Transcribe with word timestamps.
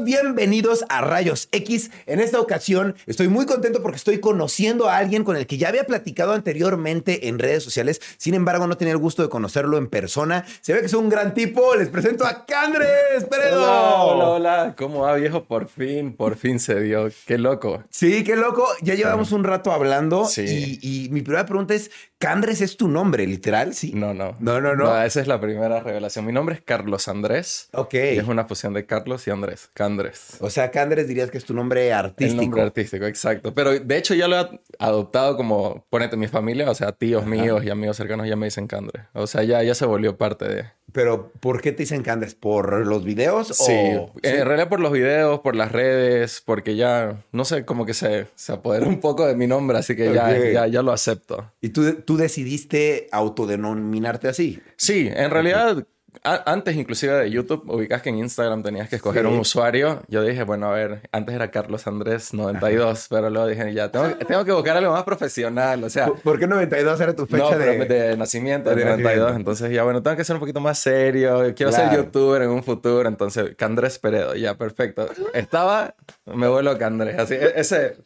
bienvenidos 0.00 0.84
a 0.88 1.02
Rayos 1.02 1.48
X. 1.52 1.90
En 2.06 2.20
esta 2.20 2.40
ocasión 2.40 2.96
estoy 3.06 3.28
muy 3.28 3.46
contento 3.46 3.82
porque 3.82 3.96
estoy 3.96 4.18
conociendo 4.18 4.88
a 4.88 4.96
alguien 4.96 5.22
con 5.22 5.36
el 5.36 5.46
que 5.46 5.58
ya 5.58 5.68
había 5.68 5.84
platicado 5.84 6.32
anteriormente 6.32 7.28
en 7.28 7.38
redes 7.38 7.62
sociales. 7.62 8.00
Sin 8.16 8.34
embargo, 8.34 8.66
no 8.66 8.76
tenía 8.76 8.92
el 8.92 8.98
gusto 8.98 9.22
de 9.22 9.28
conocerlo 9.28 9.76
en 9.78 9.88
persona. 9.88 10.44
Se 10.60 10.72
ve 10.72 10.80
que 10.80 10.86
es 10.86 10.94
un 10.94 11.08
gran 11.08 11.34
tipo. 11.34 11.74
Les 11.76 11.88
presento 11.88 12.26
a 12.26 12.44
Candres 12.46 13.24
Peredo. 13.30 13.62
Hola, 13.62 14.00
hola, 14.02 14.28
hola. 14.28 14.74
¿Cómo 14.76 15.00
va, 15.00 15.14
viejo? 15.14 15.44
Por 15.44 15.68
fin, 15.68 16.14
por 16.14 16.36
fin 16.36 16.58
se 16.58 16.80
dio. 16.80 17.08
Qué 17.26 17.38
loco. 17.38 17.84
Sí, 17.90 18.24
qué 18.24 18.36
loco. 18.36 18.66
Ya 18.80 18.94
llevamos 18.94 19.32
un 19.32 19.44
rato 19.44 19.72
hablando. 19.72 20.24
Sí. 20.24 20.78
Y, 20.82 21.06
y 21.06 21.08
mi 21.10 21.22
primera 21.22 21.46
pregunta 21.46 21.74
es: 21.74 21.90
¿Candres 22.18 22.60
es 22.60 22.76
tu 22.76 22.88
nombre, 22.88 23.26
literal? 23.26 23.74
Sí. 23.74 23.92
No, 23.94 24.14
no. 24.14 24.36
No, 24.40 24.60
no, 24.60 24.74
no. 24.74 25.02
esa 25.02 25.20
es 25.20 25.26
la 25.26 25.40
primera 25.40 25.80
revelación. 25.80 26.24
Mi 26.24 26.32
nombre 26.32 26.54
es 26.54 26.62
Carlos 26.62 27.08
Andrés. 27.08 27.68
Ok. 27.72 27.94
Y 27.94 28.18
es 28.18 28.28
una 28.28 28.44
fusión 28.44 28.72
de 28.72 28.86
Carlos 28.86 29.26
y 29.26 29.30
Andrés. 29.30 29.70
Candres. 29.82 30.36
O 30.38 30.48
sea, 30.48 30.70
Candres 30.70 31.08
dirías 31.08 31.28
que 31.32 31.38
es 31.38 31.44
tu 31.44 31.54
nombre 31.54 31.92
artístico. 31.92 32.40
El 32.40 32.46
nombre 32.46 32.62
artístico, 32.62 33.04
exacto. 33.04 33.52
Pero 33.52 33.80
de 33.80 33.96
hecho 33.96 34.14
ya 34.14 34.28
lo 34.28 34.40
he 34.40 34.60
adoptado 34.78 35.36
como, 35.36 35.84
ponete, 35.90 36.16
mi 36.16 36.28
familia, 36.28 36.70
o 36.70 36.74
sea, 36.74 36.92
tíos 36.92 37.26
míos 37.26 37.64
y 37.64 37.70
amigos 37.70 37.96
cercanos 37.96 38.28
ya 38.28 38.36
me 38.36 38.46
dicen 38.46 38.68
Candres. 38.68 39.06
O 39.12 39.26
sea, 39.26 39.42
ya, 39.42 39.60
ya 39.64 39.74
se 39.74 39.84
volvió 39.84 40.16
parte 40.16 40.46
de... 40.46 40.64
Pero, 40.92 41.32
¿por 41.40 41.60
qué 41.62 41.72
te 41.72 41.82
dicen 41.82 42.02
Candres? 42.02 42.36
¿Por 42.36 42.86
los 42.86 43.02
videos? 43.04 43.48
Sí, 43.48 43.72
o... 43.72 44.12
en 44.22 44.46
realidad 44.46 44.68
por 44.68 44.78
los 44.78 44.92
videos, 44.92 45.40
por 45.40 45.56
las 45.56 45.72
redes, 45.72 46.42
porque 46.44 46.76
ya, 46.76 47.24
no 47.32 47.44
sé, 47.44 47.64
como 47.64 47.84
que 47.84 47.94
se, 47.94 48.28
se 48.36 48.52
apoderó 48.52 48.86
un 48.86 49.00
poco 49.00 49.26
de 49.26 49.34
mi 49.34 49.48
nombre, 49.48 49.78
así 49.78 49.96
que 49.96 50.14
ya, 50.14 50.36
ya, 50.38 50.68
ya 50.68 50.82
lo 50.82 50.92
acepto. 50.92 51.50
¿Y 51.60 51.70
tú, 51.70 51.94
tú 52.02 52.16
decidiste 52.16 53.08
autodenominarte 53.10 54.28
así? 54.28 54.60
Sí, 54.76 55.08
en 55.10 55.30
realidad, 55.30 55.86
antes 56.24 56.76
inclusive 56.76 57.12
de 57.14 57.30
YouTube, 57.30 57.64
ubicas 57.68 58.02
que 58.02 58.10
en 58.10 58.18
Instagram 58.18 58.62
tenías 58.62 58.88
que 58.88 58.96
escoger 58.96 59.22
Sí. 59.24 59.28
un 59.32 59.38
usuario. 59.38 60.02
Yo 60.08 60.22
dije, 60.22 60.44
bueno, 60.44 60.66
a 60.70 60.74
ver, 60.74 61.08
antes 61.10 61.34
era 61.34 61.50
Carlos 61.50 61.86
Andrés 61.86 62.32
92, 62.34 63.06
pero 63.10 63.30
luego 63.30 63.46
dije, 63.48 63.72
ya, 63.72 63.90
tengo, 63.90 64.08
tengo 64.16 64.44
que 64.44 64.52
buscar 64.52 64.76
algo 64.76 64.92
más 64.92 65.04
profesional, 65.04 65.82
o 65.84 65.90
sea... 65.90 66.06
¿Por- 66.06 66.20
¿Por 66.20 66.38
qué 66.38 66.46
92 66.46 67.00
era 67.00 67.16
tu 67.16 67.26
fecha 67.26 67.42
No, 67.50 67.58
de...? 67.58 67.84
de 67.86 68.16
nacimiento, 68.16 68.70
de 68.70 68.76
de 68.76 68.84
92. 68.84 69.04
nacimiento. 69.04 69.36
Entonces 69.36 69.72
ya, 69.72 69.82
bueno, 69.84 70.02
tengo 70.02 70.16
que 70.16 70.24
ser 70.24 70.36
un 70.36 70.40
poquito 70.40 70.60
más 70.60 70.78
serio. 70.78 71.52
Quiero 71.56 71.72
ser 71.72 71.88
Claro. 71.88 72.04
youtuber 72.04 72.42
en 72.42 72.50
un 72.50 72.62
futuro. 72.62 73.08
Entonces, 73.08 73.54
Candrés 73.56 73.98
Peredo, 73.98 74.34
ya, 74.34 74.56
perfecto. 74.56 75.08
Estaba, 75.34 75.94
me 76.26 76.46
vuelvo 76.46 76.76
Candrés. 76.78 77.18
Así, 77.18 77.34
e- 77.34 77.52
ese 77.56 77.96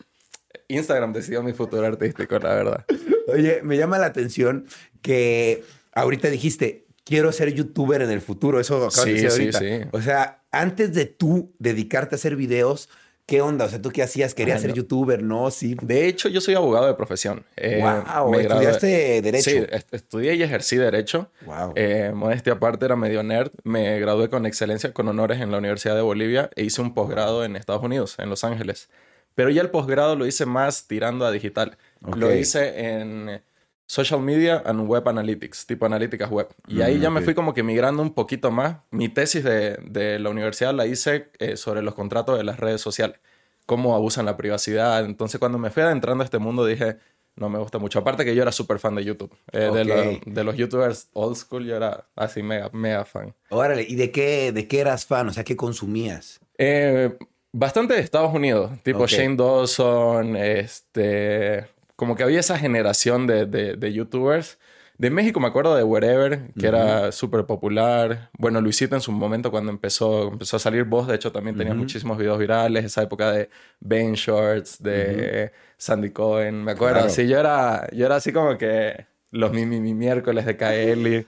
Instagram 0.68 1.12
decidió 1.12 1.42
mi 1.42 1.52
futuro 1.52 1.84
artístico, 1.86 2.38
la 2.38 2.54
verdad. 2.54 2.84
Oye, 3.28 3.60
me 3.62 3.76
llama 3.76 3.98
la 3.98 4.06
atención 4.06 4.66
que 5.02 5.62
ahorita 5.92 6.28
dijiste, 6.28 6.85
quiero 7.06 7.32
ser 7.32 7.54
youtuber 7.54 8.02
en 8.02 8.10
el 8.10 8.20
futuro. 8.20 8.60
Eso 8.60 8.76
acabas 8.76 8.96
de 9.06 9.16
Sí, 9.16 9.22
decir 9.22 9.30
sí, 9.52 9.56
ahorita. 9.56 9.58
sí. 9.84 9.88
O 9.92 10.02
sea, 10.02 10.42
antes 10.50 10.92
de 10.92 11.06
tú 11.06 11.54
dedicarte 11.58 12.14
a 12.14 12.16
hacer 12.16 12.36
videos, 12.36 12.88
¿qué 13.26 13.40
onda? 13.40 13.64
O 13.64 13.68
sea, 13.68 13.80
¿tú 13.80 13.90
qué 13.90 14.02
hacías? 14.02 14.34
¿Querías 14.34 14.56
Ay, 14.56 14.62
ser 14.62 14.70
no. 14.70 14.76
youtuber? 14.76 15.22
No, 15.22 15.50
sí. 15.50 15.76
De 15.80 16.06
hecho, 16.08 16.28
yo 16.28 16.40
soy 16.40 16.54
abogado 16.54 16.86
de 16.86 16.94
profesión. 16.94 17.44
Eh, 17.56 17.80
wow, 17.80 18.30
me 18.30 18.38
gradué- 18.38 18.42
estudiaste 18.42 19.22
Derecho. 19.22 19.50
Sí, 19.50 19.56
est- 19.70 19.94
estudié 19.94 20.34
y 20.34 20.42
ejercí 20.42 20.76
Derecho. 20.76 21.30
Wow. 21.46 21.72
Eh, 21.76 22.10
modestia 22.14 22.54
aparte, 22.54 22.84
era 22.84 22.96
medio 22.96 23.22
nerd. 23.22 23.52
Me 23.64 23.98
gradué 24.00 24.28
con 24.28 24.44
excelencia, 24.44 24.92
con 24.92 25.06
honores 25.08 25.40
en 25.40 25.50
la 25.52 25.58
Universidad 25.58 25.94
de 25.94 26.02
Bolivia 26.02 26.50
e 26.56 26.64
hice 26.64 26.82
un 26.82 26.92
posgrado 26.92 27.44
en 27.44 27.56
Estados 27.56 27.82
Unidos, 27.82 28.16
en 28.18 28.28
Los 28.30 28.44
Ángeles. 28.44 28.88
Pero 29.34 29.50
ya 29.50 29.60
el 29.62 29.70
posgrado 29.70 30.16
lo 30.16 30.26
hice 30.26 30.46
más 30.46 30.86
tirando 30.88 31.26
a 31.26 31.30
digital. 31.30 31.76
Lo 32.00 32.34
hice 32.34 32.88
en 33.00 33.42
social 33.86 34.20
media 34.20 34.62
and 34.66 34.88
web 34.88 35.08
analytics, 35.08 35.64
tipo 35.66 35.86
analíticas 35.86 36.30
web. 36.30 36.48
Y 36.66 36.82
ahí 36.82 36.96
Mm, 36.98 37.00
ya 37.00 37.10
me 37.10 37.20
fui 37.22 37.34
como 37.34 37.54
que 37.54 37.62
migrando 37.62 38.02
un 38.02 38.12
poquito 38.12 38.50
más. 38.50 38.78
Mi 38.90 39.08
tesis 39.08 39.44
de, 39.44 39.76
de 39.88 40.18
la 40.18 40.30
universidad 40.30 40.74
la 40.74 40.86
hice 40.86 41.28
eh, 41.38 41.56
sobre 41.56 41.82
los 41.82 41.94
contratos 41.94 42.36
de 42.36 42.44
las 42.44 42.58
redes 42.58 42.80
sociales, 42.80 43.18
cómo 43.64 43.94
abusan 43.94 44.26
la 44.26 44.36
privacidad. 44.36 45.04
Entonces 45.04 45.38
cuando 45.38 45.58
me 45.58 45.70
fui 45.70 45.82
adentrando 45.84 46.22
a 46.22 46.24
este 46.24 46.38
mundo 46.38 46.66
dije, 46.66 46.96
no 47.36 47.48
me 47.48 47.58
gusta 47.58 47.78
mucho. 47.78 47.98
Aparte 48.00 48.24
que 48.24 48.34
yo 48.34 48.42
era 48.42 48.50
súper 48.50 48.78
fan 48.78 48.94
de 48.96 49.04
YouTube. 49.04 49.30
Eh, 49.52 49.58
de, 49.60 49.68
Ok. 49.82 49.86
lo- 49.86 50.32
de 50.34 50.44
los 50.44 50.56
youtubers 50.56 51.08
old 51.12 51.36
school 51.36 51.64
yo 51.64 51.76
era 51.76 52.06
así 52.16 52.42
mega, 52.42 52.70
mega 52.72 53.04
fan. 53.04 53.34
Órale, 53.50 53.84
¿y 53.88 53.94
de 53.94 54.10
qué, 54.10 54.52
de 54.52 54.66
qué 54.66 54.80
eras 54.80 55.06
fan? 55.06 55.28
O 55.28 55.32
sea, 55.32 55.44
¿qué 55.44 55.54
consumías? 55.54 56.40
Eh, 56.58 57.14
bastante 57.52 57.94
de 57.94 58.00
Estados 58.00 58.32
Unidos, 58.34 58.72
tipo. 58.82 59.06
Shane 59.06 59.36
Dawson, 59.36 60.34
este, 60.36 61.66
como 61.96 62.14
que 62.16 62.22
había 62.22 62.40
esa 62.40 62.58
generación 62.58 63.26
de, 63.26 63.46
de- 63.46 63.76
de 63.76 63.92
youtubers. 63.92 64.58
De 64.98 65.10
México 65.10 65.40
me 65.40 65.46
acuerdo 65.48 65.76
de 65.76 65.82
Wherever, 65.82 66.52
que 66.58 66.66
era 66.68 67.12
súper 67.12 67.44
popular. 67.44 68.30
Bueno, 68.38 68.62
Luisito 68.62 68.94
en 68.94 69.02
su 69.02 69.12
momento 69.12 69.50
cuando 69.50 69.70
empezó, 69.70 70.28
empezó 70.28 70.56
a 70.56 70.58
salir 70.60 70.84
voz, 70.84 71.06
de 71.06 71.16
hecho 71.16 71.32
también 71.32 71.54
tenía 71.54 71.72
Ujú. 71.74 71.80
muchísimos 71.82 72.16
videos 72.16 72.38
virales, 72.38 72.82
esa 72.84 73.02
época 73.02 73.30
de 73.30 73.50
Ben 73.80 74.14
Shorts, 74.14 74.82
de 74.82 75.52
Sandy 75.76 76.10
Cohen, 76.12 76.64
me 76.64 76.72
acuerdo. 76.72 76.94
Claro. 77.00 77.10
Sí, 77.10 77.28
yo 77.28 77.38
era, 77.38 77.86
yo 77.92 78.06
era 78.06 78.16
así 78.16 78.32
como 78.32 78.56
que 78.56 79.04
los 79.32 79.52
mi, 79.52 79.66
mi, 79.66 79.80
mi 79.80 79.92
miércoles 79.92 80.46
de 80.46 80.56
Kaeli. 80.56 81.26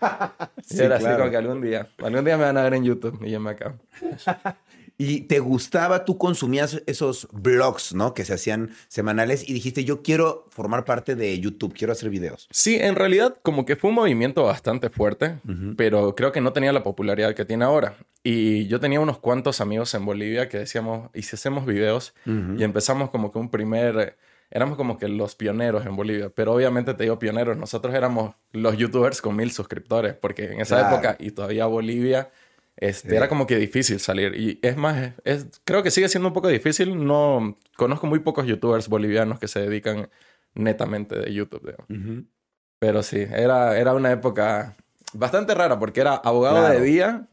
Sí, 0.63 0.77
yo 0.79 0.85
era 0.85 0.97
así 0.97 1.05
claro. 1.05 1.19
como 1.19 1.31
que 1.31 1.37
algún 1.37 1.61
día, 1.61 1.89
algún 2.03 2.25
día 2.25 2.39
me 2.39 2.45
van 2.45 2.57
a 2.57 2.63
ver 2.63 2.73
en 2.73 2.85
YouTube 2.85 3.21
y 3.23 3.31
yo 3.31 3.39
me 3.39 3.51
acabo. 3.51 3.75
¿Y 5.01 5.21
te 5.23 5.39
gustaba, 5.39 6.05
tú 6.05 6.19
consumías 6.19 6.83
esos 6.87 7.29
blogs, 7.33 7.95
¿no? 7.95 8.15
Que 8.15 8.25
se 8.25 8.35
hacían 8.35 8.71
semanales 8.89 9.49
y 9.49 9.53
dijiste, 9.53 9.85
yo 9.85 10.03
quiero 10.03 10.47
formar 10.51 10.85
parte 10.85 11.15
de 11.15 11.39
YouTube, 11.39 11.73
quiero 11.73 11.93
hacer 11.93 12.11
videos. 12.11 12.49
Sí, 12.51 12.77
en 12.81 12.97
realidad 12.97 13.37
como 13.43 13.65
que 13.65 13.77
fue 13.77 13.91
un 13.91 13.95
movimiento 13.97 14.43
bastante 14.43 14.91
fuerte, 14.91 15.39
pero 15.77 16.17
creo 16.17 16.33
que 16.33 16.41
no 16.41 16.53
tenía 16.53 16.73
la 16.73 16.83
popularidad 16.83 17.35
que 17.37 17.45
tiene 17.45 17.65
ahora. 17.65 17.97
Y 18.25 18.67
yo 18.67 18.81
tenía 18.81 18.99
unos 18.99 19.19
cuantos 19.21 19.61
amigos 19.61 19.95
en 19.95 20.05
Bolivia 20.05 20.49
que 20.49 20.59
decíamos, 20.59 21.11
¿y 21.15 21.23
si 21.23 21.37
hacemos 21.37 21.65
videos? 21.65 22.13
Y 22.27 22.65
empezamos 22.65 23.11
como 23.11 23.31
que 23.31 23.39
un 23.39 23.51
primer... 23.51 24.19
Éramos 24.51 24.77
como 24.79 24.97
que 24.99 25.09
los 25.09 25.37
pioneros 25.37 25.85
en 25.85 25.95
Bolivia, 25.95 26.31
pero 26.35 26.55
obviamente 26.55 26.95
te 26.95 27.03
digo 27.05 27.19
pioneros, 27.19 27.57
nosotros 27.59 27.95
éramos 27.95 28.35
los 28.53 28.79
youtubers 28.79 29.21
con 29.21 29.37
mil 29.37 29.53
suscriptores, 29.53 30.15
porque 30.15 30.47
en 30.53 30.61
esa 30.63 30.79
Claro. 30.79 30.95
época 30.97 31.17
y 31.21 31.33
todavía 31.33 31.67
Bolivia, 31.67 32.31
este, 32.81 33.11
Sí. 33.11 33.17
era 33.17 33.29
como 33.29 33.47
que 33.47 33.57
difícil 33.57 34.01
salir. 34.01 34.35
Y 34.35 34.59
es 34.63 34.77
más, 34.77 35.13
es, 35.25 35.47
creo 35.65 35.83
que 35.83 35.91
sigue 35.91 36.09
siendo 36.09 36.29
un 36.29 36.35
poco 36.35 36.49
difícil. 36.49 37.05
No 37.05 37.57
conozco 37.77 38.07
muy 38.07 38.21
pocos 38.21 38.47
youtubers 38.47 38.89
bolivianos 38.89 39.39
que 39.39 39.49
se 39.49 39.61
dedican 39.61 40.09
netamente 40.55 41.19
de 41.19 41.33
YouTube. 41.35 41.75
Pero 42.79 43.03
sí, 43.03 43.19
era, 43.19 43.79
era 43.79 43.95
una 43.95 44.13
época 44.13 44.77
bastante 45.13 45.55
rara 45.55 45.79
porque 45.79 46.01
era 46.01 46.15
abogado 46.15 46.59
Claro. 46.59 46.79
de 46.79 46.85
día 46.85 47.29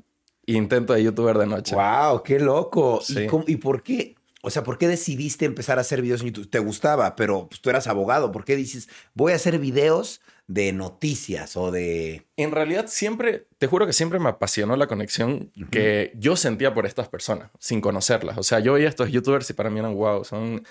e 0.47 0.53
intento 0.53 0.93
de 0.93 1.03
youtuber 1.03 1.37
de 1.37 1.45
noche. 1.47 1.75
¡Wow! 1.75 2.23
¡Qué 2.23 2.39
loco! 2.39 2.99
¿Y, 3.07 3.13
Sí. 3.13 3.27
cómo- 3.27 3.45
y 3.47 3.57
por 3.57 3.83
qué? 3.83 4.15
O 4.41 4.49
sea, 4.51 4.63
¿por 4.63 4.77
qué 4.77 4.87
decidiste 4.87 5.45
empezar 5.45 5.77
a 5.79 5.81
hacer 5.81 6.01
videos 6.01 6.21
en 6.21 6.27
YouTube? 6.27 6.49
Te 6.49 6.59
gustaba, 6.59 7.15
pero 7.15 7.47
pues, 7.47 7.61
tú 7.61 7.69
eras 7.71 7.87
abogado. 7.87 8.31
¿Por 8.31 8.45
qué 8.45 8.55
dices, 8.55 8.87
voy 9.15 9.31
a 9.31 9.35
hacer 9.35 9.57
videos 9.59 10.21
de 10.47 10.73
noticias 10.73 11.57
o 11.57 11.71
de... 11.71 12.27
En 12.37 12.51
realidad 12.51 12.85
siempre, 12.87 13.47
te 13.57 13.67
juro 13.67 13.85
que 13.87 13.93
siempre 13.93 14.19
me 14.19 14.29
apasionó 14.29 14.75
la 14.75 14.87
conexión 14.87 15.51
que 15.71 16.11
yo 16.15 16.35
sentía 16.35 16.73
por 16.73 16.85
estas 16.85 17.09
personas 17.09 17.49
sin 17.59 17.81
conocerlas. 17.81 18.37
O 18.37 18.43
sea, 18.43 18.59
yo 18.59 18.73
veía 18.73 18.87
a 18.87 18.89
estos 18.89 19.11
youtubers 19.11 19.49
y 19.49 19.53
para 19.53 19.69
mí 19.69 19.79
eran 19.79 19.95
wow, 19.95 20.23
son 20.23 20.63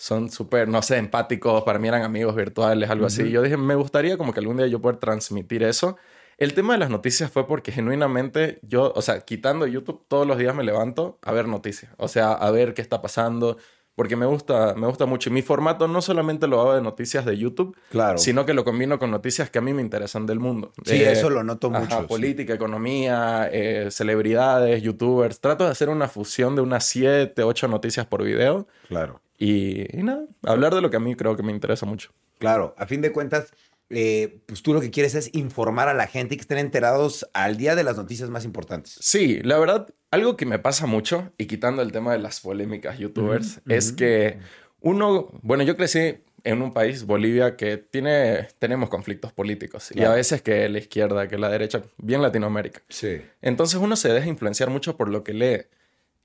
son 0.00 0.30
súper, 0.30 0.66
no 0.66 0.80
sé, 0.80 0.96
empáticos, 0.96 1.62
para 1.62 1.78
mí 1.78 1.86
eran 1.86 2.02
amigos 2.02 2.34
virtuales, 2.34 2.88
algo 2.88 3.04
así. 3.04 3.30
Yo 3.30 3.42
dije, 3.42 3.58
me 3.58 3.74
gustaría 3.74 4.16
como 4.16 4.32
que 4.32 4.40
algún 4.40 4.56
día 4.56 4.66
yo 4.66 4.80
poder 4.80 4.96
transmitir 4.96 5.62
eso. 5.62 5.98
El 6.38 6.54
tema 6.54 6.72
de 6.72 6.78
las 6.78 6.88
noticias 6.88 7.30
fue 7.30 7.46
porque 7.46 7.70
genuinamente 7.70 8.60
yo, 8.62 8.94
o 8.96 9.02
sea, 9.02 9.20
quitando 9.20 9.66
YouTube, 9.66 10.06
todos 10.08 10.26
los 10.26 10.38
días 10.38 10.54
me 10.54 10.64
levanto 10.64 11.18
a 11.20 11.32
ver 11.32 11.46
noticias, 11.48 11.92
o 11.98 12.08
sea, 12.08 12.32
a 12.32 12.50
ver 12.50 12.72
qué 12.72 12.80
está 12.80 13.02
pasando, 13.02 13.58
porque 13.94 14.16
me 14.16 14.24
gusta, 14.26 14.74
me 14.76 14.86
gusta 14.86 15.04
mucho. 15.06 15.28
Y 15.28 15.32
mi 15.32 15.42
formato 15.42 15.86
no 15.88 16.00
solamente 16.00 16.46
lo 16.46 16.60
hago 16.60 16.74
de 16.74 16.80
noticias 16.80 17.24
de 17.24 17.36
YouTube, 17.36 17.76
Claro. 17.90 18.16
sino 18.18 18.46
que 18.46 18.54
lo 18.54 18.64
combino 18.64 18.98
con 18.98 19.10
noticias 19.10 19.50
que 19.50 19.58
a 19.58 19.62
mí 19.62 19.72
me 19.74 19.82
interesan 19.82 20.24
del 20.26 20.40
mundo. 20.40 20.72
Sí, 20.84 20.98
De- 20.98 21.12
eso 21.12 21.28
lo 21.30 21.42
noto 21.44 21.68
ajá, 21.68 21.80
mucho. 21.80 22.00
sí. 22.02 22.06
política, 22.06 22.54
economía, 22.54 23.48
eh, 23.52 23.88
celebridades, 23.90 24.82
youtubers. 24.82 25.40
Trato 25.40 25.64
de 25.64 25.70
hacer 25.70 25.88
una 25.88 26.08
fusión 26.08 26.54
de 26.56 26.62
unas 26.62 26.84
7, 26.86 27.42
8 27.42 27.68
noticias 27.68 28.06
por 28.06 28.22
video 28.22 28.66
Claro. 28.88 29.20
y, 29.38 29.98
y 29.98 30.02
nada, 30.02 30.24
hablar 30.46 30.74
de 30.74 30.80
lo 30.80 30.90
que 30.90 30.96
a 30.96 31.00
mí 31.00 31.14
creo 31.14 31.36
que 31.36 31.42
me 31.42 31.52
interesa 31.52 31.84
mucho. 31.86 32.10
Claro. 32.38 32.74
A 32.78 32.86
fin 32.86 33.02
de 33.02 33.12
cuentas, 33.12 33.52
eh, 33.90 34.40
pues 34.46 34.62
tú 34.62 34.72
lo 34.72 34.80
que 34.80 34.90
quieres 34.90 35.14
es 35.14 35.30
informar 35.34 35.88
a 35.88 35.94
la 35.94 36.06
gente 36.06 36.34
y 36.34 36.38
que 36.38 36.42
estén 36.42 36.58
enterados 36.58 37.28
al 37.34 37.56
día 37.56 37.74
de 37.74 37.82
las 37.82 37.96
noticias 37.96 38.30
más 38.30 38.44
importantes. 38.44 38.96
Sí, 39.00 39.40
la 39.42 39.58
verdad, 39.58 39.88
algo 40.10 40.36
que 40.36 40.46
me 40.46 40.58
pasa 40.58 40.86
mucho, 40.86 41.32
y 41.38 41.46
quitando 41.46 41.82
el 41.82 41.92
tema 41.92 42.12
de 42.12 42.20
las 42.20 42.40
polémicas 42.40 42.98
youtubers, 42.98 43.60
es 43.68 43.92
que 43.92 44.38
uno, 44.80 45.28
bueno, 45.42 45.64
yo 45.64 45.76
crecí 45.76 46.22
en 46.44 46.62
un 46.62 46.72
país, 46.72 47.04
Bolivia, 47.04 47.56
que 47.56 47.76
tiene, 47.76 48.48
tenemos 48.58 48.88
conflictos 48.88 49.32
políticos, 49.32 49.90
y 49.94 50.02
a 50.02 50.10
veces 50.10 50.40
que 50.40 50.68
la 50.68 50.78
izquierda, 50.78 51.28
que 51.28 51.36
la 51.36 51.48
derecha, 51.48 51.82
bien 51.98 52.22
Latinoamérica. 52.22 52.82
Sí. 52.88 53.20
Entonces 53.42 53.80
uno 53.80 53.96
se 53.96 54.12
deja 54.12 54.28
influenciar 54.28 54.70
mucho 54.70 54.96
por 54.96 55.08
lo 55.08 55.24
que 55.24 55.34
lee. 55.34 55.66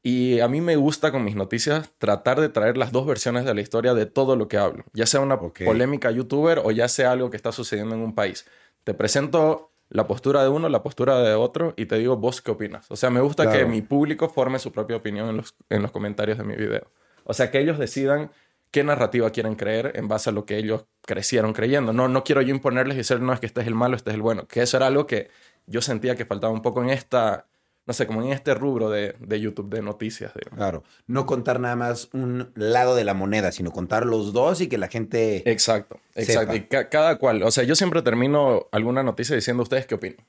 Y 0.07 0.39
a 0.39 0.47
mí 0.47 0.61
me 0.61 0.75
gusta 0.75 1.11
con 1.11 1.23
mis 1.23 1.35
noticias 1.35 1.91
tratar 1.97 2.39
de 2.39 2.47
traer 2.49 2.77
las 2.77 2.91
dos 2.91 3.07
versiones 3.07 3.43
de 3.43 3.55
la 3.55 3.61
historia 3.61 3.95
de 3.95 4.05
todo 4.05 4.35
lo 4.35 4.47
que 4.47 4.59
hablo. 4.59 4.83
Ya 4.93 5.07
sea 5.07 5.19
una 5.19 5.39
polémica 5.39 6.11
youtuber 6.11 6.61
o 6.63 6.69
ya 6.69 6.87
sea 6.87 7.11
algo 7.11 7.31
que 7.31 7.37
está 7.37 7.51
sucediendo 7.51 7.95
en 7.95 8.01
un 8.01 8.13
país. 8.13 8.45
Te 8.83 8.93
presento 8.93 9.71
la 9.89 10.05
postura 10.05 10.43
de 10.43 10.49
uno, 10.49 10.69
la 10.69 10.83
postura 10.83 11.17
de 11.21 11.33
otro 11.33 11.73
y 11.75 11.87
te 11.87 11.97
digo, 11.97 12.17
vos 12.17 12.43
qué 12.43 12.51
opinas. 12.51 12.85
O 12.91 12.95
sea, 12.95 13.09
me 13.09 13.19
gusta 13.19 13.51
que 13.51 13.65
mi 13.65 13.81
público 13.81 14.29
forme 14.29 14.59
su 14.59 14.71
propia 14.71 14.95
opinión 14.95 15.27
en 15.27 15.37
los, 15.37 15.55
en 15.69 15.81
los 15.81 15.89
comentarios 15.89 16.37
de 16.37 16.43
mi 16.43 16.55
video. 16.55 16.87
O 17.23 17.33
sea, 17.33 17.49
que 17.49 17.59
ellos 17.59 17.79
decidan 17.79 18.29
qué 18.69 18.83
narrativa 18.83 19.31
quieren 19.31 19.55
creer 19.55 19.93
en 19.95 20.07
base 20.07 20.29
a 20.29 20.33
lo 20.33 20.45
que 20.45 20.57
ellos 20.57 20.85
crecieron 21.01 21.51
creyendo. 21.51 21.93
No, 21.93 22.09
no 22.09 22.23
quiero 22.23 22.43
yo 22.43 22.53
imponerles 22.53 22.93
y 22.93 22.97
decir, 22.99 23.21
no, 23.21 23.33
es 23.33 23.39
que 23.39 23.47
este 23.47 23.61
es 23.61 23.67
el 23.67 23.73
malo, 23.73 23.95
este 23.95 24.11
es 24.11 24.15
el 24.15 24.21
bueno. 24.21 24.45
Que 24.47 24.61
eso 24.61 24.77
era 24.77 24.85
algo 24.85 25.07
que 25.07 25.31
yo 25.65 25.81
sentía 25.81 26.15
que 26.15 26.25
faltaba 26.25 26.53
un 26.53 26.61
poco 26.61 26.83
en 26.83 26.91
esta, 26.91 27.47
no 27.85 27.93
sé, 27.93 28.07
como 28.07 28.23
en 28.23 28.31
este 28.31 28.53
rubro 28.53 28.89
de, 28.89 29.15
de 29.19 29.39
YouTube, 29.39 29.69
de 29.69 29.81
noticias. 29.81 30.31
Claro, 30.55 30.83
no 31.07 31.25
contar 31.25 31.59
nada 31.59 31.75
más 31.75 32.09
un 32.13 32.51
lado 32.55 32.95
de 32.95 33.03
la 33.03 33.13
moneda, 33.13 33.51
sino 33.51 33.71
contar 33.71 34.05
los 34.05 34.33
dos 34.33 34.61
y 34.61 34.67
que 34.67 34.77
la 34.77 34.87
gente... 34.87 35.49
Exacto, 35.49 35.99
exacto. 36.15 36.55
Y 36.55 36.61
cada 36.61 37.17
cual, 37.17 37.43
o 37.43 37.51
sea, 37.51 37.63
yo 37.63 37.75
siempre 37.75 38.01
termino 38.01 38.67
alguna 38.71 39.03
noticia 39.03 39.35
diciendo 39.35 39.63
ustedes 39.63 39.85
qué 39.85 39.95
opinan. 39.95 40.25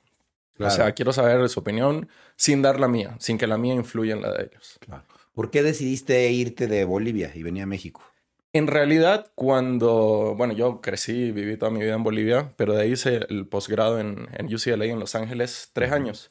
O 0.58 0.70
sea, 0.70 0.92
quiero 0.92 1.12
saber 1.12 1.48
su 1.48 1.60
opinión 1.60 2.08
sin 2.36 2.62
dar 2.62 2.80
la 2.80 2.88
mía, 2.88 3.16
sin 3.18 3.36
que 3.36 3.46
la 3.46 3.58
mía 3.58 3.74
influya 3.74 4.14
en 4.14 4.22
la 4.22 4.32
de 4.32 4.44
ellos. 4.44 4.78
Claro. 4.80 5.04
¿Por 5.34 5.50
qué 5.50 5.62
decidiste 5.62 6.30
irte 6.30 6.66
de 6.66 6.84
Bolivia 6.86 7.30
y 7.34 7.42
venir 7.42 7.64
a 7.64 7.66
México? 7.66 8.02
En 8.54 8.66
realidad, 8.66 9.30
cuando, 9.34 10.34
bueno, 10.34 10.54
yo 10.54 10.80
crecí, 10.80 11.30
viví 11.30 11.58
toda 11.58 11.70
mi 11.70 11.80
vida 11.80 11.94
en 11.94 12.02
Bolivia, 12.02 12.54
pero 12.56 12.72
de 12.72 12.82
ahí 12.82 12.92
hice 12.92 13.20
el 13.28 13.46
posgrado 13.46 14.00
en, 14.00 14.28
en 14.32 14.46
UCLA 14.46 14.86
en 14.86 14.98
Los 14.98 15.14
Ángeles, 15.14 15.70
tres 15.74 15.92
años. 15.92 16.30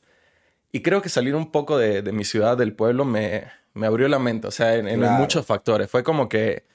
Y 0.75 0.81
creo 0.81 1.01
que 1.01 1.07
salir 1.07 1.36
un 1.36 1.51
poco 1.51 1.77
de, 1.77 2.01
de 2.01 2.12
mi 2.12 2.25
ciudad, 2.25 2.57
del 2.57 2.74
pueblo, 2.74 3.06
me, 3.06 3.45
me, 3.74 3.88
abrió 3.88 4.10
la 4.10 4.19
mente, 4.19 4.48
o 4.48 4.51
sea, 4.51 4.75
en, 4.75 5.00
muchos 5.00 5.45
factores. 5.45 5.89
Fue 5.89 6.04
como 6.04 6.27
que 6.27 6.66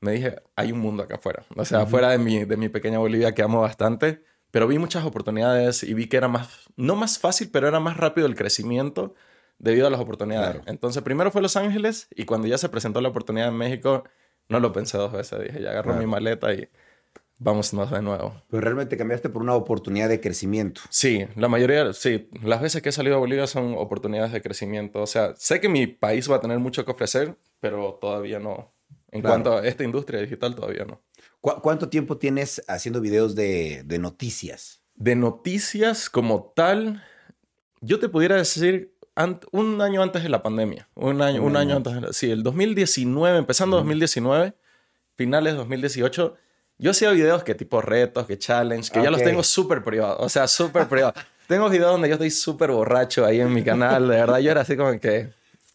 me 0.00 0.12
dije, 0.12 0.36
hay 0.56 0.72
un 0.72 0.78
mundo 0.78 1.02
acá 1.02 1.16
afuera, 1.16 1.44
o 1.54 1.62
sea, 1.66 1.82
afuera 1.82 2.08
de 2.08 2.16
mi, 2.16 2.46
de 2.46 2.56
mi 2.56 2.70
pequeña 2.70 2.98
Bolivia 2.98 3.34
que 3.34 3.42
amo 3.42 3.60
bastante, 3.60 4.24
pero 4.50 4.66
vi 4.66 4.78
muchas 4.78 5.04
oportunidades 5.04 5.82
y 5.82 5.92
vi 5.92 6.06
que 6.06 6.16
era 6.16 6.26
más, 6.26 6.70
no 6.76 6.96
más 6.96 7.18
fácil, 7.18 7.50
pero 7.52 7.68
era 7.68 7.80
más 7.80 7.98
rápido 7.98 8.26
el 8.26 8.34
crecimiento 8.34 9.14
debido 9.58 9.88
a 9.88 9.90
las 9.90 10.00
oportunidades. 10.00 10.62
Entonces, 10.64 11.02
primero 11.02 11.30
fue 11.30 11.42
Los 11.42 11.58
Ángeles 11.58 12.08
y 12.14 12.24
cuando 12.24 12.48
ya 12.48 12.56
se 12.56 12.70
presentó 12.70 13.02
la 13.02 13.10
oportunidad 13.10 13.48
en 13.48 13.56
México, 13.56 14.04
no 14.48 14.58
lo 14.58 14.72
pensé 14.72 14.96
dos 14.96 15.12
veces. 15.12 15.38
Dije, 15.38 15.60
ya 15.60 15.72
agarro 15.72 15.92
mi 15.96 16.06
maleta 16.06 16.54
y 16.54 16.66
vamos 17.40 17.72
de 17.72 18.02
nuevo. 18.02 18.40
Pero 18.48 18.60
realmente 18.60 18.96
cambiaste 18.96 19.28
por 19.28 19.42
una 19.42 19.54
oportunidad 19.54 20.08
de 20.08 20.20
crecimiento. 20.20 20.82
Sí, 20.90 21.26
la 21.34 21.48
mayoría, 21.48 21.92
sí. 21.92 22.28
Las 22.44 22.60
veces 22.60 22.82
que 22.82 22.90
he 22.90 22.92
salido 22.92 23.16
a 23.16 23.18
Bolivia 23.18 23.46
son 23.48 23.74
oportunidades 23.76 24.32
de 24.32 24.40
crecimiento. 24.40 25.02
O 25.02 25.06
sea, 25.06 25.34
sé 25.36 25.60
que 25.60 25.68
mi 25.68 25.88
país 25.88 26.30
va 26.30 26.36
a 26.36 26.40
tener 26.40 26.58
mucho 26.60 26.84
que 26.84 26.92
ofrecer, 26.92 27.36
pero 27.58 27.98
todavía 28.00 28.38
no. 28.38 28.72
En 29.10 29.22
cuanto 29.22 29.56
a 29.56 29.66
esta 29.66 29.82
industria 29.82 30.20
digital, 30.20 30.54
todavía 30.54 30.84
no. 30.84 31.02
¿Cuánto 31.40 31.88
tiempo 31.88 32.18
tienes 32.18 32.62
haciendo 32.68 33.00
videos 33.00 33.34
de, 33.34 33.82
de 33.84 33.98
noticias? 33.98 34.82
De 34.94 35.16
noticias 35.16 36.10
como 36.10 36.52
tal, 36.54 37.02
yo 37.80 37.98
te 37.98 38.08
pudiera 38.08 38.36
decir 38.36 38.94
un 39.52 39.80
año 39.80 40.02
antes 40.02 40.22
de 40.22 40.28
la 40.28 40.42
pandemia. 40.42 40.88
Un 40.94 41.22
año, 41.22 41.42
un, 41.42 41.56
año 41.56 41.76
antes. 41.76 42.00
De 42.00 42.12
sí, 42.12 42.30
el 42.30 42.42
2019, 42.42 43.38
empezando 43.38 43.76
2019, 43.78 44.54
finales 45.16 45.56
2018, 45.56 46.36
yo 46.80 46.92
hacía 46.92 47.10
videos 47.10 47.44
que 47.44 47.54
tipo 47.54 47.80
retos, 47.80 48.26
que 48.26 48.38
challenge, 48.38 48.90
que 48.90 49.02
ya 49.02 49.10
los 49.10 49.22
tengo 49.22 49.42
súper 49.42 49.84
privados. 49.84 50.16
O 50.20 50.28
sea, 50.28 50.48
súper 50.48 50.88
privados. 50.88 51.14
tengo 51.46 51.68
videos 51.68 51.92
donde 51.92 52.08
yo 52.08 52.14
estoy 52.14 52.30
súper 52.30 52.70
borracho 52.70 53.24
ahí 53.24 53.40
en 53.40 53.52
mi 53.52 53.62
canal. 53.62 54.08
De 54.08 54.16
verdad, 54.16 54.38
yo 54.38 54.50
era 54.50 54.62
así 54.62 54.76
como 54.76 54.98
que 54.98 55.30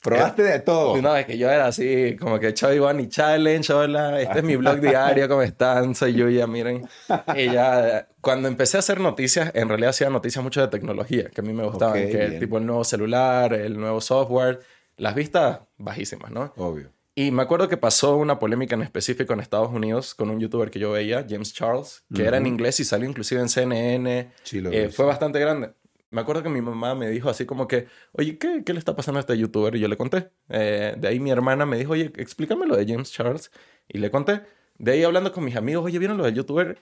Probaste 0.06 0.44
de 0.44 0.60
todo. 0.60 1.02
No, 1.02 1.16
es 1.16 1.26
que 1.26 1.38
yo 1.38 1.50
era 1.50 1.66
así, 1.66 2.16
como 2.18 2.40
que 2.40 2.54
Chubby 2.54 2.78
Bunny 2.78 3.10
Challenge, 3.10 3.74
hola, 3.74 4.22
este 4.22 4.40
es 4.40 4.44
mi 4.44 4.56
blog 4.56 4.80
diario, 4.80 5.28
¿cómo 5.28 5.42
están? 5.42 5.96
Soy 5.96 6.14
Yuya, 6.14 6.46
miren. 6.46 6.88
Y 7.36 7.52
ya, 7.52 8.08
cuando 8.22 8.48
empecé 8.48 8.78
a 8.78 8.82
hacer 8.82 9.00
noticias, 9.00 9.52
en 9.56 9.68
realidad 9.68 9.90
hacía 9.90 10.10
noticias 10.12 10.44
mucho 10.44 10.62
de 10.62 10.68
tecnología, 10.68 11.30
que 11.30 11.42
a 11.42 11.44
mí 11.44 11.54
me 11.54 11.64
gustaban, 11.64 12.08
que 12.08 12.38
tipo 12.40 12.60
el 12.60 12.68
nuevo 12.68 12.84
celular, 12.84 13.54
el 13.54 13.80
nuevo 13.80 14.00
software, 14.00 14.60
las 14.98 15.16
vistas 15.16 15.62
bajísimas, 15.78 16.30
¿no? 16.30 16.54
Obvio. 16.58 16.95
Y 17.16 17.32
me 17.32 17.42
acuerdo 17.42 17.70
que 17.70 17.78
pasó 17.78 18.18
una 18.18 18.40
polémica 18.40 18.76
en 18.76 18.82
específico 18.82 19.32
en 19.34 19.40
Estados 19.40 19.72
Unidos 19.72 20.14
con 20.14 20.30
un 20.30 20.40
youtuber 20.40 20.70
que 20.70 20.80
yo 20.80 20.92
veía, 20.92 21.26
James 21.28 21.54
Charles, 21.54 22.04
que 22.14 22.24
era 22.24 22.38
en 22.38 22.46
inglés 22.46 22.80
y 22.82 22.84
salió 22.84 23.08
inclusive 23.08 23.40
en 23.40 23.48
CNN. 23.48 24.32
Sí, 24.44 24.60
lo 24.60 24.70
eh, 24.72 24.90
fue 24.90 25.06
bastante 25.06 25.40
grande 25.40 25.72
me 26.16 26.22
acuerdo 26.22 26.44
que 26.44 26.50
mi 26.50 26.62
mamá 26.62 26.96
me 26.96 27.10
dijo 27.10 27.30
así 27.30 27.46
como 27.46 27.68
que, 27.68 27.88
oye, 28.14 28.38
¿qué, 28.38 28.64
qué 28.66 28.72
le 28.72 28.80
está 28.80 28.96
pasando 28.96 29.20
a 29.20 29.22
este 29.22 29.38
youtuber? 29.38 29.76
Y 29.76 29.82
yo 29.82 29.90
le 29.90 29.98
conté. 29.98 30.30
Eh, 30.48 30.96
de 30.98 31.08
ahí 31.10 31.20
mi 31.20 31.30
hermana 31.30 31.66
me 31.66 31.78
dijo, 31.78 31.92
oye, 31.92 32.12
explícame 32.16 32.66
lo 32.66 32.78
de 32.78 32.86
James 32.88 33.12
Charles. 33.12 33.52
Y 33.90 33.98
le 33.98 34.10
conté. 34.10 34.42
De 34.78 34.94
ahí 34.94 35.04
hablando 35.04 35.34
con 35.34 35.44
mis 35.44 35.58
amigos, 35.58 35.84
oye, 35.84 36.00
¿vieron 36.00 36.18
lo 36.18 36.24
del 36.24 36.34
youtuber? 36.34 36.82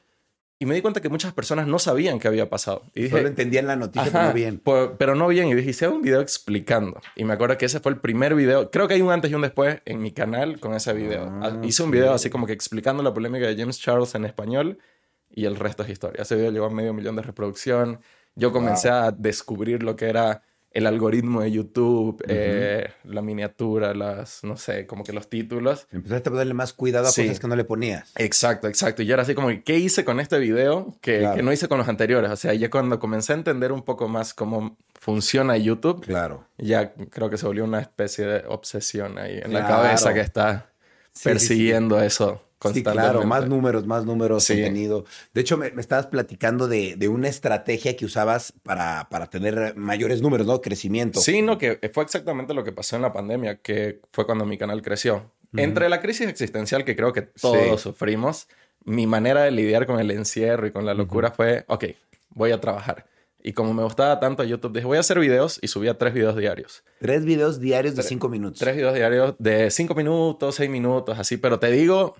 Y 0.64 0.66
me 0.66 0.76
di 0.76 0.82
cuenta 0.82 1.02
que 1.02 1.10
muchas 1.10 1.34
personas 1.34 1.68
no 1.68 1.78
sabían 1.78 2.20
qué 2.20 2.30
había 2.30 2.50
pasado. 2.50 2.84
Y 2.96 3.04
dije, 3.04 3.18
Solo 3.18 3.28
entendían 3.28 3.68
la 3.68 3.76
noticia, 3.76 4.10
pero 4.12 4.24
no 4.28 4.34
bien. 4.34 4.62
pero 4.98 5.16
no 5.16 5.28
bien. 5.28 5.50
Y 5.50 5.56
dije, 5.56 5.72
hice 5.72 5.88
un 5.90 6.02
video 6.02 6.22
explicando. 6.22 7.02
Y 7.16 7.26
me 7.26 7.34
acuerdo 7.34 7.58
que 7.58 7.66
ese 7.66 7.80
fue 7.82 7.92
el 7.92 8.00
primer 8.00 8.34
video. 8.34 8.72
Creo 8.72 8.88
que 8.88 8.94
hay 8.94 9.02
un 9.02 9.12
antes 9.12 9.30
y 9.30 9.36
un 9.36 9.42
después 9.42 9.82
en 9.86 10.02
mi 10.02 10.12
canal 10.12 10.60
con 10.60 10.74
ese 10.74 10.94
video. 10.94 11.30
Ah, 11.42 11.60
hice 11.64 11.84
un 11.84 11.92
video 11.92 12.14
así 12.14 12.30
como 12.30 12.48
que 12.48 12.54
explicando 12.54 13.04
la 13.04 13.14
polémica 13.14 13.46
de 13.46 13.58
James 13.58 13.80
Charles 13.80 14.16
en 14.16 14.26
español. 14.26 14.80
Y 15.30 15.46
el 15.46 15.56
resto 15.58 15.84
es 15.84 15.90
historia. 15.90 16.22
Ese 16.22 16.36
video 16.36 16.52
llegó 16.52 16.66
a 16.68 16.70
medio 16.70 16.94
millón 16.94 17.16
de 17.16 17.24
reproducción 17.24 18.00
yo 18.36 18.52
comencé 18.52 18.90
a 18.90 19.12
descubrir 19.12 19.84
lo 19.84 19.96
que 19.96 20.08
era 20.10 20.44
el 20.74 20.88
algoritmo 20.88 21.42
de 21.42 21.52
YouTube, 21.52 22.24
eh, 22.28 22.90
la 23.04 23.22
miniatura, 23.22 23.94
las, 23.94 24.44
no 24.44 24.58
sé, 24.58 24.88
como 24.88 25.04
que 25.04 25.14
los 25.14 25.30
títulos. 25.30 25.88
Empezaste 25.92 26.30
a 26.30 26.32
ponerle 26.32 26.56
más 26.56 26.74
cuidado 26.74 27.06
a 27.06 27.10
cosas 27.10 27.40
que 27.40 27.48
no 27.48 27.56
le 27.56 27.64
ponías. 27.64 28.12
Exacto, 28.16 28.68
exacto. 28.68 29.04
Y 29.04 29.06
yo 29.06 29.14
era 29.14 29.22
así 29.22 29.36
como, 29.36 29.50
¿qué 29.64 29.78
hice 29.78 30.04
con 30.04 30.20
este 30.20 30.40
video 30.40 30.98
que, 31.00 31.30
que, 31.36 31.44
no 31.44 31.54
hice 31.54 31.68
con 31.68 31.78
los 31.78 31.88
anteriores? 31.88 32.32
O 32.32 32.36
sea, 32.36 32.56
ya 32.56 32.72
cuando 32.72 33.00
comencé 33.00 33.34
a 33.34 33.36
entender 33.36 33.72
un 33.72 33.84
poco 33.84 34.08
más 34.08 34.34
cómo 34.34 34.76
funciona 34.96 35.58
YouTube, 35.58 36.02
claro. 36.02 36.48
ya 36.58 36.94
creo 36.94 37.30
que 37.30 37.38
se 37.38 37.46
volvió 37.46 37.66
una 37.66 37.80
especie 37.80 38.26
de 38.26 38.44
obsesión 38.48 39.20
ahí 39.20 39.40
en 39.44 39.54
la 39.54 39.68
cabeza 39.68 40.14
que 40.14 40.22
está 40.22 40.72
persiguiendo 41.24 42.02
eso. 42.02 42.42
Sí, 42.72 42.84
claro, 42.84 43.24
más 43.24 43.48
números, 43.48 43.86
más 43.86 44.06
números, 44.06 44.48
contenido. 44.48 45.06
De 45.34 45.42
hecho, 45.42 45.58
me, 45.58 45.68
estabas 45.78 46.08
platicando 46.08 46.68
de, 46.68 47.08
una 47.08 47.28
estrategia 47.28 47.96
que 47.98 48.06
usabas 48.06 48.54
para, 48.64 49.08
para, 49.10 49.28
tener 49.28 49.76
mayores 49.76 50.22
números, 50.22 50.48
¿no? 50.48 50.62
Crecimiento. 50.62 51.20
Sí, 51.20 51.42
no, 51.42 51.58
que 51.58 51.80
fue 51.94 52.04
exactamente 52.04 52.54
lo 52.54 52.64
que 52.64 52.72
pasó 52.72 52.96
en 52.96 53.02
la 53.02 53.14
pandemia, 53.14 53.58
que 53.58 54.00
fue 54.12 54.26
cuando 54.26 54.46
mi 54.46 54.58
canal 54.58 54.82
creció. 54.82 55.32
Entre 55.56 55.88
la 55.90 56.02
crisis 56.02 56.28
existencial 56.28 56.84
que 56.84 56.96
creo 56.96 57.14
que 57.14 57.22
todos 57.22 57.82
sufrimos, 57.82 58.48
mi 58.86 59.08
manera 59.08 59.44
de 59.44 59.52
lidiar 59.52 59.86
con 59.86 60.00
el 60.00 60.12
encierro 60.12 60.68
y 60.68 60.72
con 60.72 60.86
la 60.86 60.94
locura 60.94 61.32
fue, 61.32 61.66
ok, 61.68 61.86
voy 62.32 62.52
a 62.52 62.60
trabajar. 62.60 63.06
Y 63.46 63.52
como 63.52 63.74
me 63.74 63.84
gustaba 63.84 64.22
tanto 64.22 64.44
YouTube, 64.46 64.74
dije, 64.74 64.86
voy 64.86 64.98
a 64.98 65.02
hacer 65.02 65.20
videos 65.20 65.60
y 65.62 65.68
subía 65.68 65.98
tres 65.98 66.14
videos 66.14 66.38
diarios. 66.38 66.84
Tres 67.00 67.26
videos 67.26 67.60
diarios 67.60 67.96
de 67.96 68.04
cinco 68.04 68.30
minutos. 68.30 68.60
Tres 68.60 68.78
videos 68.78 68.94
diarios 68.94 69.36
de 69.38 69.70
cinco 69.70 69.96
minutos, 69.96 70.56
seis 70.56 70.70
minutos, 70.70 71.20
así. 71.20 71.36
Pero 71.36 71.60
te 71.60 71.70
digo, 71.70 72.16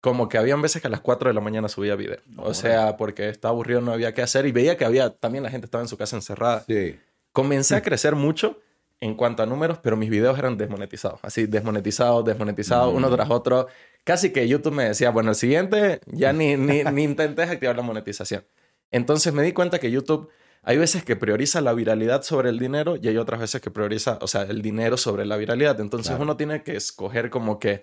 como 0.00 0.28
que 0.28 0.38
habían 0.38 0.62
veces 0.62 0.80
que 0.80 0.88
a 0.88 0.90
las 0.90 1.00
4 1.00 1.28
de 1.30 1.34
la 1.34 1.40
mañana 1.40 1.68
subía 1.68 1.94
video. 1.96 2.18
o 2.36 2.54
sea, 2.54 2.96
porque 2.96 3.28
estaba 3.28 3.52
aburrido, 3.52 3.80
no 3.80 3.92
había 3.92 4.14
qué 4.14 4.22
hacer 4.22 4.46
y 4.46 4.52
veía 4.52 4.76
que 4.76 4.84
había, 4.84 5.10
también 5.10 5.44
la 5.44 5.50
gente 5.50 5.66
estaba 5.66 5.82
en 5.82 5.88
su 5.88 5.96
casa 5.96 6.16
encerrada. 6.16 6.64
Sí. 6.66 6.98
Comencé 7.32 7.76
a 7.76 7.82
crecer 7.82 8.14
mucho 8.16 8.58
en 9.00 9.14
cuanto 9.14 9.42
a 9.42 9.46
números, 9.46 9.78
pero 9.82 9.96
mis 9.96 10.10
videos 10.10 10.38
eran 10.38 10.56
desmonetizados. 10.56 11.20
Así, 11.22 11.46
desmonetizados, 11.46 12.24
desmonetizados, 12.24 12.94
uno 12.94 13.10
tras 13.10 13.30
otro. 13.30 13.66
Casi 14.04 14.30
que 14.30 14.46
YouTube 14.46 14.74
me 14.74 14.84
decía, 14.84 15.10
bueno, 15.10 15.30
el 15.30 15.36
siguiente 15.36 16.00
ya 16.06 16.32
ni, 16.32 16.56
ni, 16.56 16.84
ni 16.92 17.04
intenté 17.04 17.42
activar 17.42 17.76
la 17.76 17.82
monetización. 17.82 18.44
Entonces 18.90 19.32
me 19.32 19.42
di 19.42 19.52
cuenta 19.52 19.78
que 19.78 19.90
YouTube 19.90 20.30
hay 20.62 20.76
veces 20.76 21.04
que 21.04 21.16
prioriza 21.16 21.60
la 21.60 21.72
viralidad 21.72 22.22
sobre 22.22 22.50
el 22.50 22.58
dinero 22.58 22.96
y 23.00 23.08
hay 23.08 23.16
otras 23.16 23.40
veces 23.40 23.60
que 23.60 23.70
prioriza, 23.70 24.18
o 24.20 24.26
sea, 24.26 24.42
el 24.42 24.60
dinero 24.60 24.96
sobre 24.96 25.24
la 25.24 25.36
viralidad. 25.36 25.80
Entonces 25.80 26.16
uno 26.18 26.36
tiene 26.36 26.62
que 26.62 26.76
escoger 26.76 27.30
como 27.30 27.58
que 27.58 27.82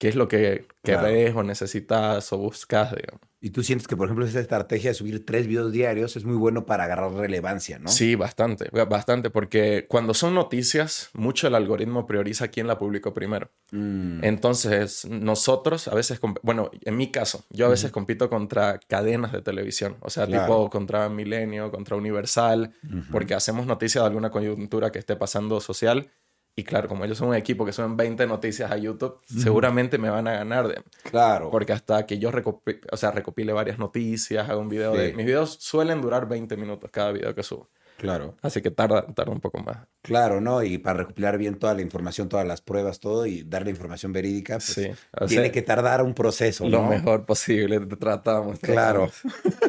qué 0.00 0.08
es 0.08 0.16
lo 0.16 0.28
que 0.28 0.66
querés 0.82 1.36
o 1.36 1.42
necesitas 1.42 2.32
o 2.32 2.38
buscas, 2.38 2.96
digamos. 2.96 3.20
Y 3.42 3.50
tú 3.50 3.62
sientes 3.62 3.86
que, 3.86 3.96
por 3.96 4.06
ejemplo, 4.06 4.24
esa 4.24 4.40
estrategia 4.40 4.90
de 4.90 4.94
subir 4.94 5.24
tres 5.24 5.46
videos 5.46 5.72
diarios 5.72 6.16
es 6.16 6.24
muy 6.24 6.36
bueno 6.36 6.64
para 6.64 6.84
agarrar 6.84 7.12
relevancia, 7.12 7.78
¿no? 7.78 7.88
Sí, 7.88 8.14
bastante, 8.14 8.70
bastante, 8.86 9.28
porque 9.30 9.86
cuando 9.88 10.14
son 10.14 10.34
noticias, 10.34 11.10
mucho 11.12 11.46
el 11.46 11.54
algoritmo 11.54 12.06
prioriza 12.06 12.48
quién 12.48 12.66
la 12.66 12.78
publicó 12.78 13.12
primero. 13.12 13.50
Mm. 13.72 14.24
Entonces, 14.24 15.04
nosotros 15.06 15.86
a 15.88 15.94
veces, 15.94 16.18
bueno, 16.42 16.70
en 16.82 16.96
mi 16.96 17.10
caso, 17.10 17.44
yo 17.50 17.66
a 17.66 17.70
veces 17.70 17.90
compito 17.90 18.30
contra 18.30 18.78
cadenas 18.78 19.32
de 19.32 19.42
televisión, 19.42 19.96
o 20.00 20.08
sea, 20.08 20.26
tipo 20.26 20.70
contra 20.70 21.10
Milenio, 21.10 21.70
contra 21.70 21.96
Universal, 21.96 22.72
porque 23.10 23.34
hacemos 23.34 23.66
noticias 23.66 24.02
de 24.02 24.08
alguna 24.08 24.30
coyuntura 24.30 24.92
que 24.92 24.98
esté 24.98 25.16
pasando 25.16 25.60
social 25.60 26.10
y 26.56 26.64
claro, 26.64 26.88
como 26.88 27.04
ellos 27.04 27.18
son 27.18 27.28
un 27.28 27.34
equipo 27.34 27.64
que 27.64 27.72
suben 27.72 27.96
20 27.96 28.26
noticias 28.26 28.70
a 28.70 28.76
YouTube, 28.76 29.18
seguramente 29.26 29.98
me 29.98 30.10
van 30.10 30.28
a 30.28 30.32
ganar. 30.32 30.68
De, 30.68 30.82
claro. 31.04 31.50
Porque 31.50 31.72
hasta 31.72 32.06
que 32.06 32.18
yo 32.18 32.30
recopile, 32.30 32.80
o 32.90 32.96
sea, 32.96 33.10
recopile 33.12 33.52
varias 33.52 33.78
noticias, 33.78 34.48
hago 34.48 34.60
un 34.60 34.68
video 34.68 34.92
de... 34.92 35.14
Mis 35.14 35.26
videos 35.26 35.56
suelen 35.60 36.00
durar 36.00 36.28
20 36.28 36.56
minutos 36.56 36.90
cada 36.90 37.12
video 37.12 37.34
que 37.34 37.42
subo. 37.42 37.68
Claro. 38.00 38.34
Así 38.40 38.62
que 38.62 38.70
tarda, 38.70 39.06
tarda 39.14 39.30
un 39.30 39.40
poco 39.40 39.58
más. 39.58 39.76
Claro, 40.00 40.40
¿no? 40.40 40.62
Y 40.62 40.78
para 40.78 41.00
recopilar 41.00 41.36
bien 41.36 41.58
toda 41.58 41.74
la 41.74 41.82
información, 41.82 42.30
todas 42.30 42.46
las 42.46 42.62
pruebas, 42.62 42.98
todo, 42.98 43.26
y 43.26 43.42
darle 43.42 43.70
información 43.70 44.12
verídica, 44.12 44.54
pues 44.54 44.72
sí. 44.72 44.90
tiene 45.28 45.50
que 45.50 45.60
tardar 45.60 46.02
un 46.02 46.14
proceso, 46.14 46.66
Lo 46.68 46.82
mejor 46.84 47.26
posible, 47.26 47.78
tratamos. 47.80 48.58
Claro. 48.60 49.10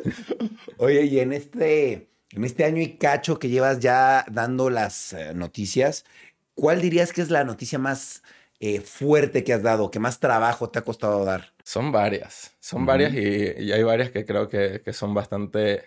Oye, 0.77 1.03
y 1.03 1.19
en 1.19 1.33
este 1.33 2.09
En 2.31 2.45
este 2.45 2.63
año 2.63 2.81
y 2.81 2.95
cacho 2.95 3.37
que 3.37 3.49
llevas 3.49 3.81
ya 3.81 4.25
dando 4.31 4.69
las 4.69 5.11
eh, 5.11 5.33
noticias, 5.35 6.05
¿cuál 6.55 6.81
dirías 6.81 7.13
que 7.13 7.21
es 7.21 7.29
la 7.29 7.43
noticia 7.43 7.79
más 7.79 8.23
eh, 8.59 8.81
fuerte 8.81 9.43
que 9.43 9.53
has 9.53 9.63
dado, 9.63 9.91
que 9.91 9.99
más 9.99 10.19
trabajo 10.19 10.69
te 10.69 10.79
ha 10.79 10.83
costado 10.83 11.25
dar? 11.25 11.53
Son 11.63 11.91
varias, 11.91 12.55
son 12.59 12.85
varias 12.85 13.13
y, 13.13 13.71
hay 13.71 13.83
varias 13.83 14.11
que 14.11 14.25
creo 14.25 14.47
que, 14.47 14.81
que 14.83 14.93
son 14.93 15.13
bastante, 15.13 15.83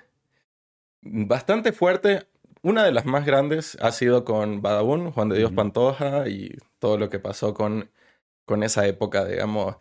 bastante 1.02 1.72
fuertes. 1.72 2.26
Una 2.62 2.84
de 2.84 2.92
las 2.92 3.04
más 3.04 3.26
grandes 3.26 3.76
ha 3.80 3.92
sido 3.92 4.24
con 4.24 4.62
Badabun, 4.62 5.10
Juan 5.10 5.28
de 5.28 5.36
Dios 5.36 5.52
Pantoja 5.52 6.28
y 6.28 6.56
todo 6.78 6.96
lo 6.96 7.10
que 7.10 7.18
pasó 7.18 7.52
con, 7.52 7.90
con 8.46 8.62
esa 8.62 8.86
época, 8.86 9.26
digamos, 9.26 9.76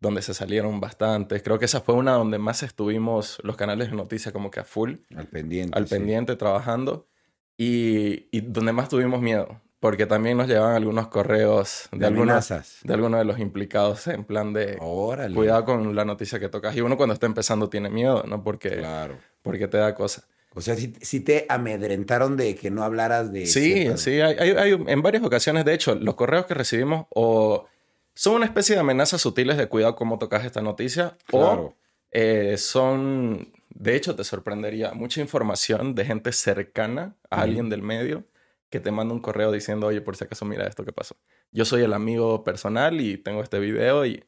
donde 0.00 0.22
se 0.22 0.34
salieron 0.34 0.80
bastantes. 0.80 1.42
Creo 1.42 1.58
que 1.58 1.64
esa 1.64 1.80
fue 1.80 1.94
una 1.94 2.12
donde 2.12 2.38
más 2.38 2.62
estuvimos 2.62 3.38
los 3.42 3.56
canales 3.56 3.90
de 3.90 3.96
noticias 3.96 4.32
como 4.32 4.50
que 4.50 4.60
a 4.60 4.64
full. 4.64 4.96
Al 5.14 5.26
pendiente. 5.28 5.76
Al 5.76 5.86
pendiente 5.86 6.36
trabajando. 6.36 7.08
Y, 7.56 8.28
y, 8.30 8.42
donde 8.42 8.72
más 8.72 8.88
tuvimos 8.88 9.22
miedo. 9.22 9.62
Porque 9.86 10.06
también 10.06 10.36
nos 10.36 10.48
llevaban 10.48 10.74
algunos 10.74 11.06
correos 11.08 11.88
de, 11.92 11.98
de 11.98 12.06
algunos 12.06 12.48
de 12.48 12.92
algunos 12.92 13.18
de 13.20 13.24
los 13.24 13.38
implicados 13.38 14.08
en 14.08 14.24
plan 14.24 14.52
de 14.52 14.76
Órale. 14.80 15.32
cuidado 15.34 15.64
con 15.64 15.94
la 15.94 16.04
noticia 16.04 16.40
que 16.40 16.48
tocas. 16.48 16.74
Y 16.76 16.80
uno 16.80 16.96
cuando 16.96 17.12
está 17.14 17.26
empezando 17.26 17.68
tiene 17.70 17.88
miedo, 17.88 18.24
¿no? 18.26 18.42
Porque, 18.42 18.70
Claro. 18.78 19.16
porque 19.42 19.68
te 19.68 19.78
da 19.78 19.94
cosa. 19.94 20.24
O 20.54 20.60
sea, 20.60 20.74
si, 20.74 21.20
te 21.20 21.46
amedrentaron 21.48 22.36
de 22.36 22.54
que 22.56 22.70
no 22.70 22.82
hablaras 22.82 23.30
de... 23.32 23.46
Sí, 23.46 23.74
ciertas- 23.74 24.00
sí. 24.00 24.20
Hay, 24.22 24.36
hay- 24.38 24.50
hay- 24.56 24.84
en 24.88 25.02
varias 25.02 25.22
ocasiones, 25.22 25.64
de 25.64 25.74
hecho, 25.74 25.94
los 25.94 26.14
correos 26.16 26.46
que 26.46 26.54
recibimos 26.54 27.06
o 27.10 27.66
son 28.14 28.34
una 28.36 28.46
especie 28.46 28.74
de 28.74 28.80
amenazas 28.80 29.20
sutiles 29.20 29.56
de 29.56 29.66
cuidado 29.68 29.94
cómo 29.94 30.18
tocas 30.18 30.44
esta 30.44 30.62
noticia 30.62 31.16
Claro. 31.26 31.46
o 31.62 31.74
eh, 32.10 32.56
son, 32.58 33.52
de 33.68 33.94
hecho, 33.94 34.16
te 34.16 34.24
sorprendería 34.24 34.94
mucha 34.94 35.20
información 35.20 35.94
de 35.94 36.04
gente 36.06 36.32
cercana 36.32 37.14
a 37.30 37.42
alguien 37.42 37.68
del 37.68 37.82
medio 37.82 38.24
que 38.70 38.80
te 38.80 38.90
manda 38.90 39.14
un 39.14 39.20
correo 39.20 39.52
diciendo, 39.52 39.86
oye, 39.86 40.00
por 40.00 40.16
si 40.16 40.24
acaso 40.24 40.44
mira 40.44 40.66
esto 40.66 40.84
que 40.84 40.92
pasó. 40.92 41.16
Yo 41.52 41.64
soy 41.64 41.82
el 41.82 41.92
amigo 41.92 42.42
personal 42.44 43.00
y 43.00 43.16
tengo 43.16 43.42
este 43.42 43.58
video 43.58 44.04
y 44.06 44.24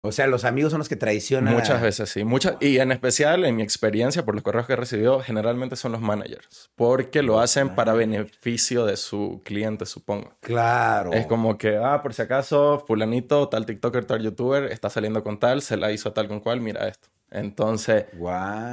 O 0.00 0.12
sea, 0.12 0.28
los 0.28 0.44
amigos 0.44 0.70
son 0.70 0.78
los 0.78 0.88
que 0.88 0.94
traicionan. 0.94 1.52
a- 1.52 1.56
muchas 1.56 1.82
veces 1.82 2.08
sí. 2.08 2.22
Muchas, 2.22 2.56
y 2.60 2.78
en 2.78 2.92
especial, 2.92 3.44
en 3.44 3.56
mi 3.56 3.62
experiencia, 3.62 4.24
por 4.24 4.34
los 4.34 4.44
correos 4.44 4.66
que 4.68 4.74
he 4.74 4.76
recibido, 4.76 5.18
generalmente 5.20 5.74
son 5.74 5.90
los 5.90 6.00
managers, 6.00 6.70
porque 6.76 7.22
lo 7.22 7.40
hacen 7.40 7.74
para 7.74 7.94
beneficio 7.94 8.86
de 8.86 8.96
su 8.96 9.42
cliente, 9.44 9.86
supongo. 9.86 10.36
Claro. 10.40 11.12
Es 11.14 11.26
como 11.26 11.58
que, 11.58 11.78
ah, 11.78 12.00
por 12.00 12.14
si 12.14 12.22
acaso, 12.22 12.84
fulanito, 12.86 13.48
tal 13.48 13.66
TikToker, 13.66 14.04
tal 14.04 14.22
YouTuber, 14.22 14.64
está 14.70 14.88
saliendo 14.88 15.24
con 15.24 15.40
tal, 15.40 15.62
se 15.62 15.76
la 15.76 15.90
hizo 15.90 16.12
tal 16.12 16.28
con 16.28 16.38
cual, 16.40 16.60
mira 16.60 16.86
esto. 16.86 17.08
Entonces, 17.30 18.06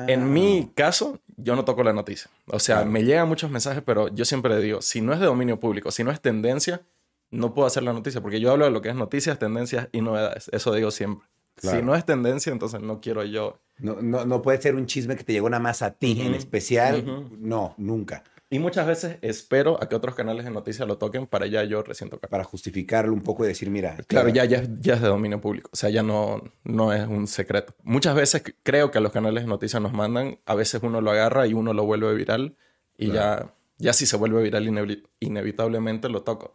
en 0.07 0.31
mi 0.33 0.71
caso, 0.75 1.19
yo 1.37 1.55
no 1.55 1.65
toco 1.65 1.83
la 1.83 1.93
noticia. 1.93 2.29
O 2.47 2.59
sea, 2.59 2.77
Claro. 2.77 2.91
me 2.91 3.03
llegan 3.03 3.27
muchos 3.27 3.51
mensajes, 3.51 3.83
pero 3.85 4.07
yo 4.09 4.23
siempre 4.25 4.53
le 4.55 4.61
digo, 4.61 4.81
si 4.81 5.01
no 5.01 5.13
es 5.13 5.19
de 5.19 5.25
dominio 5.25 5.59
público, 5.59 5.91
si 5.91 6.03
no 6.03 6.11
es 6.11 6.21
tendencia, 6.21 6.81
no 7.31 7.53
puedo 7.53 7.67
hacer 7.67 7.83
la 7.83 7.91
noticia, 7.91 8.21
porque 8.21 8.39
yo 8.39 8.51
hablo 8.51 8.65
de 8.65 8.71
lo 8.71 8.81
que 8.81 8.89
es 8.89 8.95
noticias, 8.95 9.37
tendencias 9.39 9.89
y 9.91 10.01
novedades. 10.01 10.49
Eso 10.53 10.73
digo 10.73 10.91
siempre. 10.91 11.27
Claro. 11.55 11.79
Si 11.79 11.85
no 11.85 11.95
es 11.95 12.05
tendencia, 12.05 12.51
entonces 12.51 12.81
no 12.81 12.99
quiero 13.01 13.23
yo. 13.23 13.59
No, 13.77 13.97
no, 14.01 14.25
no 14.25 14.41
puede 14.41 14.61
ser 14.61 14.75
un 14.75 14.85
chisme 14.85 15.15
que 15.15 15.23
te 15.23 15.33
llegó 15.33 15.49
nada 15.49 15.61
más 15.63 15.81
a 15.81 15.91
ti 15.91 16.21
en 16.21 16.33
especial. 16.35 17.29
No, 17.39 17.73
nunca. 17.77 18.23
Y 18.49 18.59
muchas 18.59 18.85
veces 18.85 19.17
espero 19.21 19.81
a 19.81 19.89
que 19.89 19.95
otros 19.95 20.13
canales 20.13 20.45
de 20.45 20.51
noticias 20.51 20.87
lo 20.87 20.97
toquen 20.99 21.25
para 21.25 21.47
ya 21.47 21.63
yo 21.63 21.81
recién 21.81 22.09
tocar. 22.11 22.29
Para 22.29 22.43
justificarlo 22.43 23.11
un 23.11 23.21
poco 23.21 23.43
y 23.43 23.47
decir, 23.47 23.69
mira. 23.71 23.97
Claro, 24.07 24.29
ya, 24.29 24.45
ya, 24.45 24.63
ya 24.79 24.93
es 24.93 25.01
de 25.01 25.07
dominio 25.07 25.41
público. 25.41 25.69
O 25.73 25.75
sea, 25.75 25.89
ya 25.89 26.03
no, 26.03 26.41
no 26.63 26.93
es 26.93 27.07
un 27.07 27.25
secreto. 27.27 27.73
Muchas 27.83 28.13
veces 28.15 28.43
creo 28.63 28.91
que 28.91 28.99
a 28.99 29.01
los 29.01 29.11
canales 29.11 29.43
de 29.43 29.49
noticias 29.49 29.81
nos 29.81 29.93
mandan, 29.93 30.39
a 30.45 30.53
veces 30.53 30.81
uno 30.83 31.01
lo 31.01 31.11
agarra 31.11 31.47
y 31.47 31.53
uno 31.53 31.73
lo 31.73 31.85
vuelve 31.85 32.13
viral. 32.13 32.55
Y 32.97 33.09
Claro. 33.09 33.45
ya, 33.79 33.87
ya 33.87 33.93
si 33.93 34.05
se 34.05 34.15
vuelve 34.15 34.43
viral, 34.43 34.67
inevi- 34.67 35.03
inevitablemente 35.19 36.07
lo 36.09 36.21
toco. 36.23 36.53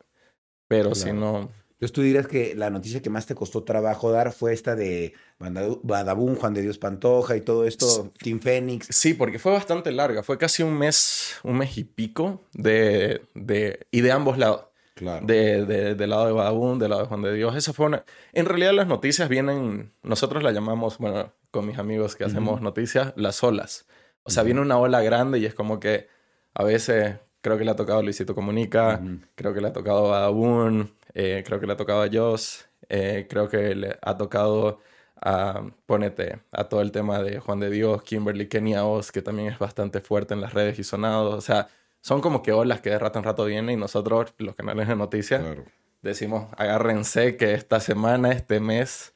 Pero 0.69 0.95
si 0.95 1.05
Claro. 1.11 1.19
no. 1.19 1.51
Entonces 1.81 1.93
tú 1.95 2.03
dirías 2.03 2.27
que 2.27 2.55
la 2.55 2.69
noticia 2.69 3.01
que 3.01 3.09
más 3.09 3.25
te 3.25 3.35
costó 3.35 3.65
trabajo 3.65 4.13
dar 4.13 4.33
fue 4.33 4.53
esta 4.53 4.77
de 4.77 5.15
Badabun, 5.39 6.37
Juan 6.37 6.53
de 6.53 6.61
Dios 6.61 6.77
Pantoja 6.77 7.37
y 7.37 7.41
todo 7.41 7.65
esto, 7.65 8.13
Team 8.23 8.39
Fénix. 8.41 8.89
Sí, 8.91 9.15
porque 9.15 9.39
fue 9.39 9.53
bastante 9.53 9.91
larga. 9.91 10.23
Fue 10.23 10.37
casi 10.37 10.63
un 10.63 10.77
mes, 10.77 11.37
un 11.43 11.57
mes 11.57 11.79
y 11.79 11.85
pico 11.85 12.43
de, 12.53 13.23
de, 13.35 13.87
y 13.91 14.03
de 14.03 14.13
ambos 14.13 14.37
lados. 14.37 14.67
Claro. 14.95 15.25
De, 15.25 15.65
de- 15.65 15.95
del 15.95 16.11
lado 16.11 16.27
de 16.27 16.33
Badabun, 16.33 16.79
del 16.79 16.91
lado 16.91 17.03
de 17.03 17.09
Juan 17.09 17.23
de 17.23 17.33
Dios. 17.33 17.57
Eso 17.57 17.73
fue 17.73 17.87
una... 17.87 18.05
En 18.35 18.45
realidad 18.45 18.75
las 18.75 18.87
noticias 18.87 19.31
vienen, 19.31 19.93
nosotros 20.03 20.43
la 20.43 20.53
llamamos, 20.53 20.99
bueno, 20.99 21.33
con 21.51 21.67
mis 21.67 21.79
amigos 21.79 22.15
que 22.15 22.25
hacemos 22.25 22.61
noticias, 22.61 23.15
las 23.17 23.43
olas. 23.43 23.87
O 24.25 24.31
sea, 24.31 24.43
viene 24.43 24.61
una 24.61 24.77
ola 24.77 25.01
grande 25.01 25.39
y 25.39 25.47
es 25.47 25.55
como 25.55 25.81
que 25.81 26.09
a 26.53 26.63
veces 26.63 27.17
creo 27.41 27.57
que 27.57 27.65
le 27.65 27.71
ha 27.71 27.77
tocado 27.77 28.03
Luisito 28.03 28.35
Comunica, 28.35 29.01
creo 29.35 29.55
que 29.55 29.63
le 29.63 29.69
ha 29.69 29.73
tocado 29.73 30.07
a 30.09 30.11
Badabun, 30.11 30.93
eh, 31.15 31.43
creo 31.47 31.61
que 31.61 31.67
le 31.67 31.73
ha 31.73 31.77
tocado 31.77 32.03
a 32.03 32.09
Joss, 32.13 32.67
eh, 32.89 33.27
creo 33.29 33.49
que 33.49 33.75
le 33.75 33.97
ha 34.03 34.17
tocado 34.17 34.81
a, 35.23 35.63
ponete, 35.87 36.41
a 36.51 36.65
todo 36.65 36.81
el 36.81 36.93
tema 36.93 37.23
de 37.23 37.41
Juan 37.41 37.61
de 37.61 37.71
Dios, 37.71 38.03
Kimberly, 38.03 38.49
Kenia 38.49 38.85
Oz, 38.85 39.13
que 39.13 39.23
también 39.23 39.49
es 39.49 39.59
bastante 39.59 40.01
fuerte 40.01 40.35
en 40.35 40.41
las 40.41 40.55
redes 40.55 40.79
y 40.79 40.85
sonado. 40.85 41.31
O 41.37 41.41
sea, 41.41 41.69
son 42.01 42.21
como 42.21 42.43
que 42.43 42.53
olas 42.53 42.81
que 42.81 42.91
de 42.91 42.99
rato 42.99 43.19
en 43.19 43.25
rato 43.25 43.45
vienen 43.45 43.77
y 43.77 43.81
nosotros, 43.81 44.33
los 44.39 44.55
canales 44.55 44.89
de 44.89 44.97
noticias, 44.97 45.43
Claro. 45.43 45.65
decimos, 46.03 46.49
agárrense 46.57 47.37
que 47.37 47.53
esta 47.53 47.81
semana, 47.81 48.33
este 48.33 48.61
mes, 48.61 49.13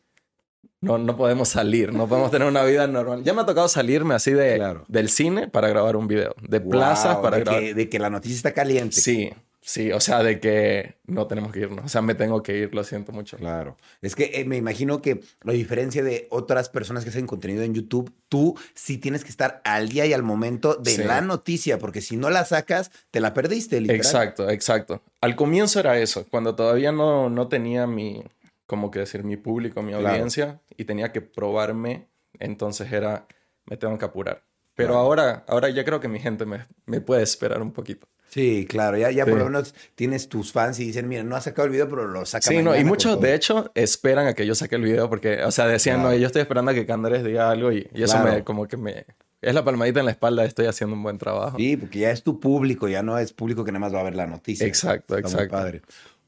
no, 0.82 0.98
no 0.98 1.16
podemos 1.16 1.48
salir, 1.48 1.94
no 1.94 2.06
podemos 2.06 2.30
tener 2.30 2.46
una 2.46 2.62
vida 2.64 2.86
normal. 2.86 3.22
Ya 3.24 3.32
me 3.32 3.40
ha 3.40 3.46
tocado 3.46 3.68
salirme 3.68 4.14
así 4.14 4.32
de, 4.32 4.56
Claro. 4.56 4.84
del 4.88 5.08
cine 5.08 5.48
para 5.48 5.68
grabar 5.68 5.96
un 5.96 6.06
video, 6.06 6.34
de 6.42 6.60
plazas 6.60 7.12
Guau, 7.14 7.22
para 7.22 7.36
de 7.38 7.44
grabar. 7.44 7.62
que, 7.62 7.72
de 7.74 7.88
que 7.88 7.98
la 7.98 8.10
noticia 8.10 8.36
está 8.36 8.52
caliente. 8.52 9.00
Sí, 9.00 9.32
sí, 9.66 9.90
o 9.92 9.98
sea, 10.00 10.22
de 10.22 10.40
que 10.40 10.96
no 11.06 11.26
tenemos 11.26 11.50
que 11.50 11.60
irnos. 11.60 11.86
O 11.86 11.88
sea, 11.88 12.02
me 12.02 12.14
tengo 12.14 12.42
que 12.42 12.56
ir, 12.58 12.74
lo 12.74 12.84
siento 12.84 13.12
mucho. 13.12 13.38
Claro. 13.38 13.76
Es 14.02 14.14
que 14.14 14.30
eh, 14.34 14.44
me 14.44 14.58
imagino 14.58 15.00
que 15.00 15.20
a 15.44 15.50
diferencia 15.52 16.02
de 16.04 16.28
otras 16.30 16.68
personas 16.68 17.02
que 17.02 17.08
hacen 17.10 17.26
contenido 17.26 17.62
en 17.62 17.72
YouTube, 17.74 18.12
tú 18.28 18.58
sí 18.74 18.98
tienes 18.98 19.24
que 19.24 19.30
estar 19.30 19.62
al 19.64 19.88
día 19.88 20.04
y 20.04 20.12
al 20.12 20.22
momento 20.22 20.74
de 20.74 20.90
Sí. 20.90 21.02
la 21.04 21.22
noticia, 21.22 21.78
porque 21.78 22.02
si 22.02 22.16
no 22.18 22.28
la 22.28 22.44
sacas, 22.44 22.90
te 23.10 23.20
la 23.20 23.32
perdiste, 23.32 23.80
literal. 23.80 23.96
Exacto, 24.00 24.50
exacto. 24.50 25.02
Al 25.22 25.34
comienzo 25.34 25.80
era 25.80 25.98
eso, 25.98 26.26
cuando 26.30 26.54
todavía 26.54 26.92
no, 26.92 27.30
no 27.30 27.48
tenía 27.48 27.86
mi, 27.86 28.22
como 28.66 28.90
que 28.90 28.98
decir, 28.98 29.24
mi 29.24 29.36
público, 29.38 29.82
mi 29.82 29.92
Claro. 29.92 30.08
audiencia, 30.10 30.60
y 30.76 30.84
tenía 30.84 31.10
que 31.12 31.22
probarme, 31.22 32.06
entonces 32.38 32.92
era, 32.92 33.26
me 33.66 33.76
tengo 33.78 33.96
que 33.96 34.04
apurar. 34.04 34.42
Pero 34.74 34.88
Claro. 34.90 35.00
ahora, 35.04 35.44
ahora 35.48 35.70
ya 35.70 35.84
creo 35.84 36.00
que 36.00 36.08
mi 36.08 36.18
gente 36.18 36.44
me, 36.44 36.66
me 36.84 37.00
puede 37.00 37.22
esperar 37.22 37.62
un 37.62 37.72
poquito. 37.72 38.06
Sí, 38.34 38.66
claro. 38.68 38.96
Ya, 38.98 39.12
ya 39.12 39.24
por 39.24 39.38
lo 39.38 39.44
menos 39.44 39.76
tienes 39.94 40.28
tus 40.28 40.50
fans 40.50 40.80
y 40.80 40.86
dicen, 40.86 41.06
mira, 41.08 41.22
no 41.22 41.36
ha 41.36 41.40
sacado 41.40 41.66
el 41.66 41.70
video, 41.72 41.88
pero 41.88 42.08
lo 42.08 42.26
saca 42.26 42.48
Sí, 42.50 42.62
no, 42.64 42.74
y 42.76 42.82
muchos, 42.82 43.12
con 43.12 43.20
todo". 43.20 43.28
de 43.30 43.34
hecho, 43.36 43.70
esperan 43.76 44.26
a 44.26 44.34
que 44.34 44.44
yo 44.44 44.56
saque 44.56 44.74
el 44.74 44.82
video 44.82 45.08
porque, 45.08 45.44
o 45.44 45.52
sea, 45.52 45.68
decían, 45.68 45.98
Claro. 46.00 46.10
no, 46.10 46.16
yo 46.16 46.26
estoy 46.26 46.42
esperando 46.42 46.72
a 46.72 46.74
que 46.74 46.84
Candares 46.84 47.22
diga 47.22 47.48
algo 47.48 47.70
y, 47.70 47.88
y 47.94 48.02
eso 48.02 48.14
Claro. 48.14 48.32
me, 48.32 48.42
como 48.42 48.66
que 48.66 48.76
me, 48.76 49.06
es 49.40 49.54
la 49.54 49.64
palmadita 49.64 50.00
en 50.00 50.06
la 50.06 50.10
espalda, 50.12 50.44
estoy 50.44 50.66
haciendo 50.66 50.96
un 50.96 51.04
buen 51.04 51.16
trabajo. 51.16 51.58
Sí, 51.58 51.76
porque 51.76 52.00
ya 52.00 52.10
es 52.10 52.24
tu 52.24 52.40
público, 52.40 52.88
ya 52.88 53.04
no 53.04 53.16
es 53.18 53.32
público 53.32 53.64
que 53.64 53.70
nada 53.70 53.78
más 53.80 53.94
va 53.94 54.00
a 54.00 54.04
ver 54.04 54.16
la 54.16 54.26
noticia. 54.26 54.66
Exacto, 54.66 55.14
Está 55.16 55.28
muy 55.28 55.32
exacto. 55.34 55.56
padre. 55.56 55.82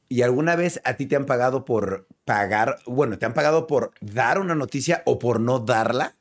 ¿Y 0.07 0.21
alguna 0.21 0.55
vez 0.55 0.79
a 0.85 0.93
ti 0.93 1.07
te 1.07 1.17
han 1.17 1.25
pagado 1.25 1.65
por 1.65 2.07
pagar, 2.23 2.77
bueno, 2.85 3.17
te 3.17 3.25
han 3.25 3.33
pagado 3.33 3.67
por 3.67 3.91
dar 3.99 4.39
una 4.39 4.55
noticia 4.55 5.01
o 5.05 5.19
por 5.19 5.41
no 5.41 5.59
darla? 5.59 6.13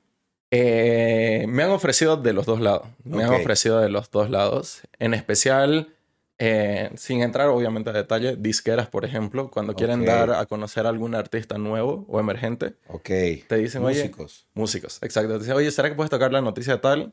Eh, 0.59 1.47
me 1.49 1.63
han 1.63 1.71
ofrecido 1.71 2.17
de 2.17 2.33
los 2.33 2.47
dos 2.47 2.61
lados. 2.61 2.87
Me 3.05 3.23
han 3.25 3.33
ofrecido 3.35 3.81
de 3.81 3.89
los 3.89 4.11
dos 4.11 4.31
lados. 4.31 4.83
En 4.99 5.13
especial, 5.15 5.95
eh, 6.39 6.91
sin 6.97 7.23
entrar 7.23 7.49
obviamente 7.49 7.91
a 7.91 7.93
detalle, 7.93 8.37
disqueras, 8.37 8.89
por 8.89 9.05
ejemplo, 9.05 9.51
cuando 9.51 9.75
quieren 9.75 10.05
dar 10.05 10.31
a 10.33 10.47
conocer 10.47 10.87
a 10.87 10.89
algún 10.89 11.15
artista 11.15 11.59
nuevo 11.59 12.05
o 12.09 12.21
emergente, 12.21 12.75
Ok. 12.89 13.05
te 13.49 13.57
dicen, 13.57 13.85
oye, 13.85 14.01
Músicos. 14.03 14.47
músicos, 14.55 14.99
exacto. 15.03 15.35
Te 15.35 15.39
dicen, 15.41 15.55
oye, 15.57 15.71
¿será 15.71 15.89
que 15.89 15.95
puedes 15.95 16.11
tocar 16.11 16.33
la 16.33 16.41
noticia 16.41 16.81
tal? 16.81 17.13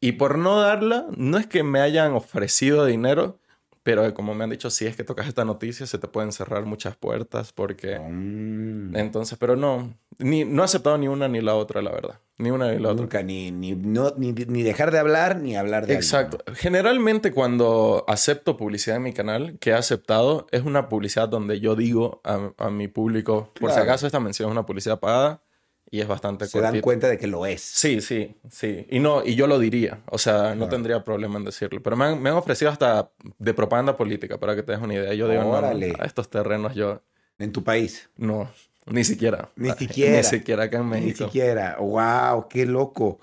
Y 0.00 0.12
por 0.12 0.38
no 0.38 0.60
darla, 0.60 1.06
no 1.16 1.36
es 1.38 1.46
que 1.46 1.62
me 1.64 1.80
hayan 1.80 2.12
ofrecido 2.12 2.86
dinero, 2.86 3.40
pero 3.82 4.14
como 4.14 4.34
me 4.34 4.44
han 4.44 4.50
dicho, 4.50 4.70
si 4.70 4.86
es 4.86 4.96
que 4.96 5.04
tocas 5.04 5.26
esta 5.26 5.44
noticia, 5.44 5.86
se 5.86 5.98
te 5.98 6.06
pueden 6.08 6.32
cerrar 6.32 6.64
muchas 6.64 6.96
puertas 6.96 7.52
porque... 7.52 7.98
Mm. 7.98 8.96
Entonces, 8.96 9.36
pero 9.38 9.56
no, 9.56 9.92
ni, 10.18 10.44
no 10.44 10.62
he 10.62 10.64
aceptado 10.64 10.96
ni 10.96 11.08
una 11.08 11.26
ni 11.28 11.40
la 11.40 11.54
otra, 11.54 11.82
la 11.82 11.90
verdad. 11.90 12.20
Ni 12.36 12.50
una 12.50 12.72
ni 12.72 12.80
la 12.80 12.90
otra. 12.90 13.22
Ni, 13.22 13.52
ni, 13.52 13.74
no, 13.76 14.12
ni, 14.16 14.32
ni 14.32 14.62
dejar 14.64 14.90
de 14.90 14.98
hablar, 14.98 15.36
ni 15.36 15.56
hablar 15.56 15.86
de 15.86 15.94
Exacto. 15.94 16.38
Generalmente 16.54 17.30
cuando 17.32 18.04
acepto 18.08 18.56
publicidad 18.56 18.96
en 18.96 19.04
mi 19.04 19.12
canal, 19.12 19.56
que 19.60 19.70
he 19.70 19.74
aceptado, 19.74 20.46
es 20.50 20.62
una 20.62 20.88
publicidad 20.88 21.28
donde 21.28 21.60
yo 21.60 21.76
digo 21.76 22.20
a, 22.24 22.50
a 22.58 22.70
mi 22.70 22.88
público, 22.88 23.52
por 23.60 23.70
si 23.70 23.78
acaso 23.78 24.06
esta 24.06 24.18
mención 24.18 24.48
es 24.48 24.52
una 24.52 24.66
publicidad 24.66 24.98
pagada 24.98 25.42
y 25.90 26.00
es 26.00 26.08
bastante. 26.08 26.46
Se 26.46 26.60
dan 26.60 26.80
cuenta 26.80 27.06
de 27.08 27.18
que 27.18 27.28
lo 27.28 27.46
es. 27.46 27.60
Sí, 27.60 28.00
sí, 28.00 28.34
sí. 28.50 28.84
Y 28.90 28.98
no, 28.98 29.22
y 29.24 29.36
yo 29.36 29.46
lo 29.46 29.60
diría. 29.60 30.00
O 30.10 30.18
sea, 30.18 30.50
no 30.56 30.64
Claro. 30.64 30.68
tendría 30.70 31.04
problema 31.04 31.38
en 31.38 31.44
decirlo. 31.44 31.80
Pero 31.84 31.94
me 31.96 32.06
han, 32.06 32.20
me 32.20 32.30
han 32.30 32.36
ofrecido 32.36 32.68
hasta 32.72 33.12
de 33.38 33.54
propaganda 33.54 33.96
política, 33.96 34.38
para 34.38 34.56
que 34.56 34.64
te 34.64 34.72
des 34.72 34.80
una 34.80 34.94
idea. 34.94 35.14
Yo 35.14 35.28
digo, 35.28 35.42
no, 35.44 35.52
no, 35.52 35.58
Órale. 35.58 35.94
a 36.00 36.04
estos 36.04 36.28
terrenos 36.30 36.74
yo 36.74 37.00
En 37.38 37.52
tu 37.52 37.62
país. 37.62 38.10
no, 38.16 38.50
ni 38.86 39.04
siquiera. 39.04 39.50
Ni 39.56 39.70
siquiera. 39.72 40.16
Ni 40.18 40.24
siquiera 40.24 40.64
acá 40.64 40.78
en 40.78 40.90
Ni 40.90 40.90
México. 40.90 41.26
siquiera. 41.26 41.76
¡Wow! 41.78 42.48
¡Qué 42.48 42.66
loco! 42.66 43.20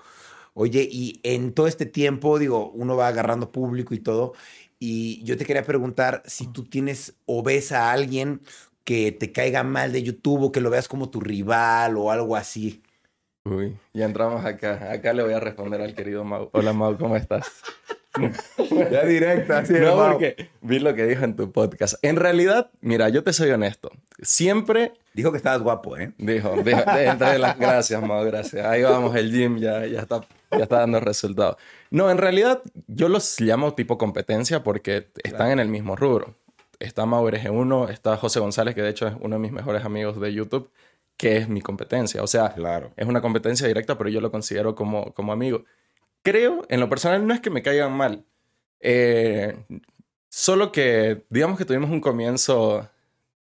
Oye, 0.54 0.86
y 0.90 1.20
en 1.22 1.52
todo 1.54 1.66
este 1.66 1.86
tiempo, 1.86 2.38
digo, 2.38 2.70
uno 2.72 2.96
va 2.96 3.08
agarrando 3.08 3.50
público 3.52 3.94
y 3.94 3.98
todo, 4.00 4.34
y 4.78 5.22
yo 5.24 5.36
te 5.38 5.46
quería 5.46 5.64
preguntar 5.64 6.22
si 6.26 6.46
tú 6.46 6.64
tienes 6.64 7.14
o 7.24 7.42
ves 7.42 7.72
a 7.72 7.90
alguien 7.92 8.42
que 8.84 9.12
te 9.12 9.32
caiga 9.32 9.62
mal 9.62 9.92
de 9.92 10.02
YouTube 10.02 10.42
o 10.42 10.52
que 10.52 10.60
lo 10.60 10.68
veas 10.68 10.88
como 10.88 11.08
tu 11.08 11.20
rival 11.20 11.96
o 11.96 12.10
algo 12.10 12.36
así. 12.36 12.82
Uy, 13.44 13.76
ya 13.92 14.04
entramos 14.04 14.44
acá. 14.44 14.92
Acá 14.92 15.12
le 15.12 15.22
voy 15.22 15.32
a 15.32 15.40
responder 15.40 15.80
al 15.80 15.94
querido 15.94 16.22
Mau. 16.24 16.50
Hola 16.52 16.72
Mau, 16.72 16.96
¿cómo 16.98 17.16
estás? 17.16 17.50
Ya 18.90 19.04
directa, 19.04 19.58
así 19.58 19.74
No, 19.74 19.96
porque 19.96 20.50
vi 20.60 20.78
lo 20.78 20.94
que 20.94 21.06
dijo 21.06 21.24
en 21.24 21.36
tu 21.36 21.50
podcast. 21.50 21.94
En 22.02 22.16
realidad, 22.16 22.70
mira, 22.80 23.08
yo 23.08 23.22
te 23.22 23.32
soy 23.32 23.50
honesto. 23.50 23.90
Siempre... 24.20 24.92
Dijo 25.14 25.30
que 25.30 25.36
estabas 25.36 25.62
guapo, 25.62 25.96
¿eh? 25.96 26.12
Dijo, 26.18 26.54
dijo 26.62 26.80
entre 26.96 27.38
las 27.38 27.58
gracias, 27.58 28.02
Mau, 28.02 28.24
gracias. 28.24 28.64
Ahí 28.66 28.82
vamos, 28.82 29.14
el 29.16 29.30
gym 29.30 29.58
ya, 29.58 29.86
ya, 29.86 30.00
está, 30.00 30.26
ya 30.50 30.62
está 30.62 30.80
dando 30.80 31.00
resultados. 31.00 31.56
No, 31.90 32.10
en 32.10 32.18
realidad 32.18 32.62
yo 32.86 33.08
los 33.08 33.40
llamo 33.40 33.74
tipo 33.74 33.98
competencia 33.98 34.62
porque 34.62 35.10
están 35.22 35.50
en 35.50 35.58
el 35.58 35.68
mismo 35.68 35.96
rubro. 35.96 36.34
Está 36.78 37.06
Mau 37.06 37.28
RG1, 37.28 37.90
está 37.90 38.16
José 38.16 38.40
González, 38.40 38.74
que 38.74 38.82
de 38.82 38.90
hecho 38.90 39.06
es 39.06 39.14
uno 39.20 39.36
de 39.36 39.40
mis 39.40 39.52
mejores 39.52 39.84
amigos 39.84 40.20
de 40.20 40.32
YouTube 40.32 40.70
que 41.16 41.36
es 41.36 41.48
mi 41.48 41.60
competencia. 41.60 42.22
O 42.22 42.26
sea, 42.26 42.52
claro. 42.52 42.92
es 42.96 43.06
una 43.06 43.20
competencia 43.20 43.68
directa, 43.68 43.96
pero 43.96 44.10
yo 44.10 44.20
lo 44.20 44.30
considero 44.30 44.74
como, 44.74 45.12
como 45.12 45.32
amigo. 45.32 45.64
Creo, 46.22 46.64
en 46.68 46.80
lo 46.80 46.88
personal, 46.88 47.26
no 47.26 47.34
es 47.34 47.40
que 47.40 47.50
me 47.50 47.62
caigan 47.62 47.92
mal. 47.92 48.24
Eh, 48.80 49.56
solo 50.28 50.72
que, 50.72 51.24
digamos 51.30 51.58
que 51.58 51.64
tuvimos 51.64 51.90
un 51.90 52.00
comienzo 52.00 52.88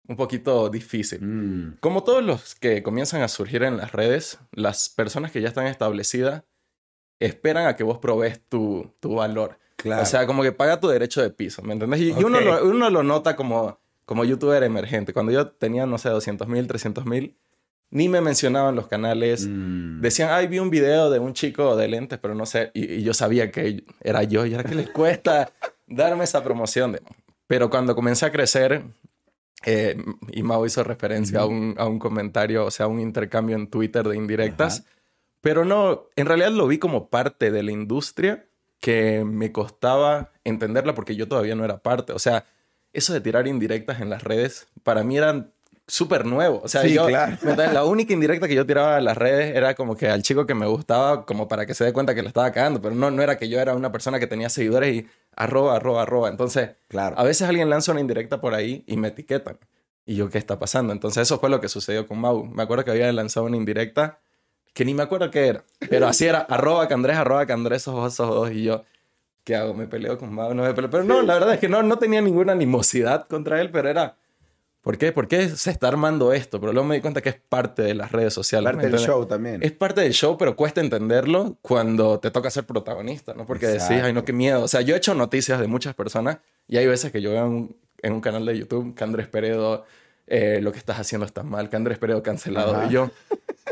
un 0.07 0.17
poquito 0.17 0.69
difícil. 0.69 1.21
Mm. 1.23 1.77
Como 1.81 2.03
todos 2.03 2.23
los 2.25 2.55
que 2.57 2.83
comienzan 2.83 3.23
a 3.23 3.29
surgir 3.29 3.63
en 3.63 3.77
las 3.77 3.93
redes, 3.93 4.39
las 4.53 4.89
personas 4.89 5.31
que 5.31 5.41
ya 5.41 5.49
están 5.49 5.67
establecidas 5.67 6.43
esperan 7.21 7.67
a 7.67 7.77
que 7.77 7.85
vos 7.85 7.99
probes 7.99 8.41
tu, 8.49 8.93
tu 8.99 9.15
valor. 9.15 9.59
Claro. 9.77 10.03
O 10.03 10.07
sea, 10.07 10.27
como 10.27 10.43
que 10.43 10.53
paga 10.53 10.81
tu 10.81 10.89
derecho 10.89 11.23
de 11.23 11.31
piso, 11.31 11.63
¿me 11.63 11.75
entendés? 11.75 12.01
Y, 12.01 12.11
y 12.11 12.25
uno, 12.25 12.41
lo, 12.41 12.65
uno 12.65 12.91
lo 12.91 13.03
nota 13.03 13.37
como, 13.37 13.79
como 14.05 14.25
youtuber 14.25 14.63
emergente. 14.63 15.13
Cuando 15.13 15.33
yo 15.33 15.49
tenía, 15.49 15.87
no 15.87 15.97
sé, 15.97 16.09
200 16.09 16.49
mil, 16.49 16.67
300 16.67 17.07
mil, 17.07 17.37
ni 17.91 18.09
me 18.09 18.21
mencionaban 18.21 18.77
los 18.77 18.87
canales. 18.87 19.47
Mm. 19.47 20.01
Decían, 20.01 20.31
ay, 20.33 20.47
vi 20.47 20.59
un 20.59 20.71
video 20.71 21.11
de 21.11 21.19
un 21.19 21.35
chico 21.35 21.77
de 21.77 21.89
lentes, 21.89 22.19
pero 22.19 22.35
no 22.35 22.47
sé. 22.47 22.71
Y, 22.75 22.95
y 22.95 23.03
yo 23.03 23.15
sabía 23.15 23.51
que 23.51 23.85
era 24.01 24.23
yo. 24.23 24.47
Y 24.47 24.55
era 24.55 24.65
que 24.65 24.75
les 24.75 24.91
cuesta 24.91 25.53
darme 25.87 26.25
esa 26.25 26.43
promoción. 26.43 26.93
De... 26.93 27.03
Pero 27.47 27.69
cuando 27.69 27.95
comencé 27.95 28.27
a 28.27 28.33
crecer, 28.33 28.85
eh, 29.67 30.03
y 30.33 30.43
Mau 30.43 30.65
hizo 30.65 30.85
referencia 30.85 31.41
a, 31.41 31.47
un, 31.47 31.75
a, 31.79 31.87
un, 31.87 31.99
comentario, 31.99 32.65
o 32.65 32.71
sea, 32.71 32.87
un 32.87 33.01
intercambio 33.01 33.57
en 33.57 33.69
Twitter 33.69 34.07
de 34.07 34.17
indirectas. 34.17 34.81
Ajá. 34.81 34.89
Pero 35.41 35.65
no, 35.65 36.07
en 36.17 36.27
realidad 36.27 36.51
lo 36.51 36.67
vi 36.67 36.79
como 36.79 37.09
parte 37.09 37.51
de 37.51 37.63
la 37.63 37.73
industria 37.73 38.47
que 38.81 39.25
me 39.25 39.53
costaba 39.53 40.33
entenderla 40.45 40.95
porque 40.95 41.17
yo 41.17 41.29
todavía 41.29 41.55
no 41.55 41.65
era 41.65 41.79
parte. 41.79 42.13
O 42.13 42.19
sea, 42.19 42.45
eso 42.93 43.13
de 43.13 43.21
tirar 43.21 43.47
indirectas 43.47 44.01
en 44.01 44.11
las 44.11 44.23
redes, 44.23 44.69
para 44.83 45.03
mí 45.03 45.17
eran 45.17 45.53
súper 45.91 46.25
nuevo. 46.25 46.61
O 46.63 46.69
sea, 46.69 46.83
sí, 46.83 46.95
yo, 46.95 47.07
claro. 47.07 47.37
la 47.43 47.85
única 47.85 48.13
indirecta 48.13 48.49
que 48.49 48.55
yo 48.55 48.65
tiraba 48.67 48.99
en 48.99 49.05
las 49.05 49.17
redes 49.17 49.57
era 49.57 49.75
como 49.75 49.97
que 49.97 50.09
al 50.09 50.23
chico 50.23 50.47
que 50.47 50.55
me 50.55 50.67
gustaba, 50.67 51.27
como 51.27 51.49
para 51.49 51.67
que 51.67 51.75
se 51.75 51.85
dé 51.85 51.93
cuenta 51.93 52.15
que 52.15 52.23
le 52.23 52.29
estaba 52.29 52.51
cagando, 52.53 52.81
pero 52.81 52.95
no, 52.95 53.11
no 53.11 53.23
era 53.23 53.39
que 53.39 53.49
yo 53.49 53.61
era 53.61 53.75
una 53.75 53.93
persona 53.93 54.19
que 54.19 54.27
tenía 54.27 54.49
seguidores 54.49 54.95
y 54.95 55.07
arroba, 55.37 55.77
arroba, 55.77 56.03
arroba. 56.03 56.29
Entonces, 56.29 56.71
claro. 56.89 57.19
a 57.19 57.25
veces 57.25 57.49
alguien 57.49 57.69
lanza 57.69 57.93
una 57.93 58.01
indirecta 58.01 58.41
por 58.41 58.55
ahí 58.55 58.85
y 58.87 58.97
me 58.97 59.09
etiquetan. 59.09 59.59
Y 60.07 60.17
yo, 60.17 60.31
¿qué 60.31 60.39
está 60.39 60.59
pasando? 60.59 60.93
Entonces, 60.93 61.23
eso 61.23 61.39
fue 61.39 61.51
lo 61.51 61.61
que 61.61 61.69
sucedió 61.69 62.07
con 62.07 62.19
Mau. 62.19 62.45
Me 62.45 62.63
acuerdo 62.63 62.85
que 62.85 62.91
había 62.91 63.13
lanzado 63.13 63.47
una 63.47 63.57
indirecta 63.57 64.19
que 64.73 64.85
ni 64.85 64.95
me 64.95 65.03
acuerdo 65.03 65.31
qué 65.31 65.49
era, 65.49 65.65
pero 65.89 66.07
así 66.07 66.27
era, 66.27 66.39
arroba 66.41 66.87
candrés, 66.89 67.17
arroba 67.17 67.47
candrés, 67.47 67.83
esos 67.83 67.95
ojos, 67.95 68.15
esos 68.15 68.31
ojos, 68.31 68.51
y 68.53 68.65
yo, 68.65 68.85
¿qué 69.45 69.57
hago? 69.57 69.75
¿Me 69.75 69.87
peleo 69.87 70.17
con 70.17 70.33
Mau? 70.33 70.55
No 70.55 70.63
me 70.63 70.73
peleo. 70.75 70.91
Pero 70.91 71.05
no, 71.05 71.23
la 71.23 71.35
verdad 71.35 71.55
es 71.55 71.61
que 71.61 71.69
no, 71.69 71.83
no 71.83 71.99
tenía 71.99 72.21
ninguna 72.21 72.53
animosidad 72.53 73.27
contra 73.27 73.61
él, 73.61 73.71
pero 73.71 73.89
era, 73.89 74.17
¿por 74.81 74.99
qué? 74.99 75.13
¿Por 75.13 75.29
qué 75.29 75.49
se 75.49 75.71
está 75.71 75.89
armando 75.89 76.33
esto? 76.33 76.61
Pero 76.61 76.73
luego 76.73 76.89
me 76.89 76.95
di 76.97 77.01
cuenta 77.01 77.21
que 77.21 77.29
es 77.31 77.37
parte 77.37 77.83
de 77.83 77.95
las 77.95 78.13
redes 78.13 78.33
sociales. 78.35 78.73
Parte 78.73 78.89
del 78.89 78.99
show 78.99 79.27
también. 79.27 79.63
Es 79.63 79.73
parte 79.73 80.01
del 80.01 80.13
show, 80.13 80.37
pero 80.39 80.57
cuesta 80.57 80.81
entenderlo 80.81 81.59
cuando 81.63 82.19
te 82.19 82.31
toca 82.31 82.51
ser 82.51 82.65
protagonista, 82.65 83.35
¿no? 83.35 83.47
Porque 83.47 83.67
Exacto. 83.67 83.95
decís, 83.95 84.07
ay, 84.07 84.13
no, 84.13 84.25
qué 84.25 84.33
miedo. 84.33 84.63
O 84.63 84.69
sea, 84.69 84.81
yo 84.81 84.95
he 84.95 84.99
hecho 84.99 85.15
noticias 85.15 85.61
de 85.61 85.67
muchas 85.67 85.95
personas 85.95 86.39
y 86.67 86.77
hay 86.77 86.87
veces 86.87 87.13
que 87.13 87.21
yo 87.21 87.31
veo 87.31 87.47
en 87.47 87.53
un, 87.53 87.77
en 88.03 88.13
un 88.13 88.21
canal 88.21 88.47
de 88.47 88.59
YouTube 88.59 88.95
que 88.95 89.05
Andrés 89.05 89.29
Peredo, 89.29 89.85
eh, 90.27 90.61
lo 90.63 90.73
que 90.73 90.79
estás 90.79 90.99
haciendo 90.99 91.27
está 91.27 91.43
mal, 91.43 91.69
que 91.69 91.77
Andrés 91.77 91.99
Peredo 91.99 92.23
cancelado. 92.23 92.75
Ajá. 92.75 92.87
Y 92.87 92.91
yo, 92.91 93.11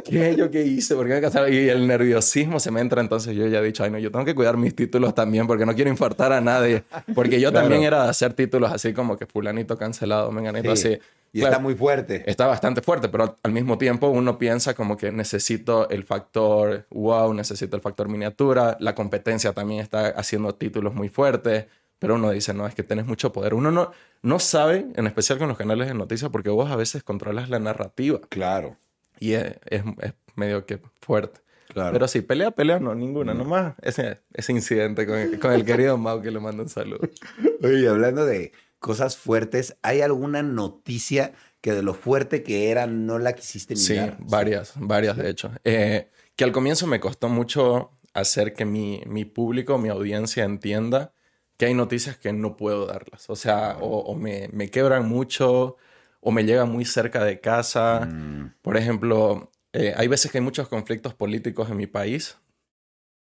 ¿qué? 0.04 0.34
¿Yo 0.36 0.50
qué 0.50 0.62
hice? 0.64 0.94
¿Por 0.94 1.06
qué 1.06 1.14
me 1.14 1.20
cancelaron? 1.20 1.52
Y 1.54 1.68
el 1.68 1.86
nerviosismo 1.86 2.60
se 2.60 2.70
me 2.70 2.80
entra, 2.80 3.00
entonces 3.00 3.34
yo 3.36 3.46
ya 3.46 3.58
he 3.60 3.64
dicho, 3.64 3.84
ay, 3.84 3.90
no, 3.90 3.98
yo 3.98 4.10
tengo 4.10 4.24
que 4.24 4.34
cuidar 4.34 4.56
mis 4.56 4.74
títulos 4.74 5.14
también 5.14 5.46
porque 5.46 5.64
no 5.66 5.74
quiero 5.74 5.90
infartar 5.90 6.32
a 6.32 6.40
nadie. 6.40 6.84
Porque 7.14 7.40
yo 7.40 7.50
Claro. 7.50 7.64
también 7.64 7.82
era 7.84 8.04
de 8.04 8.10
hacer 8.10 8.32
títulos 8.34 8.72
así 8.72 8.92
como 8.92 9.16
que 9.16 9.26
fulanito 9.26 9.76
cancelado, 9.76 10.30
menganito 10.32 10.74
Sí. 10.76 10.88
así. 10.94 10.98
Y 11.30 11.40
Claro, 11.40 11.52
está 11.52 11.62
muy 11.62 11.74
fuerte. 11.74 12.22
Está 12.26 12.46
bastante 12.46 12.80
fuerte, 12.80 13.10
pero 13.10 13.36
al 13.42 13.52
mismo 13.52 13.76
tiempo 13.76 14.08
uno 14.08 14.38
piensa 14.38 14.72
como 14.74 14.96
que 14.96 15.12
necesito 15.12 15.88
el 15.90 16.04
factor 16.04 16.86
wow, 16.90 17.34
necesito 17.34 17.76
el 17.76 17.82
factor 17.82 18.08
miniatura, 18.08 18.76
la 18.80 18.94
competencia 18.94 19.52
también 19.52 19.80
está 19.80 20.08
haciendo 20.08 20.54
títulos 20.54 20.94
muy 20.94 21.10
fuertes, 21.10 21.66
pero 21.98 22.14
uno 22.14 22.30
dice, 22.30 22.54
no, 22.54 22.66
es 22.66 22.74
que 22.74 22.82
tenés 22.82 23.04
mucho 23.06 23.30
poder. 23.32 23.52
Uno 23.52 23.70
no, 23.70 23.90
no 24.22 24.38
sabe, 24.38 24.86
en 24.94 25.06
especial 25.06 25.36
con 25.38 25.48
los 25.48 25.58
canales 25.58 25.88
de 25.88 25.94
noticias, 25.94 26.30
porque 26.30 26.48
vos 26.48 26.70
a 26.70 26.76
veces 26.76 27.02
controlas 27.02 27.50
la 27.50 27.58
narrativa 27.58 28.20
Claro, 28.30 28.76
y 29.18 29.32
es, 29.34 29.54
es- 29.66 29.82
es 30.00 30.12
medio 30.36 30.64
que 30.66 30.80
fuerte. 31.00 31.40
claro. 31.68 31.92
Pero 31.92 32.08
sí, 32.08 32.20
pelea, 32.22 32.50
pelea, 32.50 32.78
no, 32.80 32.94
ninguna, 32.94 33.34
nomás 33.34 33.74
ese, 33.82 34.20
ese 34.34 34.52
incidente 34.52 35.06
con, 35.06 35.18
el- 35.18 35.38
con 35.38 35.52
el 35.52 35.64
querido 35.64 35.96
Mau 35.98 36.20
que 36.22 36.30
le 36.30 36.40
mando 36.40 36.62
un 36.62 36.68
saludo. 36.68 37.00
Oye, 37.62 37.88
hablando 37.88 38.24
de 38.26 38.52
cosas 38.78 39.16
fuertes, 39.16 39.76
¿hay 39.82 40.00
alguna 40.00 40.42
noticia 40.42 41.32
que 41.60 41.72
de 41.72 41.82
lo 41.82 41.94
fuerte 41.94 42.42
que 42.44 42.70
era 42.70 42.86
no 42.86 43.18
la 43.18 43.32
quisiste 43.34 43.74
Sí, 43.74 43.94
mirar? 43.94 44.16
varias, 44.20 44.74
varias 44.76 45.16
de 45.16 45.28
hecho. 45.28 45.50
Eh, 45.64 46.08
que 46.36 46.44
al 46.44 46.52
comienzo 46.52 46.86
me 46.86 47.00
costó 47.00 47.28
mucho 47.28 47.90
hacer 48.14 48.54
que 48.54 48.64
mi, 48.64 49.02
mi 49.06 49.24
público, 49.24 49.76
mi 49.78 49.88
audiencia 49.88 50.44
entienda 50.44 51.12
que 51.56 51.66
hay 51.66 51.74
noticias 51.74 52.16
que 52.16 52.32
no 52.32 52.56
puedo 52.56 52.86
darlas. 52.86 53.28
O 53.28 53.34
sea, 53.34 53.76
o, 53.80 53.98
o 53.98 54.14
me, 54.14 54.48
me 54.52 54.70
quebran 54.70 55.08
mucho 55.08 55.76
o 56.20 56.30
me 56.32 56.44
llegan 56.44 56.70
muy 56.70 56.84
cerca 56.84 57.24
de 57.24 57.40
casa. 57.40 58.06
Mm, 58.06 58.54
Por 58.62 58.76
ejemplo, 58.76 59.50
eh, 59.72 59.94
hay 59.96 60.08
veces 60.08 60.30
que 60.32 60.38
hay 60.38 60.44
muchos 60.44 60.68
conflictos 60.68 61.14
políticos 61.14 61.70
en 61.70 61.76
mi 61.76 61.86
país 61.86 62.38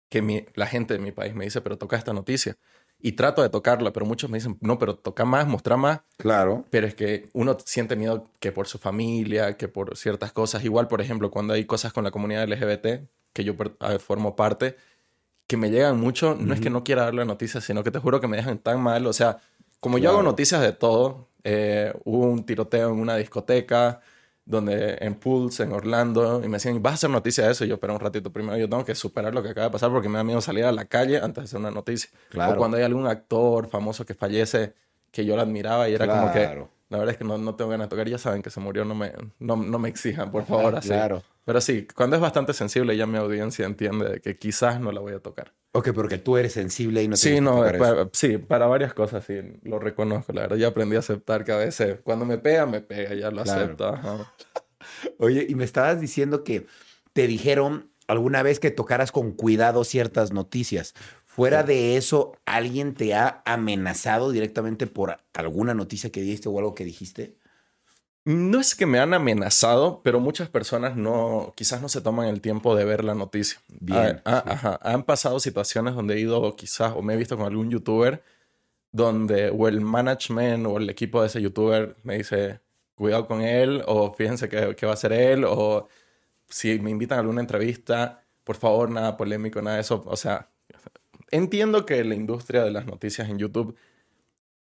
que 0.10 0.21
mi- 0.21 0.45
la 0.56 0.67
gente 0.67 0.93
de 0.93 0.99
mi 0.99 1.12
país 1.12 1.34
me 1.34 1.45
dice, 1.45 1.62
pero 1.62 1.77
toca 1.77 1.95
esta 1.97 2.13
noticia. 2.13 2.58
Y 2.99 3.13
trato 3.13 3.41
de 3.41 3.49
tocarla, 3.49 3.91
pero 3.93 4.06
muchos 4.06 4.30
me 4.30 4.38
dicen, 4.38 4.58
no, 4.62 4.77
pero 4.77 4.95
toca 4.95 5.25
más, 5.25 5.47
muestra 5.47 5.77
más. 5.77 6.01
claro. 6.17 6.65
Pero 6.69 6.86
es 6.86 6.93
que 6.95 7.30
uno 7.34 7.58
siente 7.65 7.95
miedo 7.95 8.30
que 8.39 8.51
por 8.51 8.67
su 8.67 8.77
familia, 8.77 9.58
que 9.58 9.67
por 9.67 9.97
ciertas 9.97 10.32
cosas. 10.34 10.63
Igual, 10.63 10.88
por 10.88 11.01
ejemplo, 11.01 11.32
cuando 11.32 11.54
hay 11.54 11.65
cosas 11.65 11.93
con 11.93 12.04
la 12.04 12.12
comunidad 12.12 12.43
LGBT, 12.43 13.08
que 13.34 13.43
yo 13.43 13.54
eh, 13.89 13.97
formo 13.99 14.36
parte, 14.36 14.75
que 15.47 15.58
me 15.58 15.71
llegan 15.71 15.99
mucho, 15.99 16.36
no 16.36 16.54
es 16.54 16.60
que 16.62 16.69
no 16.69 16.84
quiera 16.84 17.04
darle 17.06 17.25
noticias, 17.25 17.63
sino 17.63 17.84
que 17.84 17.91
te 17.91 17.99
juro 17.99 18.19
que 18.21 18.27
me 18.27 18.38
dejan 18.38 18.60
tan 18.60 18.82
mal. 18.82 19.08
O 19.08 19.13
sea, 19.13 19.38
como 19.80 19.97
yo 19.97 20.12
hago 20.12 20.21
noticias 20.23 20.62
de 20.62 20.73
todo, 20.73 21.30
eh, 21.43 21.93
hubo 22.06 22.25
un 22.25 22.45
tiroteo 22.45 22.89
en 22.89 22.99
una 22.99 23.15
discoteca, 23.15 24.01
donde 24.45 24.97
en 24.99 25.15
Pulse, 25.15 25.63
en 25.63 25.71
Orlando, 25.71 26.41
y 26.43 26.47
me 26.47 26.58
decían, 26.58 26.82
¿vas 26.82 26.91
a 26.91 26.95
hacer 26.95 27.10
noticia 27.10 27.45
de 27.45 27.51
eso? 27.51 27.63
Y 27.63 27.67
yo, 27.67 27.75
espera 27.75 27.93
un 27.93 27.99
ratito 27.99 28.32
primero, 28.32 28.58
yo 28.58 28.67
tengo 28.67 28.84
que 28.84 28.95
superar 28.95 29.34
lo 29.34 29.43
que 29.43 29.49
acaba 29.49 29.67
de 29.67 29.71
pasar 29.71 29.91
porque 29.91 30.10
me 30.10 30.17
da 30.17 30.23
miedo 30.23 30.41
salir 30.41 30.65
a 30.65 30.71
la 30.71 30.86
calle 30.86 31.17
antes 31.17 31.36
de 31.36 31.43
hacer 31.43 31.60
una 31.60 31.71
noticia. 31.71 32.10
Claro. 32.30 32.54
O 32.54 32.58
cuando 32.58 32.77
hay 32.77 32.84
algún 32.84 33.08
actor 33.08 33.67
famoso 33.67 34.06
que 34.06 34.13
fallece, 34.13 34.73
que 35.12 35.25
yo 35.25 35.36
lo 35.36 35.41
admiraba 35.41 35.89
y 35.89 35.93
era 35.93 36.08
como 36.08 36.32
que. 36.32 36.65
La 36.91 36.97
verdad 36.97 37.13
es 37.13 37.17
que 37.17 37.23
no, 37.23 37.38
no 37.38 37.56
tengo 37.56 37.71
ganas 37.71 37.86
de 37.88 37.89
tocar. 37.89 38.08
Ya 38.10 38.17
saben 38.17 38.41
que 38.41 38.49
se 38.49 38.60
murió, 38.60 38.84
no 38.84 38.93
me, 38.93 39.13
no, 39.39 39.56
no 39.56 39.80
me 39.80 39.88
exijan, 39.88 40.30
por 40.30 40.45
favor, 40.45 40.75
así. 40.75 40.89
Claro. 40.89 41.23
Pero 41.45 41.62
sí, 41.62 41.88
cuando 41.95 42.17
es 42.17 42.21
bastante 42.21 42.54
sensible, 42.54 42.95
ya 42.97 43.08
mi 43.08 43.17
audiencia 43.17 43.65
entiende 43.65 44.10
de 44.10 44.19
que 44.19 44.38
quizás 44.38 44.80
no 44.82 44.91
la 44.91 44.99
voy 44.99 45.13
a 45.13 45.19
tocar. 45.19 45.54
Ok, 45.71 45.91
porque 45.93 46.17
tú 46.17 46.36
eres 46.36 46.51
sensible 46.51 47.01
y 47.01 47.08
no 47.08 47.15
sí, 47.15 47.36
que 47.36 47.41
no, 47.41 47.62
para, 47.62 48.10
sí, 48.12 48.38
para 48.38 48.67
varias 48.67 48.93
cosas 48.93 49.23
sí, 49.25 49.39
lo 49.63 49.80
reconozco, 49.80 50.34
la 50.34 50.41
verdad. 50.41 50.58
Ya 50.58 50.67
aprendí 50.67 50.97
a 50.97 50.99
aceptar 50.99 51.45
que 51.45 51.54
a 51.54 51.58
veces 51.58 51.99
cuando 52.04 52.25
me 52.25 52.38
pega, 52.38 52.65
me 52.65 52.82
pega, 52.82 53.15
ya 53.15 53.32
lo 53.32 53.41
Claro. 53.43 53.63
acepto. 53.63 53.88
ajá. 53.88 54.34
Oye, 55.17 55.45
y 55.47 55.56
me 55.56 55.63
estabas 55.63 56.01
diciendo 56.01 56.43
que 56.43 56.65
te 57.13 57.25
dijeron 57.25 57.89
alguna 58.08 58.43
vez 58.43 58.60
que 58.60 58.71
tocaras 58.71 59.13
con 59.13 59.32
cuidado 59.32 59.86
ciertas 59.86 60.34
noticias. 60.34 60.93
Fuera 61.34 61.63
de 61.63 61.96
eso, 61.96 62.34
¿alguien 62.46 62.94
te 62.94 63.13
ha 63.13 63.41
amenazado 63.46 64.32
directamente 64.32 64.86
por 64.86 65.17
alguna 65.34 65.74
noticia 65.74 66.12
que 66.12 66.22
diste 66.22 66.50
o 66.50 66.58
algo 66.60 66.76
que 66.76 66.84
dijiste? 66.84 67.38
No 68.26 68.60
es 68.60 68.76
que 68.76 68.86
me 68.86 69.00
han 69.00 69.13
amenazado, 69.13 70.02
pero 70.04 70.20
muchas 70.20 70.50
personas 70.50 70.98
no, 70.98 71.54
quizás 71.56 71.82
no 71.82 71.88
se 71.88 72.02
toman 72.02 72.28
el 72.28 72.41
tiempo 72.41 72.76
de 72.76 72.84
ver 72.84 73.06
la 73.06 73.15
noticia. 73.15 73.60
Bien, 73.80 74.22
Ah, 74.26 74.44
ah, 74.44 74.44
sí. 74.44 74.50
ajá. 74.52 74.80
Han 74.84 75.04
pasado 75.04 75.39
situaciones 75.39 75.96
donde 75.96 76.15
he 76.15 76.20
ido 76.20 76.56
quizás 76.58 76.94
o 76.96 77.02
me 77.02 77.13
he 77.13 77.17
visto 77.17 77.38
con 77.38 77.46
algún 77.48 77.70
youtuber 77.72 78.24
donde 78.91 79.50
o 79.52 79.70
el 79.70 79.80
management 79.82 80.67
o 80.67 80.78
el 80.78 80.89
equipo 80.89 81.22
de 81.22 81.28
ese 81.28 81.41
youtuber 81.41 81.96
me 82.04 82.17
dice, 82.17 82.60
cuidado 82.96 83.26
con 83.26 83.41
él, 83.41 83.84
o 83.88 84.13
fíjense 84.13 84.50
que, 84.50 84.76
que 84.76 84.86
va 84.86 84.94
a 84.94 84.98
ser 84.98 85.13
él, 85.13 85.46
o 85.48 85.88
si 86.50 86.78
me 86.80 86.91
invitan 86.91 87.17
a 87.17 87.22
alguna 87.22 87.39
entrevista, 87.41 88.22
por 88.44 88.58
favor, 88.58 88.89
nada 88.89 89.15
polémico, 89.15 89.62
nada 89.62 89.78
de 89.78 89.82
eso. 89.84 90.04
O 90.06 90.17
sea, 90.17 90.50
entiendo 91.32 91.86
que 91.86 92.04
la 92.04 92.15
industria 92.15 92.63
de 92.63 92.72
las 92.72 92.86
noticias 92.86 93.30
en 93.30 93.38
YouTube 93.38 93.76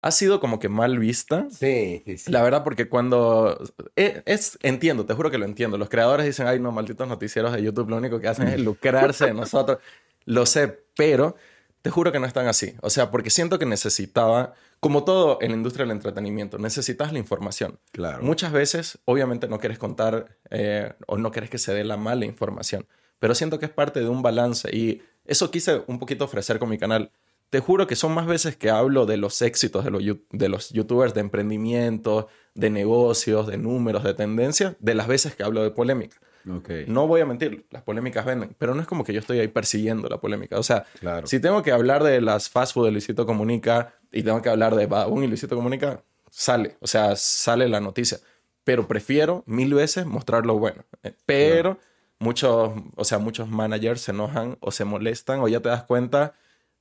ha 0.03 0.11
sido 0.11 0.40
como 0.40 0.59
que 0.59 0.69
mal 0.69 0.99
vista. 0.99 1.49
Sí, 1.51 2.03
sí, 2.16 2.31
La 2.31 2.42
verdad, 2.42 2.62
porque 2.64 2.88
cuando... 2.88 3.59
Es, 3.97 4.23
es, 4.25 4.59
entiendo, 4.62 5.05
te 5.05 5.14
juro 5.14 5.31
que 5.31 5.38
lo 5.38 5.45
entiendo. 5.45 5.79
Los 5.79 5.88
creadores 5.88 6.27
dicen, 6.27 6.47
ay, 6.47 6.61
no, 6.61 6.71
malditos 6.71 7.09
noticieros 7.09 7.53
de 7.53 7.62
YouTube, 7.62 7.90
lo 7.90 7.97
único 7.97 8.21
que 8.21 8.29
hacen 8.29 8.49
es 8.49 8.61
lucrarse 8.64 9.27
de 9.27 9.35
nosotros. 9.35 9.79
Lo 10.25 10.47
sé, 10.47 10.85
pero 10.97 11.37
te 11.83 11.90
juro 11.90 12.11
que 12.11 12.19
no 12.19 12.27
están 12.27 12.47
así. 12.47 12.75
O 12.83 12.90
sea, 12.90 13.11
porque 13.11 13.31
siento 13.31 13.59
que 13.59 13.66
necesitaba, 13.66 14.55
como 14.81 15.05
todo 15.05 15.38
en 15.40 15.53
la 15.53 15.57
industria 15.57 15.85
del 15.85 15.92
entretenimiento, 15.92 16.59
necesitas 16.59 17.12
la 17.12 17.19
información. 17.19 17.79
Claro. 17.92 18.23
Muchas 18.23 18.53
veces, 18.53 18.99
obviamente, 19.05 19.49
no 19.49 19.59
quieres 19.59 19.79
contar 19.79 20.37
eh, 20.51 20.92
o 21.07 21.16
no 21.16 21.31
quieres 21.31 21.51
que 21.51 21.59
se 21.59 21.73
dé 21.73 21.85
la 21.85 21.97
mala 21.97 22.25
información, 22.25 22.87
pero 23.18 23.35
siento 23.35 23.59
que 23.59 23.66
es 23.66 23.72
parte 23.72 24.00
de 24.00 24.09
un 24.09 24.22
balance 24.22 24.68
y 24.74 25.02
eso 25.24 25.50
quise 25.50 25.83
un 25.87 25.98
poquito 25.98 26.24
ofrecer 26.24 26.59
con 26.59 26.68
mi 26.68 26.79
canal. 26.79 27.11
Te 27.50 27.61
juro 27.61 27.87
que 27.87 27.94
son 27.96 28.12
más 28.12 28.26
veces 28.26 28.57
que 28.57 28.70
hablo 28.70 29.07
de 29.07 29.16
los 29.16 29.40
éxitos 29.42 29.85
de 29.85 29.90
los, 29.90 30.02
de 30.33 30.48
los 30.48 30.70
youtubers, 30.70 31.14
de 31.14 31.20
emprendimiento, 31.20 32.29
de 32.55 32.70
negocios, 32.70 33.46
de 33.46 33.57
números, 33.57 34.02
de 34.05 34.14
tendencia, 34.14 34.76
de 34.81 34.94
las 34.94 35.07
veces 35.07 35.35
que 35.35 35.42
hablo 35.44 35.62
de 35.62 35.70
polémica. 35.70 36.16
Okay. 36.59 36.85
No 36.87 37.09
voy 37.09 37.20
a 37.20 37.26
mentir, 37.26 37.66
las 37.70 37.83
polémicas 37.83 38.24
venden, 38.24 38.55
pero 38.59 38.74
no 38.74 38.81
es 38.81 38.87
como 38.87 39.02
que 39.02 39.12
yo 39.12 39.18
estoy 39.18 39.40
ahí 39.40 39.48
persiguiendo 39.48 40.09
la 40.09 40.18
polémica. 40.20 40.59
O 40.59 40.62
sea, 40.62 40.85
Claro. 41.00 41.26
si 41.26 41.40
tengo 41.40 41.62
que 41.62 41.72
hablar 41.72 42.05
de 42.05 42.20
las 42.20 42.48
fast 42.48 42.72
food 42.74 42.87
de 42.87 42.92
Luisito 42.92 43.26
Comunica 43.26 43.94
y 44.12 44.22
tengo 44.22 44.40
que 44.42 44.48
hablar 44.48 44.76
de 44.76 44.87
Badabun 44.87 45.24
y 45.24 45.26
Luisito 45.26 45.57
Comunica, 45.57 46.02
sale. 46.31 46.76
O 46.81 46.87
sea, 46.87 47.16
sale 47.16 47.68
la 47.68 47.81
noticia. 47.81 48.18
Pero 48.62 48.87
prefiero 48.87 49.42
mil 49.46 49.74
veces 49.74 50.07
mostrar 50.07 50.46
lo 50.46 50.57
bueno. 50.59 50.85
Eh, 51.02 51.12
Pero 51.26 51.79
muchos, 52.18 52.72
o 52.96 53.05
sea, 53.05 53.18
muchos 53.18 53.48
managers 53.48 54.00
se 54.02 54.12
enojan 54.12 54.57
o 54.61 54.70
se 54.70 54.85
molestan 54.85 55.40
o 55.40 55.48
ya 55.48 55.61
te 55.61 55.68
das 55.68 55.85
cuenta 55.85 56.35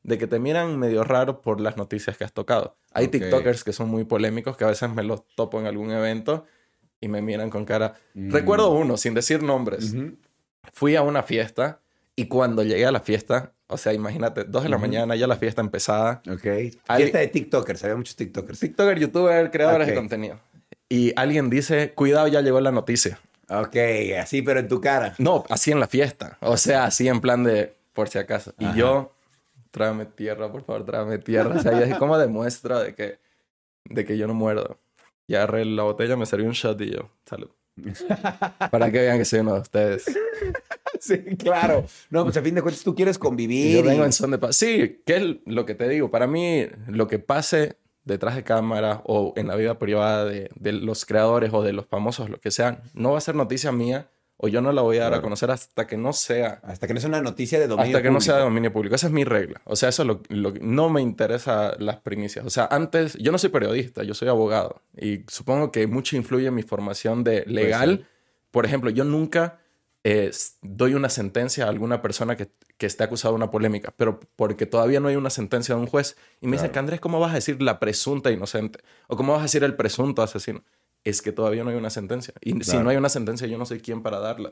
de 0.04 0.18
que 0.18 0.28
te 0.28 0.40
miran 0.40 0.78
medio 0.78 1.04
raro 1.04 1.42
por 1.42 1.60
las 1.60 1.78
noticias 1.78 2.16
que 2.18 2.24
has 2.24 2.32
tocado. 2.34 2.78
Hay 2.94 3.06
Ok. 3.06 3.12
TikTokers 3.14 3.64
que 3.64 3.74
son 3.74 3.90
muy 3.90 4.04
polémicos 4.04 4.56
que 4.56 4.64
a 4.64 4.68
veces 4.68 4.90
me 4.90 5.04
los 5.04 5.24
topo 5.36 5.60
en 5.60 5.66
algún 5.66 5.92
evento 5.92 6.46
y 7.02 7.08
me 7.08 7.22
miran 7.22 7.50
con 7.50 7.66
cara. 7.66 7.96
Recuerdo 8.14 8.70
uno, 8.72 8.98
sin 8.98 9.14
decir 9.14 9.42
nombres. 9.44 9.94
Fui 10.74 10.96
a 10.96 11.02
una 11.02 11.24
fiesta 11.24 11.80
y 12.16 12.26
cuando 12.28 12.64
llegué 12.64 12.86
a 12.86 12.92
la 12.92 13.00
fiesta, 13.02 13.54
o 13.68 13.78
sea, 13.78 13.94
imagínate, 13.94 14.44
dos 14.46 14.64
de 14.64 14.70
la 14.70 14.78
mañana, 14.78 15.16
ya 15.16 15.28
la 15.28 15.36
fiesta 15.38 15.62
empezada. 15.62 16.22
Ok. 16.32 16.46
Al- 16.88 16.98
Fiesta 17.02 17.18
de 17.20 17.28
TikTokers, 17.28 17.84
había 17.84 17.96
muchos 17.96 18.16
TikTokers. 18.16 18.60
TikToker, 18.60 19.00
youtuber, 19.00 19.52
creadores 19.52 19.88
de 19.88 19.96
contenido. 19.96 20.40
Y 20.88 21.14
alguien 21.16 21.50
dice, 21.50 21.94
cuidado, 21.94 22.28
ya 22.28 22.42
llegó 22.42 22.62
la 22.62 22.72
noticia. 22.72 23.20
Ok, 23.50 23.76
así, 24.20 24.42
pero 24.42 24.60
en 24.60 24.68
tu 24.68 24.82
cara. 24.82 25.14
No, 25.20 25.44
así 25.50 25.72
en 25.72 25.80
la 25.80 25.88
fiesta. 25.88 26.38
O 26.42 26.58
sea, 26.58 26.86
así 26.86 27.08
en 27.08 27.22
plan 27.22 27.44
de, 27.44 27.76
por 27.94 28.10
si 28.10 28.18
acaso. 28.18 28.54
Y 28.60 28.74
yo, 28.78 29.14
tráeme 29.72 30.06
tierra, 30.06 30.52
por 30.52 30.64
favor, 30.64 30.86
tráeme 30.86 31.18
tierra. 31.20 31.56
O 31.56 31.60
sea, 31.62 31.74
yo 31.74 31.86
dije, 31.86 31.98
¿cómo 32.00 32.18
demuestro 32.18 32.80
de 32.80 32.96
que, 32.96 33.20
de 33.86 34.06
que 34.06 34.18
yo 34.18 34.28
no 34.28 34.34
muerdo? 34.34 34.80
Y 35.28 35.36
agarré 35.36 35.66
la 35.66 35.84
botella, 35.84 36.16
me 36.16 36.26
serví 36.26 36.46
un 36.46 36.54
shot 36.54 36.80
y 36.82 36.92
yo, 36.92 37.10
salud. 37.26 37.50
Para 38.72 38.92
que 38.92 39.00
vean 39.00 39.18
que 39.18 39.26
soy 39.26 39.40
uno 39.40 39.56
de 39.56 39.62
ustedes. 39.62 40.06
Sí, 41.00 41.18
claro. 41.38 41.86
No, 42.10 42.24
pues 42.24 42.38
a 42.38 42.42
fin 42.42 42.56
de 42.56 42.62
cuentas 42.62 42.84
tú 42.84 42.96
quieres 42.96 43.18
convivir. 43.18 43.74
Yo 43.74 43.80
y- 43.80 43.88
vengo 43.88 44.06
en 44.06 44.14
son 44.14 44.32
de 44.32 44.38
paz. 44.38 44.56
Sí, 44.56 45.02
que 45.06 45.18
es 45.18 45.24
lo 45.46 45.66
que 45.66 45.76
te 45.76 45.88
digo. 45.90 46.10
Para 46.10 46.26
mí, 46.26 46.66
lo 46.88 47.08
que 47.08 47.20
pase 47.20 47.78
detrás 48.06 48.36
de 48.36 48.44
cámara 48.44 49.02
o 49.06 49.34
en 49.36 49.48
la 49.48 49.56
vida 49.56 49.78
privada 49.80 50.26
de, 50.26 50.50
de 50.56 50.72
los 50.72 51.06
creadores 51.06 51.52
o 51.54 51.62
de 51.64 51.74
los 51.74 51.86
famosos, 51.88 52.30
lo 52.30 52.40
que 52.40 52.52
sean, 52.52 52.82
no 52.94 53.12
va 53.12 53.18
a 53.18 53.22
ser 53.22 53.36
noticia 53.36 53.72
mía 53.72 54.10
o 54.38 54.48
yo 54.50 54.60
no 54.62 54.72
la 54.74 54.82
voy 54.82 54.98
a 54.98 55.04
dar 55.04 55.14
a 55.16 55.22
conocer 55.22 55.50
hasta 55.50 55.88
que 55.88 55.96
no 55.98 56.12
sea 56.12 56.60
Hasta 56.64 56.88
que 56.88 56.94
no 56.94 57.00
sea 57.00 57.08
una 57.08 57.22
noticia 57.22 57.58
de 57.58 57.68
dominio 57.68 57.96
hasta 57.98 58.04
que 58.04 58.12
no 58.12 58.20
sea 58.20 58.34
de 58.36 58.40
público. 58.42 58.50
dominio 58.52 58.74
público. 58.74 58.96
Esa 58.96 59.08
es 59.08 59.14
mi 59.14 59.24
regla. 59.24 59.62
O 59.64 59.76
sea, 59.78 59.88
eso 59.90 60.02
es 60.04 60.08
lo, 60.08 60.22
lo 60.28 60.54
que- 60.54 60.60
no 60.60 60.90
me 60.90 61.02
interesa 61.02 61.74
las 61.80 61.98
primicias. 61.98 62.46
O 62.46 62.50
sea, 62.50 62.68
antes, 62.70 63.14
yo 63.16 63.32
no 63.32 63.38
soy 63.38 63.50
periodista, 63.50 64.04
yo 64.04 64.14
soy 64.14 64.28
abogado. 64.28 64.82
Y 64.98 65.22
supongo 65.30 65.72
que 65.72 65.88
mucho 65.88 66.18
influye 66.18 66.48
en 66.48 66.54
mi 66.54 66.64
formación 66.64 67.24
de 67.24 67.46
legal. 67.48 68.08
Por 68.52 68.66
ejemplo, 68.66 68.90
yo 68.90 69.06
nunca 69.06 69.60
eh, 70.06 70.32
doy 70.62 70.94
una 70.94 71.10
sentencia 71.10 71.66
a 71.66 71.70
alguna 71.70 72.02
persona 72.04 72.38
que, 72.38 72.52
que 72.78 72.86
esté 72.86 73.04
acusada 73.04 73.32
de 73.32 73.38
una 73.38 73.50
polémica, 73.50 73.92
pero 73.98 74.20
porque 74.36 74.68
todavía 74.68 75.00
no 75.00 75.08
hay 75.08 75.16
una 75.16 75.32
sentencia 75.32 75.74
de 75.76 75.82
un 75.82 75.88
juez. 75.88 76.16
Y 76.42 76.46
me 76.48 76.54
dicen 76.54 76.68
Claro. 76.68 76.74
que 76.74 76.80
Andrés, 76.80 77.00
¿cómo 77.02 77.20
vas 77.20 77.32
a 77.32 77.36
decir 77.36 77.60
la 77.62 77.80
presunta 77.80 78.30
inocente? 78.32 78.80
¿O 79.08 79.18
cómo 79.18 79.34
vas 79.34 79.40
a 79.40 79.44
decir 79.44 79.64
el 79.64 79.76
presunto 79.76 80.22
asesino? 80.22 80.64
Es 81.04 81.22
que 81.24 81.32
todavía 81.32 81.64
no 81.64 81.72
hay 81.72 81.76
una 81.76 81.90
sentencia. 81.90 82.36
Y 82.42 82.52
si 82.64 82.78
no 82.78 82.90
hay 82.90 82.98
una 82.98 83.10
sentencia, 83.10 83.48
yo 83.48 83.58
no 83.58 83.66
soy 83.66 83.80
quien 83.80 84.04
para 84.04 84.20
darla. 84.20 84.52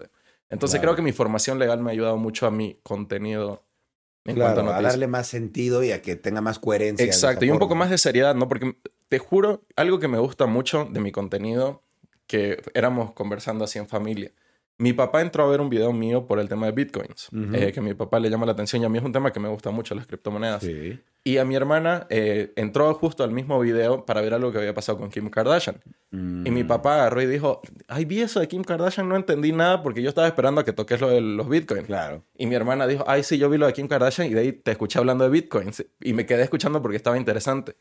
Entonces 0.50 0.80
Claro. 0.80 0.82
creo 0.82 0.96
que 0.96 1.02
mi 1.04 1.12
formación 1.12 1.60
legal 1.60 1.82
me 1.82 1.92
ha 1.92 1.94
ayudado 1.94 2.18
mucho 2.18 2.48
a 2.48 2.52
mi 2.52 2.80
contenido 2.84 3.64
en 4.26 4.36
Claro, 4.36 4.56
cuanto 4.56 4.72
a 4.72 4.78
a 4.78 4.82
darle 4.82 5.08
más 5.08 5.28
sentido 5.28 5.84
y 5.84 5.92
a 5.92 6.02
que 6.02 6.16
tenga 6.16 6.42
más 6.42 6.58
coherencia. 6.60 7.06
Exacto, 7.06 7.46
y 7.46 7.52
un 7.52 7.60
poco 7.60 7.76
más 7.76 7.90
de 7.92 7.98
seriedad, 8.00 8.34
¿no? 8.36 8.48
Porque 8.48 8.76
te 9.10 9.20
juro, 9.20 9.62
algo 9.76 10.00
que 10.00 10.08
me 10.08 10.18
gusta 10.18 10.46
mucho 10.48 10.86
de 10.92 11.00
mi 11.00 11.12
contenido, 11.12 11.84
que 12.28 12.62
éramos 12.74 13.12
conversando 13.14 13.66
así 13.66 13.78
en 13.80 13.88
familia. 13.88 14.32
Mi 14.80 14.92
papá 14.92 15.22
entró 15.22 15.44
a 15.46 15.48
ver 15.50 15.62
un 15.62 15.70
video 15.70 15.94
mío 15.94 16.26
por 16.26 16.40
el 16.40 16.50
tema 16.50 16.66
de 16.66 16.72
bitcoins, 16.72 17.30
eh, 17.54 17.72
que 17.72 17.80
a 17.80 17.84
mi 17.84 17.94
papá 17.94 18.20
le 18.20 18.30
llama 18.30 18.46
la 18.48 18.54
atención 18.54 18.82
y 18.82 18.86
a 18.86 18.90
mí 18.90 18.98
es 18.98 19.04
un 19.04 19.12
tema 19.12 19.32
que 19.32 19.40
me 19.40 19.48
gusta 19.48 19.70
mucho, 19.70 19.94
las 19.94 20.08
criptomonedas. 20.08 20.64
Sí. 20.64 21.00
Y 21.24 21.38
a 21.38 21.46
mi 21.46 21.56
hermana 21.56 22.06
eh, 22.10 22.52
entró 22.56 22.92
justo 22.96 23.24
al 23.24 23.32
mismo 23.32 23.60
video 23.60 24.04
para 24.06 24.20
ver 24.22 24.34
algo 24.34 24.52
que 24.52 24.58
había 24.58 24.74
pasado 24.74 24.98
con 24.98 25.10
Kim 25.10 25.30
Kardashian. 25.30 25.76
Y 26.12 26.16
Mm. 26.16 26.54
mi 26.54 26.64
papá 26.64 26.96
agarró 26.96 27.22
y 27.22 27.28
dijo, 27.28 27.62
ay, 27.88 28.06
vi 28.06 28.22
eso 28.22 28.40
de 28.40 28.48
Kim 28.48 28.64
Kardashian, 28.64 29.08
no 29.08 29.16
entendí 29.16 29.52
nada 29.52 29.82
porque 29.84 30.02
yo 30.02 30.10
estaba 30.10 30.28
esperando 30.28 30.62
a 30.62 30.66
que 30.66 30.74
toques 30.74 31.00
lo 31.00 31.08
de 31.10 31.22
los 31.22 31.48
bitcoins. 31.48 31.86
Claro. 31.86 32.24
Y 32.36 32.46
mi 32.48 32.56
hermana 32.56 32.86
dijo, 32.88 33.04
ay, 33.08 33.24
sí, 33.24 33.38
yo 33.38 33.50
vi 33.50 33.58
lo 33.58 33.68
de 33.68 33.74
Kim 33.74 33.88
Kardashian 33.88 34.28
y 34.28 34.34
de 34.34 34.40
ahí 34.42 34.52
te 34.54 34.72
escuché 34.72 34.98
hablando 35.00 35.24
de 35.24 35.30
bitcoins. 35.30 35.86
Y 36.02 36.14
me 36.14 36.26
quedé 36.26 36.42
escuchando 36.44 36.82
porque 36.82 36.98
estaba 36.98 37.18
interesante. 37.18 37.76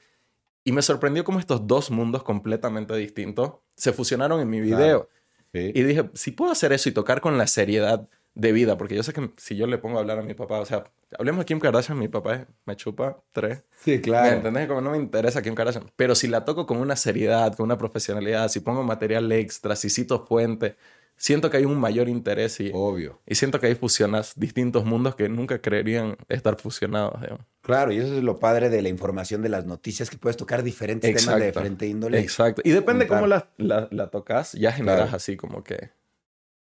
Y 0.64 0.70
me 0.72 0.82
sorprendió 0.82 1.24
cómo 1.24 1.40
estos 1.40 1.66
dos 1.66 1.90
mundos 1.90 2.22
completamente 2.22 2.94
distintos 2.96 3.54
se 3.74 3.92
fusionaron 3.92 4.40
en 4.40 4.48
mi 4.50 4.60
video. 4.60 5.08
Sí. 5.52 5.70
Y 5.74 5.82
dije, 5.82 6.10
si 6.14 6.30
puedo 6.30 6.50
hacer 6.50 6.72
eso 6.72 6.88
y 6.88 6.92
tocar 6.92 7.20
con 7.20 7.36
la 7.38 7.46
seriedad 7.46 8.08
de 8.34 8.52
vida, 8.52 8.78
porque 8.78 8.94
yo 8.94 9.02
sé 9.02 9.12
que 9.12 9.30
si 9.36 9.56
yo 9.56 9.66
le 9.66 9.78
pongo 9.78 9.98
a 9.98 10.00
hablar 10.00 10.18
a 10.18 10.22
mi 10.22 10.32
papá, 10.34 10.60
o 10.60 10.64
sea, 10.64 10.84
hablemos 11.18 11.40
de 11.40 11.44
Kim 11.44 11.60
Kardashian, 11.60 11.98
mi 11.98 12.08
papá 12.08 12.46
me 12.64 12.76
chupa 12.76 13.22
tres. 13.32 13.64
Sí, 13.84 13.92
¿Me 13.92 14.00
claro. 14.00 14.36
entendés? 14.36 14.66
Como 14.68 14.80
no 14.80 14.90
me 14.92 14.96
interesa 14.96 15.42
Kim 15.42 15.54
Kardashian. 15.54 15.90
Pero 15.96 16.14
si 16.14 16.28
la 16.28 16.44
toco 16.44 16.66
con 16.66 16.78
una 16.78 16.96
seriedad, 16.96 17.54
con 17.54 17.64
una 17.64 17.76
profesionalidad, 17.76 18.48
si 18.48 18.60
pongo 18.60 18.82
material 18.82 19.30
extra, 19.32 19.76
si 19.76 19.90
cito 19.90 20.24
fuente, 20.26 20.76
siento 21.22 21.50
que 21.50 21.56
hay 21.58 21.64
un 21.64 21.78
mayor 21.78 22.08
interés 22.08 22.58
y, 22.58 22.72
Obvio. 22.74 23.20
y 23.28 23.36
siento 23.36 23.60
que 23.60 23.68
hay 23.68 23.76
fusionas 23.76 24.32
distintos 24.34 24.84
mundos 24.84 25.14
que 25.14 25.28
nunca 25.28 25.60
creerían 25.62 26.16
estar 26.28 26.58
fusionados. 26.60 27.20
digamos. 27.20 27.46
Claro, 27.60 27.92
y 27.92 27.98
eso 27.98 28.16
es 28.16 28.24
lo 28.24 28.40
padre 28.40 28.70
de 28.70 28.82
la 28.82 28.88
información 28.88 29.40
de 29.40 29.48
las 29.48 29.64
noticias, 29.64 30.10
que 30.10 30.18
puedes 30.18 30.36
tocar 30.36 30.64
diferentes 30.64 31.14
temas 31.14 31.38
de 31.38 31.46
diferente 31.46 31.86
índole. 31.86 32.18
Exacto. 32.18 32.60
Y 32.64 32.70
depende 32.70 33.04
Juntar. 33.04 33.18
cómo 33.18 33.26
la, 33.28 33.48
la, 33.56 33.86
la 33.92 34.10
tocas, 34.10 34.52
ya 34.54 34.72
generas 34.72 35.02
Claro. 35.02 35.16
así 35.16 35.36
como 35.36 35.62
que 35.62 35.90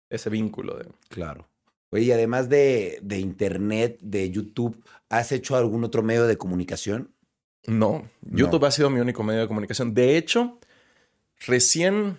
ese 0.08 0.30
vínculo. 0.30 0.76
De... 0.78 0.86
Claro. 1.08 1.48
Oye, 1.90 2.04
y 2.04 2.12
además 2.12 2.48
de, 2.48 3.00
de 3.02 3.18
internet, 3.18 3.98
de 4.02 4.30
YouTube, 4.30 4.84
¿has 5.08 5.32
hecho 5.32 5.56
algún 5.56 5.82
otro 5.82 6.04
medio 6.04 6.28
de 6.28 6.36
comunicación? 6.38 7.10
No, 7.66 8.08
No. 8.22 8.36
YouTube 8.38 8.64
ha 8.66 8.70
sido 8.70 8.88
mi 8.88 9.00
único 9.00 9.24
medio 9.24 9.40
de 9.40 9.48
comunicación. 9.48 9.94
De 9.94 10.16
hecho, 10.16 10.58
recién 11.46 12.18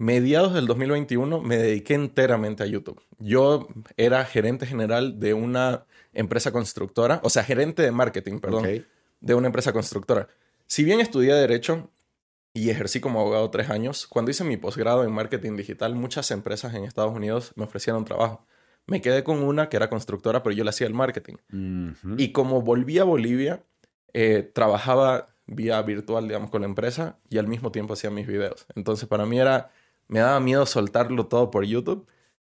mediados 0.00 0.54
del 0.54 0.66
2021 0.66 1.42
me 1.42 1.58
dediqué 1.58 1.92
enteramente 1.92 2.62
a 2.62 2.66
YouTube. 2.66 3.02
Yo 3.18 3.68
era 3.98 4.24
gerente 4.24 4.64
general 4.64 5.20
de 5.20 5.34
una 5.34 5.84
empresa 6.14 6.52
constructora, 6.52 7.20
o 7.22 7.28
sea, 7.28 7.44
gerente 7.44 7.82
de 7.82 7.92
marketing, 7.92 8.38
perdón, 8.38 8.64
Ok. 8.64 8.82
de 9.20 9.34
una 9.34 9.48
empresa 9.48 9.74
constructora. 9.74 10.26
Si 10.66 10.84
bien 10.84 11.00
estudié 11.00 11.34
Derecho 11.34 11.90
y 12.54 12.70
ejercí 12.70 13.00
como 13.00 13.20
abogado 13.20 13.50
tres 13.50 13.68
años, 13.68 14.06
cuando 14.06 14.30
hice 14.30 14.42
mi 14.42 14.56
posgrado 14.56 15.04
en 15.04 15.12
marketing 15.12 15.56
digital, 15.56 15.94
muchas 15.94 16.30
empresas 16.30 16.74
en 16.74 16.84
Estados 16.84 17.14
Unidos 17.14 17.52
me 17.56 17.64
ofrecieron 17.64 18.06
trabajo. 18.06 18.46
Me 18.86 19.02
quedé 19.02 19.22
con 19.22 19.42
una 19.42 19.68
que 19.68 19.76
era 19.76 19.90
constructora, 19.90 20.42
pero 20.42 20.56
yo 20.56 20.64
le 20.64 20.70
hacía 20.70 20.86
el 20.86 20.94
marketing. 20.94 21.34
Ujú. 21.52 22.14
Y 22.16 22.32
como 22.32 22.62
volví 22.62 22.98
a 22.98 23.04
Bolivia, 23.04 23.62
eh, 24.14 24.50
trabajaba 24.54 25.28
vía 25.46 25.82
virtual, 25.82 26.26
digamos, 26.26 26.48
con 26.48 26.62
la 26.62 26.68
empresa 26.68 27.18
y 27.28 27.36
al 27.36 27.48
mismo 27.48 27.70
tiempo 27.70 27.92
hacía 27.92 28.08
mis 28.10 28.26
videos. 28.26 28.64
Entonces, 28.74 29.06
para 29.06 29.26
mí 29.26 29.38
era, 29.38 29.70
me 30.10 30.20
daba 30.20 30.40
miedo 30.40 30.66
soltarlo 30.66 31.26
todo 31.26 31.50
por 31.50 31.64
YouTube, 31.64 32.06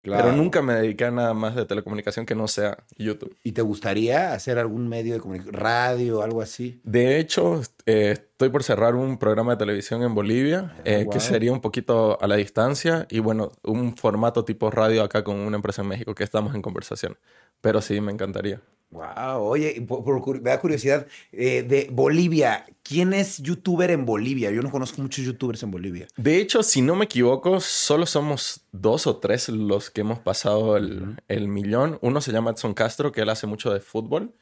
Claro. 0.03 0.25
pero 0.25 0.37
nunca 0.37 0.63
me 0.63 0.73
dediqué 0.73 1.05
a 1.05 1.11
nada 1.11 1.35
más 1.35 1.55
de 1.55 1.67
telecomunicación 1.67 2.25
que 2.25 2.35
no 2.35 2.49
sea 2.49 2.85
YouTube. 2.97 3.37
¿Y 3.45 3.53
te 3.53 3.61
gustaría 3.61 4.33
hacer 4.33 4.59
algún 4.59 4.89
medio 4.89 5.13
de 5.13 5.21
comunicación? 5.21 5.53
Radio, 5.55 6.23
algo 6.23 6.41
así. 6.41 6.81
De 6.85 7.19
hecho, 7.19 7.61
eh, 7.85 8.13
estoy 8.13 8.49
por 8.49 8.63
cerrar 8.63 8.95
un 8.95 9.19
programa 9.19 9.53
de 9.53 9.59
televisión 9.59 10.03
en 10.03 10.15
Bolivia, 10.15 10.75
eh, 10.87 11.05
wow. 11.05 11.13
que 11.13 11.21
sería 11.21 11.53
un 11.53 11.61
poquito 11.61 12.19
a 12.19 12.27
la 12.27 12.37
distancia 12.37 13.07
y 13.11 13.19
bueno, 13.19 13.53
un 13.63 13.95
formato 13.95 14.43
tipo 14.47 14.71
radio 14.71 15.03
acá 15.03 15.23
con 15.23 15.37
una 15.37 15.57
empresa 15.57 15.83
en 15.83 15.89
México 15.89 16.15
que 16.15 16.25
estamos 16.25 16.55
en 16.55 16.63
conversación. 16.63 17.19
Pero 17.61 17.83
sí, 17.83 18.01
me 18.01 18.11
encantaría. 18.11 18.63
Wow, 18.91 19.43
oye, 19.43 19.81
por, 19.87 20.03
por 20.03 20.41
me 20.41 20.51
da 20.51 20.61
curiosidad, 20.61 21.07
eh, 21.31 21.63
de 21.63 21.89
Bolivia, 21.93 22.67
¿quién 22.83 23.13
es 23.13 23.39
youtuber 23.39 23.89
en 23.93 24.05
Bolivia? 24.05 24.51
Yo 24.51 24.63
no 24.63 24.71
conozco 24.73 25.01
muchos 25.01 25.25
youtubers 25.25 25.63
en 25.63 25.71
Bolivia. 25.71 26.09
De 26.17 26.39
hecho, 26.39 26.65
si 26.65 26.83
no 26.83 26.97
me 26.97 27.05
equivoco, 27.05 27.61
solo 27.61 28.05
somos 28.05 28.63
dos 28.73 29.07
o 29.07 29.19
tres 29.19 29.49
los 29.49 29.91
que 29.91 30.01
hemos 30.01 30.19
pasado 30.19 30.77
el, 30.77 31.17
el 31.29 31.47
millón. 31.47 31.99
Uno 32.03 32.21
se 32.21 32.33
llama 32.33 32.51
Edson 32.51 32.75
Castro, 32.75 33.13
que 33.13 33.21
él 33.21 33.29
hace 33.29 33.47
mucho 33.47 33.73
de 33.73 33.79
fútbol. 33.79 34.33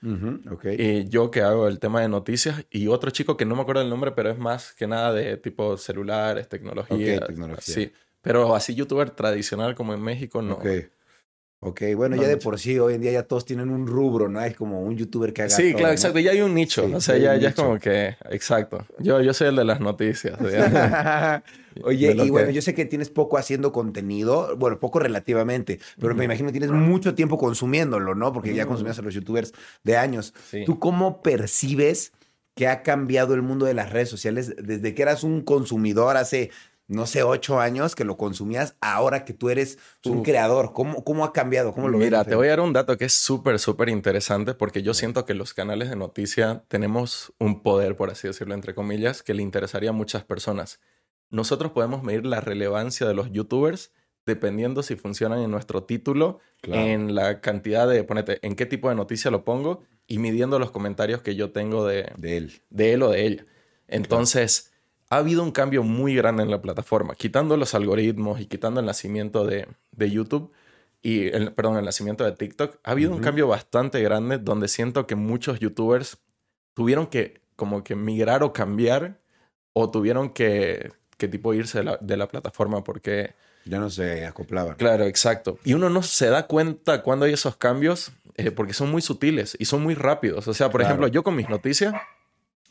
Y 0.79 1.07
yo 1.09 1.31
que 1.31 1.43
hago 1.43 1.69
el 1.69 1.79
tema 1.79 2.01
de 2.01 2.09
noticias. 2.09 2.65
Y 2.71 2.87
otro 2.87 3.11
chico 3.11 3.37
que 3.37 3.45
no 3.45 3.55
me 3.55 3.61
acuerdo 3.61 3.83
el 3.83 3.91
nombre, 3.91 4.13
pero 4.13 4.31
es 4.31 4.39
más 4.39 4.73
que 4.73 4.87
nada 4.87 5.13
de 5.13 5.37
tipo 5.37 5.77
celulares, 5.77 6.49
tecnología. 6.49 7.21
tecnología. 7.21 7.75
Sí. 7.75 7.93
Pero 8.23 8.55
así 8.55 8.75
youtuber 8.75 9.11
tradicional 9.11 9.75
como 9.75 9.93
en 9.93 10.01
México, 10.01 10.41
no. 10.41 10.59
Ok, 11.61 11.83
bueno, 11.97 12.14
ya 12.14 12.29
de 12.29 12.37
por 12.37 12.57
sí, 12.61 12.79
hoy 12.79 12.94
en 12.94 13.01
día 13.01 13.11
ya 13.11 13.25
todos 13.25 13.44
tienen 13.44 13.71
un 13.71 13.88
rubro, 13.88 14.29
¿no? 14.29 14.38
Hay 14.38 14.55
como 14.55 14.81
un 14.81 14.97
youtuber 14.97 15.33
que 15.33 15.42
haga. 15.42 15.51
Sí, 15.51 15.75
claro, 15.75 15.92
exacto. 15.92 16.21
Ya 16.21 16.31
hay 16.31 16.40
un 16.40 16.55
nicho. 16.55 16.88
o 16.94 17.01
sea, 17.01 17.18
ya, 17.18 17.35
ya 17.37 17.49
es 17.49 17.55
como 17.57 17.81
que. 17.81 18.16
Exacto. 18.31 18.87
Yo, 19.01 19.21
yo 19.23 19.35
soy 19.35 19.49
el 19.49 19.57
de 19.57 19.64
las 19.64 19.81
noticias. 19.81 20.38
Oye, 21.83 22.14
y 22.16 22.31
bueno, 22.31 22.51
yo 22.51 22.62
sé 22.62 22.75
que 22.75 22.85
tienes 22.85 23.11
poco 23.11 23.38
haciendo 23.38 23.73
contenido, 23.73 24.57
bueno, 24.57 24.79
poco 24.79 25.01
relativamente, 25.01 25.81
pero 26.01 26.14
me 26.14 26.25
imagino 26.25 26.49
que 26.49 26.59
tienes 26.59 26.71
mucho 26.71 27.16
tiempo 27.16 27.38
consumiéndolo, 27.38 28.14
¿no? 28.14 28.33
Porque 28.33 28.55
ya 28.55 28.66
consumías 28.66 28.99
a 29.01 29.03
los 29.03 29.14
youtubers 29.14 29.53
de 29.83 29.97
años. 29.97 30.35
¿Tú 30.64 30.79
cómo 30.79 31.23
percibes 31.23 32.12
que 32.55 32.66
ha 32.66 32.83
cambiado 32.83 33.35
el 33.35 33.42
mundo 33.42 33.66
de 33.66 33.75
las 33.75 33.90
redes 33.90 34.09
sociales 34.09 34.53
desde 34.61 34.92
que 34.92 35.03
eras 35.03 35.23
un 35.23 35.42
consumidor 35.42 36.16
hace 36.16 36.51
no 36.88 37.07
sé, 37.07 37.22
ocho 37.22 37.61
años 37.61 37.94
que 37.94 38.05
lo 38.05 38.16
consumías, 38.16 38.77
ahora 38.81 39.27
que 39.27 39.35
tú 39.35 39.51
eres 39.51 39.79
un 40.07 40.22
creador, 40.22 40.72
¿cómo, 40.72 41.05
¿cómo 41.05 41.24
ha 41.24 41.35
cambiado? 41.35 41.72
¿Cómo 41.72 41.88
lo 41.88 41.98
Mira, 41.98 42.24
te 42.24 42.35
voy 42.35 42.46
a 42.46 42.51
dar 42.51 42.61
un 42.61 42.72
dato 42.72 42.96
que 42.96 43.05
es 43.05 43.12
súper, 43.12 43.59
súper 43.59 43.90
interesante 43.90 44.55
porque 44.55 44.83
yo 44.83 44.94
siento 44.94 45.27
que 45.27 45.35
los 45.35 45.53
canales 45.53 45.90
de 45.90 45.96
noticia 45.96 46.64
tenemos 46.68 47.35
un 47.38 47.62
poder, 47.62 47.94
por 47.94 48.11
así 48.11 48.27
decirlo, 48.27 48.55
entre 48.55 48.74
comillas, 48.74 49.22
que 49.22 49.35
le 49.35 49.42
interesaría 49.42 49.90
a 49.90 49.92
muchas 49.92 50.24
personas. 50.24 50.81
Nosotros 51.29 51.72
podemos 51.72 52.03
medir 52.03 52.24
la 52.24 52.40
relevancia 52.40 53.07
de 53.07 53.12
los 53.12 53.31
youtubers 53.31 53.92
dependiendo 54.24 54.83
si 54.83 54.96
funcionan 54.96 55.40
en 55.40 55.51
nuestro 55.51 55.85
título, 55.85 56.40
en 56.62 57.14
la 57.14 57.40
cantidad 57.40 57.88
de, 57.88 58.03
ponete, 58.05 58.38
en 58.46 58.57
qué 58.57 58.66
tipo 58.66 58.88
de 58.88 58.94
noticia 58.94 59.31
lo 59.31 59.44
pongo 59.44 59.85
y 60.07 60.18
midiendo 60.18 60.59
los 60.59 60.70
comentarios 60.70 61.22
que 61.22 61.35
yo 61.35 61.51
tengo 61.51 61.87
de, 61.87 62.12
de 62.16 62.37
él. 62.38 62.62
De 62.70 62.92
él 62.94 63.03
o 63.03 63.11
de 63.11 63.27
ella. 63.27 63.46
Entonces 63.88 64.72
ha 65.11 65.16
habido 65.16 65.42
un 65.42 65.53
cambio 65.53 65.83
muy 65.83 66.14
grande 66.14 66.42
en 66.42 66.51
la 66.51 66.61
plataforma, 66.61 67.14
quitando 67.14 67.57
los 67.57 67.75
algoritmos 67.75 68.40
y 68.40 68.47
quitando 68.47 68.81
el 68.81 68.87
nacimiento 68.87 69.44
de, 69.44 69.66
YouTube 69.97 70.53
y 71.03 71.29
el, 71.29 71.53
perdón, 71.55 71.79
el 71.79 71.85
nacimiento 71.85 72.25
de 72.25 72.33
TikTok, 72.33 72.79
ha 72.83 72.90
habido 72.90 73.12
un 73.12 73.21
cambio 73.21 73.49
bastante 73.49 74.03
grande 74.03 74.38
donde 74.38 74.68
siento 74.68 75.07
que 75.07 75.14
muchos 75.14 75.61
youtubers 75.61 76.18
tuvieron 76.75 77.07
que 77.07 77.40
como 77.57 77.83
que 77.83 77.97
migrar 77.97 78.42
o 78.42 78.53
cambiar 78.53 79.21
o 79.73 79.90
tuvieron 79.90 80.31
que, 80.31 80.92
que 81.16 81.29
tipo 81.29 81.55
irse 81.55 81.83
de 82.01 82.16
la, 82.16 82.29
plataforma 82.29 82.85
porque... 82.85 83.35
Ya 83.64 83.79
no 83.79 83.90
se 83.90 84.27
acoplaban. 84.27 84.77
Claro, 84.77 85.05
exacto. 85.05 85.59
Y 85.64 85.75
uno 85.75 85.90
no 85.90 86.03
se 86.03 86.29
da 86.29 86.47
cuenta 86.47 87.03
cuando 87.03 87.27
hay 87.27 87.33
esos 87.33 87.57
cambios 87.57 88.12
eh, 88.37 88.51
porque 88.51 88.73
son 88.73 88.90
muy 88.90 89.03
sutiles 89.03 89.57
y 89.59 89.64
son 89.64 89.83
muy 89.83 89.94
rápidos. 89.94 90.47
O 90.49 90.55
sea, 90.55 90.71
por 90.71 90.81
ejemplo, 90.81 91.09
yo 91.09 91.23
con 91.23 91.35
mis 91.37 91.49
noticias 91.49 91.94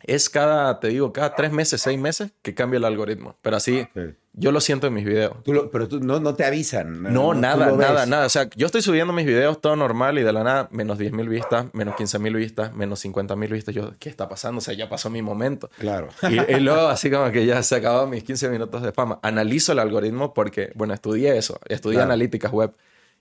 es 0.03 0.29
cada, 0.29 0.79
te 0.79 0.89
digo, 0.89 1.11
cada 1.11 1.35
tres 1.35 1.51
meses, 1.51 1.81
seis 1.81 1.99
meses 1.99 2.31
que 2.41 2.53
cambia 2.53 2.77
el 2.77 2.85
algoritmo. 2.85 3.35
Pero 3.41 3.57
así, 3.57 3.87
yo 4.33 4.51
lo 4.51 4.61
siento 4.61 4.87
en 4.87 4.93
mis 4.93 5.05
videos. 5.05 5.35
pero 5.71 5.87
tú, 5.87 5.99
no, 5.99 6.19
no, 6.19 6.35
te 6.35 6.45
avisan. 6.45 7.01
No, 7.01 7.33
nada, 7.33 7.71
nada, 7.71 8.05
nada. 8.05 8.27
O 8.27 8.29
sea, 8.29 8.47
yo 8.55 8.67
estoy 8.67 8.81
subiendo 8.81 9.11
mis 9.11 9.25
videos 9.25 9.59
todo 9.59 9.75
normal 9.75 10.19
y 10.19 10.23
de 10.23 10.31
la 10.31 10.43
nada, 10.43 10.67
menos 10.71 10.97
10 10.97 11.13
mil 11.13 11.27
vistas, 11.27 11.67
menos 11.73 11.95
15 11.95 12.19
mil 12.19 12.35
vistas, 12.35 12.73
menos 12.73 12.99
50 12.99 13.35
mil 13.35 13.51
vistas. 13.51 13.73
Yo, 13.73 13.93
¿qué 13.99 14.09
está 14.09 14.29
pasando? 14.29 14.59
O 14.59 14.61
sea, 14.61 14.75
ya 14.75 14.87
pasó 14.87 15.09
mi 15.09 15.21
momento. 15.21 15.69
Claro. 15.79 16.09
Y, 16.29 16.59
luego, 16.59 16.87
así 16.87 17.09
como 17.09 17.31
que 17.31 17.45
ya 17.45 17.63
se 17.63 17.75
acabaron 17.75 18.09
mis 18.09 18.23
15 18.23 18.49
minutos 18.49 18.83
de 18.83 18.91
fama. 18.91 19.19
Analizo 19.23 19.71
el 19.71 19.79
algoritmo 19.79 20.33
porque, 20.33 20.71
bueno, 20.75 20.93
estudié 20.93 21.37
eso, 21.37 21.59
estudié 21.67 22.01
analíticas 22.01 22.51
web 22.51 22.73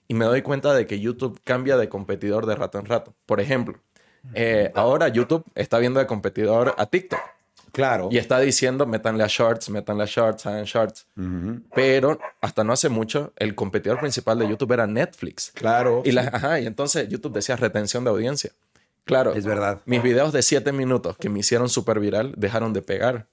y 0.07 0.13
me 0.13 0.25
doy 0.25 0.41
cuenta 0.41 0.73
de 0.73 0.85
que 0.85 0.99
YouTube 0.99 1.39
cambia 1.43 1.77
de 1.77 1.89
competidor 1.89 2.45
de 2.45 2.55
rato 2.55 2.79
en 2.79 2.85
rato. 2.85 3.13
Por 3.25 3.41
ejemplo, 3.41 3.79
eh, 4.33 4.71
ahora 4.75 5.07
YouTube 5.07 5.43
está 5.55 5.79
viendo 5.79 5.99
de 5.99 6.07
competidor 6.07 6.75
a 6.77 6.85
TikTok. 6.85 7.19
Claro. 7.71 8.09
Y 8.11 8.17
está 8.17 8.39
diciendo, 8.39 8.87
métanle 8.87 9.23
a 9.23 9.27
shorts, 9.27 9.69
métanle 9.69 10.03
a 10.03 10.07
shorts, 10.07 10.45
hagan 10.45 10.63
shorts. 10.63 11.05
Pero 11.75 12.19
hasta 12.41 12.63
no 12.63 12.73
hace 12.73 12.89
mucho, 12.89 13.33
el 13.35 13.55
competidor 13.55 13.99
principal 13.99 14.39
de 14.39 14.49
YouTube 14.49 14.71
era 14.71 14.87
Netflix. 14.87 15.51
Claro. 15.53 16.01
Y, 16.03 16.17
ajá, 16.17 16.59
y 16.59 16.65
entonces 16.65 17.07
YouTube 17.07 17.33
decía 17.33 17.55
retención 17.55 18.03
de 18.03 18.09
audiencia. 18.09 18.51
Claro. 19.03 19.33
Es 19.33 19.45
verdad. 19.45 19.81
Mis 19.85 20.01
videos 20.01 20.33
de 20.33 20.41
7 20.41 20.71
minutos 20.71 21.17
que 21.17 21.29
me 21.29 21.39
hicieron 21.39 21.69
súper 21.69 21.99
viral 21.99 22.33
dejaron 22.35 22.73
de 22.73 22.81
pegar. 22.81 23.27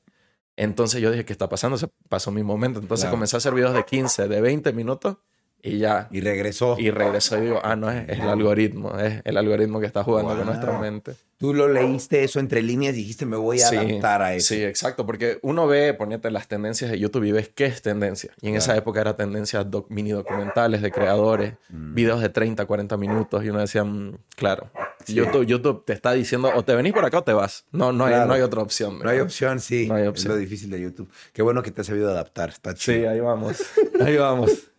Entonces 0.56 1.00
yo 1.00 1.10
dije, 1.10 1.24
¿qué 1.24 1.32
está 1.32 1.48
pasando? 1.48 1.78
Se 1.78 1.88
pasó 2.08 2.30
mi 2.30 2.42
momento. 2.42 2.80
Entonces 2.80 3.08
comencé 3.10 3.36
a 3.36 3.38
hacer 3.38 3.54
videos 3.54 3.74
de 3.74 3.84
15, 3.84 4.28
de 4.28 4.40
20 4.40 4.72
minutos 4.72 5.16
y 5.64 5.78
ya. 5.78 6.08
Y 6.12 6.20
regresó. 6.20 6.76
Y 6.78 6.90
regresó 6.90 7.38
y 7.38 7.40
digo, 7.40 7.60
ah, 7.62 7.74
no, 7.74 7.90
es, 7.90 8.06
el 8.06 8.20
algoritmo, 8.20 8.98
es 8.98 9.22
el 9.24 9.38
algoritmo 9.38 9.80
que 9.80 9.86
está 9.86 10.04
jugando 10.04 10.36
con 10.36 10.44
nuestra 10.44 10.78
mente. 10.78 11.14
Tú 11.38 11.54
lo 11.54 11.68
leíste 11.68 12.22
eso 12.22 12.38
entre 12.38 12.62
líneas 12.62 12.94
y 12.94 12.98
dijiste, 12.98 13.24
me 13.24 13.36
voy 13.36 13.60
a 13.62 13.68
adaptar 13.68 14.22
a 14.22 14.34
eso. 14.34 14.54
Sí, 14.54 14.62
exacto, 14.62 15.06
porque 15.06 15.38
uno 15.42 15.66
ve, 15.66 15.94
ponete 15.94 16.30
las 16.30 16.48
tendencias 16.48 16.90
de 16.90 16.98
YouTube 16.98 17.24
y 17.24 17.32
ves 17.32 17.48
qué 17.48 17.64
es 17.64 17.80
tendencia. 17.80 18.30
Y 18.42 18.48
en 18.48 18.56
esa 18.56 18.76
época 18.76 19.00
era 19.00 19.16
tendencia 19.16 19.66
mini 19.88 20.10
documentales 20.10 20.82
de 20.82 20.90
creadores, 20.90 21.54
mm. 21.70 21.94
videos 21.94 22.20
de 22.20 22.28
30, 22.28 22.66
40 22.66 22.96
minutos 22.98 23.42
y 23.42 23.48
uno 23.48 23.60
decía, 23.60 23.84
mm, 23.84 24.18
claro, 24.36 24.70
YouTube, 25.06 25.46
YouTube 25.46 25.84
te 25.86 25.94
está 25.94 26.12
diciendo, 26.12 26.52
o 26.54 26.62
te 26.62 26.74
venís 26.74 26.92
por 26.92 27.06
acá 27.06 27.18
o 27.18 27.24
te 27.24 27.32
vas. 27.32 27.64
No, 27.72 27.90
no, 27.90 28.04
hay, 28.04 28.26
no 28.26 28.34
hay 28.34 28.42
otra 28.42 28.60
opción. 28.60 28.98
No 29.02 29.08
hay 29.08 29.20
opción, 29.20 29.60
sí. 29.60 29.88
No 29.88 29.94
hay 29.94 30.06
opción. 30.06 30.32
Es 30.32 30.36
lo 30.36 30.40
difícil 30.40 30.70
de 30.70 30.80
YouTube. 30.80 31.10
Qué 31.32 31.42
bueno 31.42 31.62
que 31.62 31.70
te 31.70 31.80
has 31.80 31.86
sabido 31.86 32.10
adaptar, 32.10 32.50
está 32.50 32.74
chido. 32.74 32.98
Sí, 32.98 33.06
ahí 33.06 33.20
vamos. 33.20 33.62
ahí 34.00 34.16
vamos. 34.16 34.70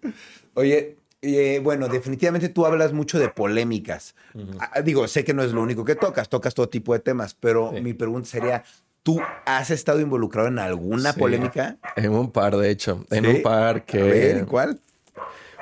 Oye, 0.56 0.98
eh, 1.22 1.60
bueno, 1.64 1.88
definitivamente 1.88 2.50
tú 2.50 2.66
hablas 2.66 2.94
mucho 2.94 3.20
de 3.20 3.30
polémicas. 3.30 4.16
Ah, 4.60 4.82
digo, 4.82 5.08
sé 5.08 5.24
que 5.24 5.34
no 5.34 5.44
es 5.44 5.52
lo 5.52 5.62
único 5.62 5.86
que 5.86 5.96
tocas, 5.96 6.30
tocas 6.30 6.54
todo 6.54 6.70
tipo 6.70 6.94
de 6.94 7.00
temas, 7.00 7.34
pero 7.34 7.72
mi 7.72 7.94
pregunta 7.94 8.28
sería, 8.28 8.64
¿tú 9.04 9.22
has 9.46 9.70
estado 9.72 10.02
involucrado 10.02 10.48
en 10.48 10.60
alguna 10.60 11.14
polémica? 11.14 11.78
En 11.96 12.12
un 12.12 12.32
par, 12.32 12.58
de 12.58 12.70
hecho. 12.70 13.06
En 13.10 13.26
un 13.26 13.42
par 13.42 13.86
que... 13.86 14.32
¿En 14.32 14.46
cuál? 14.46 14.80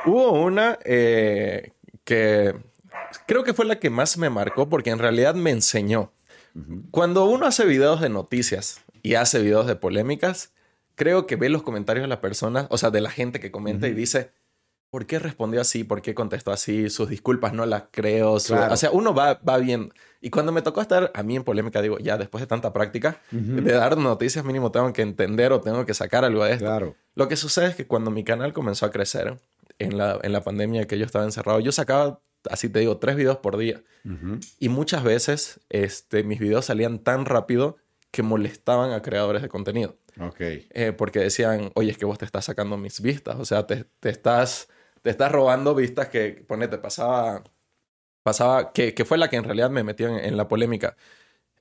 Hubo 0.06 0.44
una 0.44 0.80
eh, 0.84 1.72
que 2.04 2.56
creo 3.26 3.44
que 3.44 3.54
fue 3.54 3.66
la 3.66 3.80
que 3.80 3.90
más 3.90 4.18
me 4.18 4.30
marcó 4.30 4.68
porque 4.68 4.90
en 4.90 5.00
realidad 5.00 5.36
me 5.36 5.52
enseñó. 5.52 6.12
Cuando 6.92 7.26
uno 7.26 7.48
hace 7.48 7.66
videos 7.66 8.00
de 8.00 8.10
noticias 8.10 8.82
y 9.02 9.16
hace 9.16 9.42
videos 9.42 9.66
de 9.66 9.76
polémicas, 9.76 10.52
creo 10.96 11.26
que 11.26 11.36
ve 11.36 11.50
los 11.50 11.64
comentarios 11.64 12.04
de 12.04 12.10
las 12.10 12.20
personas, 12.20 12.68
o 12.70 12.78
sea, 12.78 12.92
de 12.92 13.02
la 13.02 13.10
gente 13.10 13.40
que 13.40 13.50
comenta 13.50 13.88
y 13.88 13.94
dice, 13.94 14.32
¿por 14.94 15.08
qué 15.08 15.18
respondió 15.18 15.60
así? 15.60 15.84
¿Por 15.84 16.04
qué 16.04 16.14
contestó 16.14 16.52
así? 16.52 16.88
Sus 16.92 17.10
disculpas 17.10 17.52
no 17.52 17.66
las 17.66 17.86
creo. 17.90 18.34
O 18.34 18.40
sea, 18.40 18.92
uno 18.92 19.16
va, 19.16 19.40
va 19.48 19.58
bien. 19.58 19.92
Y 20.22 20.30
cuando 20.30 20.52
me 20.52 20.62
tocó 20.62 20.82
estar 20.82 21.12
a 21.16 21.24
mí 21.24 21.36
en 21.36 21.44
polémica, 21.44 21.82
digo, 21.82 21.98
ya 21.98 22.16
después 22.16 22.44
de 22.44 22.46
tanta 22.46 22.74
práctica, 22.74 23.20
de 23.32 23.74
dar 23.74 23.98
noticias 23.98 24.46
mínimo 24.46 24.72
tengo 24.72 24.94
que 24.94 25.02
entender 25.02 25.52
o 25.52 25.62
tengo 25.62 25.84
que 25.88 25.96
sacar 25.96 26.24
algo 26.26 26.44
de 26.44 26.52
esto. 26.52 26.66
Claro. 26.66 26.96
Lo 27.16 27.28
que 27.28 27.38
sucede 27.38 27.70
es 27.70 27.76
que 27.76 27.88
cuando 27.88 28.12
mi 28.12 28.24
canal 28.24 28.54
comenzó 28.54 28.86
a 28.86 28.92
crecer, 28.92 29.40
en 29.80 29.98
la, 29.98 30.20
en 30.22 30.32
la 30.32 30.44
pandemia 30.44 30.86
que 30.86 31.00
yo 31.00 31.08
estaba 31.08 31.26
encerrado, 31.26 31.60
yo 31.60 31.72
sacaba, 31.72 32.22
así 32.52 32.70
te 32.70 32.78
digo, 32.78 32.98
tres 32.98 33.16
videos 33.16 33.38
por 33.38 33.58
día. 33.58 33.82
Y 34.60 34.70
muchas 34.70 35.04
veces 35.04 35.60
este, 35.70 36.24
mis 36.24 36.38
videos 36.38 36.66
salían 36.66 37.00
tan 37.00 37.26
rápido 37.26 37.78
que 38.12 38.22
molestaban 38.22 38.92
a 38.92 39.02
creadores 39.02 39.42
de 39.42 39.50
contenido. 39.50 39.98
Ok. 40.20 40.40
Eh, 40.40 40.94
porque 40.96 41.18
decían, 41.18 41.72
oye, 41.74 41.90
es 41.90 41.98
que 41.98 42.06
vos 42.06 42.20
te 42.20 42.26
estás 42.26 42.46
sacando 42.46 42.78
mis 42.78 43.02
vistas, 43.02 43.38
o 43.40 43.46
sea, 43.46 43.66
te, 43.66 43.86
te 44.00 44.12
estás 44.12 44.68
te 45.04 45.10
estás 45.10 45.32
robando 45.32 45.76
vistas 45.76 46.08
que, 46.08 46.44
ponete, 46.48 46.78
pasaba, 46.78 47.44
pasaba, 48.24 48.72
que, 48.72 48.94
que 48.96 49.06
fue 49.06 49.18
la 49.18 49.30
que 49.30 49.36
en 49.36 49.44
realidad 49.44 49.70
me 49.70 49.84
metió 49.84 50.08
en, 50.18 50.38
la 50.38 50.48
polémica. 50.48 50.96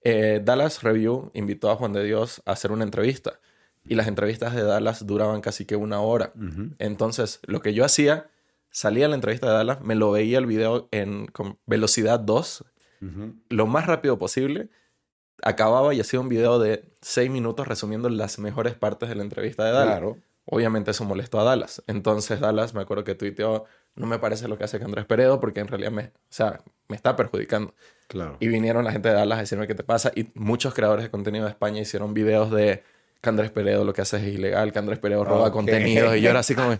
Eh, 0.03 0.41
Dallas 0.43 0.83
Review 0.83 1.31
invitó 1.35 1.71
a 1.71 1.77
Juan 1.77 1.93
de 1.93 2.05
Dios 2.05 2.41
a 2.47 2.53
hacer 2.53 2.73
una 2.73 2.85
entrevista 2.85 3.41
y 3.85 3.97
las 3.97 4.07
entrevistas 4.07 4.55
de 4.55 4.63
Dallas 4.63 5.07
duraban 5.07 5.41
casi 5.41 5.65
que 5.67 5.75
una 5.75 6.01
hora. 6.01 6.33
Entonces, 6.79 7.41
lo 7.43 7.61
que 7.61 7.75
yo 7.75 7.85
hacía, 7.85 8.31
salía 8.71 9.09
la 9.09 9.17
entrevista 9.17 9.49
de 9.49 9.55
Dallas, 9.55 9.81
me 9.81 9.97
lo 9.97 10.13
veía 10.13 10.39
el 10.39 10.47
video 10.47 10.89
en 10.93 11.27
con 11.27 11.59
velocidad 11.67 12.21
2, 12.21 12.65
lo 13.49 13.67
más 13.67 13.87
rápido 13.87 14.21
posible, 14.21 14.71
acababa 15.43 15.93
y 15.95 16.01
hacía 16.01 16.21
un 16.21 16.29
video 16.29 16.61
de 16.61 16.85
6 17.01 17.29
minutos 17.29 17.67
resumiendo 17.67 18.09
las 18.09 18.39
mejores 18.39 18.75
partes 18.75 19.09
de 19.09 19.17
la 19.17 19.25
entrevista 19.25 19.65
de 19.65 19.73
Dallas. 19.73 19.99
Claro. 19.99 20.19
Obviamente 20.45 20.91
eso 20.91 21.05
molestó 21.05 21.41
a 21.41 21.45
Dallas. 21.45 21.83
Entonces 21.87 22.41
Dallas, 22.41 22.75
me 22.75 22.83
acuerdo 22.83 23.05
que 23.05 23.15
tuiteó, 23.15 23.65
no 23.95 24.07
me 24.07 24.19
parece 24.19 24.49
lo 24.49 24.59
que 24.59 24.65
hace 24.65 24.83
Andrés 24.83 25.07
Peredo 25.07 25.41
porque 25.41 25.61
en 25.61 25.69
realidad 25.69 25.93
me, 25.93 26.05
o 26.05 26.11
sea, 26.29 26.61
me 26.89 26.97
está 26.97 27.17
perjudicando. 27.17 27.75
Claro. 28.09 28.37
Y 28.41 28.49
vinieron 28.49 28.85
la 28.85 28.93
gente 28.93 29.09
de 29.09 29.15
Dallas 29.15 29.39
a 29.39 29.41
decirme 29.43 29.67
qué 29.67 29.75
te 29.75 29.85
pasa 29.85 30.13
y 30.15 30.31
muchos 30.35 30.75
creadores 30.75 31.05
de 31.05 31.11
contenido 31.11 31.45
de 31.45 31.51
España 31.51 31.81
hicieron 31.81 32.13
videos 32.13 32.51
de 32.51 32.83
que 33.23 33.29
Andrés 33.29 33.53
Peredo 33.53 33.85
lo 33.85 33.93
que 33.93 34.03
hace 34.03 34.17
es 34.17 34.35
ilegal, 34.35 34.73
que 34.73 34.81
Andrés 34.81 34.99
Peredo 34.99 35.25
roba 35.25 35.53
contenido. 35.53 36.15
Y 36.17 36.21
yo 36.21 36.31
era 36.31 36.41
así 36.41 36.57
como, 36.57 36.77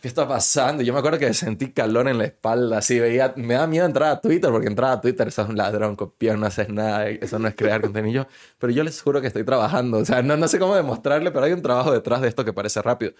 ¿qué 0.00 0.08
está 0.08 0.26
pasando? 0.26 0.82
Y 0.82 0.86
yo 0.86 0.94
me 0.94 0.98
acuerdo 0.98 1.18
que 1.18 1.34
sentí 1.34 1.72
calor 1.72 2.08
en 2.08 2.16
la 2.16 2.24
espalda, 2.24 2.78
así 2.78 2.98
veía, 2.98 3.34
me 3.36 3.52
da 3.52 3.66
miedo 3.66 3.84
entrar 3.84 4.10
a 4.10 4.20
Twitter, 4.22 4.50
porque 4.50 4.66
entrar 4.66 4.92
a 4.92 5.00
Twitter 5.02 5.28
eso 5.28 5.42
es 5.42 5.48
un 5.50 5.58
ladrón, 5.58 5.94
copiar, 5.94 6.38
no 6.38 6.46
haces 6.46 6.70
nada, 6.70 7.06
eso 7.10 7.38
no 7.38 7.48
es 7.48 7.54
crear 7.54 7.82
contenido. 7.82 8.26
Pero 8.58 8.72
yo 8.72 8.82
les 8.82 8.98
juro 9.02 9.20
que 9.20 9.26
estoy 9.26 9.44
trabajando, 9.44 9.98
o 9.98 10.04
sea, 10.06 10.22
no, 10.22 10.38
no 10.38 10.48
sé 10.48 10.58
cómo 10.58 10.74
demostrarle, 10.74 11.30
pero 11.30 11.44
hay 11.44 11.52
un 11.52 11.60
trabajo 11.60 11.92
detrás 11.92 12.22
de 12.22 12.28
esto 12.28 12.46
que 12.46 12.54
parece 12.54 12.80
rápido. 12.80 13.12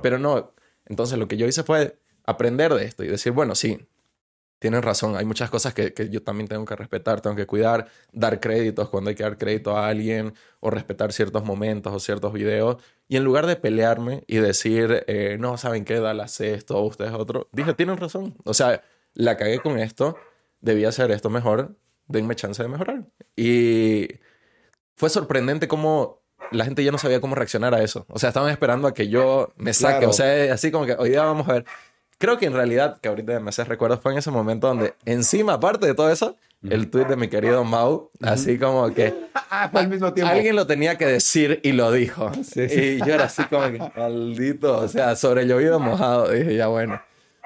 Pero 0.00 0.20
no, 0.20 0.52
entonces 0.86 1.18
lo 1.18 1.26
que 1.26 1.36
yo 1.36 1.48
hice 1.48 1.64
fue 1.64 1.98
aprender 2.24 2.72
de 2.74 2.84
esto 2.84 3.02
y 3.02 3.08
decir, 3.08 3.32
bueno, 3.32 3.56
sí, 3.56 3.84
tienen 4.64 4.80
razón, 4.80 5.14
hay 5.14 5.26
muchas 5.26 5.50
cosas 5.50 5.74
que, 5.74 5.92
que, 5.92 6.08
yo 6.08 6.22
también 6.22 6.48
tengo 6.48 6.64
que 6.64 6.74
respetar, 6.74 7.20
tengo 7.20 7.36
que 7.36 7.44
cuidar, 7.44 7.86
dar 8.12 8.40
créditos 8.40 8.88
cuando 8.88 9.10
hay 9.10 9.14
que 9.14 9.22
dar 9.22 9.36
crédito 9.36 9.76
a 9.76 9.88
alguien 9.88 10.32
o 10.60 10.70
respetar 10.70 11.12
ciertos 11.12 11.44
momentos 11.44 11.92
o 11.92 12.00
ciertos 12.00 12.32
videos. 12.32 12.78
Y 13.06 13.18
en 13.18 13.24
lugar 13.24 13.46
de 13.46 13.56
pelearme 13.56 14.24
y 14.26 14.38
decir, 14.38 15.04
eh, 15.06 15.36
no, 15.38 15.58
¿saben 15.58 15.84
qué? 15.84 16.00
Dallas 16.00 16.40
esto, 16.40 16.80
ustedes 16.80 17.12
otro, 17.12 17.46
dije, 17.52 17.74
tienen 17.74 17.98
razón. 17.98 18.38
O 18.44 18.54
sea, 18.54 18.80
la 19.12 19.36
cagué 19.36 19.58
con 19.58 19.78
esto, 19.78 20.16
debía 20.62 20.88
hacer 20.88 21.10
esto 21.10 21.28
mejor, 21.28 21.76
denme 22.06 22.34
chance 22.34 22.62
de 22.62 22.70
mejorar. 22.70 23.04
Y 23.36 24.08
fue 24.96 25.10
sorprendente 25.10 25.68
cómo 25.68 26.22
la 26.52 26.64
gente 26.64 26.82
ya 26.82 26.90
no 26.90 26.96
sabía 26.96 27.20
cómo 27.20 27.34
reaccionar 27.34 27.74
a 27.74 27.82
eso. 27.82 28.06
O 28.08 28.18
sea, 28.18 28.30
estaban 28.30 28.50
esperando 28.50 28.88
a 28.88 28.94
que 28.94 29.08
yo 29.08 29.52
me 29.56 29.74
saque. 29.74 30.06
O 30.06 30.14
sea, 30.14 30.54
así 30.54 30.70
como 30.70 30.86
que 30.86 30.94
hoy 30.94 31.10
día 31.10 31.22
vamos 31.22 31.46
a 31.50 31.52
ver 31.52 31.66
creo 32.18 32.38
que 32.38 32.46
en 32.46 32.52
realidad, 32.52 32.98
que 33.00 33.08
ahorita 33.08 33.38
me 33.40 33.48
hace 33.48 33.64
recuerdo, 33.64 33.98
fue 33.98 34.12
en 34.12 34.18
ese 34.18 34.30
momento 34.30 34.68
donde, 34.68 34.94
encima, 35.04 35.54
aparte 35.54 35.86
de 35.86 35.94
todo 35.94 36.10
eso, 36.10 36.36
el 36.68 36.90
tweet 36.90 37.06
de 37.06 37.16
mi 37.16 37.28
querido 37.28 37.64
Mau, 37.64 38.10
así 38.22 38.58
como 38.58 38.92
que 38.94 39.14
ah, 39.34 39.70
al 39.72 39.88
mismo 39.88 40.12
tiempo. 40.14 40.32
alguien 40.32 40.56
lo 40.56 40.66
tenía 40.66 40.96
que 40.96 41.06
decir 41.06 41.60
y 41.62 41.72
lo 41.72 41.92
dijo. 41.92 42.32
Y 42.56 42.98
yo 42.98 43.14
era 43.14 43.24
así 43.24 43.44
como 43.44 43.70
que, 43.70 43.78
maldito, 43.96 44.78
o 44.78 44.88
sea, 44.88 45.16
sobre 45.16 45.46
llovido 45.46 45.78
mojado. 45.78 46.30
Dije, 46.30 46.56
ya 46.56 46.68
bueno. 46.68 47.00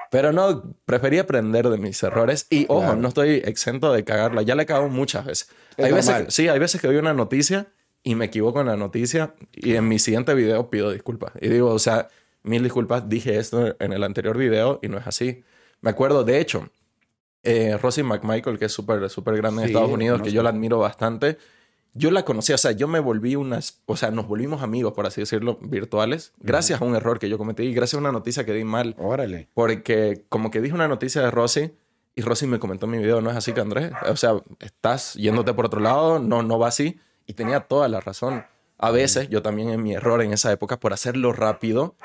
Pero 0.09 0.31
no, 0.31 0.63
preferí 0.85 1.19
aprender 1.19 1.69
de 1.69 1.77
mis 1.77 2.01
errores. 2.01 2.47
Y 2.49 2.65
ojo, 2.67 2.95
no 2.95 3.09
estoy 3.09 3.41
exento 3.45 3.93
de 3.93 4.03
cagarla. 4.03 4.41
Ya 4.41 4.55
la 4.55 4.63
he 4.63 4.65
cagado 4.65 4.89
muchas 4.89 5.25
veces. 5.25 5.49
hay 5.77 5.91
veces 5.91 6.33
sí, 6.33 6.47
hay 6.47 6.57
veces 6.57 6.81
que 6.81 6.87
doy 6.87 6.97
una 6.97 7.13
noticia 7.13 7.67
y 8.01 8.15
me 8.15 8.25
equivoco 8.25 8.61
en 8.61 8.67
la 8.67 8.77
noticia 8.77 9.35
y 9.51 9.75
en 9.75 9.87
mi 9.87 9.99
siguiente 9.99 10.33
video 10.33 10.69
pido 10.69 10.91
disculpas. 10.91 11.33
Y 11.41 11.49
digo, 11.49 11.69
o 11.71 11.79
sea, 11.79 12.07
mil 12.49 12.63
disculpas, 12.63 13.07
dije 13.07 13.37
esto 13.37 13.75
en 13.79 13.93
el 13.93 14.03
anterior 14.03 14.37
video 14.37 14.79
y 14.81 14.87
no 14.87 14.97
es 14.97 15.07
así. 15.07 15.43
Me 15.81 15.91
acuerdo, 15.91 16.23
de 16.23 16.41
hecho, 16.41 16.69
eh, 17.43 17.77
Rosie 17.77 18.03
McMichael, 18.03 18.59
que 18.59 18.65
es 18.65 18.71
súper, 18.73 19.09
súper 19.09 19.37
grande 19.37 19.61
en 19.61 19.67
Estados 19.69 19.91
Unidos, 19.91 20.21
que 20.21 20.31
yo 20.31 20.43
la 20.43 20.49
admiro 20.49 20.79
bastante, 20.79 21.37
yo 21.93 22.11
la 22.11 22.23
conocí, 22.23 22.53
o 22.53 22.57
sea, 22.57 22.71
yo 22.71 22.87
me 22.87 22.99
volví 22.99 23.35
unas, 23.35 23.81
o 23.85 23.95
sea, 23.95 24.11
nos 24.11 24.27
volvimos 24.27 24.61
amigos, 24.61 24.93
por 24.93 25.05
así 25.05 25.21
decirlo, 25.21 25.57
virtuales, 25.61 26.33
gracias 26.39 26.81
a 26.81 26.85
un 26.85 26.95
error 26.95 27.19
que 27.19 27.29
yo 27.29 27.37
cometí 27.37 27.63
y 27.63 27.73
gracias 27.73 27.95
a 27.95 27.99
una 27.99 28.11
noticia 28.11 28.45
que 28.45 28.53
di 28.53 28.63
mal. 28.63 28.95
Órale. 28.97 29.47
Porque 29.53 30.25
como 30.29 30.51
que 30.51 30.61
dije 30.61 30.75
una 30.75 30.87
noticia 30.87 31.21
de 31.21 31.31
Rosie 31.31 31.75
y 32.15 32.21
Rosie 32.21 32.47
me 32.47 32.59
comentó 32.59 32.85
en 32.85 32.91
mi 32.91 32.97
video, 32.97 33.21
no 33.21 33.31
es 33.31 33.37
así 33.37 33.53
que 33.53 33.61
Andrés, 33.61 33.91
o 34.07 34.15
sea, 34.17 34.33
estás 34.59 35.13
yéndote 35.13 35.53
por 35.53 35.65
otro 35.65 35.79
lado, 35.79 36.19
no, 36.19 36.43
no 36.43 36.59
va 36.59 36.67
así. 36.67 36.99
Y 37.25 37.33
tenía 37.33 37.59
toda 37.59 37.87
la 37.87 37.99
razón. 37.99 38.43
A 38.79 38.91
veces, 38.91 39.29
yo 39.29 39.41
también 39.41 39.69
en 39.69 39.83
mi 39.83 39.93
error 39.93 40.21
en 40.23 40.33
esa 40.33 40.51
época, 40.51 40.79
por 40.79 40.93
hacerlo 40.93 41.31
rápido, 41.31 41.95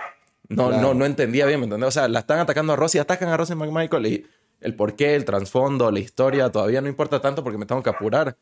no, 0.49 0.71
no, 0.71 0.95
no 0.95 1.07
entendía 1.07 1.47
bien, 1.47 1.61
¿me 1.61 1.65
entendés? 1.65 1.89
O 1.89 1.91
sea, 1.91 2.09
la 2.09 2.21
están 2.21 2.39
atacando 2.39 2.73
a 2.73 2.77
Rosy, 2.77 2.99
atacan 2.99 3.29
a 3.29 3.37
Rosy 3.37 3.55
McMichael 3.55 4.07
y 4.07 4.27
el 4.61 4.75
porqué, 4.75 5.15
el 5.15 5.25
trasfondo, 5.25 5.91
la 5.91 6.01
historia, 6.01 6.51
todavía 6.51 6.81
no 6.81 6.89
importa 6.89 7.21
tanto 7.21 7.43
porque 7.43 7.59
me 7.59 7.67
tengo 7.67 7.83
que 7.83 7.91
apurar. 7.91 8.37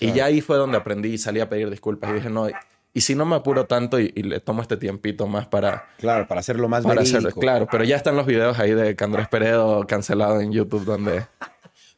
Y 0.00 0.12
ya 0.12 0.26
ahí 0.26 0.40
fue 0.40 0.56
donde 0.56 0.78
aprendí 0.78 1.10
y 1.10 1.18
salí 1.18 1.40
a 1.40 1.48
pedir 1.48 1.68
disculpas 1.68 2.10
y 2.10 2.14
dije, 2.14 2.30
no, 2.30 2.48
y 2.94 3.00
si 3.00 3.14
no 3.14 3.24
me 3.24 3.36
apuro 3.36 3.66
tanto 3.66 3.98
y, 3.98 4.08
le 4.10 4.40
tomo 4.40 4.62
este 4.62 4.76
tiempito 4.76 5.26
más 5.26 5.46
para... 5.46 5.88
Claro, 5.98 6.26
para 6.26 6.40
hacerlo 6.40 6.68
más 6.68 6.84
para 6.84 7.02
hacerlo, 7.02 7.30
Claro, 7.30 7.66
pero 7.70 7.84
ya 7.84 7.96
están 7.96 8.16
los 8.16 8.26
videos 8.26 8.58
ahí 8.58 8.72
de 8.72 8.96
Andrés 8.98 9.28
Peredo 9.28 9.86
cancelado 9.86 10.40
en 10.40 10.52
YouTube 10.52 10.84
donde... 10.84 11.26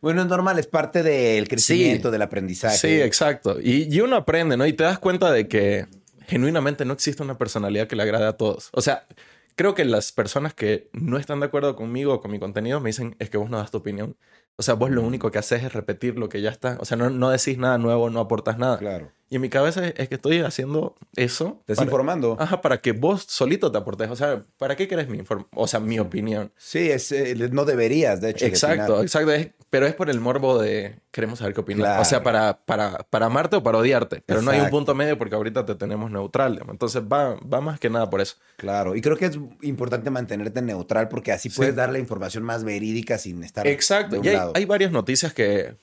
Bueno, 0.00 0.20
es 0.20 0.28
normal, 0.28 0.58
es 0.58 0.66
parte 0.66 1.02
del 1.02 1.48
crecimiento, 1.48 2.10
del 2.10 2.20
aprendizaje. 2.20 2.76
Sí, 2.76 3.00
exacto. 3.00 3.58
Y, 3.58 3.88
y 3.90 4.02
uno 4.02 4.16
aprende, 4.16 4.54
¿no? 4.54 4.66
Y 4.66 4.74
te 4.74 4.84
das 4.84 4.98
cuenta 4.98 5.32
de 5.32 5.48
que 5.48 5.86
genuinamente 6.26 6.84
no 6.84 6.92
existe 6.92 7.22
una 7.22 7.38
personalidad 7.38 7.86
que 7.86 7.96
le 7.96 8.02
agrade 8.02 8.26
a 8.26 8.34
todos. 8.34 8.68
O 8.72 8.82
sea, 8.82 9.06
creo 9.54 9.74
que 9.74 9.84
las 9.84 10.12
personas 10.12 10.54
que 10.54 10.88
no 10.92 11.18
están 11.18 11.40
de 11.40 11.46
acuerdo 11.46 11.76
conmigo 11.76 12.14
o 12.14 12.20
con 12.20 12.30
mi 12.30 12.38
contenido 12.38 12.80
me 12.80 12.90
dicen, 12.90 13.16
es 13.18 13.30
que 13.30 13.38
vos 13.38 13.50
no 13.50 13.58
das 13.58 13.70
tu 13.70 13.78
opinión. 13.78 14.16
O 14.56 14.62
sea, 14.62 14.74
vos 14.74 14.90
lo 14.90 15.02
único 15.02 15.30
que 15.30 15.38
haces 15.38 15.64
es 15.64 15.72
repetir 15.72 16.16
lo 16.16 16.28
que 16.28 16.40
ya 16.40 16.50
está. 16.50 16.78
O 16.80 16.84
sea, 16.84 16.96
no, 16.96 17.10
no 17.10 17.30
decís 17.30 17.58
nada 17.58 17.76
nuevo, 17.78 18.08
no 18.10 18.20
aportas 18.20 18.56
nada. 18.56 18.78
Claro. 18.78 19.10
Y 19.28 19.36
en 19.36 19.42
mi 19.42 19.48
cabeza 19.48 19.88
es 19.88 20.08
que 20.08 20.14
estoy 20.14 20.40
haciendo 20.40 20.94
eso. 21.16 21.60
Desinformando. 21.66 22.36
ajá, 22.38 22.60
para 22.60 22.80
que 22.80 22.92
vos 22.92 23.24
solito 23.26 23.72
te 23.72 23.78
aportes. 23.78 24.08
O 24.10 24.14
sea, 24.14 24.44
¿para 24.58 24.76
qué 24.76 24.86
querés 24.86 25.08
mi 25.08 25.22
O 25.54 25.66
sea, 25.66 25.80
mi 25.80 25.98
opinión. 25.98 26.52
Sí, 26.56 26.90
es, 26.90 27.10
eh, 27.10 27.34
no 27.50 27.64
deberías, 27.64 28.20
de 28.20 28.30
hecho. 28.30 28.46
Exacto, 28.46 29.02
exacto. 29.02 29.32
Pero 29.74 29.88
es 29.88 29.94
por 29.94 30.08
el 30.08 30.20
morbo 30.20 30.62
de 30.62 31.00
queremos 31.10 31.40
saber 31.40 31.52
qué 31.52 31.62
opinas. 31.62 32.00
O 32.00 32.04
sea, 32.04 32.22
para, 32.22 32.60
para, 32.64 32.98
para 33.10 33.26
amarte 33.26 33.56
o 33.56 33.62
para 33.64 33.78
odiarte. 33.78 34.22
Pero 34.24 34.40
no 34.40 34.52
hay 34.52 34.60
un 34.60 34.70
punto 34.70 34.94
medio 34.94 35.18
porque 35.18 35.34
ahorita 35.34 35.66
te 35.66 35.74
tenemos 35.74 36.12
neutral. 36.12 36.62
Entonces 36.70 37.02
va, 37.02 37.34
va 37.40 37.60
más 37.60 37.80
que 37.80 37.90
nada 37.90 38.08
por 38.08 38.20
eso. 38.20 38.36
Claro. 38.56 38.94
Y 38.94 39.00
creo 39.00 39.16
que 39.16 39.24
es 39.24 39.38
importante 39.62 40.10
mantenerte 40.10 40.62
neutral 40.62 41.08
porque 41.08 41.32
así 41.32 41.50
puedes 41.50 41.74
dar 41.74 41.90
la 41.90 41.98
información 41.98 42.44
más 42.44 42.62
verídica 42.62 43.18
sin 43.18 43.42
estar. 43.42 43.66
Exacto. 43.66 44.20
y 44.22 44.28
hay, 44.28 44.38
hay 44.54 44.64
varias 44.64 44.92
noticias 44.92 45.34
que 45.34 45.74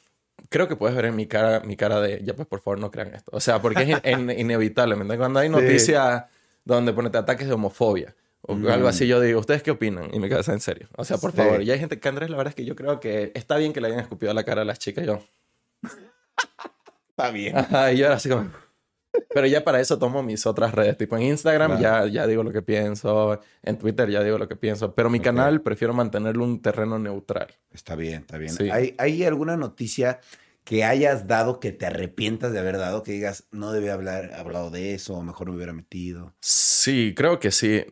creo 0.47 0.69
que 0.69 0.77
puedes 0.77 0.95
ver 0.95 1.07
en 1.07 1.17
mi 1.17 1.25
cara, 1.27 1.59
mi 1.59 1.75
cara 1.75 1.99
de, 1.99 2.21
ya 2.23 2.33
pues 2.33 2.47
por 2.47 2.61
favor 2.61 2.79
no 2.79 2.91
crean 2.91 3.13
esto. 3.13 3.29
O 3.33 3.41
sea, 3.41 3.61
porque 3.61 3.99
es 4.03 4.17
inevitable. 4.39 4.95
Cuando 5.17 5.41
hay 5.41 5.49
noticias 5.49 6.23
donde 6.63 6.93
ponete 6.93 7.17
ataques 7.17 7.45
de 7.45 7.53
homofobia 7.55 8.15
o 8.51 8.71
algo 8.71 8.87
así, 8.87 9.07
yo 9.07 9.19
digo, 9.19 9.39
¿ustedes 9.39 9.63
qué 9.63 9.71
opinan? 9.71 10.13
Y 10.13 10.19
me 10.19 10.29
quedas 10.29 10.47
en 10.49 10.59
serio. 10.59 10.87
O 10.95 11.05
sea, 11.05 11.17
por 11.17 11.31
favor. 11.31 11.61
Y 11.61 11.71
hay 11.71 11.79
gente 11.79 11.99
que, 11.99 12.09
Andrés, 12.09 12.29
la 12.29 12.37
verdad 12.37 12.51
es 12.51 12.55
que 12.55 12.65
yo 12.65 12.75
creo 12.75 12.99
que 12.99 13.31
está 13.35 13.57
bien 13.57 13.73
que 13.73 13.81
le 13.81 13.87
hayan 13.87 13.99
escupido 13.99 14.33
la 14.33 14.43
cara 14.43 14.61
a 14.61 14.65
las 14.65 14.79
chicas. 14.79 15.05
Yo. 15.05 15.23
está 17.09 17.31
bien. 17.31 17.57
Ajá, 17.57 17.91
y 17.91 17.97
yo 17.97 18.05
era 18.05 18.15
así 18.15 18.29
como... 18.29 18.49
Pero 19.33 19.47
ya 19.47 19.63
para 19.63 19.79
eso 19.79 19.97
tomo 19.99 20.23
mis 20.23 20.45
otras 20.45 20.73
redes. 20.73 20.97
Tipo 20.97 21.17
en 21.17 21.23
Instagram 21.23 21.79
ya, 21.79 22.05
ya 22.07 22.27
digo 22.27 22.43
lo 22.43 22.51
que 22.51 22.61
pienso. 22.61 23.39
En 23.63 23.77
Twitter 23.77 24.09
ya 24.09 24.23
digo 24.23 24.37
lo 24.37 24.47
que 24.47 24.55
pienso. 24.55 24.93
Pero 24.93 25.09
mi 25.09 25.19
canal 25.19 25.61
prefiero 25.61 25.93
mantenerlo 25.93 26.43
un 26.43 26.61
terreno 26.61 26.99
neutral. 26.99 27.47
Está 27.73 27.95
bien, 27.95 28.21
está 28.21 28.37
bien. 28.37 28.55
¿Hay, 28.71 28.95
¿Hay 28.97 29.23
alguna 29.23 29.57
noticia 29.57 30.19
que 30.63 30.83
hayas 30.83 31.27
dado 31.27 31.59
que 31.59 31.71
te 31.71 31.85
arrepientas 31.85 32.53
de 32.53 32.59
haber 32.59 32.77
dado? 32.77 33.03
Que 33.03 33.13
digas, 33.13 33.45
no 33.51 33.71
debía 33.71 33.93
haber 33.93 34.33
hablado 34.33 34.69
de 34.69 34.93
eso 34.93 35.15
o 35.15 35.23
mejor 35.23 35.49
me 35.49 35.55
hubiera 35.55 35.73
metido. 35.73 36.33
Sí, 36.39 37.13
creo 37.15 37.39
que 37.39 37.51
sí. 37.51 37.85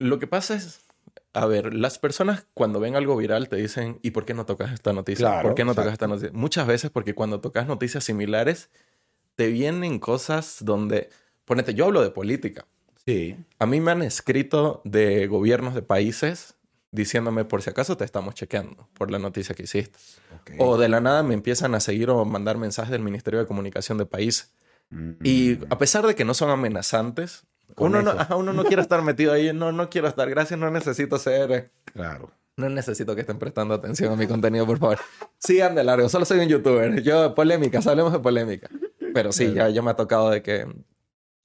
Lo 0.00 0.18
que 0.18 0.26
pasa 0.26 0.54
es, 0.54 0.80
a 1.34 1.46
ver, 1.46 1.74
las 1.74 1.98
personas 1.98 2.46
cuando 2.54 2.80
ven 2.80 2.96
algo 2.96 3.16
viral 3.16 3.48
te 3.48 3.56
dicen, 3.56 4.00
¿y 4.02 4.10
por 4.10 4.24
qué 4.24 4.34
no 4.34 4.46
tocas 4.46 4.72
esta 4.72 4.92
noticia? 4.92 5.42
¿Por 5.42 5.54
qué 5.54 5.64
no 5.64 5.74
tocas 5.74 5.92
esta 5.92 6.08
noticia? 6.08 6.30
Muchas 6.32 6.66
veces 6.66 6.90
porque 6.90 7.14
cuando 7.14 7.40
tocas 7.40 7.68
noticias 7.68 8.02
similares 8.02 8.70
te 9.36 9.48
vienen 9.48 9.98
cosas 9.98 10.56
donde, 10.60 11.10
ponete, 11.44 11.74
yo 11.74 11.84
hablo 11.84 12.02
de 12.02 12.10
política. 12.10 12.66
Sí. 13.06 13.36
A 13.58 13.66
mí 13.66 13.80
me 13.80 13.92
han 13.92 14.02
escrito 14.02 14.80
de 14.84 15.26
gobiernos 15.26 15.74
de 15.74 15.82
países 15.82 16.56
diciéndome 16.92 17.44
por 17.44 17.62
si 17.62 17.70
acaso 17.70 17.96
te 17.96 18.04
estamos 18.04 18.34
chequeando 18.34 18.88
por 18.94 19.10
la 19.10 19.18
noticia 19.18 19.54
que 19.54 19.64
hiciste. 19.64 19.98
O 20.58 20.78
de 20.78 20.88
la 20.88 21.00
nada 21.00 21.22
me 21.22 21.34
empiezan 21.34 21.74
a 21.74 21.80
seguir 21.80 22.10
o 22.10 22.24
mandar 22.24 22.56
mensajes 22.56 22.90
del 22.90 23.02
Ministerio 23.02 23.38
de 23.38 23.46
Comunicación 23.46 23.98
de 23.98 24.06
país. 24.06 24.52
Y 25.22 25.58
a 25.70 25.78
pesar 25.78 26.04
de 26.06 26.16
que 26.16 26.24
no 26.24 26.34
son 26.34 26.50
amenazantes, 26.50 27.44
uno 27.76 28.02
no, 28.02 28.14
uno 28.36 28.52
no 28.52 28.64
quiere 28.64 28.82
estar 28.82 29.02
metido 29.02 29.32
ahí. 29.32 29.52
No, 29.52 29.72
no 29.72 29.90
quiero 29.90 30.08
estar. 30.08 30.28
Gracias, 30.30 30.58
no 30.58 30.70
necesito 30.70 31.18
ser. 31.18 31.70
Claro. 31.84 32.30
No 32.56 32.68
necesito 32.68 33.14
que 33.14 33.22
estén 33.22 33.38
prestando 33.38 33.74
atención 33.74 34.12
a 34.12 34.16
mi 34.16 34.26
contenido, 34.26 34.66
por 34.66 34.78
favor. 34.78 34.98
Sigan 35.38 35.74
de 35.74 35.82
largo. 35.82 36.08
Solo 36.08 36.24
soy 36.24 36.40
un 36.40 36.48
youtuber. 36.48 37.02
Yo, 37.02 37.34
polémicas, 37.34 37.86
hablemos 37.86 38.12
de 38.12 38.18
polémica. 38.18 38.68
Pero 39.14 39.32
sí, 39.32 39.52
ya, 39.54 39.68
ya 39.70 39.82
me 39.82 39.90
ha 39.90 39.96
tocado 39.96 40.30
de 40.30 40.42
que, 40.42 40.66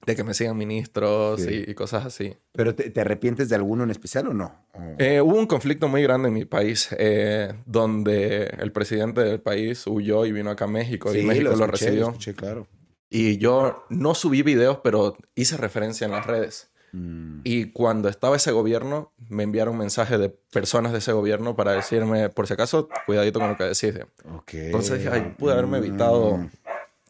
de 0.04 0.14
que 0.14 0.24
me 0.24 0.34
sigan 0.34 0.56
ministros 0.56 1.46
y, 1.46 1.74
cosas 1.74 2.04
así. 2.04 2.36
¿Pero 2.52 2.74
te, 2.74 3.00
arrepientes 3.00 3.48
de 3.48 3.56
alguno 3.56 3.84
en 3.84 3.90
especial 3.90 4.28
o 4.28 4.34
no? 4.34 4.66
Eh, 4.98 5.20
hubo 5.20 5.36
un 5.36 5.46
conflicto 5.46 5.88
muy 5.88 6.02
grande 6.02 6.28
en 6.28 6.34
mi 6.34 6.44
país 6.44 6.88
eh, 6.98 7.54
donde 7.64 8.54
el 8.58 8.72
presidente 8.72 9.22
del 9.22 9.40
país 9.40 9.86
huyó 9.86 10.26
y 10.26 10.32
vino 10.32 10.50
acá 10.50 10.66
a 10.66 10.68
México 10.68 11.14
y 11.14 11.24
México 11.24 11.56
lo, 11.56 11.66
recibió. 11.66 12.14
claro. 12.36 12.68
Y 13.08 13.38
yo 13.38 13.84
no 13.88 14.14
subí 14.14 14.42
videos, 14.42 14.78
pero 14.82 15.16
hice 15.34 15.56
referencia 15.56 16.04
en 16.04 16.10
las 16.10 16.26
redes. 16.26 16.70
Mm. 16.92 17.40
Y 17.44 17.66
cuando 17.66 18.08
estaba 18.08 18.36
ese 18.36 18.52
gobierno, 18.52 19.12
me 19.28 19.42
enviaron 19.42 19.76
mensajes 19.76 20.18
de 20.18 20.28
personas 20.28 20.92
de 20.92 20.98
ese 20.98 21.12
gobierno 21.12 21.54
para 21.56 21.72
decirme, 21.72 22.28
por 22.28 22.46
si 22.46 22.54
acaso, 22.54 22.88
cuidadito 23.06 23.38
con 23.38 23.50
lo 23.50 23.56
que 23.56 23.64
decís. 23.64 23.94
Entonces 24.52 24.98
dije, 24.98 25.10
ay, 25.12 25.34
pude 25.38 25.52
haberme 25.52 25.78
evitado 25.78 26.38
mm. 26.38 26.50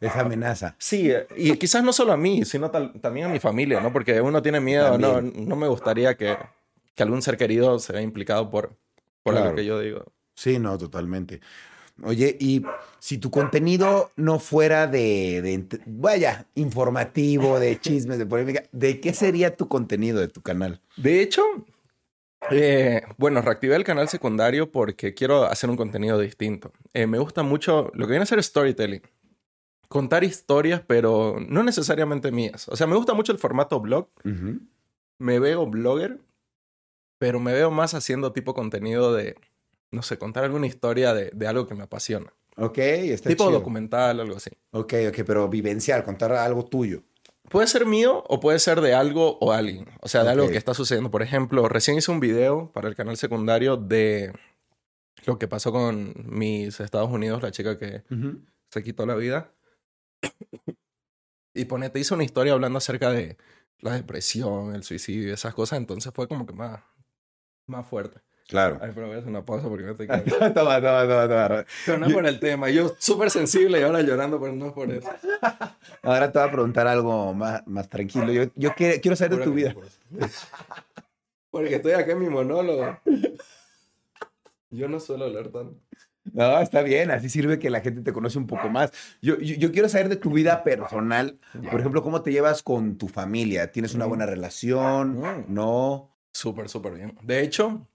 Esa 0.00 0.20
amenaza. 0.20 0.76
Sí, 0.78 1.10
y 1.36 1.56
quizás 1.56 1.82
no 1.82 1.92
solo 1.92 2.12
a 2.12 2.18
mí, 2.18 2.44
sino 2.44 2.70
también 2.70 3.26
a 3.26 3.28
mi 3.30 3.38
familia, 3.38 3.80
¿no? 3.80 3.92
Porque 3.92 4.20
uno 4.20 4.42
tiene 4.42 4.60
miedo, 4.60 4.98
no, 4.98 5.22
no 5.22 5.56
me 5.56 5.68
gustaría 5.68 6.16
que, 6.16 6.36
que, 6.94 7.02
algún 7.02 7.22
ser 7.22 7.38
querido 7.38 7.78
se 7.78 7.94
vea 7.94 8.02
implicado 8.02 8.50
por, 8.50 8.76
por 9.22 9.34
lo 9.34 9.54
que 9.54 9.64
yo 9.64 9.80
digo. 9.80 10.04
Sí, 10.34 10.58
no, 10.58 10.76
totalmente. 10.76 11.40
Oye, 12.02 12.36
y 12.38 12.62
si 12.98 13.18
tu 13.18 13.30
contenido 13.30 14.10
no 14.16 14.38
fuera 14.38 14.86
de, 14.86 15.40
de, 15.42 15.80
vaya, 15.86 16.46
informativo, 16.54 17.58
de 17.58 17.78
chismes, 17.80 18.18
de 18.18 18.26
polémica, 18.26 18.64
¿de 18.72 19.00
qué 19.00 19.14
sería 19.14 19.56
tu 19.56 19.68
contenido 19.68 20.20
de 20.20 20.28
tu 20.28 20.42
canal? 20.42 20.80
De 20.96 21.22
hecho, 21.22 21.42
eh, 22.50 23.02
bueno, 23.16 23.40
reactivé 23.40 23.76
el 23.76 23.84
canal 23.84 24.08
secundario 24.08 24.70
porque 24.70 25.14
quiero 25.14 25.44
hacer 25.44 25.70
un 25.70 25.76
contenido 25.76 26.18
distinto. 26.18 26.72
Eh, 26.92 27.06
me 27.06 27.18
gusta 27.18 27.42
mucho 27.42 27.90
lo 27.94 28.06
que 28.06 28.10
viene 28.10 28.24
a 28.24 28.26
ser 28.26 28.42
storytelling. 28.42 29.02
Contar 29.88 30.24
historias, 30.24 30.82
pero 30.86 31.36
no 31.48 31.62
necesariamente 31.62 32.30
mías. 32.30 32.68
O 32.68 32.76
sea, 32.76 32.86
me 32.86 32.96
gusta 32.96 33.14
mucho 33.14 33.32
el 33.32 33.38
formato 33.38 33.80
blog. 33.80 34.08
Me 35.18 35.38
veo 35.38 35.66
blogger, 35.66 36.18
pero 37.18 37.40
me 37.40 37.52
veo 37.52 37.70
más 37.70 37.94
haciendo 37.94 38.32
tipo 38.32 38.52
contenido 38.52 39.14
de, 39.14 39.36
no 39.90 40.02
sé, 40.02 40.18
contar 40.18 40.44
alguna 40.44 40.66
historia 40.66 41.14
de, 41.14 41.30
de 41.32 41.46
algo 41.46 41.66
que 41.66 41.74
me 41.74 41.84
apasiona. 41.84 42.32
Ok, 42.56 42.78
está 42.78 43.28
Tipo 43.28 43.44
chido. 43.44 43.58
documental, 43.58 44.18
algo 44.20 44.36
así. 44.36 44.50
Ok, 44.70 44.94
ok, 45.08 45.20
pero 45.26 45.48
vivencial, 45.48 46.04
contar 46.04 46.32
algo 46.32 46.64
tuyo. 46.64 47.02
Puede 47.50 47.66
ser 47.68 47.86
mío 47.86 48.24
o 48.28 48.40
puede 48.40 48.58
ser 48.58 48.80
de 48.80 48.94
algo 48.94 49.38
o 49.40 49.52
alguien. 49.52 49.86
O 50.00 50.08
sea, 50.08 50.24
de 50.24 50.30
algo 50.30 50.46
Ok. 50.46 50.52
que 50.52 50.58
está 50.58 50.74
sucediendo. 50.74 51.10
Por 51.10 51.22
ejemplo, 51.22 51.68
recién 51.68 51.96
hice 51.96 52.10
un 52.10 52.18
video 52.18 52.72
para 52.72 52.88
el 52.88 52.94
canal 52.96 53.16
secundario 53.16 53.76
de 53.76 54.32
lo 55.26 55.38
que 55.38 55.46
pasó 55.46 55.70
con 55.70 56.14
mis 56.28 56.80
Estados 56.80 57.10
Unidos, 57.10 57.42
la 57.42 57.52
chica 57.52 57.78
que 57.78 58.02
se 58.70 58.82
quitó 58.82 59.06
la 59.06 59.14
vida. 59.14 59.52
Y 61.54 61.64
ponete, 61.66 61.98
hice 62.00 62.14
una 62.14 62.24
historia 62.24 62.52
hablando 62.52 62.78
acerca 62.78 63.10
de 63.10 63.36
la 63.80 63.92
depresión, 63.94 64.74
el 64.74 64.82
suicidio 64.82 65.32
esas 65.32 65.54
cosas. 65.54 65.78
Entonces 65.78 66.12
fue 66.14 66.28
como 66.28 66.46
que 66.46 66.52
más, 66.52 66.80
más 67.66 67.86
fuerte. 67.86 68.20
Claro. 68.48 68.78
Ay, 68.80 68.92
pero 68.94 69.08
voy 69.08 69.16
a 69.16 69.18
hacer 69.18 69.28
una 69.28 69.44
pausa 69.44 69.68
porque 69.68 69.84
no 69.84 69.96
te 69.96 70.06
quiero. 70.08 70.52
toma, 70.54 70.80
toma, 70.80 71.02
toma, 71.02 71.28
toma. 71.28 71.64
Pero 71.84 71.98
no 71.98 72.06
es 72.06 72.12
por 72.12 72.26
el 72.26 72.38
tema. 72.38 72.70
Yo 72.70 72.94
súper 72.98 73.30
sensible 73.30 73.80
y 73.80 73.82
ahora 73.82 74.02
llorando, 74.02 74.40
pero 74.40 74.52
no 74.52 74.66
es 74.68 74.72
por 74.72 74.90
eso. 74.90 75.08
Ahora 76.02 76.30
te 76.30 76.38
voy 76.38 76.48
a 76.48 76.52
preguntar 76.52 76.86
algo 76.86 77.34
más, 77.34 77.66
más 77.66 77.88
tranquilo. 77.88 78.32
Yo, 78.32 78.44
yo 78.54 78.72
quiero, 78.76 79.00
quiero 79.00 79.16
saber 79.16 79.38
de 79.38 79.44
tu 79.44 79.52
vida. 79.52 79.74
Porque 81.50 81.76
estoy 81.76 81.92
acá 81.92 82.12
en 82.12 82.20
mi 82.20 82.28
monólogo. 82.28 82.98
Yo 84.70 84.88
no 84.88 85.00
suelo 85.00 85.24
hablar 85.24 85.48
tanto. 85.48 85.76
No, 86.32 86.58
está 86.60 86.82
bien, 86.82 87.10
así 87.12 87.28
sirve 87.28 87.58
que 87.58 87.70
la 87.70 87.80
gente 87.80 88.02
te 88.02 88.12
conoce 88.12 88.36
un 88.36 88.46
poco 88.48 88.68
más. 88.68 88.92
Yo, 89.22 89.38
yo, 89.38 89.54
yo 89.56 89.70
quiero 89.72 89.88
saber 89.88 90.08
de 90.08 90.16
tu 90.16 90.30
vida 90.32 90.64
personal. 90.64 91.38
Por 91.70 91.80
ejemplo, 91.80 92.02
¿cómo 92.02 92.22
te 92.22 92.32
llevas 92.32 92.62
con 92.62 92.98
tu 92.98 93.06
familia? 93.08 93.70
¿Tienes 93.70 93.94
una 93.94 94.06
Mm. 94.06 94.08
buena 94.08 94.26
relación? 94.26 95.18
Mm. 95.20 95.44
¿No? 95.48 96.10
Súper, 96.32 96.68
súper 96.68 96.94
bien. 96.94 97.16
De 97.22 97.40
hecho, 97.42 97.86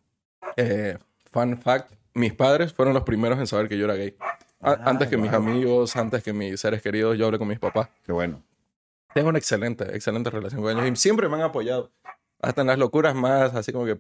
eh, 0.58 0.98
fun 1.32 1.58
fact, 1.62 1.92
mis 2.14 2.34
padres 2.34 2.74
fueron 2.74 2.94
los 2.94 3.04
primeros 3.04 3.40
en 3.40 3.48
saber 3.48 3.68
que 3.70 3.78
yo 3.78 3.86
era 3.86 3.96
gay. 3.96 4.16
A- 4.20 4.72
Ah, 4.74 4.82
antes 4.86 5.08
que 5.10 5.18
mis 5.18 5.32
wow. 5.32 5.40
amigos, 5.40 5.96
antes 5.96 6.22
que 6.24 6.34
mis 6.34 6.60
seres 6.60 6.82
queridos, 6.82 7.18
yo 7.18 7.26
hablé 7.26 7.40
con 7.40 7.48
mis 7.48 7.58
papás. 7.60 7.90
Qué 8.06 8.12
bueno. 8.12 8.44
Tengo 9.14 9.30
una 9.30 9.40
excelente, 9.40 9.84
excelente 9.96 10.30
relación 10.30 10.62
con 10.62 10.72
ellos 10.78 10.88
y 10.92 10.96
siempre 10.96 11.28
me 11.28 11.36
han 11.36 11.42
apoyado. 11.42 11.92
Hasta 12.42 12.62
en 12.62 12.68
las 12.68 12.78
locuras 12.78 13.16
más, 13.16 13.56
así 13.56 13.72
como 13.72 13.86
que... 13.86 14.00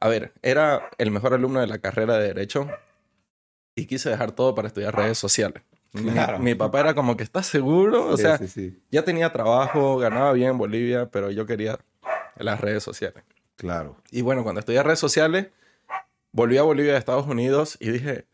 A 0.00 0.08
ver, 0.08 0.32
era 0.42 0.90
el 0.98 1.10
mejor 1.10 1.34
alumno 1.34 1.60
de 1.60 1.66
la 1.66 1.78
carrera 1.78 2.18
de 2.18 2.28
Derecho 2.28 2.68
y 3.74 3.86
quise 3.86 4.10
dejar 4.10 4.32
todo 4.32 4.54
para 4.54 4.68
estudiar 4.68 4.94
redes 4.94 5.18
sociales. 5.18 5.62
Mi- 5.92 6.10
Claro. 6.10 6.38
Mi, 6.40 6.54
papá 6.54 6.80
era 6.80 6.94
como 6.94 7.16
que, 7.16 7.22
¿estás 7.22 7.46
seguro? 7.46 8.08
O 8.08 8.16
Sí, 8.16 8.22
sea, 8.22 8.38
sí, 8.38 8.48
sí. 8.48 8.82
ya 8.90 9.04
tenía 9.04 9.32
trabajo, 9.32 9.98
ganaba 9.98 10.32
bien 10.32 10.50
en 10.50 10.58
Bolivia, 10.58 11.08
pero 11.10 11.30
yo 11.30 11.46
quería 11.46 11.78
las 12.36 12.60
redes 12.60 12.82
sociales. 12.82 13.22
Claro. 13.56 13.96
Y 14.10 14.22
bueno, 14.22 14.42
cuando 14.42 14.58
estudié 14.60 14.82
redes 14.82 14.98
sociales, 14.98 15.48
volví 16.34 16.58
a 16.58 16.62
Bolivia 16.62 16.92
de 16.92 16.98
Estados 16.98 17.26
Unidos 17.26 17.76
y 17.80 17.90
dije, 17.90 18.26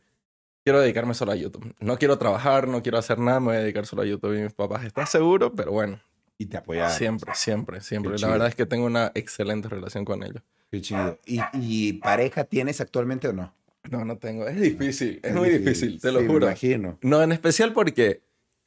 quiero 0.64 0.80
dedicarme 0.80 1.14
solo 1.14 1.32
a 1.32 1.36
YouTube. 1.36 1.74
No 1.78 1.98
quiero 1.98 2.18
trabajar, 2.18 2.66
no 2.66 2.82
quiero 2.82 2.98
hacer 2.98 3.18
nada, 3.18 3.38
me 3.40 3.46
voy 3.46 3.56
a 3.56 3.60
dedicar 3.60 3.86
solo 3.86 4.02
a 4.02 4.06
YouTube. 4.06 4.36
Y 4.38 4.42
mis 4.42 4.54
papás, 4.54 4.84
¿estás 4.84 5.10
seguro? 5.10 5.54
Pero 5.54 5.70
bueno, 5.72 6.00
Y 6.38 6.46
te 6.46 6.56
apoyaron. 6.56 6.90
siempre, 6.96 7.32
siempre, 7.34 7.80
siempre. 7.82 8.18
La 8.18 8.28
verdad 8.28 8.48
es 8.48 8.54
que 8.54 8.66
tengo 8.66 8.86
una 8.86 9.12
excelente 9.14 9.68
relación 9.68 10.04
con 10.04 10.22
ellos. 10.22 10.42
Qué 10.70 10.80
chido. 10.80 11.18
¿Y, 11.26 11.40
y 11.54 11.92
pareja 11.94 12.44
tienes 12.44 12.80
actualmente 12.80 13.28
o 13.28 13.32
no? 13.32 13.54
No, 13.90 14.04
no 14.04 14.18
tengo. 14.18 14.46
Es 14.46 14.60
difícil, 14.60 15.20
es, 15.22 15.34
muy 15.34 15.48
difícil, 15.50 16.00
te 16.00 16.12
lo 16.12 16.20
Sí, 16.20 16.24
me 16.26 16.32
juro. 16.32 16.46
imagino. 16.46 16.98
No, 17.02 17.22
en 17.22 17.32
especial 17.32 17.72
porque, 17.72 18.22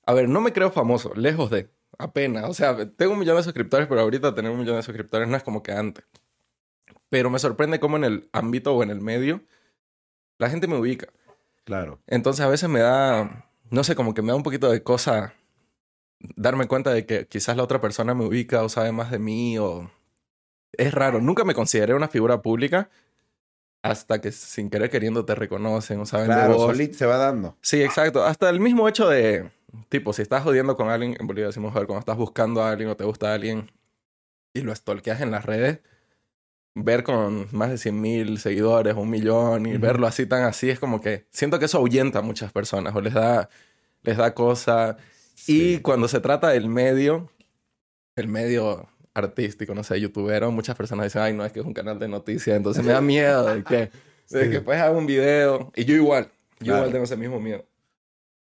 a 0.06 0.14
ver, 0.14 0.28
no 0.30 0.42
me 0.42 0.54
creo 0.54 0.72
famoso, 0.72 1.14
lejos 1.16 1.50
de, 1.52 1.70
apenas. 1.98 2.50
O 2.50 2.54
sea, 2.54 2.76
tengo 2.92 3.14
un 3.14 3.20
millón 3.20 3.38
de 3.38 3.44
suscriptores, 3.44 3.88
pero 3.88 4.02
ahorita 4.02 4.34
tener 4.36 4.52
un 4.52 4.60
millón 4.60 4.76
de 4.76 4.84
suscriptores 4.84 5.28
no 5.28 5.38
es 5.38 5.44
como 5.44 5.62
que 5.64 5.72
antes. 5.72 6.04
Pero 7.14 7.30
me 7.30 7.38
sorprende 7.38 7.80
cómo 7.80 7.98
en 7.98 8.06
el 8.06 8.30
ámbito 8.32 8.74
o 8.74 8.82
en 8.82 8.90
el 8.90 9.00
medio 9.00 9.44
la 10.40 10.50
gente 10.50 10.66
me 10.66 10.80
ubica. 10.80 11.10
Claro. 11.64 12.00
Entonces 12.08 12.44
a 12.44 12.50
veces 12.50 12.68
me 12.70 12.80
da, 12.80 13.52
no 13.70 13.84
sé, 13.84 13.94
como 13.94 14.16
que 14.16 14.24
me 14.24 14.30
da 14.30 14.36
un 14.36 14.42
poquito 14.42 14.72
de 14.72 14.82
cosa 14.82 15.36
darme 16.36 16.68
cuenta 16.68 16.92
de 16.92 17.06
que 17.06 17.28
quizás 17.28 17.56
la 17.56 17.62
otra 17.62 17.80
persona 17.80 18.16
me 18.16 18.26
ubica 18.26 18.64
o 18.64 18.68
sabe 18.70 18.92
más 18.92 19.12
de 19.12 19.20
mí 19.20 19.60
o... 19.60 19.92
Es 20.72 20.92
raro, 20.92 21.22
nunca 21.22 21.44
me 21.44 21.54
consideré 21.54 21.94
una 21.94 22.08
figura 22.08 22.42
pública 22.42 22.90
hasta 23.84 24.20
que 24.20 24.32
sin 24.32 24.72
querer 24.72 24.90
queriendo 24.90 25.24
te 25.24 25.36
reconocen 25.36 26.00
o 26.00 26.08
saben 26.08 26.30
de 26.30 26.34
Claro, 26.34 26.56
vos. 26.56 26.72
solito 26.72 26.98
se 26.98 27.06
va 27.06 27.18
dando. 27.18 27.56
Sí, 27.62 27.84
exacto. 27.84 28.24
Hasta 28.24 28.50
el 28.50 28.60
mismo 28.60 28.90
hecho 28.90 29.08
de, 29.08 29.52
tipo, 29.90 30.14
si 30.14 30.24
estás 30.24 30.42
jodiendo 30.42 30.76
con 30.76 30.90
alguien, 30.90 31.16
en 31.20 31.28
Bolivia 31.28 31.46
decimos, 31.46 31.74
joder, 31.74 31.86
cuando 31.86 32.00
estás 32.00 32.18
buscando 32.18 32.64
a 32.64 32.72
alguien 32.72 32.90
o 32.90 32.98
te 32.98 33.04
gusta 33.04 33.30
a 33.30 33.36
alguien 33.36 33.70
y 34.52 34.62
lo 34.62 34.74
stalkeas 34.76 35.22
en 35.22 35.30
las 35.30 35.46
redes, 35.46 35.82
ver 36.76 37.04
con 37.04 37.48
más 37.52 37.70
de 37.70 37.78
100 37.78 38.00
mil 38.02 38.40
seguidores, 38.40 38.96
un 38.96 39.10
millón, 39.10 39.66
y 39.68 39.74
Ujú. 39.74 39.82
verlo 39.82 40.08
así 40.08 40.26
tan 40.26 40.44
así, 40.44 40.70
es 40.70 40.80
como 40.80 41.02
que 41.02 41.26
siento 41.30 41.60
que 41.60 41.66
eso 41.66 41.78
ahuyenta 41.78 42.20
a 42.20 42.22
muchas 42.24 42.52
personas 42.52 42.96
o 42.96 43.02
les 43.02 43.14
da, 43.14 43.50
les 44.02 44.18
da 44.18 44.34
cosa. 44.34 44.98
Y 45.48 45.76
Sí. 45.76 45.80
cuando 45.82 46.08
se 46.08 46.20
trata 46.20 46.50
del 46.50 46.68
medio, 46.70 47.30
el 48.16 48.28
medio 48.28 48.88
artístico, 49.14 49.76
no 49.76 49.84
sé, 49.84 50.00
youtubero, 50.02 50.52
muchas 50.52 50.76
personas 50.76 51.06
dicen, 51.06 51.22
ay, 51.22 51.34
no, 51.34 51.46
es 51.46 51.52
que 51.52 51.60
es 51.60 51.66
un 51.66 51.74
canal 51.74 52.00
de 52.00 52.08
noticias, 52.08 52.58
entonces 52.58 52.84
me 52.84 52.92
da 52.94 53.02
miedo 53.02 53.54
de 53.54 53.64
que, 53.64 53.76
de 53.78 53.92
Sí. 54.46 54.50
que 54.50 54.62
pues 54.62 54.80
haga 54.82 54.98
un 54.98 55.06
video. 55.06 55.72
Y 55.76 55.86
yo 55.86 55.94
igual, 55.96 56.26
yo 56.60 56.66
Claro. 56.66 56.78
igual 56.80 56.92
tengo 56.92 57.04
ese 57.06 57.18
mismo 57.18 57.40
miedo. 57.40 57.66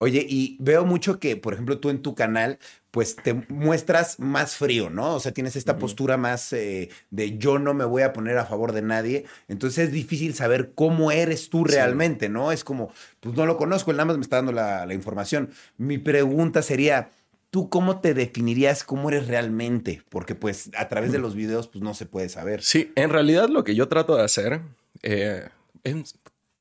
Oye, 0.03 0.25
y 0.27 0.57
veo 0.59 0.83
mucho 0.83 1.19
que, 1.19 1.37
por 1.37 1.53
ejemplo, 1.53 1.77
tú 1.77 1.91
en 1.91 2.01
tu 2.01 2.15
canal, 2.15 2.57
pues 2.89 3.15
te 3.15 3.35
muestras 3.49 4.19
más 4.19 4.55
frío, 4.55 4.89
¿no? 4.89 5.13
O 5.13 5.19
sea, 5.19 5.31
tienes 5.31 5.55
esta 5.55 5.77
postura 5.77 6.17
más 6.17 6.51
eh, 6.53 6.89
de 7.11 7.37
yo 7.37 7.59
no 7.59 7.75
me 7.75 7.85
voy 7.85 8.01
a 8.01 8.11
poner 8.11 8.39
a 8.39 8.45
favor 8.47 8.71
de 8.71 8.81
nadie. 8.81 9.25
Entonces 9.47 9.85
es 9.89 9.91
difícil 9.91 10.33
saber 10.33 10.71
cómo 10.73 11.11
eres 11.11 11.49
tú 11.51 11.65
Sí. 11.67 11.75
realmente, 11.75 12.29
¿no? 12.29 12.51
Es 12.51 12.63
como, 12.63 12.91
pues 13.19 13.35
no 13.35 13.45
lo 13.45 13.57
conozco, 13.57 13.91
él 13.91 13.97
nada 13.97 14.05
más 14.07 14.17
me 14.17 14.23
está 14.23 14.37
dando 14.37 14.51
la, 14.53 14.87
la 14.87 14.95
información. 14.95 15.51
Mi 15.77 15.99
pregunta 15.99 16.63
sería, 16.63 17.11
¿tú 17.51 17.69
cómo 17.69 18.01
te 18.01 18.15
definirías 18.15 18.83
cómo 18.83 19.09
eres 19.11 19.27
realmente? 19.27 20.01
Porque 20.09 20.33
pues 20.33 20.71
a 20.75 20.87
través 20.87 21.11
de 21.11 21.19
los 21.19 21.35
videos, 21.35 21.67
pues 21.67 21.83
no 21.83 21.93
se 21.93 22.07
puede 22.07 22.27
saber. 22.27 22.63
Sí, 22.63 22.91
en 22.95 23.11
realidad 23.11 23.49
lo 23.49 23.63
que 23.63 23.75
yo 23.75 23.87
trato 23.87 24.15
de 24.15 24.23
hacer 24.23 24.61
eh, 25.03 25.47
es 25.83 26.15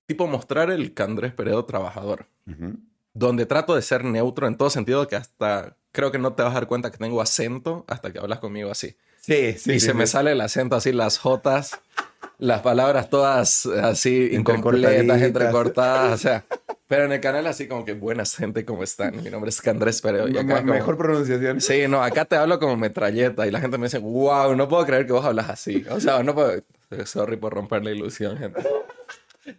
tipo 0.04 0.26
mostrar 0.26 0.70
el 0.70 0.92
Candrés 0.92 1.32
Peredo 1.32 1.64
trabajador, 1.64 2.26
Ujú. 2.46 2.76
Donde 3.14 3.46
trato 3.46 3.74
de 3.74 3.82
ser 3.82 4.04
neutro 4.04 4.46
en 4.46 4.56
todo 4.56 4.70
sentido 4.70 5.06
que 5.08 5.16
hasta 5.16 5.76
creo 5.92 6.12
que 6.12 6.18
no 6.18 6.32
te 6.34 6.42
vas 6.42 6.52
a 6.52 6.54
dar 6.54 6.66
cuenta 6.66 6.90
que 6.90 6.98
tengo 6.98 7.20
acento 7.20 7.84
hasta 7.88 8.12
que 8.12 8.18
hablas 8.18 8.38
conmigo 8.38 8.70
así. 8.70 8.96
Sí, 9.20 9.54
sí. 9.58 9.72
y 9.72 9.80
sí, 9.80 9.86
se 9.86 9.94
me 9.94 10.06
sí. 10.06 10.12
sale 10.12 10.32
el 10.32 10.40
acento 10.40 10.76
así, 10.76 10.92
las 10.92 11.18
jotas, 11.18 11.78
las 12.38 12.62
palabras 12.62 13.10
todas 13.10 13.66
así 13.66 14.30
incompletas, 14.32 15.20
entrecortadas, 15.22 16.14
o 16.14 16.18
sea. 16.18 16.44
Pero 16.88 17.04
en 17.04 17.12
el 17.12 17.20
canal 17.20 17.46
así 17.46 17.68
como 17.68 17.84
que 17.84 17.92
buenas 17.92 18.34
gente, 18.34 18.64
¿cómo 18.64 18.82
están? 18.82 19.22
Mi 19.22 19.30
nombre 19.30 19.50
es 19.50 19.60
Candrés 19.60 20.00
Peredo. 20.00 20.26
Y 20.28 20.32
acá 20.38 20.54
Me- 20.54 20.60
como- 20.60 20.72
Mejor 20.74 20.96
pronunciación. 20.98 21.60
Sí, 21.60 21.86
no, 21.86 22.02
acá 22.02 22.24
te 22.24 22.34
hablo 22.36 22.58
como 22.58 22.76
metralleta 22.76 23.46
y 23.46 23.50
la 23.52 23.60
gente 23.60 23.78
me 23.78 23.86
dice, 23.86 23.98
wow, 23.98 24.56
no 24.56 24.68
puedo 24.68 24.84
creer 24.86 25.06
que 25.06 25.12
vos 25.12 25.24
hablas 25.24 25.50
así. 25.50 25.84
O 25.90 26.00
sea, 26.00 26.22
no 26.24 26.34
puedo... 26.34 26.60
Sorry 27.04 27.36
por 27.36 27.52
romper 27.54 27.84
la 27.84 27.92
ilusión, 27.92 28.36
gente. 28.38 28.60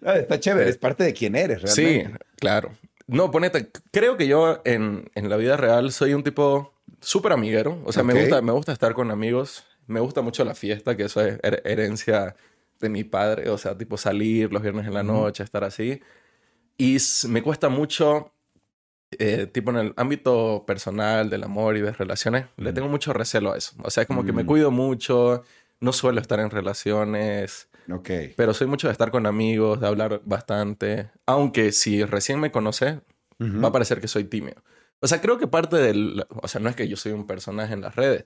Ah, 0.05 0.15
está 0.17 0.39
chévere, 0.39 0.69
es 0.69 0.77
parte 0.77 1.03
de 1.05 1.13
quién 1.13 1.35
eres, 1.35 1.61
Sí, 1.71 1.83
realmente. 1.83 2.19
claro. 2.37 2.71
No, 3.11 3.29
ponete, 3.29 3.69
creo 3.91 4.15
que 4.17 4.25
yo 4.27 4.61
en, 4.65 5.09
en 5.15 5.29
la 5.29 5.37
vida 5.37 5.57
real 5.57 5.91
soy 5.91 6.13
un 6.13 6.23
tipo 6.23 6.73
súper 6.99 7.33
amiguero. 7.33 7.79
O 7.85 7.91
sea, 7.91 8.03
me, 8.03 8.13
gusta, 8.19 8.41
me 8.41 8.51
gusta 8.51 8.71
estar 8.71 8.93
con 8.93 9.11
amigos. 9.11 9.65
Me 9.87 9.99
gusta 9.99 10.21
mucho 10.21 10.45
la 10.45 10.55
fiesta, 10.55 10.95
que 10.95 11.03
eso 11.03 11.21
es 11.21 11.37
her- 11.41 11.61
herencia 11.65 12.35
de 12.79 12.89
mi 12.89 13.03
padre. 13.03 13.49
O 13.49 13.57
sea, 13.57 13.77
tipo 13.77 13.97
salir 13.97 14.51
los 14.53 14.61
viernes 14.61 14.87
en 14.87 14.93
la 14.93 15.03
noche, 15.03 15.43
estar 15.43 15.63
así. 15.63 16.01
Y 16.77 16.97
me 17.27 17.41
cuesta 17.43 17.67
mucho, 17.69 18.33
eh, 19.19 19.45
tipo 19.45 19.71
en 19.71 19.77
el 19.77 19.93
ámbito 19.97 20.63
personal, 20.65 21.29
del 21.29 21.43
amor 21.43 21.75
y 21.77 21.81
de 21.81 21.91
relaciones, 21.91 22.45
le 22.57 22.71
tengo 22.71 22.87
mucho 22.87 23.11
recelo 23.13 23.51
a 23.53 23.57
eso. 23.57 23.73
O 23.83 23.89
sea, 23.89 24.01
es 24.03 24.07
como 24.07 24.23
que 24.25 24.31
me 24.31 24.43
Mm. 24.43 24.47
cuido 24.47 24.71
mucho, 24.71 25.43
no 25.81 25.91
suelo 25.91 26.21
estar 26.21 26.39
en 26.39 26.49
relaciones. 26.49 27.67
Ok. 27.89 28.09
Pero 28.35 28.53
soy 28.53 28.67
mucho 28.67 28.87
de 28.87 28.91
estar 28.91 29.11
con 29.11 29.25
amigos, 29.25 29.79
de 29.79 29.87
hablar 29.87 30.21
bastante. 30.25 31.09
Aunque 31.25 31.71
si 31.71 32.03
recién 32.03 32.39
me 32.39 32.51
conoces, 32.51 32.97
va 33.39 33.69
a 33.69 33.71
parecer 33.71 34.01
que 34.01 34.07
soy 34.07 34.25
tímido. 34.25 34.61
O 35.03 35.07
sea, 35.07 35.19
creo 35.19 35.39
que 35.39 35.47
parte 35.47 35.77
del... 35.77 36.23
O 36.29 36.47
sea, 36.47 36.61
no 36.61 36.69
es 36.69 36.75
que 36.75 36.87
yo 36.87 36.95
soy 36.95 37.11
un 37.11 37.25
personaje 37.25 37.73
en 37.73 37.81
las 37.81 37.95
redes. 37.95 38.25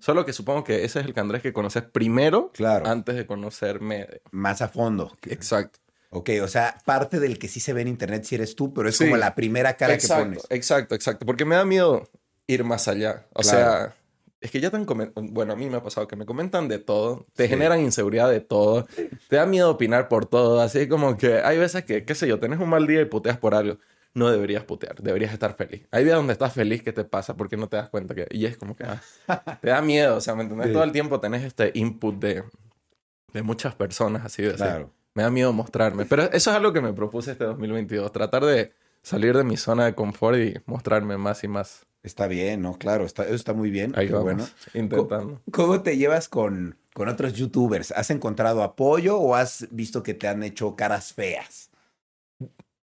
Solo 0.00 0.24
que 0.24 0.32
supongo 0.32 0.64
que 0.64 0.84
ese 0.84 1.00
es 1.00 1.04
el 1.06 1.12
Candrés 1.12 1.42
que 1.42 1.52
conoces 1.52 1.82
primero 1.82 2.50
Claro. 2.54 2.86
antes 2.86 3.16
de 3.16 3.26
conocerme. 3.26 4.08
Más 4.30 4.62
a 4.62 4.68
fondo. 4.68 5.12
Exacto. 5.26 5.78
Ok, 6.10 6.30
o 6.42 6.48
sea, 6.48 6.78
parte 6.86 7.20
del 7.20 7.38
que 7.38 7.48
sí 7.48 7.60
se 7.60 7.74
ve 7.74 7.82
en 7.82 7.88
internet 7.88 8.24
si 8.24 8.36
eres 8.36 8.56
tú, 8.56 8.72
pero 8.72 8.88
es 8.88 8.96
como 8.96 9.16
la 9.18 9.34
primera 9.34 9.76
cara 9.76 9.92
exacto, 9.92 10.16
que 10.16 10.28
pones. 10.36 10.46
Exacto, 10.48 10.94
exacto. 10.94 11.26
Porque 11.26 11.44
me 11.44 11.56
da 11.56 11.66
miedo 11.66 12.08
ir 12.46 12.64
más 12.64 12.88
allá. 12.88 13.26
O 13.34 13.42
sea, 13.42 13.94
es 14.40 14.50
que 14.50 14.60
ya 14.60 14.70
te 14.70 14.76
han 14.76 14.84
comentado, 14.84 15.26
bueno, 15.30 15.54
a 15.54 15.56
mí 15.56 15.68
me 15.68 15.78
ha 15.78 15.82
pasado 15.82 16.06
que 16.06 16.16
me 16.16 16.26
comentan 16.26 16.68
de 16.68 16.78
todo, 16.78 17.26
te 17.34 17.48
generan 17.48 17.80
inseguridad 17.80 18.30
de 18.30 18.40
todo, 18.40 18.86
te 19.28 19.36
da 19.36 19.46
miedo 19.46 19.70
opinar 19.70 20.08
por 20.08 20.26
todo, 20.26 20.60
así 20.60 20.88
como 20.88 21.16
que 21.16 21.40
hay 21.40 21.58
veces 21.58 21.84
que, 21.84 22.04
qué 22.04 22.14
sé 22.14 22.28
yo, 22.28 22.38
tenés 22.38 22.60
un 22.60 22.68
mal 22.68 22.86
día 22.86 23.00
y 23.00 23.06
puteas 23.06 23.38
por 23.38 23.54
algo. 23.54 23.78
No 24.14 24.30
deberías 24.30 24.64
putear, 24.64 25.02
deberías 25.02 25.34
estar 25.34 25.56
feliz. 25.56 25.86
Hay 25.90 26.02
días 26.02 26.16
donde 26.16 26.32
estás 26.32 26.54
feliz, 26.54 26.82
¿qué 26.82 26.90
te 26.90 27.04
pasa? 27.04 27.36
Porque 27.36 27.58
no 27.58 27.68
te 27.68 27.76
das 27.76 27.90
cuenta 27.90 28.14
que... 28.14 28.26
Y 28.30 28.46
es 28.46 28.56
como 28.56 28.74
que 28.74 28.84
ah, 28.84 29.02
te 29.60 29.68
da 29.68 29.82
miedo, 29.82 30.16
o 30.16 30.20
sea, 30.22 30.34
¿me 30.34 30.44
entendés? 30.44 30.72
Todo 30.72 30.84
el 30.84 30.92
tiempo 30.92 31.20
tenés 31.20 31.44
este 31.44 31.70
input 31.74 32.18
de, 32.18 32.42
de 33.34 33.42
muchas 33.42 33.74
personas, 33.74 34.24
así 34.24 34.42
de 34.42 34.54
claro. 34.54 34.90
Me 35.14 35.22
da 35.22 35.30
miedo 35.30 35.52
mostrarme. 35.52 36.06
Pero 36.06 36.24
eso 36.24 36.50
es 36.50 36.56
algo 36.56 36.72
que 36.72 36.80
me 36.80 36.92
propuse 36.92 37.32
este 37.32 37.44
2022, 37.44 38.10
tratar 38.12 38.44
de 38.44 38.72
salir 39.02 39.36
de 39.36 39.44
mi 39.44 39.56
zona 39.56 39.84
de 39.84 39.94
confort 39.94 40.38
y 40.38 40.54
mostrarme 40.66 41.16
más 41.16 41.44
y 41.44 41.48
más. 41.48 41.86
Está 42.06 42.28
bien, 42.28 42.62
¿no? 42.62 42.78
Claro, 42.78 43.04
está, 43.04 43.24
eso 43.24 43.34
está 43.34 43.52
muy 43.52 43.68
bien. 43.68 43.92
Ahí 43.96 44.08
bueno. 44.08 44.46
intentando. 44.74 45.42
¿Cómo, 45.50 45.82
te 45.82 45.96
llevas 45.96 46.28
con, 46.28 46.76
con 46.94 47.08
otros 47.08 47.32
youtubers? 47.34 47.90
¿Has 47.90 48.10
encontrado 48.10 48.62
apoyo 48.62 49.18
o 49.18 49.34
has 49.34 49.66
visto 49.72 50.04
que 50.04 50.14
te 50.14 50.28
han 50.28 50.44
hecho 50.44 50.76
caras 50.76 51.12
feas? 51.12 51.68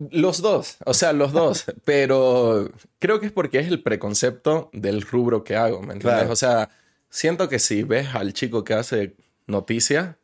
Los 0.09 0.41
dos, 0.41 0.77
o 0.85 0.95
sea, 0.95 1.13
los 1.13 1.31
dos, 1.31 1.65
pero 1.85 2.71
creo 2.97 3.19
que 3.19 3.27
es 3.27 3.31
porque 3.31 3.59
es 3.59 3.67
el 3.67 3.83
preconcepto 3.83 4.71
del 4.73 5.03
rubro 5.03 5.43
que 5.43 5.55
hago, 5.55 5.83
¿me 5.83 5.93
entiendes? 5.93 6.27
O 6.27 6.35
sea, 6.35 6.71
siento 7.11 7.47
que 7.47 7.59
si 7.59 7.83
ves 7.83 8.15
al 8.15 8.33
chico 8.33 8.63
que 8.63 8.73
hace 8.73 9.15
noticia, 9.45 10.17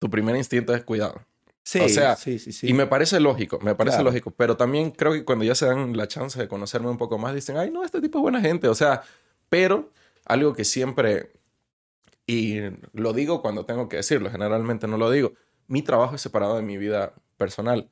tu 0.00 0.10
primer 0.10 0.34
instinto 0.34 0.74
es 0.74 0.82
cuidado. 0.82 1.22
Sí, 1.64 1.80
o 1.80 1.88
sea, 1.88 2.16
sí, 2.16 2.38
sí, 2.38 2.52
sí. 2.52 2.68
Y 2.68 2.72
me 2.72 2.86
parece 2.86 3.20
lógico, 3.20 3.60
me 3.60 3.74
parece 3.74 4.02
lógico, 4.02 4.32
pero 4.32 4.56
también 4.56 4.90
creo 4.90 5.12
que 5.12 5.24
cuando 5.24 5.44
ya 5.44 5.54
se 5.54 5.66
dan 5.66 5.96
la 5.96 6.08
chance 6.08 6.38
de 6.38 6.48
conocerme 6.48 6.88
un 6.88 6.98
poco 6.98 7.18
más, 7.18 7.34
dicen, 7.34 7.56
ay, 7.56 7.70
no, 7.70 7.84
este 7.84 8.00
tipo 8.00 8.18
es 8.18 8.22
buena 8.22 8.40
gente, 8.40 8.66
o 8.68 8.74
sea, 8.74 9.02
pero 9.48 9.90
algo 10.24 10.54
que 10.54 10.64
siempre, 10.64 11.32
y 12.26 12.58
lo 12.92 13.12
digo 13.12 13.42
cuando 13.42 13.64
tengo 13.64 13.88
que 13.88 13.96
decirlo, 13.96 14.30
generalmente 14.30 14.88
no 14.88 14.96
lo 14.96 15.10
digo, 15.10 15.34
mi 15.68 15.82
trabajo 15.82 16.16
es 16.16 16.20
separado 16.20 16.56
de 16.56 16.62
mi 16.62 16.78
vida 16.78 17.14
personal, 17.36 17.90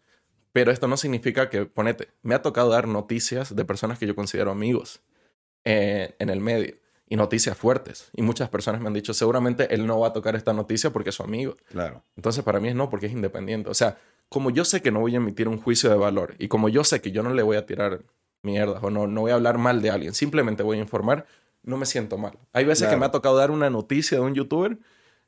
pero 0.52 0.72
esto 0.72 0.88
no 0.88 0.96
significa 0.96 1.48
que, 1.48 1.64
ponete, 1.66 2.08
me 2.22 2.34
ha 2.34 2.42
tocado 2.42 2.70
dar 2.70 2.88
noticias 2.88 3.54
de 3.54 3.64
personas 3.64 4.00
que 4.00 4.06
yo 4.06 4.16
considero 4.16 4.50
amigos 4.50 5.00
eh, 5.64 6.16
en 6.18 6.28
el 6.28 6.40
medio 6.40 6.74
y 7.10 7.16
noticias 7.16 7.58
fuertes. 7.58 8.08
Y 8.14 8.22
muchas 8.22 8.48
personas 8.48 8.80
me 8.80 8.86
han 8.86 8.94
dicho, 8.94 9.12
seguramente 9.12 9.74
él 9.74 9.84
no 9.84 9.98
va 9.98 10.08
a 10.08 10.12
tocar 10.12 10.36
esta 10.36 10.52
noticia 10.52 10.90
porque 10.90 11.10
es 11.10 11.16
su 11.16 11.24
amigo. 11.24 11.56
Claro. 11.68 12.04
Entonces, 12.16 12.44
para 12.44 12.60
mí 12.60 12.68
es 12.68 12.76
no, 12.76 12.88
porque 12.88 13.06
es 13.06 13.12
independiente. 13.12 13.68
O 13.68 13.74
sea, 13.74 13.98
como 14.28 14.50
yo 14.50 14.64
sé 14.64 14.80
que 14.80 14.92
no 14.92 15.00
voy 15.00 15.14
a 15.14 15.16
emitir 15.16 15.48
un 15.48 15.60
juicio 15.60 15.90
de 15.90 15.96
valor 15.96 16.36
y 16.38 16.46
como 16.46 16.68
yo 16.68 16.84
sé 16.84 17.00
que 17.00 17.10
yo 17.10 17.24
no 17.24 17.34
le 17.34 17.42
voy 17.42 17.56
a 17.56 17.66
tirar 17.66 18.02
mierdas 18.42 18.82
o 18.82 18.90
no, 18.90 19.08
no 19.08 19.22
voy 19.22 19.32
a 19.32 19.34
hablar 19.34 19.58
mal 19.58 19.82
de 19.82 19.90
alguien, 19.90 20.14
simplemente 20.14 20.62
voy 20.62 20.78
a 20.78 20.80
informar, 20.80 21.26
no 21.64 21.76
me 21.76 21.84
siento 21.84 22.16
mal. 22.16 22.38
Hay 22.52 22.64
veces 22.64 22.88
que 22.88 22.96
me 22.96 23.06
ha 23.06 23.10
tocado 23.10 23.36
dar 23.36 23.50
una 23.50 23.68
noticia 23.70 24.18
de 24.18 24.24
un 24.24 24.34
youtuber 24.34 24.78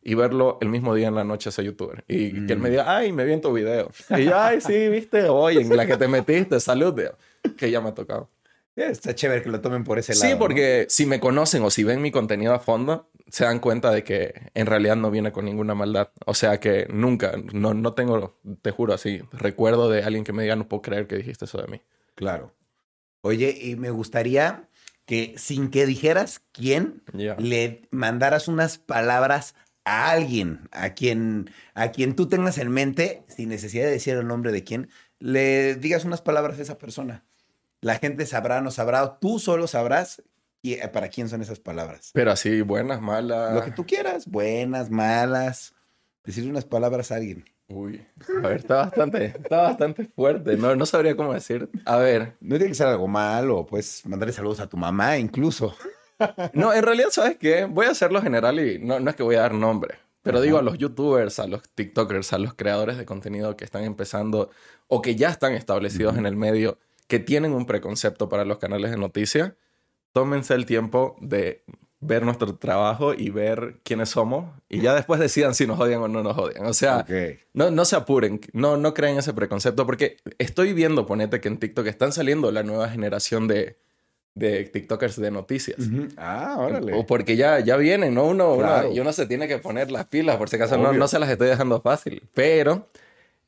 y 0.05 0.15
verlo 0.15 0.59
el 0.61 0.69
mismo 0.69 0.95
día 0.95 1.09
en 1.09 1.17
la 1.17 1.25
noche 1.25 1.49
a 1.49 1.51
ese 1.51 1.65
youtuber. 1.65 2.05
Y 2.07 2.47
que 2.47 2.53
él 2.53 2.61
me 2.61 2.69
mm. 2.69 2.71
diga, 2.71 2.97
ay, 2.97 3.13
me 3.13 3.25
vi 3.25 3.33
en 3.33 3.41
tu 3.41 3.53
video. 3.53 3.91
Y 4.17 4.25
yo, 4.27 4.39
ay, 4.39 4.61
sí, 4.61 4.89
viste, 4.89 5.29
hoy 5.29 5.59
en 5.59 5.77
la 5.77 5.85
que 5.85 5.97
te 5.97 6.07
metiste, 6.07 6.61
salud, 6.61 6.95
que 7.57 7.71
ya 7.73 7.81
me 7.81 7.89
ha 7.89 7.95
tocado. 7.95 8.31
Está 8.75 9.15
chévere 9.15 9.43
que 9.43 9.51
lo 9.51 9.61
tomen 9.61 9.85
por 9.85 9.99
ese 9.99 10.15
lado. 10.15 10.27
Sí, 10.27 10.35
porque 10.39 10.87
si 10.89 11.05
me 11.05 11.21
conocen 11.21 11.63
o 11.63 11.71
si 11.71 11.85
ven 11.85 12.01
mi 12.01 12.11
contenido 12.11 12.55
a 12.55 12.59
fondo, 12.59 13.11
se 13.29 13.45
dan 13.45 13.61
cuenta 13.61 13.91
de 13.91 14.03
que 14.03 14.51
en 14.55 14.67
realidad 14.67 14.97
no 14.97 15.11
viene 15.11 15.33
con 15.33 15.45
ninguna 15.45 15.75
maldad. 15.75 16.11
O 16.27 16.35
sea 16.35 16.59
que 16.59 16.87
nunca, 16.91 17.35
no, 17.53 17.75
no 17.75 17.95
tengo, 17.95 18.39
te 18.63 18.71
juro 18.71 18.95
así, 18.95 19.21
recuerdo 19.33 19.91
de 19.91 20.03
alguien 20.03 20.25
que 20.25 20.33
me 20.33 20.43
diga, 20.43 20.57
no 20.57 20.69
puedo 20.69 20.83
creer 20.83 21.07
que 21.07 21.17
dijiste 21.17 21.45
eso 21.45 21.61
de 21.61 21.69
mí. 21.69 21.83
Claro. 22.15 22.55
Oye, 23.21 23.57
y 23.61 23.77
me 23.77 23.91
gustaría 23.91 24.69
que 25.05 25.35
sin 25.37 25.71
que 25.71 25.87
dijeras 25.87 26.43
quién, 26.53 27.03
le 27.13 27.89
mandaras 27.91 28.49
unas 28.49 28.79
palabras 28.79 29.55
a 29.85 30.11
alguien, 30.11 30.69
a 30.71 30.95
quien, 30.95 31.51
a 31.75 31.91
quien 31.91 32.15
tú 32.15 32.29
tengas 32.29 32.59
en 32.59 32.71
mente, 32.71 33.25
sin 33.29 33.49
necesidad 33.49 33.85
de 33.85 33.93
decir 33.93 34.15
el 34.15 34.27
nombre 34.27 34.53
de 34.53 34.65
quién, 34.65 34.89
le 35.19 35.75
digas 35.77 36.05
unas 36.05 36.21
palabras 36.21 36.59
a 36.59 36.63
esa 36.63 36.79
persona. 36.79 37.25
La 37.83 37.97
gente 37.97 38.27
sabrá, 38.27 38.61
no 38.61 38.71
sabrá, 38.71 39.19
tú 39.19 39.41
solo 39.41 39.67
sabrás 39.67 40.23
y 40.63 40.75
eh, 40.75 40.89
para 40.89 41.09
quién 41.09 41.29
son 41.29 41.43
esas 41.43 41.59
palabras. 41.59 42.11
Pero 42.15 42.31
así, 42.31 42.61
buenas, 42.61 43.01
malas. 43.01 43.55
Lo 43.55 43.65
que 43.65 43.73
tú 43.73 43.85
quieras, 43.85 44.29
buenas, 44.29 44.89
malas. 44.89 45.75
Decir 46.23 46.49
unas 46.49 46.65
palabras 46.65 47.11
a 47.11 47.17
alguien. 47.17 47.45
Uy, 47.67 48.07
a 48.41 48.47
ver, 48.47 48.59
está 48.59 48.77
bastante, 48.77 49.25
está 49.25 49.63
bastante 49.63 50.05
fuerte. 50.05 50.57
No, 50.57 50.77
no 50.77 50.87
sabría 50.87 51.17
cómo 51.17 51.35
decir. 51.35 51.69
A 51.85 51.97
ver. 51.97 52.37
No 52.41 52.55
tiene 52.57 52.69
que 52.69 52.77
ser 52.77 52.87
algo 52.87 53.09
malo, 53.09 53.67
puedes 53.67 54.07
mandarle 54.07 54.33
saludos 54.33 54.61
a 54.61 54.69
tu 54.69 54.77
mamá 54.77 55.19
incluso. 55.19 55.75
No, 56.53 56.73
en 56.73 56.85
realidad, 56.85 57.09
¿sabes 57.11 57.37
qué? 57.37 57.65
Voy 57.65 57.87
a 57.87 57.91
hacerlo 57.91 58.23
general 58.23 58.61
y 58.61 58.79
no, 58.79 59.01
no 59.01 59.11
es 59.11 59.17
que 59.17 59.25
voy 59.25 59.35
a 59.35 59.41
dar 59.41 59.55
nombre. 59.55 59.99
Pero 60.23 60.41
digo 60.41 60.59
a 60.59 60.63
los 60.63 60.79
youtubers, 60.79 61.41
a 61.41 61.49
los 61.49 61.63
TikTokers, 61.75 62.33
a 62.33 62.39
los 62.39 62.55
creadores 62.55 62.97
de 62.97 63.05
contenido 63.05 63.57
que 63.57 63.65
están 63.65 63.83
empezando 63.83 64.51
o 64.87 65.03
que 65.03 65.17
ya 65.17 65.31
están 65.31 65.53
establecidos 65.55 66.17
en 66.17 66.27
el 66.27 66.37
medio 66.37 66.79
que 67.13 67.19
tienen 67.19 67.53
un 67.53 67.67
preconcepto 67.67 68.31
para 68.31 68.47
los 68.47 68.57
canales 68.57 68.91
de 68.91 68.97
noticias, 68.97 69.53
tómense 70.15 70.55
el 70.55 70.65
tiempo 70.65 71.15
de 71.21 71.63
ver 72.01 72.25
nuestro 72.25 72.55
trabajo 72.57 73.13
y 73.13 73.29
ver 73.29 73.81
quiénes 73.85 74.09
somos 74.09 74.51
y 74.71 74.81
ya 74.81 74.95
después 74.95 75.21
decidan 75.21 75.55
si 75.55 75.67
nos 75.67 75.79
odian 75.79 76.01
o 76.01 76.09
no 76.09 76.23
nos 76.23 76.39
odian. 76.39 76.65
O 76.65 76.73
sea, 76.73 77.05
no, 77.53 77.71
no 77.71 77.85
se 77.85 77.97
apuren, 77.97 78.41
no, 78.55 78.79
no 78.79 78.95
creen 78.95 79.19
ese 79.19 79.35
preconcepto 79.35 79.85
porque 79.85 80.17
estoy 80.39 80.73
viendo, 80.73 81.05
ponete 81.05 81.39
que 81.43 81.49
en 81.49 81.59
TikTok 81.59 81.87
están 81.87 82.13
saliendo 82.13 82.51
la 82.51 82.63
nueva 82.63 82.89
generación 82.89 83.47
de, 83.47 83.77
de 84.35 84.65
TikTokers 84.65 85.21
de 85.21 85.31
noticias. 85.31 85.81
Ah, 86.17 86.57
órale. 86.59 86.95
O 86.95 87.05
porque 87.05 87.37
ya, 87.37 87.61
ya 87.61 87.77
vienen, 87.77 88.15
¿no? 88.15 88.25
Uno, 88.25 88.91
y 88.91 89.01
uno 89.01 89.13
se 89.13 89.27
tiene 89.27 89.49
que 89.49 89.59
poner 89.59 89.91
las 89.91 90.07
pilas, 90.07 90.39
por 90.39 90.49
si 90.49 90.57
acaso 90.57 90.79
no, 90.79 90.95
no 90.95 91.09
se 91.09 91.19
las 91.19 91.29
estoy 91.29 91.49
dejando 91.49 91.83
fácil. 91.83 92.27
Pero 92.33 92.89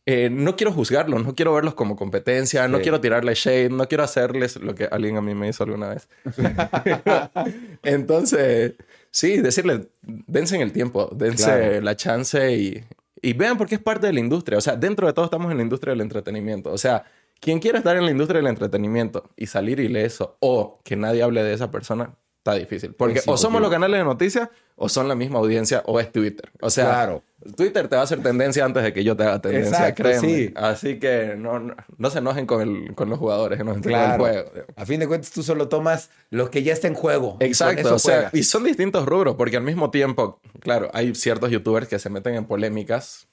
eh, 0.06 0.28
no 0.30 0.54
quiero 0.56 0.72
juzgarlos, 0.72 1.24
no 1.24 1.34
quiero 1.34 1.54
verlos 1.54 1.74
como 1.74 1.96
competencia, 1.96 2.68
no 2.68 2.80
quiero 2.80 3.00
tirarle 3.00 3.34
shade, 3.34 3.70
no 3.70 3.88
quiero 3.88 4.04
hacerles 4.04 4.56
lo 4.56 4.74
que 4.74 4.84
alguien 4.84 5.16
a 5.16 5.22
mí 5.22 5.34
me 5.34 5.48
hizo 5.48 5.64
alguna 5.64 5.88
vez. 5.88 6.08
Entonces, 7.82 8.74
sí, 9.10 9.38
decirles, 9.40 9.88
dense 10.02 10.56
en 10.56 10.62
el 10.62 10.72
tiempo, 10.72 11.08
dense 11.14 11.80
la 11.80 11.96
chance 11.96 12.54
y, 12.54 12.84
y 13.22 13.32
vean 13.32 13.56
porque 13.56 13.76
es 13.76 13.80
parte 13.80 14.06
de 14.06 14.12
la 14.12 14.20
industria. 14.20 14.58
O 14.58 14.60
sea, 14.60 14.76
dentro 14.76 15.06
de 15.06 15.14
todo 15.14 15.24
estamos 15.24 15.50
en 15.50 15.56
la 15.56 15.62
industria 15.62 15.92
del 15.92 16.02
entretenimiento. 16.02 16.70
O 16.70 16.78
sea, 16.78 17.04
quien 17.40 17.58
quiera 17.58 17.78
estar 17.78 17.96
en 17.96 18.04
la 18.04 18.10
industria 18.10 18.40
del 18.40 18.48
entretenimiento 18.48 19.30
y 19.36 19.46
salir 19.46 19.80
ileso 19.80 20.36
o 20.40 20.80
que 20.84 20.96
nadie 20.96 21.22
hable 21.22 21.42
de 21.42 21.54
esa 21.54 21.70
persona, 21.70 22.14
está 22.44 22.54
difícil. 22.54 22.92
Porque 22.92 23.22
o 23.26 23.38
somos 23.38 23.62
los 23.62 23.70
canales 23.70 23.98
de 23.98 24.04
noticias 24.04 24.50
o 24.76 24.90
son 24.90 25.08
la 25.08 25.14
misma 25.14 25.38
audiencia 25.38 25.82
o 25.86 25.98
es 25.98 26.12
Twitter. 26.12 26.50
O 26.60 26.68
sea, 26.68 26.84
claro. 26.84 27.22
Twitter 27.56 27.88
te 27.88 27.96
va 27.96 28.02
a 28.02 28.04
hacer 28.04 28.22
tendencia 28.22 28.66
antes 28.66 28.82
de 28.82 28.92
que 28.92 29.02
yo 29.02 29.16
te 29.16 29.22
haga 29.22 29.40
tendencia, 29.40 29.94
créeme. 29.94 30.52
Así 30.54 30.98
que 30.98 31.36
no, 31.38 31.74
no, 31.96 32.10
se 32.10 32.18
enojen 32.18 32.46
con, 32.46 32.60
el, 32.60 32.94
con 32.94 33.08
los 33.08 33.18
jugadores, 33.18 33.64
no 33.64 33.74
claro. 33.80 34.26
el 34.26 34.32
juego. 34.32 34.50
A 34.76 34.84
fin 34.84 35.00
de 35.00 35.08
cuentas, 35.08 35.30
tú 35.30 35.42
solo 35.42 35.68
tomas 35.68 36.10
lo 36.28 36.50
que 36.50 36.62
ya 36.62 36.74
está 36.74 36.86
en 36.86 36.94
juego. 36.94 37.38
Exacto. 37.40 37.94
o 37.94 37.98
sea, 37.98 38.28
y 38.34 38.42
son 38.42 38.64
distintos 38.64 39.06
rubros, 39.06 39.36
porque 39.36 39.56
al 39.56 39.62
mismo 39.62 39.90
tiempo, 39.90 40.40
claro, 40.60 40.90
hay 40.92 41.14
ciertos 41.14 41.50
youtubers 41.50 41.88
que 41.88 41.98
se 41.98 42.10
meten 42.10 42.34
en 42.34 42.44
polémicas, 42.44 43.26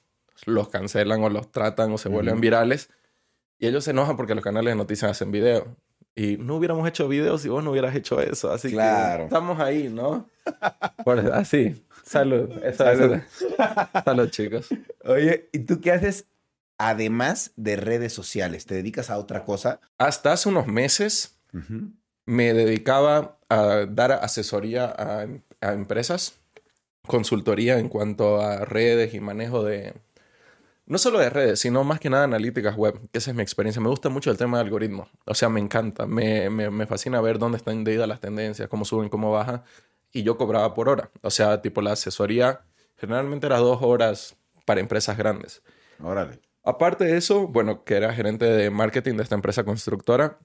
los 0.46 0.68
cancelan 0.68 1.22
o 1.22 1.28
los 1.28 1.52
tratan 1.52 1.92
o 1.92 1.98
se 1.98 2.08
vuelven 2.08 2.40
virales. 2.40 2.88
Y 3.58 3.66
ellos 3.66 3.84
se 3.84 3.90
enojan 3.90 4.16
porque 4.16 4.34
los 4.34 4.42
canales 4.42 4.72
de 4.72 4.76
noticias 4.76 5.10
hacen 5.10 5.30
video. 5.30 5.76
Y 6.14 6.36
no 6.36 6.56
hubiéramos 6.56 6.86
hecho 6.86 7.08
videos 7.08 7.42
si 7.42 7.48
vos 7.48 7.64
no 7.64 7.70
hubieras 7.70 7.94
hecho 7.94 8.20
eso. 8.20 8.52
Así 8.52 8.70
claro. 8.70 9.18
que 9.18 9.24
estamos 9.24 9.60
ahí, 9.60 9.88
¿no? 9.88 10.28
así. 11.32 11.82
Salud. 12.04 12.50
Salud. 12.76 13.20
Salud, 14.04 14.30
chicos. 14.30 14.68
Oye, 15.04 15.48
¿y 15.52 15.60
tú 15.60 15.80
qué 15.80 15.92
haces 15.92 16.26
además 16.76 17.52
de 17.56 17.76
redes 17.76 18.12
sociales? 18.12 18.66
¿Te 18.66 18.74
dedicas 18.74 19.08
a 19.08 19.18
otra 19.18 19.44
cosa? 19.44 19.80
Hasta 19.98 20.32
hace 20.32 20.48
unos 20.48 20.66
meses 20.66 21.38
me 22.26 22.52
dedicaba 22.52 23.38
a 23.48 23.86
dar 23.88 24.12
asesoría 24.12 24.86
a, 24.86 25.26
a 25.60 25.72
empresas, 25.72 26.40
consultoría 27.06 27.78
en 27.78 27.88
cuanto 27.88 28.40
a 28.40 28.64
redes 28.64 29.14
y 29.14 29.20
manejo 29.20 29.64
de, 29.64 29.94
no 30.86 30.98
solo 30.98 31.18
de 31.18 31.30
redes, 31.30 31.60
sino 31.60 31.84
más 31.84 32.00
que 32.00 32.10
nada 32.10 32.24
analíticas 32.24 32.76
web, 32.76 32.98
que 33.10 33.18
esa 33.18 33.30
es 33.30 33.36
mi 33.36 33.42
experiencia. 33.42 33.80
Me 33.80 33.88
gusta 33.88 34.08
mucho 34.08 34.30
el 34.30 34.36
tema 34.36 34.58
de 34.58 34.64
algoritmos. 34.64 35.08
O 35.26 35.34
sea, 35.34 35.48
me 35.48 35.60
encanta. 35.60 36.06
Me, 36.06 36.50
me, 36.50 36.86
fascina 36.86 37.20
ver 37.20 37.38
dónde 37.38 37.58
están 37.58 37.86
idas 37.86 38.08
las 38.08 38.20
tendencias, 38.20 38.68
cómo 38.68 38.84
suben, 38.84 39.08
cómo 39.08 39.30
bajan. 39.30 39.62
Y 40.12 40.22
yo 40.22 40.36
cobraba 40.36 40.74
por 40.74 40.88
hora. 40.88 41.10
O 41.22 41.30
sea, 41.30 41.62
tipo 41.62 41.80
la 41.82 41.92
asesoría 41.92 42.62
generalmente 42.96 43.46
era 43.46 43.58
dos 43.58 43.82
horas 43.82 44.36
para 44.64 44.80
empresas 44.80 45.16
grandes. 45.16 45.62
Órale. 46.00 46.40
Aparte 46.64 47.04
de 47.04 47.16
eso, 47.16 47.48
bueno, 47.48 47.84
que 47.84 47.94
era 47.94 48.12
gerente 48.12 48.44
de 48.44 48.70
marketing 48.70 49.16
de 49.16 49.22
esta 49.24 49.34
empresa 49.34 49.64
constructora 49.64 50.38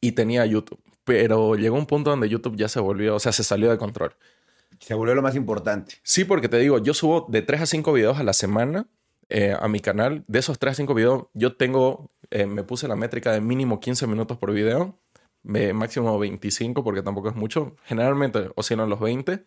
y 0.00 0.12
tenía 0.12 0.46
YouTube. 0.46 0.82
Pero 1.04 1.54
llegó 1.56 1.76
un 1.76 1.86
punto 1.86 2.10
donde 2.10 2.28
YouTube 2.28 2.56
ya 2.56 2.68
se 2.68 2.80
volvió, 2.80 3.16
o 3.16 3.20
sea, 3.20 3.32
se 3.32 3.44
salió 3.44 3.70
de 3.70 3.78
control. 3.78 4.14
Se 4.80 4.94
volvió 4.94 5.14
lo 5.14 5.22
más 5.22 5.34
importante. 5.36 5.96
Sí, 6.02 6.24
porque 6.24 6.48
te 6.48 6.58
digo, 6.58 6.78
yo 6.78 6.94
subo 6.94 7.26
de 7.28 7.42
3 7.42 7.62
a 7.62 7.66
5 7.66 7.92
videos 7.92 8.18
a 8.18 8.22
la 8.22 8.32
semana 8.32 8.86
eh, 9.28 9.56
a 9.58 9.68
mi 9.68 9.80
canal, 9.80 10.24
de 10.28 10.38
esos 10.38 10.58
3 10.58 10.72
a 10.72 10.74
5 10.74 10.94
videos, 10.94 11.24
yo 11.34 11.56
tengo, 11.56 12.10
eh, 12.30 12.46
me 12.46 12.62
puse 12.62 12.88
la 12.88 12.96
métrica 12.96 13.32
de 13.32 13.40
mínimo 13.40 13.80
15 13.80 14.06
minutos 14.06 14.38
por 14.38 14.52
video, 14.52 14.98
máximo 15.42 16.18
25 16.18 16.82
porque 16.82 17.02
tampoco 17.02 17.28
es 17.28 17.36
mucho, 17.36 17.76
generalmente 17.84 18.50
oscilan 18.56 18.88
los 18.88 19.00
20. 19.00 19.44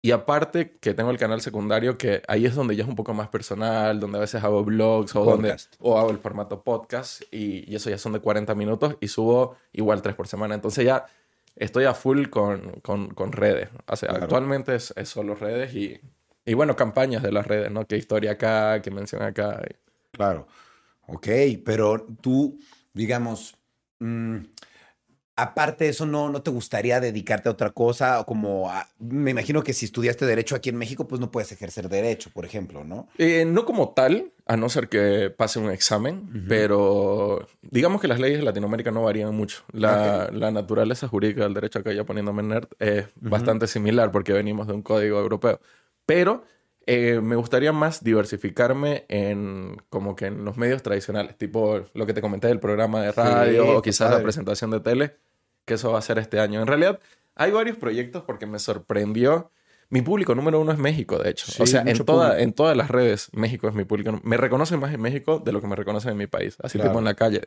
Y 0.00 0.12
aparte 0.12 0.76
que 0.80 0.94
tengo 0.94 1.10
el 1.10 1.18
canal 1.18 1.40
secundario, 1.40 1.98
que 1.98 2.22
ahí 2.28 2.46
es 2.46 2.54
donde 2.54 2.76
ya 2.76 2.84
es 2.84 2.88
un 2.88 2.94
poco 2.94 3.14
más 3.14 3.28
personal, 3.28 3.98
donde 3.98 4.18
a 4.18 4.20
veces 4.20 4.44
hago 4.44 4.64
vlogs 4.64 5.16
o, 5.16 5.24
donde, 5.24 5.56
o 5.80 5.98
hago 5.98 6.10
el 6.10 6.18
formato 6.18 6.62
podcast 6.62 7.22
y, 7.32 7.68
y, 7.68 7.74
eso 7.74 7.90
ya 7.90 7.98
son 7.98 8.12
de 8.12 8.20
40 8.20 8.54
minutos 8.54 8.96
y 9.00 9.08
subo 9.08 9.56
igual 9.72 10.00
3 10.00 10.14
por 10.14 10.28
semana. 10.28 10.54
Entonces 10.54 10.84
ya 10.84 11.06
estoy 11.56 11.84
a 11.84 11.94
full 11.94 12.28
con, 12.28 12.80
con, 12.80 13.12
con 13.12 13.32
redes. 13.32 13.70
O 13.88 13.96
sea, 13.96 14.10
actualmente 14.10 14.76
es, 14.76 14.94
es, 14.96 15.08
solo 15.08 15.34
redes 15.34 15.74
y, 15.74 16.00
y 16.48 16.54
bueno, 16.54 16.74
campañas 16.74 17.22
de 17.22 17.30
las 17.30 17.46
redes, 17.46 17.70
¿no? 17.70 17.86
¿Qué 17.86 17.96
historia 17.96 18.32
acá? 18.32 18.80
¿Qué 18.80 18.90
mención 18.90 19.22
acá? 19.22 19.62
Claro. 20.12 20.46
Ok, 21.06 21.28
pero 21.64 22.06
tú, 22.20 22.58
digamos, 22.94 23.54
mmm, 23.98 24.38
aparte 25.36 25.84
de 25.84 25.90
eso, 25.90 26.04
¿no, 26.06 26.30
¿no 26.30 26.42
te 26.42 26.50
gustaría 26.50 27.00
dedicarte 27.00 27.48
a 27.48 27.52
otra 27.52 27.70
cosa? 27.70 28.20
O 28.20 28.26
como, 28.26 28.70
me 28.98 29.30
imagino 29.30 29.62
que 29.62 29.72
si 29.72 29.84
estudiaste 29.84 30.26
Derecho 30.26 30.56
aquí 30.56 30.70
en 30.70 30.76
México, 30.76 31.06
pues 31.06 31.20
no 31.20 31.30
puedes 31.30 31.52
ejercer 31.52 31.88
Derecho, 31.88 32.30
por 32.30 32.44
ejemplo, 32.44 32.82
¿no? 32.82 33.08
Eh, 33.18 33.44
no 33.44 33.64
como 33.64 33.90
tal, 33.90 34.32
a 34.46 34.56
no 34.56 34.68
ser 34.68 34.88
que 34.88 35.30
pase 35.30 35.58
un 35.58 35.70
examen, 35.70 36.46
pero 36.48 37.46
digamos 37.62 38.00
que 38.00 38.08
las 38.08 38.18
leyes 38.18 38.38
de 38.38 38.44
Latinoamérica 38.44 38.90
no 38.90 39.02
varían 39.02 39.34
mucho. 39.34 39.62
La, 39.72 40.30
la 40.32 40.50
naturaleza 40.50 41.08
jurídica 41.08 41.42
del 41.42 41.54
derecho, 41.54 41.78
acá 41.78 41.92
ya 41.92 42.04
poniéndome 42.04 42.42
nerd, 42.42 42.68
es 42.78 43.06
bastante 43.16 43.66
similar 43.66 44.10
porque 44.10 44.32
venimos 44.32 44.66
de 44.66 44.72
un 44.72 44.82
código 44.82 45.20
europeo. 45.20 45.60
Pero 46.08 46.42
eh, 46.86 47.20
me 47.22 47.36
gustaría 47.36 47.70
más 47.70 48.02
diversificarme 48.02 49.04
en 49.08 49.76
como 49.90 50.16
que 50.16 50.24
en 50.24 50.42
los 50.42 50.56
medios 50.56 50.82
tradicionales, 50.82 51.36
tipo 51.36 51.82
lo 51.92 52.06
que 52.06 52.14
te 52.14 52.22
comenté 52.22 52.48
del 52.48 52.60
programa 52.60 53.02
de 53.02 53.12
radio 53.12 53.76
o 53.76 53.82
quizás 53.82 54.10
la 54.10 54.22
presentación 54.22 54.70
de 54.70 54.80
tele 54.80 55.16
que 55.66 55.74
eso 55.74 55.92
va 55.92 55.98
a 55.98 56.02
ser 56.02 56.18
este 56.18 56.40
año. 56.40 56.62
En 56.62 56.66
realidad, 56.66 56.98
hay 57.34 57.50
varios 57.50 57.76
proyectos 57.76 58.22
porque 58.22 58.46
me 58.46 58.58
sorprendió. 58.58 59.50
Mi 59.90 60.00
público 60.00 60.34
número 60.34 60.58
uno 60.58 60.72
es 60.72 60.78
México, 60.78 61.18
de 61.18 61.28
hecho. 61.28 61.62
o 61.62 61.66
sea, 61.66 61.82
en, 61.82 62.02
toda, 62.06 62.40
en 62.40 62.54
todas 62.54 62.74
las 62.74 62.90
redes, 62.90 63.28
México 63.34 63.68
es 63.68 63.74
mi 63.74 63.84
público. 63.84 64.18
Me 64.22 64.38
reconocen 64.38 64.80
más 64.80 64.94
en 64.94 65.02
México 65.02 65.42
de 65.44 65.52
lo 65.52 65.60
que 65.60 65.66
me 65.66 65.76
reconocen 65.76 66.12
en 66.12 66.16
mi 66.16 66.26
país, 66.26 66.56
así 66.62 66.78
tipo 66.78 66.98
en 66.98 67.04
la 67.04 67.14
calle. 67.14 67.42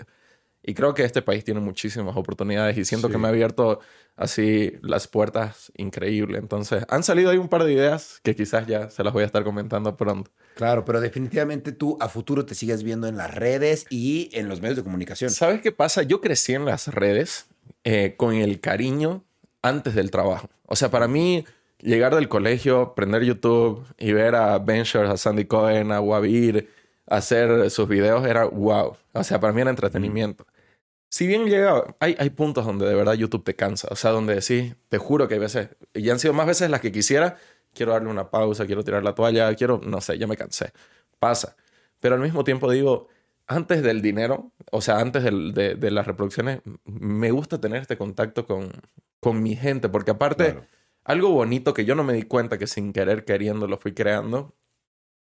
Y 0.64 0.74
creo 0.76 0.93
que 0.93 1.03
este 1.03 1.22
país 1.22 1.43
tiene 1.43 1.59
muchísimas 1.59 2.16
oportunidades 2.16 2.78
y 2.78 2.86
siento 2.86 3.09
que 3.09 3.18
me 3.18 3.28
ha 3.28 3.32
abierto 3.32 3.80
así 4.16 4.74
las 4.84 5.07
puertas 5.07 5.72
increíble. 5.76 6.38
Entonces, 6.38 6.86
han 6.88 7.03
salido 7.03 7.32
ahí 7.32 7.38
un 7.38 7.49
par 7.49 7.64
de 7.64 7.74
ideas 7.74 8.20
que 8.24 8.36
quizás 8.36 8.68
ya 8.68 8.89
se 8.91 9.03
las 9.03 9.12
voy 9.12 9.24
a 9.24 9.26
estar 9.26 9.43
comentando 9.43 9.97
pronto. 9.97 10.30
Claro, 10.55 10.86
pero 10.86 11.01
definitivamente 11.01 11.72
tú 11.72 11.97
a 11.99 12.09
futuro 12.09 12.45
te 12.45 12.53
sigues 12.53 12.84
viendo 12.84 13.07
en 13.07 13.18
las 13.18 13.34
redes 13.34 13.88
y 13.89 14.30
en 14.34 14.49
los 14.49 14.62
medios 14.62 14.78
de 14.78 14.84
comunicación. 14.84 15.32
¿Sabes 15.32 15.62
qué 15.62 15.72
pasa? 15.72 16.03
Yo 16.03 16.22
crecí 16.22 16.53
en 16.53 16.66
las 16.66 16.88
redes 16.88 17.47
eh, 17.84 18.14
con 18.16 18.36
el 18.36 18.59
cariño 18.59 19.24
antes 19.64 19.95
del 19.95 20.12
trabajo. 20.12 20.49
O 20.68 20.76
sea, 20.76 20.91
para 20.91 21.07
mí, 21.07 21.45
llegar 21.80 22.14
del 22.14 22.30
colegio, 22.30 22.93
prender 22.95 23.24
YouTube 23.24 23.84
y 23.97 24.14
ver 24.14 24.36
a 24.36 24.59
Ben 24.59 24.84
a 24.84 25.18
Sandy 25.18 25.45
Cohen, 25.45 25.91
a 25.91 26.01
Wabir 26.01 26.70
hacer 27.07 27.70
sus 27.70 27.88
videos 27.88 28.26
era 28.26 28.45
wow. 28.45 28.95
O 29.14 29.24
sea, 29.24 29.39
para 29.39 29.51
mí 29.51 29.62
era 29.62 29.70
entretenimiento. 29.70 30.45
Si 31.12 31.28
bien 31.28 31.45
llega, 31.47 31.95
hay, 31.99 32.16
hay 32.18 32.30
puntos 32.30 32.66
donde 32.66 32.88
de 32.88 32.95
verdad 32.95 33.14
YouTube 33.14 33.43
te 33.43 33.53
cansa. 33.53 33.89
O 33.91 33.97
sea, 33.97 34.12
donde 34.12 34.41
sí, 34.41 34.74
te 34.88 34.97
juro 34.97 35.28
que 35.28 35.34
hay 35.34 35.41
veces, 35.41 35.70
y 35.93 36.09
han 36.09 36.20
sido 36.20 36.34
más 36.34 36.47
veces 36.47 36.70
las 36.70 36.80
que 36.80 36.93
quisiera, 36.93 37.38
quiero 37.74 37.91
darle 37.91 38.09
una 38.09 38.32
pausa, 38.32 38.66
quiero 38.66 38.84
tirar 38.86 39.03
la 39.03 39.14
toalla, 39.14 39.53
quiero, 39.55 39.82
no 39.84 39.99
sé, 39.99 40.18
ya 40.18 40.26
me 40.26 40.38
cansé. 40.38 40.72
Pasa. 41.20 41.57
Pero 41.99 42.16
al 42.16 42.22
mismo 42.22 42.45
tiempo 42.45 42.72
digo, 42.72 43.09
antes 43.45 43.84
del 43.84 44.01
dinero, 44.01 44.53
o 44.72 44.80
sea, 44.80 44.99
antes 44.99 45.24
de, 45.26 45.76
de, 45.76 45.91
las 45.91 46.07
reproducciones, 46.07 46.62
me 46.86 47.32
gusta 47.32 47.59
tener 47.59 47.82
este 47.82 47.97
contacto 47.97 48.47
con, 48.47 48.72
con 49.20 49.43
mi 49.43 49.57
gente, 49.57 49.89
porque 49.89 50.12
aparte, 50.12 50.62
algo 51.03 51.32
bonito 51.32 51.74
que 51.74 51.84
yo 51.84 51.93
no 51.93 52.05
me 52.05 52.14
di 52.14 52.24
cuenta 52.24 52.57
que 52.57 52.68
sin 52.68 52.93
querer 52.93 53.26
queriendo 53.26 53.68
lo 53.68 53.78
fui 53.78 53.93
creando, 53.93 54.55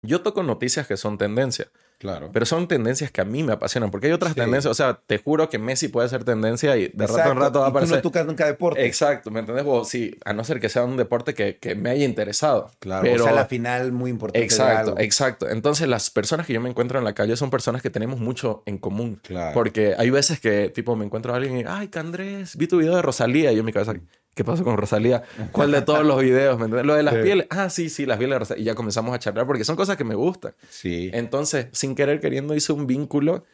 yo 0.00 0.22
toco 0.22 0.42
noticias 0.42 0.86
que 0.86 0.96
son 0.96 1.18
tendencia. 1.18 1.70
Claro. 2.04 2.28
Pero 2.34 2.44
son 2.44 2.68
tendencias 2.68 3.10
que 3.10 3.22
a 3.22 3.24
mí 3.24 3.42
me 3.42 3.54
apasionan, 3.54 3.90
porque 3.90 4.08
hay 4.08 4.12
otras 4.12 4.34
tendencias, 4.34 4.70
o 4.70 4.74
sea, 4.74 5.00
te 5.06 5.16
juro 5.16 5.48
que 5.48 5.58
Messi 5.58 5.88
puede 5.88 6.06
ser 6.10 6.22
tendencia 6.22 6.76
y 6.76 6.88
de 6.88 7.06
rato 7.06 7.32
en 7.32 7.38
rato 7.38 7.60
va 7.60 7.66
a 7.66 7.68
aparecer. 7.70 7.96
Y 7.96 8.02
tú 8.02 8.08
no 8.08 8.12
tocas 8.12 8.26
nunca 8.26 8.46
deporte. 8.46 8.84
Exacto, 8.84 9.30
¿me 9.30 9.40
entendés? 9.40 9.64
O, 9.66 9.86
sí, 9.86 10.14
a 10.26 10.34
no 10.34 10.44
ser 10.44 10.60
que 10.60 10.68
sea 10.68 10.84
un 10.84 10.98
deporte 10.98 11.32
que, 11.32 11.56
que 11.56 11.74
me 11.74 11.88
haya 11.88 12.04
interesado. 12.04 12.70
Claro, 12.78 13.04
pero... 13.04 13.22
o 13.22 13.26
sea, 13.26 13.34
la 13.34 13.46
final 13.46 13.92
muy 13.92 14.10
importante. 14.10 14.44
Exacto, 14.44 14.96
exacto. 14.98 15.48
Entonces, 15.48 15.88
las 15.88 16.10
personas 16.10 16.46
que 16.46 16.52
yo 16.52 16.60
me 16.60 16.68
encuentro 16.68 16.98
en 16.98 17.06
la 17.06 17.14
calle 17.14 17.38
son 17.38 17.48
personas 17.48 17.80
que 17.80 17.88
tenemos 17.88 18.20
mucho 18.20 18.62
en 18.66 18.76
común. 18.76 19.18
Claro. 19.22 19.54
Porque 19.54 19.94
hay 19.96 20.10
veces 20.10 20.40
que, 20.40 20.68
tipo, 20.68 20.96
me 20.96 21.06
encuentro 21.06 21.32
a 21.32 21.36
alguien 21.36 21.56
y, 21.56 21.64
ay, 21.66 21.88
Candrés, 21.88 22.54
vi 22.58 22.66
tu 22.66 22.76
video 22.76 22.96
de 22.96 23.00
Rosalía, 23.00 23.50
y 23.50 23.54
yo 23.54 23.60
en 23.60 23.64
mi 23.66 23.72
cabeza, 23.72 23.94
¿Qué 24.34 24.44
pasó 24.44 24.64
con 24.64 24.76
Rosalía? 24.76 25.22
¿Cuál 25.52 25.70
de 25.70 25.82
todos 25.82 26.04
los 26.04 26.20
videos? 26.20 26.58
¿Me? 26.58 26.82
Lo 26.82 26.94
de 26.94 27.02
las 27.02 27.14
pieles. 27.14 27.46
Ah, 27.50 27.70
sí, 27.70 27.88
sí, 27.88 28.04
las 28.04 28.18
pieles 28.18 28.34
de 28.34 28.38
Rosalía. 28.40 28.62
Y 28.62 28.64
ya 28.64 28.74
comenzamos 28.74 29.14
a 29.14 29.18
charlar 29.18 29.46
porque 29.46 29.64
son 29.64 29.76
cosas 29.76 29.96
que 29.96 30.04
me 30.04 30.14
gustan. 30.14 30.54
Sí. 30.68 31.10
Entonces, 31.14 31.68
sin 31.72 31.94
querer 31.94 32.20
queriendo, 32.20 32.54
hice 32.54 32.72
un 32.72 32.86
vínculo 32.86 33.44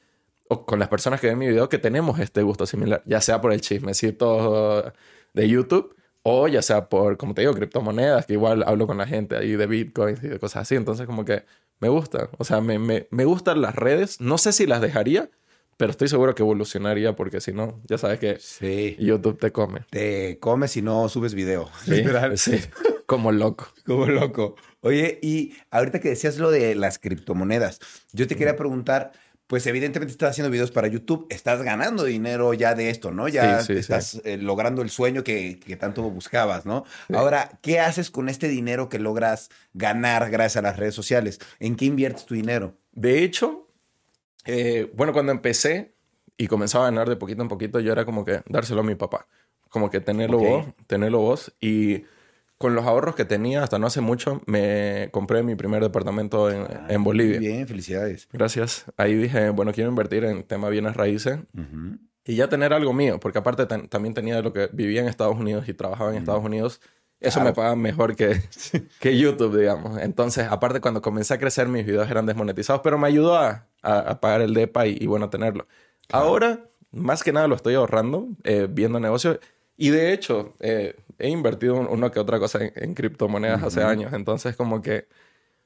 con 0.66 0.78
las 0.78 0.88
personas 0.88 1.20
que 1.20 1.28
ven 1.28 1.38
mi 1.38 1.46
video 1.46 1.68
que 1.68 1.78
tenemos 1.78 2.18
este 2.18 2.42
gusto 2.42 2.66
similar. 2.66 3.02
Ya 3.04 3.20
sea 3.20 3.40
por 3.40 3.52
el 3.52 3.60
chismecito 3.60 4.92
de 5.34 5.48
YouTube 5.48 5.94
o 6.22 6.48
ya 6.48 6.62
sea 6.62 6.88
por, 6.88 7.16
como 7.16 7.34
te 7.34 7.42
digo, 7.42 7.54
criptomonedas, 7.54 8.26
que 8.26 8.34
igual 8.34 8.64
hablo 8.66 8.86
con 8.86 8.98
la 8.98 9.06
gente 9.06 9.36
ahí 9.36 9.52
de 9.52 9.66
bitcoins 9.66 10.22
y 10.22 10.28
de 10.28 10.38
cosas 10.38 10.62
así. 10.62 10.76
Entonces, 10.76 11.06
como 11.06 11.24
que 11.24 11.44
me 11.78 11.88
gusta. 11.88 12.30
O 12.38 12.44
sea, 12.44 12.60
me, 12.60 12.78
me, 12.78 13.06
me 13.10 13.24
gustan 13.26 13.60
las 13.60 13.74
redes. 13.74 14.20
No 14.20 14.38
sé 14.38 14.52
si 14.52 14.66
las 14.66 14.80
dejaría 14.80 15.28
pero 15.80 15.92
estoy 15.92 16.08
seguro 16.08 16.34
que 16.34 16.42
evolucionaría 16.42 17.16
porque 17.16 17.40
si 17.40 17.54
no, 17.54 17.80
ya 17.88 17.96
sabes 17.96 18.18
que 18.18 18.36
sí. 18.38 18.96
YouTube 18.98 19.38
te 19.38 19.50
come. 19.50 19.80
Te 19.88 20.38
come 20.38 20.68
si 20.68 20.82
no 20.82 21.08
subes 21.08 21.32
video. 21.32 21.70
Sí, 21.86 22.04
sí. 22.36 22.60
Como 23.06 23.32
loco. 23.32 23.66
Como 23.86 24.04
loco. 24.04 24.56
Oye, 24.82 25.18
y 25.22 25.54
ahorita 25.70 25.98
que 26.00 26.10
decías 26.10 26.36
lo 26.36 26.50
de 26.50 26.74
las 26.74 26.98
criptomonedas, 26.98 27.80
yo 28.12 28.26
te 28.26 28.36
quería 28.36 28.56
preguntar, 28.56 29.12
pues 29.46 29.66
evidentemente 29.66 30.12
estás 30.12 30.32
haciendo 30.32 30.50
videos 30.50 30.70
para 30.70 30.86
YouTube, 30.86 31.26
estás 31.30 31.62
ganando 31.62 32.04
dinero 32.04 32.52
ya 32.52 32.74
de 32.74 32.90
esto, 32.90 33.10
¿no? 33.10 33.28
Ya 33.28 33.60
estás 33.60 34.20
eh, 34.26 34.36
logrando 34.36 34.82
el 34.82 34.90
sueño 34.90 35.24
que, 35.24 35.58
que 35.60 35.76
tanto 35.76 36.02
buscabas, 36.02 36.66
¿no? 36.66 36.84
Ahora, 37.10 37.58
¿qué 37.62 37.80
haces 37.80 38.10
con 38.10 38.28
este 38.28 38.48
dinero 38.48 38.90
que 38.90 38.98
logras 38.98 39.48
ganar 39.72 40.30
gracias 40.30 40.58
a 40.58 40.62
las 40.62 40.76
redes 40.76 40.94
sociales? 40.94 41.40
¿En 41.58 41.76
qué 41.76 41.86
inviertes 41.86 42.26
tu 42.26 42.34
dinero? 42.34 42.76
De 42.92 43.24
hecho, 43.24 43.69
eh, 44.46 44.90
bueno, 44.94 45.12
cuando 45.12 45.32
empecé 45.32 45.94
y 46.36 46.46
comenzaba 46.46 46.86
a 46.86 46.90
ganar 46.90 47.08
de 47.08 47.16
poquito 47.16 47.42
en 47.42 47.48
poquito, 47.48 47.80
yo 47.80 47.92
era 47.92 48.04
como 48.04 48.24
que 48.24 48.42
dárselo 48.48 48.80
a 48.80 48.84
mi 48.84 48.94
papá. 48.94 49.26
Como 49.68 49.90
que 49.90 50.00
tenerlo 50.00 50.38
vos, 50.38 50.66
tenerlo 50.86 51.18
vos. 51.20 51.52
Y 51.60 52.04
con 52.58 52.74
los 52.74 52.84
ahorros 52.84 53.14
que 53.14 53.24
tenía 53.24 53.62
hasta 53.62 53.78
no 53.78 53.86
hace 53.86 54.00
mucho, 54.00 54.42
me 54.46 55.08
compré 55.12 55.42
mi 55.42 55.54
primer 55.54 55.82
departamento 55.82 56.50
en, 56.50 56.62
ah, 56.62 56.86
en 56.88 57.04
Bolivia. 57.04 57.38
Bien, 57.38 57.66
felicidades. 57.66 58.28
Gracias. 58.32 58.84
Ahí 58.96 59.14
dije, 59.14 59.50
bueno, 59.50 59.72
quiero 59.72 59.88
invertir 59.90 60.24
en 60.24 60.42
tema 60.42 60.68
bienes 60.68 60.96
raíces. 60.96 61.38
Y 62.24 62.36
ya 62.36 62.48
tener 62.48 62.72
algo 62.72 62.92
mío, 62.92 63.18
porque 63.18 63.38
aparte 63.38 63.66
también 63.66 64.14
tenía 64.14 64.42
lo 64.42 64.52
que 64.52 64.68
vivía 64.72 65.00
en 65.00 65.08
Estados 65.08 65.38
Unidos 65.38 65.68
y 65.68 65.74
trabajaba 65.74 66.10
en 66.10 66.18
Estados 66.18 66.44
Unidos. 66.44 66.80
Eso 67.20 67.40
me 67.42 67.52
paga 67.52 67.76
mejor 67.76 68.16
que, 68.16 68.40
que 69.00 69.18
YouTube, 69.18 69.58
digamos. 69.58 69.98
Entonces, 69.98 70.46
aparte, 70.50 70.80
cuando 70.80 71.02
comencé 71.02 71.34
a 71.34 71.38
crecer, 71.38 71.68
mis 71.68 71.84
videos 71.84 72.10
eran 72.10 72.24
desmonetizados, 72.24 72.80
pero 72.82 72.98
me 72.98 73.08
ayudó 73.08 73.36
a, 73.36 73.66
a, 73.82 74.20
pagar 74.20 74.40
el 74.40 74.54
DEPA 74.54 74.86
y, 74.86 75.06
bueno, 75.06 75.28
tenerlo. 75.28 75.66
Ahora, 76.10 76.64
más 76.92 77.22
que 77.22 77.32
nada, 77.32 77.46
lo 77.46 77.54
estoy 77.54 77.74
ahorrando, 77.74 78.28
eh, 78.44 78.66
viendo 78.70 78.98
negocios. 79.00 79.38
Y 79.76 79.90
de 79.90 80.12
hecho, 80.12 80.54
eh, 80.60 80.96
he 81.18 81.28
invertido 81.28 81.76
una 81.76 82.10
que 82.10 82.20
otra 82.20 82.38
cosa 82.38 82.58
en, 82.74 82.94
criptomonedas 82.94 83.62
hace 83.62 83.82
años. 83.82 84.12
Entonces, 84.12 84.56
como 84.56 84.82
que 84.82 85.06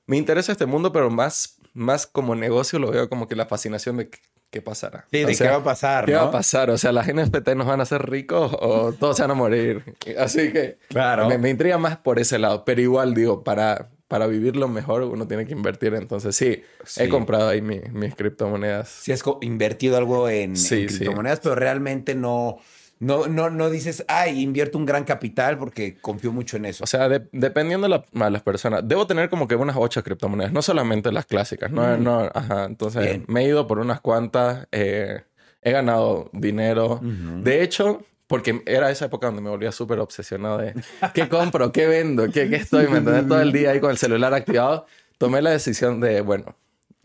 me 0.06 0.16
interesa 0.16 0.52
este 0.52 0.66
mundo, 0.66 0.92
pero 0.92 1.10
más, 1.10 1.58
más 1.74 2.06
como 2.06 2.34
negocio 2.34 2.78
lo 2.78 2.90
veo 2.90 3.08
como 3.08 3.28
que 3.28 3.36
la 3.36 3.46
fascinación 3.46 3.98
de 3.98 4.10
qué 4.50 4.62
pasará. 4.62 5.04
Sí, 5.10 5.24
de 5.24 5.36
qué 5.36 5.48
va 5.48 5.56
a 5.56 5.64
pasar, 5.64 6.06
¿Qué 6.06 6.14
va 6.14 6.22
a 6.22 6.30
pasar? 6.30 6.70
O 6.70 6.78
sea, 6.78 6.92
¿las 6.92 7.12
NFP 7.12 7.56
nos 7.56 7.66
van 7.66 7.80
a 7.80 7.82
hacer 7.82 8.08
ricos 8.08 8.56
o 8.60 8.92
todos 8.98 9.16
se 9.16 9.22
van 9.24 9.32
a 9.32 9.34
morir? 9.34 9.82
Así 10.16 10.52
que 10.52 10.78
claro. 10.88 11.28
me, 11.38 11.50
intriga 11.50 11.76
más 11.76 11.96
por 11.96 12.20
ese 12.20 12.38
lado. 12.38 12.64
Pero 12.64 12.80
igual, 12.80 13.14
digo, 13.14 13.42
para, 13.42 13.90
para 14.06 14.28
vivirlo 14.28 14.68
mejor 14.68 15.02
uno 15.02 15.26
tiene 15.26 15.44
que 15.44 15.52
invertir. 15.52 15.94
Entonces, 15.94 16.36
sí, 16.36 16.62
he 16.96 17.08
comprado 17.08 17.48
ahí 17.48 17.60
mis 17.60 18.14
criptomonedas. 18.14 18.88
Sí, 18.88 19.10
has 19.10 19.24
invertido 19.40 19.96
algo 19.96 20.28
en, 20.28 20.54
criptomonedas, 20.54 21.40
pero 21.40 21.56
realmente 21.56 22.14
no 22.14 22.58
no, 23.00 23.26
no, 23.26 23.50
no 23.50 23.70
dices, 23.70 24.04
ay, 24.08 24.40
invierto 24.40 24.78
un 24.78 24.86
gran 24.86 25.04
capital 25.04 25.58
porque 25.58 25.96
confío 26.00 26.32
mucho 26.32 26.56
en 26.56 26.66
eso. 26.66 26.84
O 26.84 26.86
sea, 26.86 27.08
dependiendo 27.08 27.88
de, 27.88 28.30
las 28.30 28.42
personas, 28.42 28.82
debo 28.86 29.06
tener 29.06 29.28
como 29.28 29.48
que 29.48 29.56
unas 29.56 29.76
ocho 29.78 30.02
criptomonedas, 30.02 30.52
no 30.52 30.62
solamente 30.62 31.10
las 31.12 31.26
clásicas. 31.26 31.70
No, 31.70 31.82
mm. 31.82 32.02
no, 32.02 32.30
ajá. 32.32 32.64
Entonces, 32.64 33.20
me 33.26 33.42
he 33.42 33.48
ido 33.48 33.66
por 33.66 33.78
unas 33.78 34.00
cuantas, 34.00 34.68
eh, 34.72 35.22
he 35.60 35.72
ganado 35.72 36.30
dinero. 36.32 37.00
De 37.02 37.62
hecho, 37.62 38.02
porque 38.26 38.62
era 38.66 38.90
esa 38.90 39.06
época 39.06 39.26
donde 39.26 39.42
me 39.42 39.50
volvía 39.50 39.72
súper 39.72 39.98
obsesionado 39.98 40.58
de 40.58 40.74
qué 41.14 41.28
compro, 41.28 41.72
qué 41.72 41.86
vendo, 41.86 42.30
qué, 42.30 42.48
qué 42.48 42.56
estoy, 42.56 42.86
me 42.88 42.98
entendés 42.98 43.28
todo 43.28 43.40
el 43.40 43.52
día 43.52 43.70
ahí 43.70 43.80
con 43.80 43.90
el 43.90 43.98
celular 43.98 44.32
activado. 44.34 44.86
Tomé 45.18 45.42
la 45.42 45.50
decisión 45.50 46.00
de, 46.00 46.20
bueno, 46.20 46.56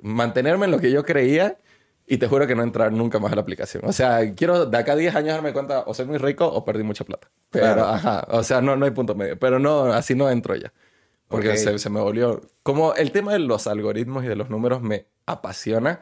mantenerme 0.01 0.65
en 0.65 0.71
lo 0.71 0.79
que 0.79 0.91
yo 0.91 1.03
creía 1.03 1.57
y 2.11 2.17
te 2.17 2.27
juro 2.27 2.47
que 2.47 2.55
no 2.55 2.63
entrar 2.63 2.91
nunca 2.91 3.19
más 3.19 3.31
a 3.31 3.35
la 3.35 3.41
aplicación. 3.41 3.83
O 3.85 3.93
sea, 3.93 4.33
quiero 4.33 4.65
de 4.65 4.75
acá 4.75 4.93
a 4.93 4.95
10 4.95 5.15
años 5.15 5.35
darme 5.35 5.53
cuenta 5.53 5.83
o 5.85 5.93
soy 5.93 6.07
muy 6.07 6.17
rico 6.17 6.47
o 6.47 6.65
perdí 6.65 6.81
mucha 6.81 7.05
plata. 7.05 7.29
Pero, 7.51 7.85
ajá, 7.85 8.25
o 8.31 8.41
sea, 8.41 8.61
no, 8.61 8.75
no 8.75 8.85
hay 8.85 8.91
punto 8.91 9.13
medio. 9.13 9.37
Pero 9.37 9.59
no, 9.59 9.93
así 9.93 10.15
no 10.15 10.27
entro 10.27 10.55
ya. 10.55 10.73
Porque 11.27 11.55
se, 11.55 11.77
se, 11.77 11.89
me 11.91 12.01
volvió... 12.01 12.41
Como 12.63 12.95
el 12.95 13.11
tema 13.11 13.33
de 13.33 13.37
los 13.37 13.67
algoritmos 13.67 14.23
y 14.23 14.27
de 14.27 14.35
los 14.35 14.49
números 14.49 14.81
me 14.81 15.05
apasiona. 15.27 16.01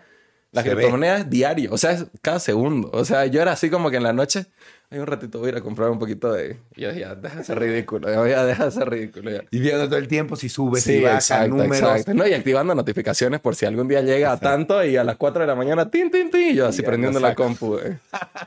La 0.52 0.64
criptomoneda 0.64 1.18
es 1.18 1.30
diario, 1.30 1.74
o 1.74 1.78
sea, 1.78 1.92
es 1.92 2.06
cada 2.22 2.40
segundo. 2.40 2.90
O 2.94 3.04
sea, 3.04 3.26
yo 3.26 3.42
era 3.42 3.52
así 3.52 3.70
como 3.70 3.92
que 3.92 3.98
en 3.98 4.04
la 4.04 4.14
noche 4.14 4.46
hay 4.90 5.00
un 5.00 5.08
ratito 5.08 5.40
voy 5.40 5.48
a 5.48 5.52
ir 5.52 5.58
a 5.58 5.62
comprar 5.62 5.90
un 5.90 6.00
poquito 6.00 6.32
de... 6.32 6.58
Y 6.76 6.82
yo 6.84 6.92
ya, 6.92 7.14
deja 7.14 7.40
de 7.40 7.44
ser 7.44 7.60
ridículo, 7.60 8.26
ya, 8.26 8.46
deja 8.46 8.66
de 8.66 8.72
ser 8.72 8.90
ridículo. 8.90 9.32
Y 9.52 9.60
viendo 9.60 9.86
todo 9.88 9.98
el 9.98 10.08
tiempo 10.08 10.38
si 10.38 10.48
sube, 10.48 10.80
si 10.80 11.02
baja, 11.02 11.46
números. 11.46 11.78
Exacto. 11.78 12.14
No, 12.14 12.26
y 12.26 12.34
activando 12.34 12.74
notificaciones 12.74 13.42
por 13.42 13.56
si 13.56 13.66
algún 13.66 13.90
día 13.90 14.02
llega 14.02 14.32
a 14.32 14.38
tanto 14.38 14.82
y 14.86 14.96
a 14.96 15.04
las 15.04 15.18
4 15.18 15.42
de 15.42 15.48
la 15.48 15.56
mañana, 15.56 15.90
tin, 15.90 16.10
tin, 16.10 16.32
tin, 16.32 16.52
y 16.52 16.56
yo 16.56 16.68
así 16.68 16.84
prendiendo 16.84 17.20
la 17.20 17.36
compu. 17.36 17.78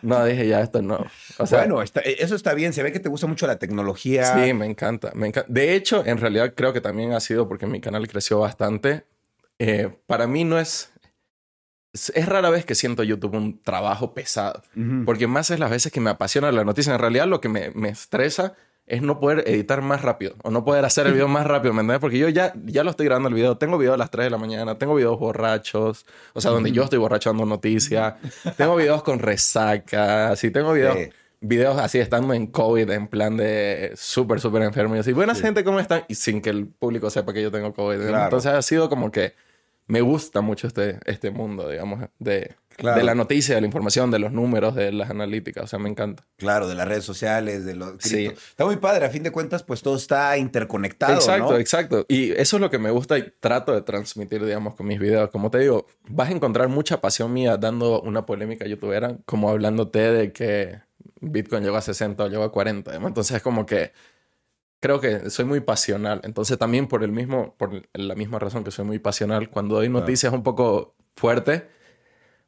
No, 0.00 0.24
dije, 0.24 0.48
ya, 0.48 0.60
esto 0.60 0.80
no. 0.80 1.04
O 1.36 1.46
sea, 1.46 1.58
bueno, 1.58 1.82
eso 1.82 2.34
está 2.34 2.54
bien. 2.54 2.72
Se 2.72 2.82
ve 2.82 2.90
que 2.90 3.00
te 3.00 3.10
gusta 3.10 3.26
mucho 3.26 3.46
la 3.46 3.58
tecnología. 3.58 4.24
Sí, 4.24 4.54
me 4.54 4.64
encanta, 4.64 5.12
me 5.14 5.26
encanta. 5.26 5.52
De 5.52 5.74
hecho, 5.74 6.02
en 6.06 6.16
realidad 6.16 6.54
creo 6.56 6.72
que 6.72 6.80
también 6.80 7.12
ha 7.12 7.20
sido 7.20 7.48
porque 7.48 7.66
mi 7.66 7.82
canal 7.82 8.08
creció 8.08 8.38
bastante. 8.38 9.04
Eh, 9.58 9.90
para 10.06 10.26
mí 10.26 10.44
no 10.44 10.58
es 10.58 10.90
es 11.92 12.26
rara 12.26 12.50
vez 12.50 12.64
que 12.64 12.74
siento 12.74 13.02
YouTube 13.02 13.34
un 13.34 13.60
trabajo 13.62 14.14
pesado, 14.14 14.62
porque 15.04 15.26
más 15.26 15.50
es 15.50 15.58
las 15.58 15.70
veces 15.70 15.92
que 15.92 16.00
me 16.00 16.10
apasiona 16.10 16.52
la 16.52 16.64
noticia. 16.64 16.92
En 16.92 17.00
realidad 17.00 17.26
lo 17.26 17.40
que 17.40 17.48
me, 17.48 17.70
me, 17.70 17.88
estresa 17.88 18.54
es 18.86 19.02
no 19.02 19.18
poder 19.18 19.44
editar 19.48 19.82
más 19.82 20.02
rápido 20.02 20.36
o 20.42 20.50
no 20.50 20.64
poder 20.64 20.84
hacer 20.84 21.06
el 21.06 21.14
video 21.14 21.28
más 21.28 21.46
rápido, 21.46 21.74
¿me 21.74 21.80
entiendes? 21.80 22.00
Porque 22.00 22.18
yo 22.18 22.28
ya, 22.28 22.52
ya 22.64 22.84
lo 22.84 22.90
estoy 22.90 23.06
grabando 23.06 23.28
el 23.28 23.34
video, 23.34 23.56
tengo 23.56 23.76
videos 23.76 23.94
a 23.94 23.98
las 23.98 24.10
3 24.10 24.26
de 24.26 24.30
la 24.30 24.38
mañana, 24.38 24.78
tengo 24.78 24.94
videos 24.94 25.18
borrachos, 25.18 26.06
o 26.32 26.40
sea, 26.40 26.52
donde 26.52 26.70
yo 26.70 26.84
estoy 26.84 26.98
borrachando 26.98 27.44
noticia, 27.44 28.18
tengo 28.56 28.76
videos 28.76 29.02
con 29.02 29.18
resaca, 29.18 30.30
así, 30.30 30.50
tengo 30.50 30.72
videos... 30.72 30.96
Videos 31.42 31.78
así 31.78 31.98
estando 31.98 32.34
en 32.34 32.48
COVID, 32.48 32.90
en 32.90 33.08
plan 33.08 33.34
de 33.34 33.92
súper, 33.96 34.40
súper 34.40 34.60
enfermo. 34.60 34.94
Y 34.94 34.98
así, 34.98 35.14
buena 35.14 35.34
gente, 35.34 35.64
¿cómo 35.64 35.80
están? 35.80 36.04
Y 36.06 36.14
sin 36.16 36.42
que 36.42 36.50
el 36.50 36.66
público 36.66 37.08
sepa 37.08 37.32
que 37.32 37.40
yo 37.40 37.50
tengo 37.50 37.72
COVID. 37.72 37.98
Entonces 37.98 38.52
ha 38.52 38.60
sido 38.60 38.90
como 38.90 39.10
que 39.10 39.32
me 39.90 40.02
gusta 40.02 40.40
mucho 40.40 40.68
este, 40.68 41.00
este 41.04 41.32
mundo, 41.32 41.68
digamos, 41.68 42.08
de, 42.20 42.54
de 42.78 43.02
la 43.02 43.16
noticia, 43.16 43.56
de 43.56 43.60
la 43.60 43.66
información, 43.66 44.12
de 44.12 44.20
los 44.20 44.30
números, 44.30 44.76
de 44.76 44.92
las 44.92 45.10
analíticas. 45.10 45.64
O 45.64 45.66
sea, 45.66 45.80
me 45.80 45.88
encanta. 45.88 46.24
Claro, 46.36 46.68
de 46.68 46.76
las 46.76 46.86
redes 46.86 47.02
sociales, 47.04 47.64
de 47.64 47.74
los... 47.74 47.94
Sí. 47.98 48.26
Está 48.26 48.64
muy 48.64 48.76
padre. 48.76 49.06
A 49.06 49.10
fin 49.10 49.24
de 49.24 49.32
cuentas, 49.32 49.64
pues 49.64 49.82
todo 49.82 49.96
está 49.96 50.38
interconectado, 50.38 51.14
Exacto, 51.14 51.58
exacto. 51.58 52.06
Y 52.08 52.30
eso 52.30 52.56
es 52.56 52.60
lo 52.60 52.70
que 52.70 52.78
me 52.78 52.92
gusta 52.92 53.18
y 53.18 53.32
trato 53.40 53.72
de 53.72 53.82
transmitir, 53.82 54.44
digamos, 54.44 54.76
con 54.76 54.86
mis 54.86 55.00
videos. 55.00 55.28
Como 55.30 55.50
te 55.50 55.58
digo, 55.58 55.86
vas 56.08 56.28
a 56.28 56.32
encontrar 56.32 56.68
mucha 56.68 57.00
pasión 57.00 57.32
mía 57.32 57.56
dando 57.56 58.00
una 58.00 58.26
polémica 58.26 58.66
youtubera, 58.66 59.18
como 59.26 59.50
hablándote 59.50 60.12
de 60.12 60.32
que 60.32 60.78
Bitcoin 61.20 61.64
llegó 61.64 61.78
a 61.78 61.82
60 61.82 62.22
o 62.22 62.28
llegó 62.28 62.44
a 62.44 62.52
40. 62.52 62.94
Entonces 62.94 63.38
es 63.38 63.42
como 63.42 63.66
que 63.66 63.90
creo 64.80 65.00
que 65.00 65.30
soy 65.30 65.44
muy 65.44 65.60
pasional. 65.60 66.20
Entonces 66.24 66.58
también 66.58 66.88
por 66.88 67.04
el 67.04 67.12
mismo, 67.12 67.54
por 67.56 67.82
la 67.92 68.14
misma 68.14 68.38
razón 68.38 68.64
que 68.64 68.70
soy 68.70 68.84
muy 68.84 68.98
pasional, 68.98 69.50
cuando 69.50 69.76
doy 69.76 69.88
noticias 69.88 70.32
un 70.32 70.42
poco 70.42 70.94
fuertes, 71.14 71.62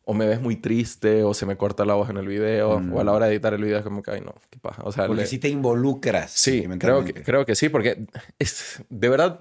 o 0.04 0.14
me 0.14 0.26
ves 0.26 0.40
muy 0.40 0.56
triste, 0.56 1.22
o 1.22 1.32
se 1.32 1.46
me 1.46 1.56
corta 1.56 1.84
la 1.84 1.94
voz 1.94 2.10
en 2.10 2.16
el 2.16 2.26
video, 2.26 2.70
o 2.70 3.00
a 3.00 3.04
la 3.04 3.12
mm. 3.12 3.14
hora 3.14 3.26
de 3.26 3.32
editar 3.32 3.54
el 3.54 3.62
video 3.62 3.78
es 3.78 3.84
como 3.84 4.02
que, 4.02 4.10
ay, 4.10 4.20
no, 4.20 4.34
qué 4.50 4.58
paja. 4.58 4.82
O 4.84 4.90
sea, 4.90 5.06
porque 5.06 5.26
si 5.26 5.38
te 5.38 5.48
involucras. 5.48 6.32
Sí, 6.32 6.66
creo 6.78 7.04
que, 7.04 7.14
creo 7.14 7.46
que 7.46 7.54
sí, 7.54 7.68
porque 7.68 8.06
es, 8.38 8.82
de 8.88 9.08
verdad, 9.08 9.38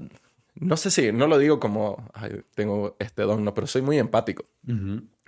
no 0.53 0.77
sé 0.77 0.91
si, 0.91 1.11
no 1.11 1.25
lo 1.27 1.39
digo 1.39 1.59
como, 1.59 2.07
ay, 2.13 2.41
tengo 2.53 2.95
este 2.99 3.23
don, 3.23 3.43
no, 3.43 3.55
pero 3.55 3.65
soy 3.65 3.81
muy 3.81 3.97
empático. 3.97 4.45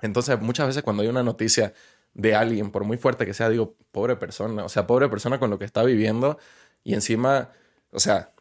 Entonces, 0.01 0.39
muchas 0.39 0.67
veces 0.67 0.83
cuando 0.83 1.01
hay 1.01 1.09
una 1.09 1.23
noticia 1.23 1.73
de 2.13 2.35
alguien, 2.35 2.69
por 2.71 2.83
muy 2.83 2.97
fuerte 2.97 3.25
que 3.25 3.33
sea, 3.33 3.49
digo, 3.49 3.75
pobre 3.91 4.15
persona, 4.15 4.63
o 4.63 4.69
sea, 4.69 4.85
pobre 4.85 5.09
persona 5.09 5.39
con 5.39 5.49
lo 5.49 5.57
que 5.57 5.65
está 5.65 5.83
viviendo, 5.83 6.37
y 6.83 6.93
encima, 6.93 7.49
o 7.91 7.99
sea, 7.99 8.31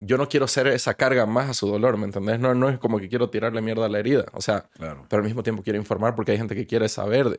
yo 0.00 0.16
no 0.16 0.28
quiero 0.28 0.46
ser 0.46 0.68
esa 0.68 0.94
carga 0.94 1.26
más 1.26 1.50
a 1.50 1.54
su 1.54 1.66
dolor, 1.68 1.96
¿me 1.96 2.04
entendés? 2.04 2.38
No, 2.38 2.54
no 2.54 2.68
es 2.68 2.78
como 2.78 2.98
que 2.98 3.08
quiero 3.08 3.30
tirarle 3.30 3.60
mierda 3.60 3.86
a 3.86 3.88
la 3.88 3.98
herida, 3.98 4.26
o 4.32 4.40
sea, 4.40 4.68
pero 4.78 5.20
al 5.20 5.24
mismo 5.24 5.42
tiempo 5.42 5.62
quiero 5.62 5.78
informar 5.78 6.14
porque 6.14 6.32
hay 6.32 6.38
gente 6.38 6.54
que 6.54 6.66
quiere 6.66 6.88
saber. 6.88 7.30
De... 7.30 7.38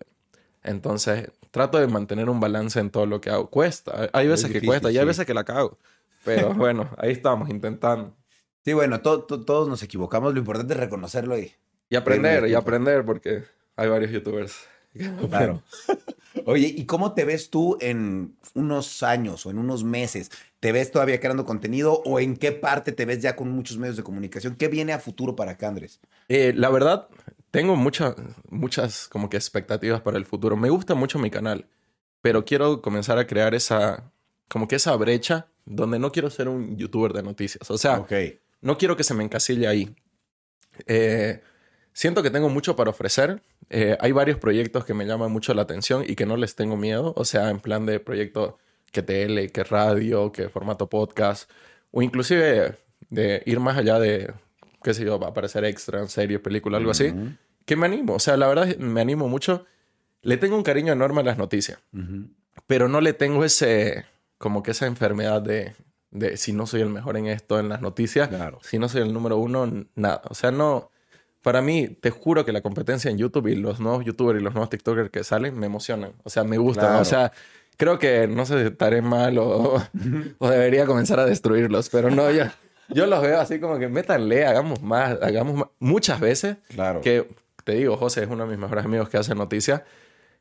Entonces, 0.64 1.32
trato 1.52 1.80
de 1.80 1.88
mantener 1.88 2.30
un 2.30 2.39
balance 2.39 2.80
en 2.80 2.89
todo 2.89 3.06
lo 3.06 3.22
que 3.22 3.30
hago. 3.30 3.50
Cuesta, 3.50 4.10
hay 4.12 4.28
veces 4.28 4.52
que 4.52 4.62
cuesta 4.62 4.91
y 4.91 4.97
hay 4.97 5.06
veces 5.06 5.26
que 5.26 5.34
la 5.34 5.45
cago, 5.45 5.78
pero 6.26 6.54
bueno, 6.56 6.89
ahí 6.97 7.12
estamos 7.12 7.50
intentando. 7.50 8.16
Sí, 8.66 8.74
bueno, 8.74 9.00
todos 9.02 9.70
nos 9.70 9.82
equivocamos, 9.84 10.34
lo 10.34 10.39
importante 10.39 10.74
es 10.74 10.80
reconocerlo 10.80 11.38
y... 11.38 11.54
Y 11.91 11.95
aprender, 11.95 12.47
y 12.47 12.54
aprender, 12.54 13.04
porque 13.04 13.45
hay 13.76 13.89
varios 13.89 14.12
youtubers. 14.12 14.68
Claro. 15.30 15.64
Oye, 16.50 16.74
¿y 16.76 16.86
cómo 16.86 17.14
te 17.14 17.26
ves 17.26 17.52
tú 17.52 17.78
en 17.80 18.36
unos 18.56 19.04
años 19.04 19.45
o 19.45 19.52
en 19.52 19.60
unos 19.60 19.84
meses? 19.84 20.32
¿Te 20.60 20.72
ves 20.72 20.91
todavía 20.91 21.20
creando 21.20 21.45
contenido 21.45 22.02
o 22.06 22.20
en 22.20 22.36
qué 22.36 22.52
parte 22.52 22.91
te 22.91 23.06
ves 23.06 23.22
ya 23.22 23.36
con 23.36 23.52
muchos 23.52 23.78
medios 23.78 23.97
de 23.97 24.02
comunicación? 24.02 24.56
¿Qué 24.56 24.68
viene 24.68 24.91
a 24.93 24.97
futuro 24.97 25.36
para 25.36 25.58
Candres? 25.58 26.00
Eh, 26.28 26.54
la 26.56 26.72
verdad, 26.72 27.08
tengo 27.52 27.76
muchas, 27.76 28.16
muchas 28.50 29.08
como 29.10 29.30
que 29.30 29.38
expectativas 29.38 30.02
para 30.02 30.18
el 30.18 30.26
futuro. 30.26 30.58
Me 30.58 30.72
gusta 30.72 30.95
mucho 30.95 31.20
mi 31.20 31.30
canal, 31.30 31.68
pero 32.24 32.43
quiero 32.45 32.82
comenzar 32.82 33.20
a 33.20 33.28
crear 33.28 33.54
esa, 33.54 34.12
como 34.47 34.68
que 34.68 34.78
esa 34.78 34.95
brecha 34.95 35.50
donde 35.66 36.00
no 36.00 36.12
quiero 36.12 36.32
ser 36.32 36.47
un 36.47 36.78
youtuber 36.78 37.14
de 37.14 37.22
noticias. 37.22 37.70
O 37.70 37.78
sea, 37.78 38.08
no 38.62 38.78
quiero 38.80 38.97
que 38.97 39.04
se 39.04 39.14
me 39.14 39.24
encasille 39.24 39.68
ahí. 39.68 39.95
Eh, 40.88 41.43
siento 41.94 42.24
que 42.24 42.30
tengo 42.30 42.50
mucho 42.50 42.76
para 42.76 42.90
ofrecer. 42.90 43.42
Eh, 43.70 43.98
hay 44.00 44.12
varios 44.12 44.38
proyectos 44.38 44.86
que 44.86 44.94
me 44.94 45.06
llaman 45.06 45.32
mucho 45.32 45.54
la 45.54 45.64
atención 45.64 46.04
y 46.08 46.16
que 46.16 46.26
no 46.26 46.38
les 46.38 46.56
tengo 46.56 46.78
miedo. 46.78 47.14
O 47.16 47.26
sea, 47.26 47.50
en 47.50 47.60
plan 47.60 47.86
de 47.86 48.00
proyecto 48.00 48.58
que 48.92 49.04
tele, 49.04 49.50
que 49.50 49.64
radio, 49.64 50.32
que 50.32 50.50
formato 50.50 50.90
podcast. 50.90 51.50
O 51.92 52.02
inclusive 52.02 52.78
de 53.10 53.44
ir 53.46 53.60
más 53.60 53.78
allá 53.78 54.00
de, 54.00 54.34
qué 54.84 54.94
sé 54.94 55.06
yo, 55.06 55.20
va 55.20 55.28
a 55.28 55.30
aparecer 55.32 55.66
extra 55.66 56.00
en 56.00 56.10
serie, 56.10 56.40
película, 56.40 56.78
algo 56.78 56.92
así. 56.92 57.14
Que 57.66 57.76
me 57.76 57.86
animo. 57.86 58.16
O 58.16 58.20
sea, 58.20 58.38
la 58.38 58.48
verdad 58.48 58.76
me 58.78 59.02
animo 59.02 59.28
mucho. 59.28 59.66
Le 60.22 60.38
tengo 60.38 60.56
un 60.56 60.64
cariño 60.64 60.94
enorme 60.94 61.22
a 61.22 61.24
las 61.24 61.38
noticias. 61.38 61.80
Pero 62.68 62.88
no 62.88 63.02
le 63.02 63.14
tengo 63.14 63.44
ese, 63.46 64.06
como 64.38 64.64
que 64.64 64.72
esa 64.72 64.86
enfermedad 64.86 65.42
de, 65.42 65.76
de 66.12 66.38
si 66.38 66.54
no 66.54 66.66
soy 66.68 66.82
el 66.82 66.90
mejor 66.90 67.18
en 67.18 67.28
esto, 67.28 67.60
en 67.60 67.70
las 67.70 67.82
noticias. 67.82 68.30
Si 68.62 68.80
no 68.80 68.90
soy 68.90 69.02
el 69.02 69.14
número 69.14 69.38
uno, 69.38 69.86
nada. 69.96 70.22
O 70.30 70.34
sea, 70.34 70.52
no 70.52 70.92
para 71.42 71.62
mí, 71.62 71.88
te 71.88 72.10
juro 72.10 72.46
que 72.46 72.52
la 72.52 72.62
competencia 72.62 73.10
en 73.10 73.18
YouTube 73.18 73.48
y 73.48 73.56
los 73.56 73.80
nuevos 73.80 74.04
YouTubers 74.04 74.40
y 74.40 74.44
los 74.44 74.54
nuevos 74.54 74.70
TikTokers 74.70 75.10
que 75.10 75.24
salen 75.24 75.58
me 75.58 75.68
emocionan. 75.68 76.14
O 76.24 76.30
sea, 76.30 76.44
me 76.44 76.58
gustan. 76.58 76.98
O 76.98 77.06
sea, 77.06 77.32
creo 77.78 77.98
que 77.98 78.28
no 78.28 78.46
sé 78.46 78.60
si 78.62 78.68
estaré 78.68 79.02
mal 79.02 79.38
o, 79.38 79.82
o, 80.38 80.50
debería 80.50 80.86
comenzar 80.86 81.20
a 81.20 81.26
destruirlos, 81.26 81.90
pero 81.90 82.10
no, 82.12 82.30
yo, 82.30 82.46
yo 82.90 83.08
los 83.08 83.22
veo 83.22 83.40
así 83.40 83.60
como 83.60 83.80
que 83.80 83.88
métanle, 83.88 84.46
hagamos 84.46 84.82
más, 84.82 85.18
hagamos 85.22 85.56
más. 85.56 85.70
Muchas 85.80 86.20
veces 86.20 86.58
claro. 86.68 87.02
que 87.02 87.30
te 87.64 87.74
digo, 87.74 87.96
José 87.96 88.24
es 88.24 88.30
uno 88.30 88.46
de 88.46 88.52
mis 88.52 88.60
mejores 88.60 88.84
amigos 88.84 89.10
que 89.10 89.18
hace 89.18 89.34
noticias. 89.34 89.84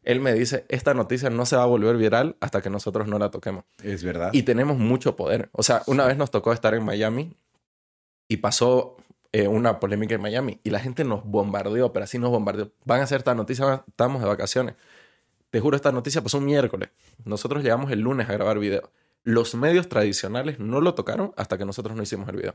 Él 0.03 0.21
me 0.21 0.33
dice, 0.33 0.65
esta 0.69 0.95
noticia 0.95 1.31
no 1.31 1.45
se 1.45 1.57
va 1.57 1.63
a 1.63 1.67
volver 1.67 1.97
viral 1.97 2.37
hasta 2.41 2.63
que 2.63 2.71
nosotros 2.71 3.07
no 3.09 3.19
la 3.19 3.31
toquemos. 3.31 3.65
Es 3.83 4.03
verdad. 4.03 4.31
Y 4.33 4.43
tenemos 4.43 4.79
mucho 4.79 5.17
poder. 5.17 5.51
O 5.53 5.63
sea, 5.63 5.83
una 5.87 6.07
vez 6.07 6.17
nos 6.17 6.31
tocó 6.31 6.53
estar 6.53 6.75
en 6.75 6.85
Miami 6.85 7.37
y 8.29 8.39
pasó 8.39 8.97
eh, 9.33 9.47
una 9.47 9.79
polémica 9.79 10.14
en 10.14 10.22
Miami 10.22 10.61
y 10.64 10.70
la 10.70 10.81
gente 10.81 11.05
nos 11.05 11.24
bombardeó, 11.24 11.93
pero 11.93 12.05
así 12.05 12.18
nos 12.18 12.31
bombardeó. 12.31 12.70
Van 12.85 13.01
a 13.01 13.05
hacer 13.05 13.18
esta 13.18 13.35
noticia, 13.35 13.85
estamos 13.87 14.22
de 14.22 14.29
vacaciones. 14.29 14.74
Te 15.51 15.61
juro, 15.61 15.76
esta 15.76 15.93
noticia 15.93 16.22
pasó 16.22 16.39
un 16.39 16.45
miércoles. 16.45 16.91
Nosotros 17.24 17.62
llegamos 17.62 17.91
el 17.91 18.01
lunes 18.01 18.29
a 18.29 18.33
grabar 18.33 18.59
video. 18.59 18.91
Los 19.24 19.55
medios 19.55 19.89
tradicionales 19.89 20.59
no 20.59 20.81
lo 20.81 20.95
tocaron 20.95 21.33
hasta 21.37 21.59
que 21.59 21.64
nosotros 21.64 21.97
no 21.97 22.03
hicimos 22.03 22.29
el 22.29 22.37
video. 22.37 22.55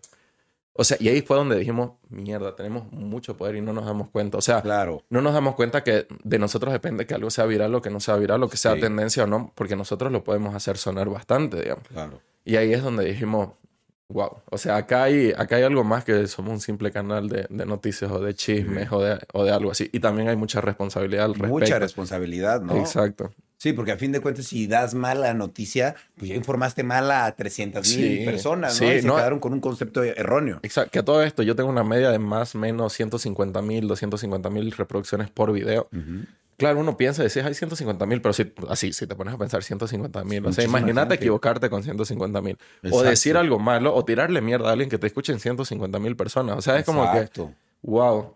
O 0.75 0.83
sea, 0.83 0.97
y 0.99 1.07
ahí 1.07 1.21
fue 1.21 1.37
donde 1.37 1.55
dijimos, 1.55 1.91
mierda, 2.09 2.55
tenemos 2.55 2.91
mucho 2.91 3.37
poder 3.37 3.55
y 3.55 3.61
no 3.61 3.73
nos 3.73 3.85
damos 3.85 4.09
cuenta. 4.09 4.39
O 4.39 4.41
sea, 4.41 4.61
claro. 4.63 5.03
no 5.09 5.21
nos 5.21 5.33
damos 5.33 5.53
cuenta 5.53 5.83
que 5.83 6.07
de 6.23 6.39
nosotros 6.39 6.73
depende 6.73 7.05
que 7.05 7.13
algo 7.13 7.29
sea 7.29 7.45
viral 7.45 7.75
o 7.75 7.81
que 7.81 7.91
no 7.91 7.99
sea 7.99 8.15
viral 8.15 8.41
o 8.41 8.49
que 8.49 8.57
sea 8.57 8.79
tendencia 8.79 9.25
o 9.25 9.27
no, 9.27 9.51
porque 9.53 9.75
nosotros 9.75 10.11
lo 10.11 10.23
podemos 10.23 10.55
hacer 10.55 10.77
sonar 10.77 11.09
bastante, 11.09 11.61
digamos. 11.61 11.87
Claro. 11.87 12.19
Y 12.43 12.55
ahí 12.55 12.73
es 12.73 12.81
donde 12.81 13.05
dijimos, 13.05 13.49
wow. 14.13 14.37
O 14.49 14.57
sea, 14.57 14.77
acá 14.77 15.03
hay, 15.03 15.33
acá 15.35 15.57
hay 15.57 15.63
algo 15.63 15.83
más 15.83 16.05
que 16.05 16.27
somos 16.27 16.53
un 16.53 16.61
simple 16.61 16.91
canal 16.91 17.27
de, 17.27 17.47
de 17.49 17.65
noticias 17.65 18.09
o 18.11 18.19
de 18.19 18.33
chismes 18.33 18.91
o, 18.91 19.01
de, 19.01 19.19
o, 19.33 19.43
de, 19.43 19.51
algo 19.51 19.71
así. 19.71 19.89
Y 19.91 19.99
también 19.99 20.29
hay 20.29 20.35
mucha 20.35 20.61
responsabilidad 20.61 21.25
al 21.25 21.33
respecto. 21.33 21.53
Mucha 21.53 21.79
responsabilidad, 21.79 22.61
¿no? 22.61 22.77
Exacto. 22.77 23.33
Sí, 23.57 23.71
porque 23.71 23.93
a 23.93 23.97
fin 23.97 24.11
de 24.11 24.19
cuentas, 24.19 24.47
si 24.47 24.67
das 24.67 24.93
mala 24.93 25.33
noticia, 25.33 25.95
pues 26.17 26.29
ya 26.29 26.35
informaste 26.35 26.83
mal 26.83 27.09
a 27.09 27.33
300 27.33 27.95
mil 27.95 28.25
personas, 28.25 28.81
¿no? 28.81 28.87
y 28.87 29.01
se 29.01 29.07
quedaron 29.07 29.39
con 29.39 29.53
un 29.53 29.61
concepto 29.61 30.03
erróneo. 30.03 30.59
Exacto. 30.63 30.91
Que 30.91 30.99
a 30.99 31.05
todo 31.05 31.23
esto 31.23 31.43
yo 31.43 31.55
tengo 31.55 31.69
una 31.69 31.85
media 31.85 32.11
de 32.11 32.19
más 32.19 32.55
o 32.55 32.57
menos 32.57 32.91
150 32.91 33.61
mil, 33.61 33.87
250 33.87 34.49
mil 34.49 34.71
reproducciones 34.73 35.29
por 35.29 35.53
video. 35.53 35.87
Claro, 36.63 36.79
uno 36.79 36.95
piensa, 36.95 37.23
decís, 37.23 37.43
hay 37.43 37.53
150 37.53 38.05
mil, 38.05 38.21
pero 38.21 38.31
si, 38.33 38.53
así, 38.69 38.93
si 38.93 39.05
te 39.05 39.15
pones 39.15 39.33
a 39.33 39.37
pensar 39.37 39.63
150 39.63 40.23
mil, 40.23 40.45
o 40.45 40.53
sea, 40.53 40.63
imagínate 40.63 41.15
equivocarte 41.15 41.69
con 41.69 41.83
150 41.83 42.41
mil. 42.41 42.57
O 42.89 43.03
decir 43.03 43.35
algo 43.35 43.59
malo, 43.59 43.93
o 43.93 44.05
tirarle 44.05 44.41
mierda 44.41 44.69
a 44.69 44.71
alguien 44.71 44.89
que 44.89 44.97
te 44.97 45.07
escuche 45.07 45.33
en 45.33 45.39
150 45.39 45.99
mil 45.99 46.15
personas. 46.15 46.57
O 46.57 46.61
sea, 46.61 46.79
es 46.79 46.85
como 46.85 47.11
que, 47.11 47.29
wow. 47.81 48.35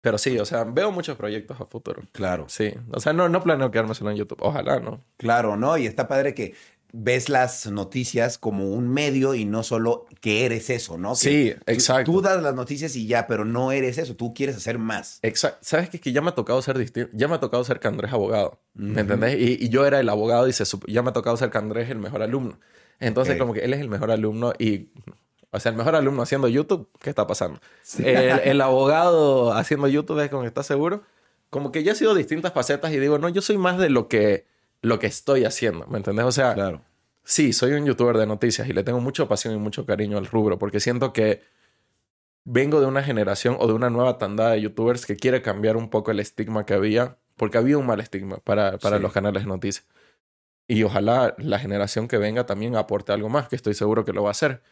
Pero 0.00 0.18
sí, 0.18 0.38
o 0.38 0.44
sea, 0.44 0.62
veo 0.62 0.92
muchos 0.92 1.16
proyectos 1.16 1.60
a 1.60 1.66
futuro. 1.66 2.02
Claro. 2.12 2.46
Sí. 2.48 2.72
O 2.92 3.00
sea, 3.00 3.12
no, 3.12 3.28
no 3.28 3.42
planeo 3.42 3.72
quedarme 3.72 3.94
solo 3.94 4.12
en 4.12 4.16
YouTube. 4.16 4.38
Ojalá, 4.40 4.78
¿no? 4.78 5.02
Claro, 5.16 5.56
¿no? 5.56 5.76
Y 5.78 5.86
está 5.86 6.06
padre 6.06 6.32
que 6.32 6.54
ves 6.92 7.28
las 7.28 7.66
noticias 7.66 8.38
como 8.38 8.70
un 8.72 8.88
medio 8.88 9.34
y 9.34 9.44
no 9.44 9.62
solo 9.62 10.06
que 10.20 10.46
eres 10.46 10.70
eso, 10.70 10.96
¿no? 10.98 11.10
Que 11.12 11.16
Sí, 11.16 11.52
tú- 11.54 11.62
exacto. 11.72 12.12
Tú 12.12 12.20
das 12.22 12.42
las 12.42 12.54
noticias 12.54 12.96
y 12.96 13.06
ya, 13.06 13.26
pero 13.26 13.44
no 13.44 13.72
eres 13.72 13.98
eso. 13.98 14.16
Tú 14.16 14.32
quieres 14.34 14.56
hacer 14.56 14.78
más. 14.78 15.18
Exacto. 15.22 15.58
¿Sabes 15.62 15.90
qué? 15.90 16.00
Que 16.00 16.12
ya 16.12 16.22
me 16.22 16.30
ha 16.30 16.34
tocado 16.34 16.60
ser 16.62 16.78
distinto. 16.78 17.10
Ya 17.14 17.28
me 17.28 17.34
ha 17.34 17.40
tocado 17.40 17.62
ser 17.64 17.80
que 17.80 17.88
Andrés 17.88 18.12
abogado. 18.12 18.60
¿Me 18.74 19.02
entendés? 19.02 19.34
Y, 19.38 19.64
y 19.64 19.68
yo 19.68 19.84
era 19.86 20.00
el 20.00 20.08
abogado 20.08 20.48
y 20.48 20.52
se 20.52 20.64
ya 20.86 21.02
me 21.02 21.10
ha 21.10 21.12
tocado 21.12 21.36
ser 21.36 21.50
que 21.50 21.58
Andrés 21.58 21.90
el 21.90 21.98
mejor 21.98 22.22
alumno. 22.22 22.58
Entonces, 23.00 23.34
Ok. 23.34 23.40
como 23.40 23.52
que 23.52 23.60
él 23.60 23.74
es 23.74 23.80
el 23.80 23.88
mejor 23.88 24.10
alumno 24.10 24.52
y... 24.58 24.88
O 25.52 25.60
sea, 25.60 25.70
el 25.70 25.76
mejor 25.78 25.94
alumno 25.94 26.22
haciendo 26.22 26.48
YouTube, 26.48 26.88
¿qué 27.00 27.08
está 27.10 27.26
pasando? 27.26 27.60
El, 27.98 28.06
el 28.44 28.60
abogado 28.60 29.52
haciendo 29.54 29.88
YouTube 29.88 30.20
es 30.20 30.28
como 30.30 30.42
que 30.42 30.48
está 30.48 30.62
seguro. 30.62 31.02
Como 31.50 31.72
que 31.72 31.82
ya 31.82 31.92
he 31.92 31.94
sido 31.94 32.14
distintas 32.14 32.52
facetas 32.52 32.92
y 32.92 32.98
digo, 32.98 33.18
no, 33.18 33.28
yo 33.28 33.40
soy 33.40 33.56
más 33.56 33.78
de 33.78 33.88
lo 33.88 34.08
que, 34.08 34.44
lo 34.82 34.98
que 34.98 35.06
estoy 35.06 35.44
haciendo. 35.44 35.86
¿Me 35.86 35.98
entendés? 35.98 36.24
O 36.26 36.32
sea, 36.32 36.54
Claro. 36.54 36.82
Sí, 37.28 37.52
soy 37.52 37.72
un 37.72 37.84
youtuber 37.84 38.16
de 38.18 38.26
noticias 38.26 38.68
y 38.68 38.72
le 38.72 38.84
tengo 38.84 39.00
mucha 39.00 39.26
pasión 39.26 39.52
y 39.52 39.58
mucho 39.58 39.84
cariño 39.84 40.16
al 40.16 40.26
rubro 40.26 40.58
porque 40.60 40.78
siento 40.78 41.12
que 41.12 41.42
vengo 42.44 42.80
de 42.80 42.86
una 42.86 43.02
generación 43.02 43.56
o 43.58 43.66
de 43.66 43.72
una 43.72 43.90
nueva 43.90 44.18
tanda 44.18 44.50
de 44.50 44.60
youtubers 44.60 45.06
que 45.06 45.16
quiere 45.16 45.42
cambiar 45.42 45.76
un 45.76 45.90
poco 45.90 46.12
el 46.12 46.20
estigma 46.20 46.64
que 46.64 46.74
había, 46.74 47.18
porque 47.36 47.58
había 47.58 47.78
un 47.78 47.86
mal 47.86 47.98
estigma 47.98 48.36
para, 48.38 48.78
para 48.78 48.98
Sí. 48.98 49.02
los 49.02 49.12
canales 49.12 49.42
de 49.42 49.48
noticias. 49.48 49.86
Y 50.68 50.84
ojalá 50.84 51.34
la 51.38 51.58
generación 51.58 52.06
que 52.06 52.18
venga 52.18 52.46
también 52.46 52.76
aporte 52.76 53.10
algo 53.12 53.28
más, 53.28 53.48
que 53.48 53.56
estoy 53.56 53.74
seguro 53.74 54.04
que 54.04 54.12
lo 54.12 54.22
va 54.22 54.28
a 54.28 54.32
hacer. 54.32 54.62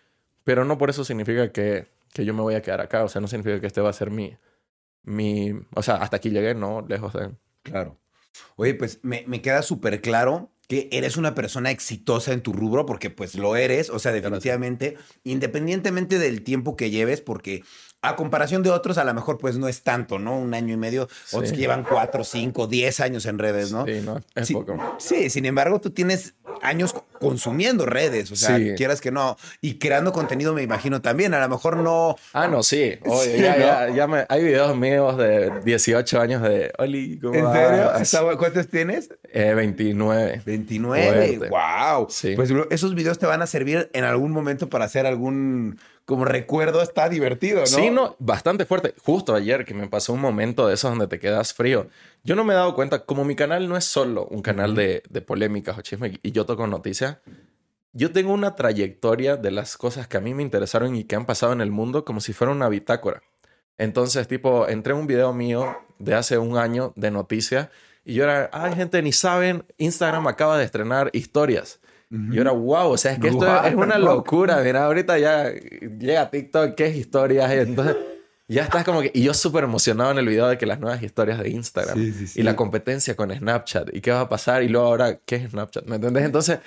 Pero 0.44 0.64
no 0.64 0.78
por 0.78 0.90
eso 0.90 1.04
significa 1.04 1.50
que, 1.50 1.88
que 2.12 2.24
yo 2.24 2.34
me 2.34 2.42
voy 2.42 2.54
a 2.54 2.62
quedar 2.62 2.80
acá, 2.80 3.02
o 3.02 3.08
sea, 3.08 3.20
no 3.20 3.26
significa 3.26 3.60
que 3.60 3.66
este 3.66 3.80
va 3.80 3.90
a 3.90 3.92
ser 3.92 4.12
mi... 4.12 4.36
mi 5.02 5.52
o 5.74 5.82
sea, 5.82 5.96
hasta 5.96 6.18
aquí 6.18 6.30
llegué, 6.30 6.54
no, 6.54 6.82
lejos 6.88 7.12
de... 7.14 7.30
Claro. 7.62 7.96
Oye, 8.56 8.74
pues 8.74 9.00
me, 9.02 9.24
me 9.26 9.42
queda 9.42 9.62
súper 9.62 10.00
claro 10.00 10.50
que 10.68 10.88
eres 10.92 11.16
una 11.16 11.34
persona 11.34 11.70
exitosa 11.70 12.32
en 12.32 12.42
tu 12.42 12.52
rubro, 12.52 12.86
porque 12.86 13.10
pues 13.10 13.34
lo 13.34 13.56
eres, 13.56 13.90
o 13.90 13.98
sea, 13.98 14.12
definitivamente, 14.12 14.96
independientemente 15.22 16.18
del 16.18 16.42
tiempo 16.42 16.76
que 16.76 16.90
lleves, 16.90 17.20
porque 17.20 17.62
a 18.08 18.16
comparación 18.16 18.62
de 18.62 18.70
otros, 18.70 18.98
a 18.98 19.04
lo 19.04 19.14
mejor 19.14 19.38
pues 19.38 19.56
no 19.58 19.68
es 19.68 19.82
tanto, 19.82 20.18
¿no? 20.18 20.38
Un 20.38 20.54
año 20.54 20.74
y 20.74 20.76
medio, 20.76 21.08
otros 21.32 21.50
que 21.52 21.58
llevan 21.58 21.84
cuatro, 21.84 22.24
cinco, 22.24 22.66
diez 22.66 23.00
años 23.00 23.26
en 23.26 23.38
redes, 23.38 23.72
¿no? 23.72 23.84
Sí, 23.86 24.00
no, 24.04 24.20
es 24.34 24.46
Sí, 24.48 24.54
poco. 24.54 24.96
Sí, 24.98 25.30
sin 25.30 25.44
embargo, 25.46 25.80
tú 25.80 25.90
tienes 25.90 26.34
años 26.62 26.92
co- 26.92 27.04
consumiendo 27.18 27.84
redes, 27.86 28.30
o 28.30 28.36
sea, 28.36 28.56
Sí. 28.58 28.72
quieras 28.76 29.00
que 29.00 29.10
no, 29.10 29.36
y 29.60 29.74
creando 29.78 30.12
contenido, 30.12 30.52
me 30.52 30.62
imagino 30.62 31.00
también. 31.02 31.34
A 31.34 31.40
lo 31.40 31.48
mejor 31.48 31.76
no. 31.78 32.16
Ah, 32.32 32.46
no, 32.48 32.62
sí. 32.62 32.94
Oye, 33.06 33.40
ya, 33.40 33.52
¿no? 33.56 33.58
ya, 33.58 33.88
ya 33.94 34.06
me- 34.06 34.26
hay 34.28 34.44
videos 34.44 34.76
míos 34.76 35.16
de 35.16 35.50
18 35.64 36.20
años 36.20 36.42
de 36.42 36.72
Oli, 36.78 37.18
¿cómo 37.18 37.34
¿En 37.34 38.04
serio? 38.06 38.38
¿Cuántos 38.38 38.68
tienes? 38.68 39.10
Eh, 39.32 39.54
29. 39.54 40.42
29. 40.44 41.38
Fuerte. 41.38 41.48
Wow. 41.48 42.06
Sí. 42.10 42.34
Pues 42.36 42.52
bro, 42.52 42.66
esos 42.70 42.94
videos 42.94 43.18
te 43.18 43.26
van 43.26 43.42
a 43.42 43.46
servir 43.46 43.90
en 43.92 44.04
algún 44.04 44.30
momento 44.30 44.68
para 44.68 44.84
hacer 44.84 45.06
algún 45.06 45.78
como 46.04 46.24
recuerdo. 46.24 46.82
Está 46.82 47.08
divertido, 47.08 47.60
¿no? 47.60 47.66
Sí, 47.66 47.90
no, 47.90 48.16
bastante 48.18 48.64
fuerte. 48.64 48.94
Justo 49.02 49.34
ayer 49.34 49.64
que 49.64 49.74
me 49.74 49.88
pasó 49.88 50.12
un 50.12 50.20
momento 50.20 50.66
de 50.66 50.74
esos 50.74 50.90
donde 50.90 51.06
te 51.06 51.18
quedas 51.18 51.54
frío. 51.54 51.88
Yo 52.22 52.36
no 52.36 52.44
me 52.44 52.54
he 52.54 52.56
dado 52.56 52.74
cuenta, 52.74 53.04
como 53.04 53.24
mi 53.24 53.36
canal 53.36 53.68
no 53.68 53.76
es 53.76 53.84
solo 53.84 54.26
un 54.26 54.42
canal 54.42 54.74
de, 54.74 55.02
de 55.08 55.20
polémicas 55.20 55.78
o 55.78 55.82
chisme 55.82 56.18
y 56.22 56.32
yo 56.32 56.46
toco 56.46 56.66
noticias, 56.66 57.18
yo 57.92 58.10
tengo 58.12 58.32
una 58.32 58.56
trayectoria 58.56 59.36
de 59.36 59.52
las 59.52 59.76
cosas 59.76 60.08
que 60.08 60.16
a 60.16 60.20
mí 60.20 60.34
me 60.34 60.42
interesaron 60.42 60.96
y 60.96 61.04
que 61.04 61.14
han 61.14 61.26
pasado 61.26 61.52
en 61.52 61.60
el 61.60 61.70
mundo 61.70 62.04
como 62.04 62.20
si 62.20 62.32
fuera 62.32 62.52
una 62.52 62.68
bitácora. 62.68 63.22
Entonces, 63.78 64.26
tipo, 64.28 64.68
entré 64.68 64.92
en 64.92 65.00
un 65.00 65.06
video 65.06 65.32
mío 65.32 65.76
de 65.98 66.14
hace 66.14 66.38
un 66.38 66.58
año 66.58 66.92
de 66.96 67.10
noticias 67.10 67.68
y 68.04 68.14
yo 68.14 68.24
era, 68.24 68.50
ay, 68.52 68.74
gente, 68.74 69.00
ni 69.00 69.12
saben, 69.12 69.64
Instagram 69.78 70.26
acaba 70.26 70.58
de 70.58 70.64
estrenar 70.64 71.10
historias. 71.12 71.80
Y 72.10 72.38
era, 72.38 72.52
wow, 72.52 72.90
o 72.92 72.96
sea, 72.96 73.12
es 73.12 73.18
que 73.18 73.28
esto 73.28 73.38
Guau. 73.44 73.66
es 73.66 73.74
una 73.74 73.98
locura. 73.98 74.60
Mira, 74.62 74.84
ahorita 74.84 75.18
ya 75.18 75.50
llega 75.52 76.30
TikTok, 76.30 76.74
¿qué 76.76 76.88
historias? 76.90 77.50
Entonces 77.52 77.96
ya 78.46 78.62
estás 78.64 78.84
como 78.84 79.00
que... 79.00 79.10
Y 79.14 79.22
yo 79.22 79.34
súper 79.34 79.64
emocionado 79.64 80.10
en 80.12 80.18
el 80.18 80.28
video 80.28 80.46
de 80.46 80.56
que 80.58 80.66
las 80.66 80.78
nuevas 80.78 81.02
historias 81.02 81.38
de 81.40 81.48
Instagram 81.48 81.96
Sí, 81.98 82.12
sí, 82.12 82.26
sí. 82.28 82.40
y 82.40 82.42
la 82.44 82.54
competencia 82.54 83.16
con 83.16 83.34
Snapchat 83.34 83.88
y 83.94 84.00
qué 84.00 84.10
va 84.12 84.20
a 84.20 84.28
pasar 84.28 84.62
y 84.62 84.68
luego 84.68 84.86
ahora, 84.86 85.18
¿qué 85.24 85.36
es 85.36 85.50
Snapchat? 85.50 85.86
¿Me 85.86 85.96
entendés? 85.96 86.24
Entonces, 86.24 86.58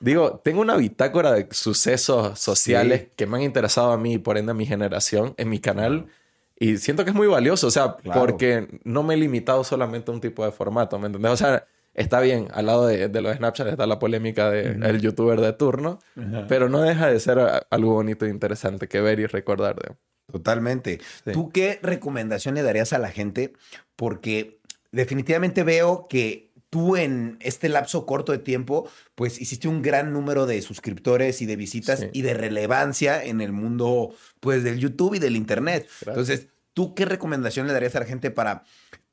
digo, 0.00 0.40
tengo 0.42 0.60
una 0.62 0.76
bitácora 0.76 1.32
de 1.32 1.46
sucesos 1.52 2.38
sociales 2.38 3.08
que 3.16 3.26
me 3.26 3.36
han 3.36 3.42
interesado 3.44 3.92
a 3.92 3.98
mí 3.98 4.14
y 4.14 4.18
por 4.18 4.38
ende 4.38 4.52
a 4.52 4.54
mi 4.54 4.66
generación 4.66 5.34
en 5.36 5.50
mi 5.50 5.60
canal. 5.60 6.06
Y 6.58 6.78
siento 6.78 7.04
que 7.04 7.10
es 7.10 7.16
muy 7.16 7.26
valioso, 7.28 7.66
o 7.66 7.70
sea, 7.70 7.96
Claro. 8.02 8.18
porque 8.20 8.80
no 8.84 9.02
me 9.02 9.12
he 9.14 9.16
limitado 9.18 9.62
solamente 9.62 10.10
a 10.10 10.14
un 10.14 10.22
tipo 10.22 10.42
de 10.44 10.52
formato, 10.52 10.98
¿me 10.98 11.06
entendés? 11.08 11.30
O 11.32 11.36
sea, 11.36 11.66
está 11.96 12.20
bien, 12.20 12.48
al 12.52 12.66
lado 12.66 12.86
de, 12.86 13.08
de 13.08 13.20
lo 13.20 13.30
de 13.30 13.36
Snapchat 13.36 13.66
está 13.66 13.86
la 13.86 13.98
polémica 13.98 14.50
del 14.50 14.84
el 14.84 15.00
youtuber 15.00 15.40
de 15.40 15.52
turno, 15.52 15.98
pero 16.48 16.68
no 16.68 16.82
deja 16.82 17.08
de 17.08 17.18
ser 17.18 17.38
algo 17.70 17.94
bonito 17.94 18.24
e 18.26 18.28
interesante 18.28 18.86
que 18.86 19.00
ver 19.00 19.18
y 19.18 19.26
recordar. 19.26 19.74
De. 19.76 19.96
Totalmente. 20.30 21.00
Sí. 21.24 21.32
¿Tú 21.32 21.50
qué 21.50 21.78
recomendación 21.82 22.54
le 22.54 22.62
darías 22.62 22.92
a 22.92 22.98
la 22.98 23.10
gente? 23.10 23.52
Porque 23.96 24.60
definitivamente 24.92 25.62
veo 25.62 26.06
que 26.08 26.52
tú 26.68 26.96
en 26.96 27.36
este 27.40 27.68
lapso 27.68 28.06
corto 28.06 28.32
de 28.32 28.38
tiempo, 28.38 28.88
pues 29.14 29.40
hiciste 29.40 29.68
un 29.68 29.82
gran 29.82 30.12
número 30.12 30.46
de 30.46 30.60
suscriptores 30.62 31.40
y 31.40 31.46
de 31.46 31.56
visitas 31.56 32.00
Sí. 32.00 32.08
y 32.12 32.22
de 32.22 32.34
relevancia 32.34 33.22
en 33.22 33.40
el 33.40 33.52
mundo, 33.52 34.14
pues, 34.40 34.64
del 34.64 34.78
YouTube 34.78 35.14
y 35.14 35.18
del 35.18 35.36
Internet. 35.36 35.84
Gracias. 35.84 36.08
Entonces, 36.08 36.46
¿tú 36.74 36.94
qué 36.94 37.04
recomendación 37.04 37.66
le 37.66 37.72
darías 37.72 37.94
a 37.96 38.00
la 38.00 38.06
gente 38.06 38.30
para, 38.30 38.64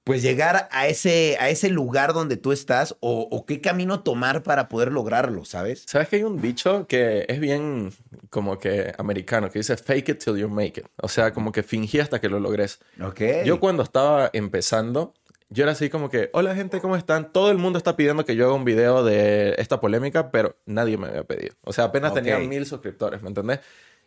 pues, 0.04 0.22
llegar 0.22 0.68
a 0.72 0.88
ese, 0.88 1.38
a 1.40 1.50
ese 1.50 1.70
lugar 1.70 2.14
donde 2.14 2.38
tú 2.38 2.52
estás 2.52 2.96
o, 3.00 3.28
o 3.32 3.46
qué 3.46 3.62
camino 3.62 4.02
tomar 4.02 4.44
para 4.44 4.68
poder 4.70 4.92
lograrlo, 4.92 5.46
¿sabes? 5.46 5.84
¿Sabes 5.88 6.10
que 6.10 6.18
hay 6.18 6.24
un 6.24 6.42
dicho 6.42 6.88
que 6.88 7.26
es 7.30 7.40
bien 7.40 7.92
como 8.30 8.58
que 8.58 8.94
americano, 8.98 9.50
que 9.50 9.60
dice 9.60 9.78
fake 9.78 10.10
it 10.10 10.24
till 10.24 10.38
you 10.38 10.50
make 10.50 10.80
it? 10.82 10.88
O 11.02 11.08
sea, 11.08 11.32
como 11.34 11.52
que 11.52 11.64
fingí 11.64 12.00
hasta 12.00 12.20
que 12.20 12.30
lo 12.30 12.40
logres. 12.40 12.80
Ok. 13.02 13.22
Yo 13.46 13.60
cuando 13.60 13.84
estaba 13.84 14.30
empezando, 14.34 15.14
yo 15.50 15.64
era 15.64 15.72
así 15.74 15.90
como 15.90 16.10
que, 16.10 16.30
hola 16.34 16.56
gente, 16.56 16.82
¿cómo 16.82 16.96
están? 16.96 17.32
Todo 17.32 17.52
el 17.52 17.58
mundo 17.58 17.78
está 17.78 17.96
pidiendo 17.96 18.26
que 18.26 18.36
yo 18.36 18.46
haga 18.46 18.56
un 18.56 18.66
video 18.66 19.04
de 19.04 19.56
esta 19.58 19.80
polémica, 19.80 20.32
pero 20.32 20.58
nadie 20.66 20.98
me 20.98 21.08
había 21.08 21.24
pedido. 21.24 21.56
O 21.64 21.72
sea, 21.74 21.86
apenas 21.86 22.12
Ok. 22.12 22.16
tenía 22.18 22.40
mil 22.40 22.66
suscriptores, 22.66 23.22
¿me 23.22 23.30
entendés? 23.30 23.60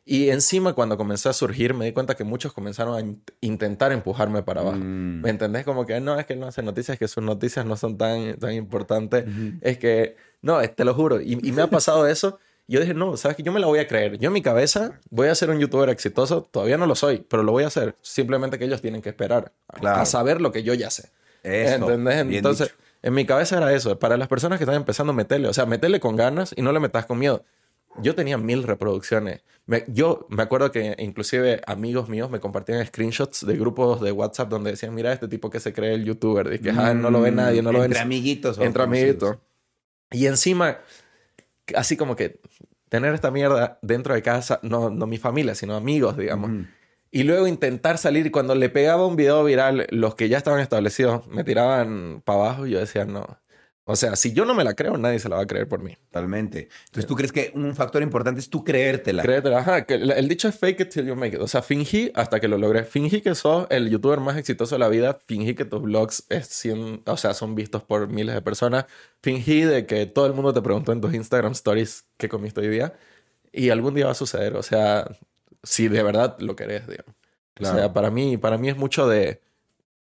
Y 0.09 0.31
encima 0.31 0.73
cuando 0.73 0.97
comencé 0.97 1.29
a 1.29 1.33
surgir 1.33 1.75
me 1.75 1.85
di 1.85 1.91
cuenta 1.93 2.15
que 2.15 2.23
muchos 2.23 2.53
comenzaron 2.53 2.95
a 2.95 3.01
in- 3.01 3.21
intentar 3.41 3.91
empujarme 3.91 4.45
para 4.45 4.61
abajo. 4.61 4.77
Mm. 4.77 5.21
¿Me 5.23 5.31
entendés? 5.31 5.65
Como 5.65 5.85
que 5.85 6.01
no, 6.01 6.17
es 6.19 6.27
que 6.27 6.35
él 6.35 6.39
no 6.41 6.47
hace 6.47 6.63
noticias, 6.63 6.97
que 6.97 7.09
sus 7.09 7.25
noticias 7.25 7.67
no 7.67 7.77
son 7.77 7.99
tan, 7.99 8.37
tan 8.39 8.53
importantes. 8.53 9.25
Es 9.63 9.79
que, 9.79 10.15
no, 10.43 10.61
es- 10.61 10.75
te 10.77 10.85
lo 10.85 10.95
juro. 10.95 11.21
Y, 11.21 11.33
y 11.43 11.51
me 11.51 11.63
ha 11.63 11.67
pasado 11.67 12.07
eso. 12.09 12.39
Yo 12.69 12.79
dije, 12.81 12.95
no, 12.95 13.17
sabes 13.17 13.37
que 13.37 13.43
yo 13.43 13.51
me 13.53 13.59
la 13.61 13.67
voy 13.67 13.81
a 13.81 13.87
creer. 13.89 14.17
Yo 14.19 14.29
en 14.29 14.33
mi 14.33 14.43
cabeza 14.43 15.01
voy 15.11 15.27
a 15.29 15.35
ser 15.35 15.51
un 15.51 15.59
youtuber 15.59 15.89
exitoso. 15.89 16.43
Todavía 16.51 16.77
no 16.79 16.87
lo 16.87 16.95
soy, 16.95 17.25
pero 17.29 17.43
lo 17.43 17.51
voy 17.53 17.65
a 17.65 17.67
hacer. 17.69 17.97
Simplemente 18.01 18.59
que 18.61 18.65
ellos 18.65 18.81
tienen 18.81 19.03
que 19.03 19.09
esperar 19.09 19.53
a- 19.69 19.79
Claro. 19.81 20.01
a 20.03 20.07
saber 20.07 20.41
lo 20.41 20.53
que 20.53 20.63
yo 20.63 20.73
ya 20.75 20.89
sé. 20.91 21.11
Eso, 21.43 21.75
¿Entendés? 21.77 22.27
Entonces, 22.37 22.69
dicho. 22.69 22.81
en 23.03 23.15
mi 23.15 23.25
cabeza 23.27 23.57
era 23.57 23.73
eso. 23.73 23.99
Para 23.99 24.17
las 24.17 24.29
personas 24.29 24.59
que 24.59 24.65
están 24.65 24.77
empezando, 24.77 25.13
metele. 25.13 25.47
O 25.49 25.53
sea, 25.53 25.67
metele 25.67 25.99
con 26.01 26.15
ganas 26.17 26.55
y 26.57 26.63
no 26.63 26.71
le 26.73 26.79
metas 26.81 27.07
con 27.07 27.19
miedo. 27.19 27.45
Yo 28.03 28.15
tenía 28.15 28.39
mil 28.39 28.63
reproducciones. 28.63 29.43
Me- 29.67 29.85
yo 29.89 30.27
me 30.31 30.43
acuerdo 30.43 30.71
que 30.71 30.95
inclusive 30.99 31.61
amigos 31.67 32.09
míos 32.09 32.31
me 32.31 32.39
compartían 32.41 32.85
screenshots 32.87 33.45
de 33.47 33.57
grupos 33.57 34.01
de 34.01 34.13
WhatsApp 34.13 34.49
donde 34.49 34.71
decían, 34.71 34.95
mira 34.95 35.13
este 35.13 35.29
tipo 35.29 35.51
que 35.51 35.61
se 35.61 35.73
cree 35.73 35.95
el 35.95 36.05
youtuber. 36.05 36.53
Y 36.53 36.59
que 36.61 36.71
"Ah, 36.71 36.95
no 36.95 37.11
lo 37.11 37.21
ve 37.21 37.33
nadie, 37.33 37.63
no 37.63 37.73
lo. 37.73 37.79
Mm, 37.81 37.85
Entre 37.85 37.99
amiguitos. 38.01 38.59
o 38.59 38.63
Entre 38.63 38.83
amiguitos. 38.83 39.37
Y 40.13 40.27
encima, 40.27 40.79
así 41.75 41.97
como 41.97 42.15
que 42.17 42.41
tener 42.89 43.13
esta 43.15 43.31
mierda 43.33 43.79
dentro 43.83 44.15
de 44.15 44.23
casa, 44.23 44.61
no, 44.63 44.91
no 44.91 45.07
mi 45.07 45.19
familia, 45.19 45.55
sino 45.55 45.75
amigos, 45.75 46.17
digamos. 46.17 46.51
Y 47.11 47.23
luego 47.25 47.47
intentar 47.47 47.99
salir. 47.99 48.31
Cuando 48.31 48.55
le 48.55 48.69
pegaba 48.69 49.07
un 49.07 49.17
video 49.17 49.43
viral, 49.43 49.87
los 49.91 50.15
que 50.15 50.29
ya 50.29 50.37
estaban 50.39 50.61
establecidos 50.61 51.27
me 51.29 51.45
tiraban 51.45 52.23
para 52.25 52.39
abajo 52.41 52.67
y 52.67 52.73
yo 52.73 52.79
decía, 52.79 53.05
no. 53.05 53.39
O 53.89 53.95
sea, 53.95 54.17
si 54.17 54.33
yo 54.33 54.45
no 54.45 54.53
me 54.53 54.65
la 54.65 54.75
creo, 54.75 54.99
nadie 54.99 55.21
se 55.21 55.29
la 55.29 55.37
va 55.37 55.43
a 55.43 55.47
creer 55.47 55.69
por 55.69 55.81
mí. 55.81 55.97
Totalmente. 56.11 56.69
Entonces, 56.87 57.07
¿tú 57.07 57.15
crees 57.15 57.31
que 57.31 57.53
un 57.55 57.73
factor 57.77 58.03
importante 58.03 58.41
es 58.41 58.51
tú 58.51 58.65
creértela? 58.65 59.23
Créetela. 59.23 59.59
Ajá, 59.61 59.87
que 59.87 59.95
el, 59.95 60.27
dicho 60.29 60.49
es 60.49 60.59
fake 60.59 60.81
it 60.81 60.89
till 60.89 61.07
you 61.07 61.15
make 61.15 61.37
it. 61.37 61.41
O 61.41 61.47
sea, 61.47 61.63
fingí 61.63 62.11
hasta 62.17 62.41
que 62.41 62.49
lo 62.49 62.59
logré. 62.59 62.83
Fingí 62.83 63.21
que 63.21 63.37
sos 63.37 63.69
el 63.71 63.89
youtuber 63.89 64.19
más 64.19 64.37
exitoso 64.37 64.75
de 64.75 64.81
la 64.81 64.89
vida. 64.89 65.21
Fingí 65.27 65.55
que 65.55 65.65
tus 65.65 65.83
vlogs 65.83 66.27
es 66.31 66.49
cien- 66.51 67.03
o 67.07 67.17
sea, 67.17 67.33
son 67.33 67.55
vistos 67.55 67.85
por 67.85 68.09
miles 68.09 68.35
de 68.35 68.43
personas. 68.43 68.87
Fingí 69.23 69.61
de 69.61 69.87
que 69.87 70.07
todo 70.07 70.27
el 70.27 70.33
mundo 70.33 70.53
te 70.53 70.63
preguntó 70.63 70.91
en 70.91 71.01
tus 71.01 71.15
Instagram 71.15 71.53
stories 71.53 72.07
qué 72.17 72.29
comiste 72.29 72.63
hoy 72.63 72.69
día. 72.69 72.93
Y 73.53 73.71
algún 73.71 73.95
día 73.95 74.07
va 74.07 74.13
a 74.13 74.15
suceder. 74.15 74.57
O 74.57 74.65
sea, 74.65 75.07
si 75.63 75.87
de 75.87 76.03
verdad 76.03 76.37
lo 76.41 76.57
querés, 76.57 76.89
digamos. 76.89 77.15
Claro. 77.55 77.77
O 77.77 77.79
sea, 77.79 77.93
para 77.93 78.11
mí, 78.11 78.37
para 78.37 78.59
mí 78.59 78.69
es 78.69 78.77
mucho 78.77 79.07
de 79.07 79.43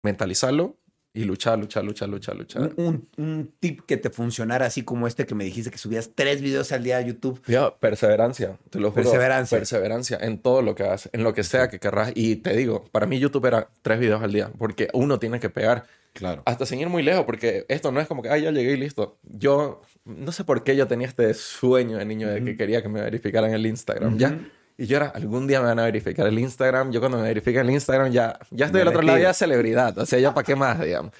mentalizarlo 0.02 0.78
y 1.16 1.22
luchar, 1.22 1.60
luchar, 1.60 1.84
luchar, 1.84 2.08
luchar, 2.08 2.36
luchar. 2.36 2.72
Un, 2.76 3.08
un, 3.16 3.52
tip 3.60 3.82
que 3.86 3.96
te 3.96 4.10
funcionara 4.10 4.66
así 4.66 4.82
como 4.82 5.06
este 5.06 5.24
que 5.26 5.36
me 5.36 5.44
dijiste 5.44 5.70
que 5.70 5.78
subías 5.78 6.10
tres 6.12 6.42
videos 6.42 6.72
al 6.72 6.82
día 6.82 6.96
a 6.98 7.02
YouTube. 7.02 7.40
perseverancia, 7.78 8.58
te 8.68 8.80
lo 8.80 8.90
juro. 8.90 9.04
Perseverancia. 9.04 9.56
Perseverancia 9.56 10.18
en 10.20 10.38
todo 10.38 10.60
lo 10.60 10.74
que 10.74 10.82
haces, 10.82 11.10
en 11.14 11.22
lo 11.22 11.32
que 11.32 11.44
sea 11.44 11.68
que 11.68 11.78
querrás. 11.78 12.10
Y 12.16 12.36
te 12.36 12.56
digo, 12.56 12.84
para 12.90 13.06
mí 13.06 13.20
YouTube 13.20 13.46
era 13.46 13.68
tres 13.82 14.00
videos 14.00 14.24
al 14.24 14.32
día, 14.32 14.50
porque 14.58 14.88
uno 14.92 15.20
tiene 15.20 15.38
que 15.38 15.50
pegar. 15.50 15.84
Claro. 16.14 16.42
Hasta 16.46 16.66
seguir 16.66 16.88
muy 16.88 17.04
lejos, 17.04 17.24
porque 17.24 17.64
esto 17.68 17.92
no 17.92 18.00
es 18.00 18.08
como 18.08 18.20
que, 18.20 18.30
ah, 18.30 18.38
ya 18.38 18.50
llegué 18.50 18.72
y 18.72 18.76
listo. 18.76 19.16
Yo, 19.22 19.82
no 20.04 20.32
sé 20.32 20.42
por 20.42 20.64
qué 20.64 20.74
yo 20.74 20.88
tenía 20.88 21.06
este 21.06 21.32
sueño 21.34 21.98
de 21.98 22.04
niño 22.06 22.28
de 22.28 22.42
que 22.42 22.56
quería 22.56 22.82
que 22.82 22.88
me 22.88 23.00
verificaran 23.00 23.54
el 23.54 23.66
Instagram, 23.66 24.18
¿ya? 24.18 24.36
Y 24.76 24.86
yo 24.86 24.96
era, 24.96 25.06
algún 25.08 25.46
día 25.46 25.60
me 25.60 25.66
van 25.66 25.78
a 25.78 25.84
verificar 25.84 26.26
el 26.26 26.38
Instagram. 26.38 26.90
Yo 26.90 27.00
cuando 27.00 27.18
me 27.18 27.24
verifican 27.24 27.66
el 27.66 27.74
Instagram 27.74 28.10
ya, 28.10 28.38
ya 28.50 28.66
estoy 28.66 28.80
del 28.80 28.88
otro 28.88 29.02
lado, 29.02 29.18
ya 29.18 29.32
celebridad. 29.32 29.96
O 29.98 30.06
sea, 30.06 30.18
ya 30.18 30.34
para 30.34 30.44
qué 30.44 30.56
más, 30.56 30.80
digamos. 30.80 31.12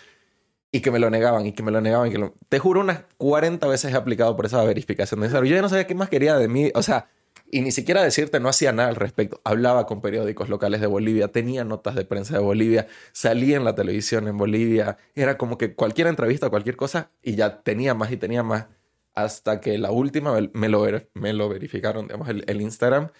Y 0.72 0.80
que 0.80 0.90
me 0.90 0.98
lo 0.98 1.08
negaban, 1.08 1.46
y 1.46 1.52
que 1.52 1.62
me 1.62 1.70
lo 1.70 1.80
negaban. 1.80 2.08
Y 2.08 2.10
que 2.10 2.18
lo... 2.18 2.34
Te 2.48 2.58
juro, 2.58 2.80
unas 2.80 3.02
40 3.16 3.66
veces 3.68 3.92
he 3.92 3.96
aplicado 3.96 4.34
por 4.34 4.46
esa 4.46 4.62
verificación 4.64 5.20
de 5.20 5.26
Instagram. 5.26 5.48
Yo 5.48 5.56
ya 5.56 5.62
no 5.62 5.68
sabía 5.68 5.86
qué 5.86 5.94
más 5.94 6.08
quería 6.08 6.36
de 6.36 6.48
mí. 6.48 6.72
O 6.74 6.82
sea, 6.82 7.06
y 7.54 7.60
ni 7.60 7.70
siquiera 7.70 8.02
decirte, 8.02 8.40
no 8.40 8.48
hacía 8.48 8.72
nada 8.72 8.88
al 8.88 8.96
respecto. 8.96 9.40
Hablaba 9.44 9.86
con 9.86 10.00
periódicos 10.00 10.48
locales 10.48 10.80
de 10.80 10.88
Bolivia, 10.88 11.28
tenía 11.28 11.62
notas 11.62 11.94
de 11.94 12.04
prensa 12.04 12.34
de 12.34 12.40
Bolivia, 12.42 12.88
salía 13.12 13.56
en 13.56 13.64
la 13.64 13.76
televisión 13.76 14.26
en 14.26 14.36
Bolivia. 14.36 14.96
Era 15.14 15.38
como 15.38 15.56
que 15.58 15.74
cualquier 15.76 16.08
entrevista, 16.08 16.50
cualquier 16.50 16.74
cosa, 16.74 17.10
y 17.22 17.36
ya 17.36 17.62
tenía 17.62 17.94
más 17.94 18.10
y 18.10 18.16
tenía 18.16 18.42
más. 18.42 18.66
Hasta 19.14 19.60
que 19.60 19.78
la 19.78 19.92
última 19.92 20.36
me 20.52 20.68
lo, 20.68 20.84
me 21.14 21.32
lo 21.32 21.48
verificaron, 21.48 22.08
digamos, 22.08 22.28
el, 22.28 22.42
el 22.48 22.60
Instagram. 22.60 23.10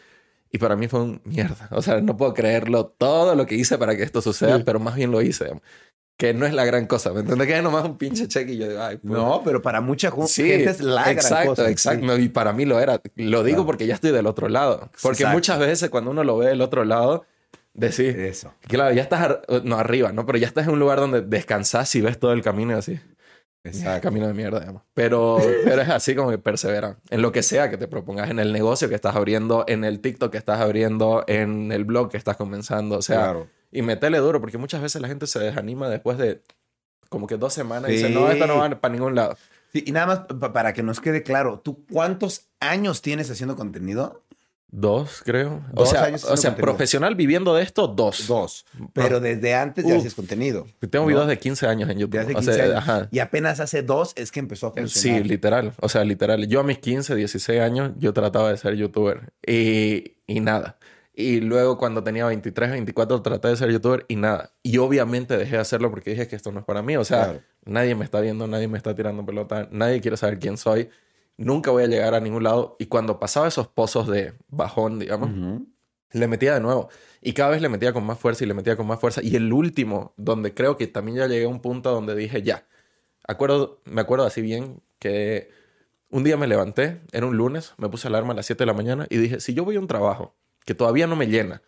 Y 0.55 0.59
para 0.59 0.77
mí 0.77 0.87
fue 0.87 1.01
un 1.01 1.21
mierda. 1.25 1.67
O 1.73 1.83
sea, 1.83 2.01
no 2.01 2.17
puedo 2.17 2.33
creerlo 2.33 2.87
todo 2.87 3.35
lo 3.35 3.45
que 3.45 3.57
hice 3.57 3.77
para 3.77 3.97
que 3.97 4.05
esto 4.05 4.23
suceda, 4.23 4.63
pero 4.65 4.79
más 4.79 4.95
bien 4.95 5.11
lo 5.11 5.21
hice. 5.21 5.51
Que 6.17 6.33
no 6.33 6.47
es 6.47 6.55
la 6.55 6.65
gran 6.65 6.87
cosa, 6.87 7.13
¿me 7.13 7.21
entiendes? 7.21 7.49
Que 7.49 7.57
es 7.57 7.63
nomás 7.65 7.85
un 7.85 7.99
pinche 7.99 8.29
cheque 8.29 8.53
y 8.53 8.59
yo 8.59 8.69
digo, 8.69 8.81
ay, 8.81 8.99
pues". 8.99 9.13
No, 9.13 9.43
pero 9.45 9.61
para 9.61 9.81
mucha 9.81 10.13
gente 10.13 10.71
es 10.71 10.81
la 10.81 11.11
exacto, 11.11 11.35
gran 11.35 11.47
cosa. 11.49 11.71
Exacto, 11.71 12.19
Y 12.21 12.29
para 12.29 12.53
mí 12.53 12.67
lo 12.67 12.79
era. 12.79 13.03
Lo 13.17 13.43
digo 13.43 13.67
porque 13.67 13.89
ya 13.89 13.95
estoy 13.95 14.13
del 14.13 14.29
otro 14.29 14.49
lado. 14.49 14.91
Porque 15.03 15.27
muchas 15.27 15.59
veces 15.59 15.91
cuando 15.91 16.13
uno 16.13 16.23
lo 16.23 16.39
ve 16.39 16.47
del 16.47 16.61
otro 16.61 16.85
lado, 16.85 17.25
decís... 17.73 18.15
Eso. 18.15 18.55
Claro, 18.69 18.95
ya 18.95 19.03
estás... 19.03 19.39
No, 19.65 19.77
arriba, 19.77 20.13
¿no? 20.13 20.25
Pero 20.25 20.39
ya 20.39 20.47
estás 20.47 20.69
en 20.69 20.75
un 20.75 20.79
lugar 20.79 21.01
donde 21.01 21.21
descansas 21.21 21.93
y 21.97 22.01
ves 22.01 22.21
todo 22.21 22.33
el 22.33 22.43
camino 22.43 22.77
así. 22.77 23.01
Exacto. 23.65 24.09
Camino 24.09 24.27
de 24.27 24.35
mierda, 24.35 24.61
digamos. 24.61 24.83
Pero, 24.93 25.39
pero 25.65 25.81
es 25.81 25.89
así 25.89 26.15
como 26.15 26.31
que 26.31 26.39
persevera. 26.39 26.99
En 27.09 27.23
lo 27.23 27.33
que 27.33 27.43
sea 27.43 27.71
que 27.71 27.79
te 27.79 27.89
propongas, 27.89 28.31
en 28.31 28.39
el 28.39 28.53
negocio 28.53 28.89
que 28.91 28.95
estás 28.95 29.17
abriendo, 29.17 29.65
en 29.67 29.85
el 29.85 30.01
TikTok 30.01 30.31
que 30.31 30.39
estás 30.39 30.61
abriendo, 30.61 31.25
en 31.27 31.73
el 31.73 31.85
blog 31.85 32.11
que 32.11 32.19
estás 32.19 32.37
comenzando. 32.37 32.99
O 32.99 33.03
sea, 33.03 33.35
y 33.73 33.83
metele 33.83 34.19
duro, 34.19 34.41
porque 34.41 34.59
muchas 34.59 34.83
veces 34.83 35.01
la 35.01 35.09
gente 35.09 35.27
se 35.27 35.39
desanima 35.39 35.89
después 35.89 36.19
de 36.19 36.43
como 37.09 37.27
que 37.27 37.37
dos 37.37 37.55
semanas 37.55 37.91
y 37.91 37.95
dice, 37.95 38.11
no, 38.11 38.31
esto 38.31 38.47
no 38.47 38.59
va 38.59 38.69
para 38.81 38.93
ningún 38.93 39.15
lado. 39.15 39.37
Sí, 39.73 39.83
y 39.87 39.93
nada 39.93 40.07
más 40.07 40.51
para 40.53 40.73
que 40.73 40.83
nos 40.83 41.01
quede 41.01 41.23
claro, 41.23 41.61
¿tú 41.61 41.85
cuántos 41.91 42.49
años 42.61 43.03
tienes 43.03 43.31
haciendo 43.31 43.57
contenido? 43.57 44.24
Dos, 44.77 45.23
creo. 45.25 45.63
o 45.77 45.87
sea, 45.87 46.13
o 46.29 46.37
sea 46.37 46.57
profesional 46.57 47.15
viviendo 47.15 47.55
de 47.55 47.63
esto, 47.63 47.87
dos. 47.87 48.27
Dos. 48.27 48.67
Pero 48.93 49.21
desde 49.21 49.55
antes 49.55 49.87
ya 49.87 49.97
haces 49.97 50.17
contenido. 50.17 50.67
Tengo 50.91 51.07
videos 51.07 51.29
de 51.29 51.39
15 51.39 51.69
años 51.69 51.89
en 51.91 51.99
YouTube. 52.01 52.19
hace 52.19 52.35
15 52.35 52.63
años. 52.63 53.09
Y 53.13 53.21
apenas 53.21 53.61
hace 53.61 53.85
dos 53.85 54.13
es 54.17 54.33
que 54.33 54.41
empezó 54.41 54.67
a 54.67 54.71
funcionar. 54.73 55.23
Sí, 55.23 55.29
literal. 55.29 55.75
O 55.81 55.89
sea, 55.89 56.03
literal. 56.03 56.49
Yo 56.49 56.59
a 56.59 56.65
mis 56.65 56.79
15, 56.79 57.15
16 57.15 57.61
años, 57.61 57.93
yo 57.99 58.13
trataba 58.13 58.51
de 58.51 58.57
ser 58.57 58.75
youtuber. 58.75 59.33
Y, 59.47 60.17
y 60.27 60.41
nada. 60.41 60.77
Y 61.15 61.41
luego 61.41 61.79
cuando 61.79 62.03
tenía 62.03 62.27
23, 62.27 62.73
24, 62.73 63.23
traté 63.23 63.47
de 63.47 63.57
ser 63.57 63.71
youtuber 63.71 64.05
y 64.09 64.17
nada. 64.17 64.55
Y 64.65 64.79
obviamente 64.79 65.37
dejé 65.37 65.53
de 65.53 65.63
hacerlo 65.63 65.89
porque 65.91 66.11
dije 66.11 66.27
que 66.27 66.35
esto 66.35 66.51
no 66.51 66.59
es 66.59 66.67
para 66.67 66.83
mí. 66.83 66.97
O 66.97 67.05
sea, 67.05 67.41
nadie 67.65 67.95
me 67.95 68.05
está 68.05 68.21
viendo, 68.21 68.49
nadie 68.49 68.67
me 68.67 68.77
está 68.77 68.93
tirando 68.93 69.25
pelota, 69.25 69.69
nadie 69.71 70.01
quiere 70.01 70.17
saber 70.17 70.41
quién 70.41 70.57
soy 70.57 70.89
nunca 71.37 71.71
voy 71.71 71.85
a 71.85 71.87
llegar 71.87 72.15
a 72.15 72.21
ningún 72.21 72.45
lado. 72.45 72.77
Y 72.79 72.87
cuando 72.87 73.19
pasaba 73.19 73.49
esos 73.49 73.69
pozos 73.69 74.09
de 74.09 74.35
bajón, 74.49 74.99
digamos, 74.99 75.31
le 76.13 76.29
metía 76.29 76.55
de 76.55 76.61
nuevo. 76.61 76.89
Y 77.21 77.33
cada 77.33 77.51
vez 77.51 77.63
le 77.63 77.69
metía 77.69 77.93
con 77.93 78.05
más 78.05 78.19
fuerza 78.19 78.45
y 78.45 78.47
le 78.47 78.55
metía 78.55 78.77
con 78.77 78.87
más 78.87 79.01
fuerza. 79.01 79.23
Y 79.23 79.37
el 79.37 79.53
último, 79.53 80.15
donde 80.17 80.55
creo 80.55 80.77
que 80.77 80.87
también 80.87 81.19
ya 81.19 81.27
llegué 81.27 81.45
a 81.45 81.49
un 81.49 81.61
punto 81.61 81.91
donde 81.91 82.15
dije, 82.15 82.43
ya. 82.43 82.67
Acuerdo, 83.27 83.81
me 83.85 84.03
acuerdo 84.03 84.27
así 84.27 84.43
bien 84.43 84.83
que 84.99 85.51
un 86.11 86.23
día 86.23 86.37
me 86.37 86.47
levanté, 86.47 87.01
era 87.13 87.27
un 87.27 87.37
lunes, 87.37 87.75
me 87.79 87.89
puse 87.89 88.07
alarma 88.07 88.35
a 88.35 88.37
las 88.37 88.47
7 88.47 88.63
de 88.63 88.67
la 88.67 88.75
mañana 88.75 89.07
y 89.11 89.17
dije, 89.17 89.41
si 89.41 89.55
yo 89.55 89.65
voy 89.65 89.77
a 89.77 89.81
un 89.81 89.87
trabajo 89.87 90.37
que 90.65 90.75
todavía 90.75 91.07
no 91.07 91.17
me 91.17 91.27
llena 91.27 91.63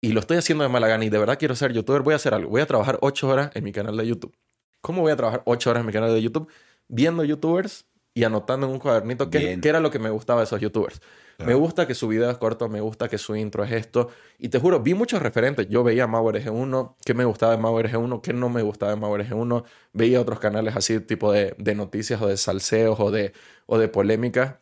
y 0.00 0.12
lo 0.12 0.20
estoy 0.20 0.38
haciendo 0.38 0.64
de 0.64 0.70
mala 0.70 0.88
gana 0.88 1.04
y 1.04 1.08
de 1.08 1.18
verdad 1.18 1.38
quiero 1.38 1.54
ser 1.54 1.72
youtuber, 1.72 2.02
voy 2.02 2.14
a 2.14 2.16
hacer 2.16 2.34
algo. 2.34 2.50
Voy 2.50 2.62
a 2.62 2.66
trabajar 2.66 2.98
8 3.00 3.28
horas 3.28 3.50
en 3.54 3.64
mi 3.64 3.72
canal 3.72 3.96
de 3.96 4.06
YouTube. 4.06 4.36
¿Cómo 4.80 5.02
voy 5.02 5.12
a 5.12 5.16
trabajar 5.16 5.42
8 5.46 5.70
horas 5.70 5.80
en 5.82 5.86
mi 5.86 5.92
canal 5.92 6.12
de 6.12 6.20
YouTube? 6.20 6.50
Viendo 6.88 7.24
youtubers 7.24 7.86
y 8.14 8.22
anotando 8.22 8.66
en 8.66 8.72
un 8.72 8.78
cuadernito 8.78 9.28
qué, 9.28 9.58
qué, 9.60 9.68
era 9.68 9.80
lo 9.80 9.90
que 9.90 9.98
me 9.98 10.08
gustaba 10.08 10.40
de 10.40 10.44
esos 10.44 10.60
youtubers. 10.60 11.00
Me 11.44 11.54
gusta 11.54 11.88
que 11.88 11.94
su 11.96 12.06
video 12.06 12.30
es 12.30 12.38
corto, 12.38 12.68
me 12.68 12.80
gusta 12.80 13.08
que 13.08 13.18
su 13.18 13.34
intro 13.34 13.64
es 13.64 13.72
esto. 13.72 14.08
Y 14.38 14.50
te 14.50 14.60
juro, 14.60 14.78
vi 14.80 14.94
muchos 14.94 15.20
referentes. 15.20 15.68
Yo 15.68 15.82
veía 15.82 16.06
Mauer 16.06 16.40
G1, 16.40 16.94
qué 17.04 17.12
me 17.12 17.24
gustaba 17.24 17.52
de 17.52 17.58
Mauer 17.58 17.90
G1, 17.90 18.20
qué 18.20 18.32
no 18.32 18.48
me 18.48 18.62
gustaba 18.62 18.94
de 18.94 19.00
Mauer 19.00 19.28
G1. 19.28 19.64
Veía 19.92 20.20
otros 20.20 20.38
canales 20.38 20.76
así, 20.76 21.00
tipo 21.00 21.32
de, 21.32 21.56
de 21.58 21.74
noticias 21.74 22.22
o 22.22 22.28
de 22.28 22.36
salseos 22.36 23.00
o 23.00 23.10
de, 23.10 23.32
o 23.66 23.78
de 23.78 23.88
polémicas. 23.88 24.56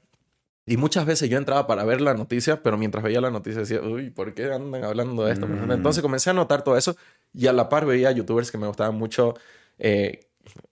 Y 0.65 0.79
muchas 0.79 1.05
veces 1.05 1.29
yo 1.29 1.37
entraba 1.37 1.67
para 1.67 1.85
ver 1.85 2.01
la 2.01 2.15
noticia, 2.15 2.63
pero 2.63 2.79
mientras 2.79 3.05
veía 3.05 3.21
la 3.21 3.31
noticia 3.31 3.61
decía, 3.61 3.83
uy, 3.83 4.09
¿por 4.11 4.33
qué 4.33 4.51
andan 4.51 4.85
hablando 4.85 5.25
de 5.25 5.33
esto? 5.33 5.47
Mm. 5.47 5.73
Entonces 5.73 6.03
comencé 6.03 6.31
a 6.31 6.33
notar 6.33 6.63
todo 6.65 6.79
eso 6.79 6.97
y 7.35 7.49
a 7.49 7.53
la 7.53 7.69
par 7.69 7.85
veía 7.85 8.13
youtubers 8.13 8.51
que 8.51 8.59
me 8.59 8.67
gustaban 8.67 8.95
mucho. 8.95 9.35
Eh, 9.79 10.21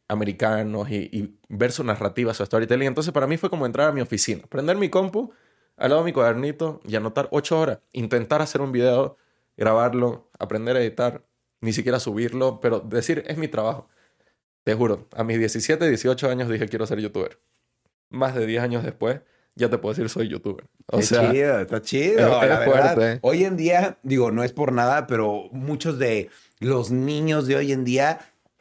americanos 0.08 0.90
y, 0.90 1.08
ver 1.18 1.39
su 1.70 1.84
narrativa, 1.84 2.34
su 2.34 2.44
storytelling. 2.44 2.88
Entonces 2.88 3.12
para 3.12 3.26
mí 3.26 3.36
fue 3.36 3.51
como 3.51 3.66
entrar 3.66 3.88
a 3.88 3.92
mi 3.92 4.01
oficina, 4.01 4.42
prender 4.48 4.76
mi 4.76 4.88
compu, 4.88 5.32
al 5.76 5.90
lado 5.90 6.03
de 6.03 6.07
mi 6.07 6.12
cuadernito 6.12 6.80
y 6.86 6.96
anotar 6.96 7.28
ocho 7.32 7.59
horas, 7.59 7.78
intentar 7.92 8.42
hacer 8.42 8.61
un 8.61 8.72
video, 8.72 9.16
grabarlo, 9.57 10.30
aprender 10.38 10.76
a 10.76 10.80
editar, 10.80 11.24
ni 11.61 11.72
siquiera 11.72 11.98
subirlo, 11.98 12.61
pero 12.61 12.80
decir, 12.80 13.24
es 13.26 13.38
mi 13.38 13.48
trabajo. 13.48 13.88
Te 14.62 14.74
juro, 14.74 15.09
a 15.16 15.24
mis 15.24 15.38
17, 15.38 15.88
18 15.88 16.28
años 16.28 16.48
dije 16.48 16.68
quiero 16.68 16.86
ser 16.86 17.01
youtuber. 17.01 17.40
Más 18.11 18.34
de 18.34 18.46
10 18.46 18.62
años 18.62 18.84
después, 18.84 19.20
ya 19.55 19.68
te 19.68 19.78
puedo 19.78 19.94
decir 19.94 20.09
soy 20.09 20.28
youtuber. 20.28 20.66
O 20.86 21.01
sea, 21.03 21.30
chido, 21.30 21.61
está 21.61 21.80
chido. 21.80 22.28
la 22.28 22.59
verdad, 22.59 23.18
hoy 23.22 23.44
en 23.44 23.57
día, 23.57 23.98
digo, 24.03 24.30
no 24.30 24.44
es 24.44 24.53
por 24.53 24.72
nada, 24.72 25.07
pero 25.07 25.48
muchos 25.53 25.98
de 25.98 26.30
los 26.59 26.90
niños 26.90 27.46
de 27.46 27.57
hoy 27.57 27.72
en 27.72 27.84
día 27.84 28.20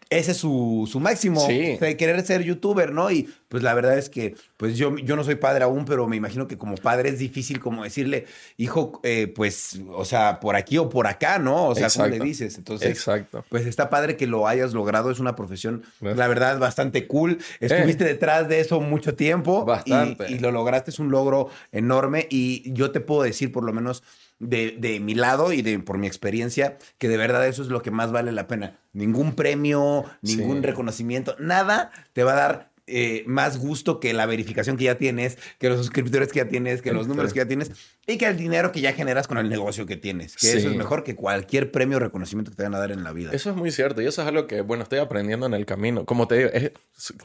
ese 0.10 0.32
es 0.32 0.38
su, 0.38 0.90
su 0.92 1.00
máximo, 1.00 1.46
sí. 1.46 1.78
querer 1.98 2.26
ser 2.26 2.44
youtuber, 2.44 2.92
¿no? 2.92 3.12
Y 3.12 3.30
pues 3.48 3.62
la 3.62 3.76
verdad 3.76 3.98
es 3.98 4.10
que, 4.10 4.36
pues 4.58 4.76
yo, 4.76 4.98
yo 4.98 5.16
no 5.16 5.24
soy 5.24 5.36
padre 5.36 5.64
aún, 5.64 5.86
pero 5.86 6.08
me 6.08 6.16
imagino 6.16 6.48
que 6.48 6.58
como 6.58 6.76
padre 6.76 7.10
es 7.10 7.20
difícil 7.20 7.60
como 7.60 7.84
decirle, 7.84 8.26
hijo, 8.58 9.00
eh, 9.04 9.32
pues, 9.36 9.80
o 9.92 10.06
sea, 10.06 10.40
por 10.40 10.56
aquí 10.56 10.80
o 10.80 10.90
por 10.90 11.06
acá, 11.06 11.38
¿no? 11.38 11.68
O 11.68 11.76
sea, 11.76 11.90
¿cómo 11.90 12.08
le 12.08 12.20
dices? 12.20 12.58
Entonces, 12.58 12.90
Exacto. 12.90 13.46
pues 13.50 13.68
está 13.68 13.90
padre 13.92 14.18
que 14.18 14.26
lo 14.26 14.48
hayas 14.48 14.74
logrado, 14.74 15.12
es 15.12 15.20
una 15.20 15.36
profesión, 15.36 15.84
la 16.02 16.28
verdad, 16.28 16.58
bastante 16.58 17.06
cool. 17.06 17.38
Estuviste 17.60 18.04
eh. 18.04 18.08
detrás 18.08 18.50
de 18.50 18.62
eso 18.62 18.82
mucho 18.82 19.16
tiempo. 19.16 19.64
Bastante. 19.64 20.32
Y, 20.32 20.36
y 20.36 20.40
lo 20.40 20.52
lograste, 20.52 20.90
es 20.90 20.98
un 20.98 21.12
logro 21.12 21.50
enorme 21.72 22.28
y 22.32 22.74
yo 22.74 22.90
te 22.92 23.00
puedo 23.00 23.22
decir, 23.22 23.52
por 23.52 23.64
lo 23.64 23.74
menos, 23.74 24.04
de, 24.40 24.76
de, 24.80 25.00
mi 25.00 25.16
lado 25.16 25.54
y 25.54 25.62
de 25.62 25.78
por 25.80 25.98
mi 25.98 26.08
experiencia, 26.08 26.78
que 26.98 27.08
de 27.08 27.18
verdad 27.18 27.48
eso 27.48 27.62
es 27.62 27.68
lo 27.68 27.82
que 27.82 27.92
más 27.92 28.12
vale 28.12 28.32
la 28.32 28.48
pena. 28.48 28.80
Ningún 28.94 29.36
premio, 29.36 30.06
ningún 30.22 30.64
reconocimiento, 30.64 31.36
nada 31.40 31.92
te 32.14 32.24
va 32.24 32.34
a 32.34 32.36
dar 32.36 32.70
eh, 32.92 33.24
más 33.28 33.60
gusto 33.60 34.00
que 34.00 34.14
la 34.14 34.26
verificación 34.26 34.76
que 34.76 34.86
ya 34.86 34.98
tienes, 34.98 35.38
que 35.60 35.70
los 35.70 35.78
suscriptores 35.78 36.30
que 36.30 36.40
ya 36.40 36.48
tienes, 36.48 36.82
que 36.82 36.92
los 36.92 37.08
números 37.08 37.34
que 37.34 37.40
ya 37.40 37.48
tienes 37.48 37.72
y 38.08 38.18
que 38.18 38.26
el 38.26 38.36
dinero 38.36 38.72
que 38.72 38.82
ya 38.82 38.94
generas 38.94 39.28
con 39.28 39.38
el 39.38 39.48
negocio 39.48 39.86
que 39.86 39.96
tienes. 39.96 40.36
Que 40.36 40.54
eso 40.54 40.70
es 40.70 40.76
mejor 40.76 41.04
que 41.04 41.16
cualquier 41.16 41.72
premio 41.72 41.98
o 41.98 42.00
reconocimiento 42.00 42.50
que 42.50 42.58
te 42.58 42.64
van 42.64 42.74
a 42.74 42.80
dar 42.80 42.92
en 42.92 43.04
la 43.04 43.14
vida. 43.14 43.30
Eso 43.32 43.52
es 43.52 43.56
muy 43.56 43.72
cierto 43.72 44.02
y 44.02 44.08
eso 44.08 44.24
es 44.24 44.28
algo 44.28 44.48
que, 44.48 44.62
bueno, 44.62 44.82
estoy 44.82 44.98
aprendiendo 44.98 45.46
en 45.46 45.54
el 45.54 45.68
camino. 45.68 46.06
Como 46.06 46.28
te 46.28 46.38
digo, 46.38 46.50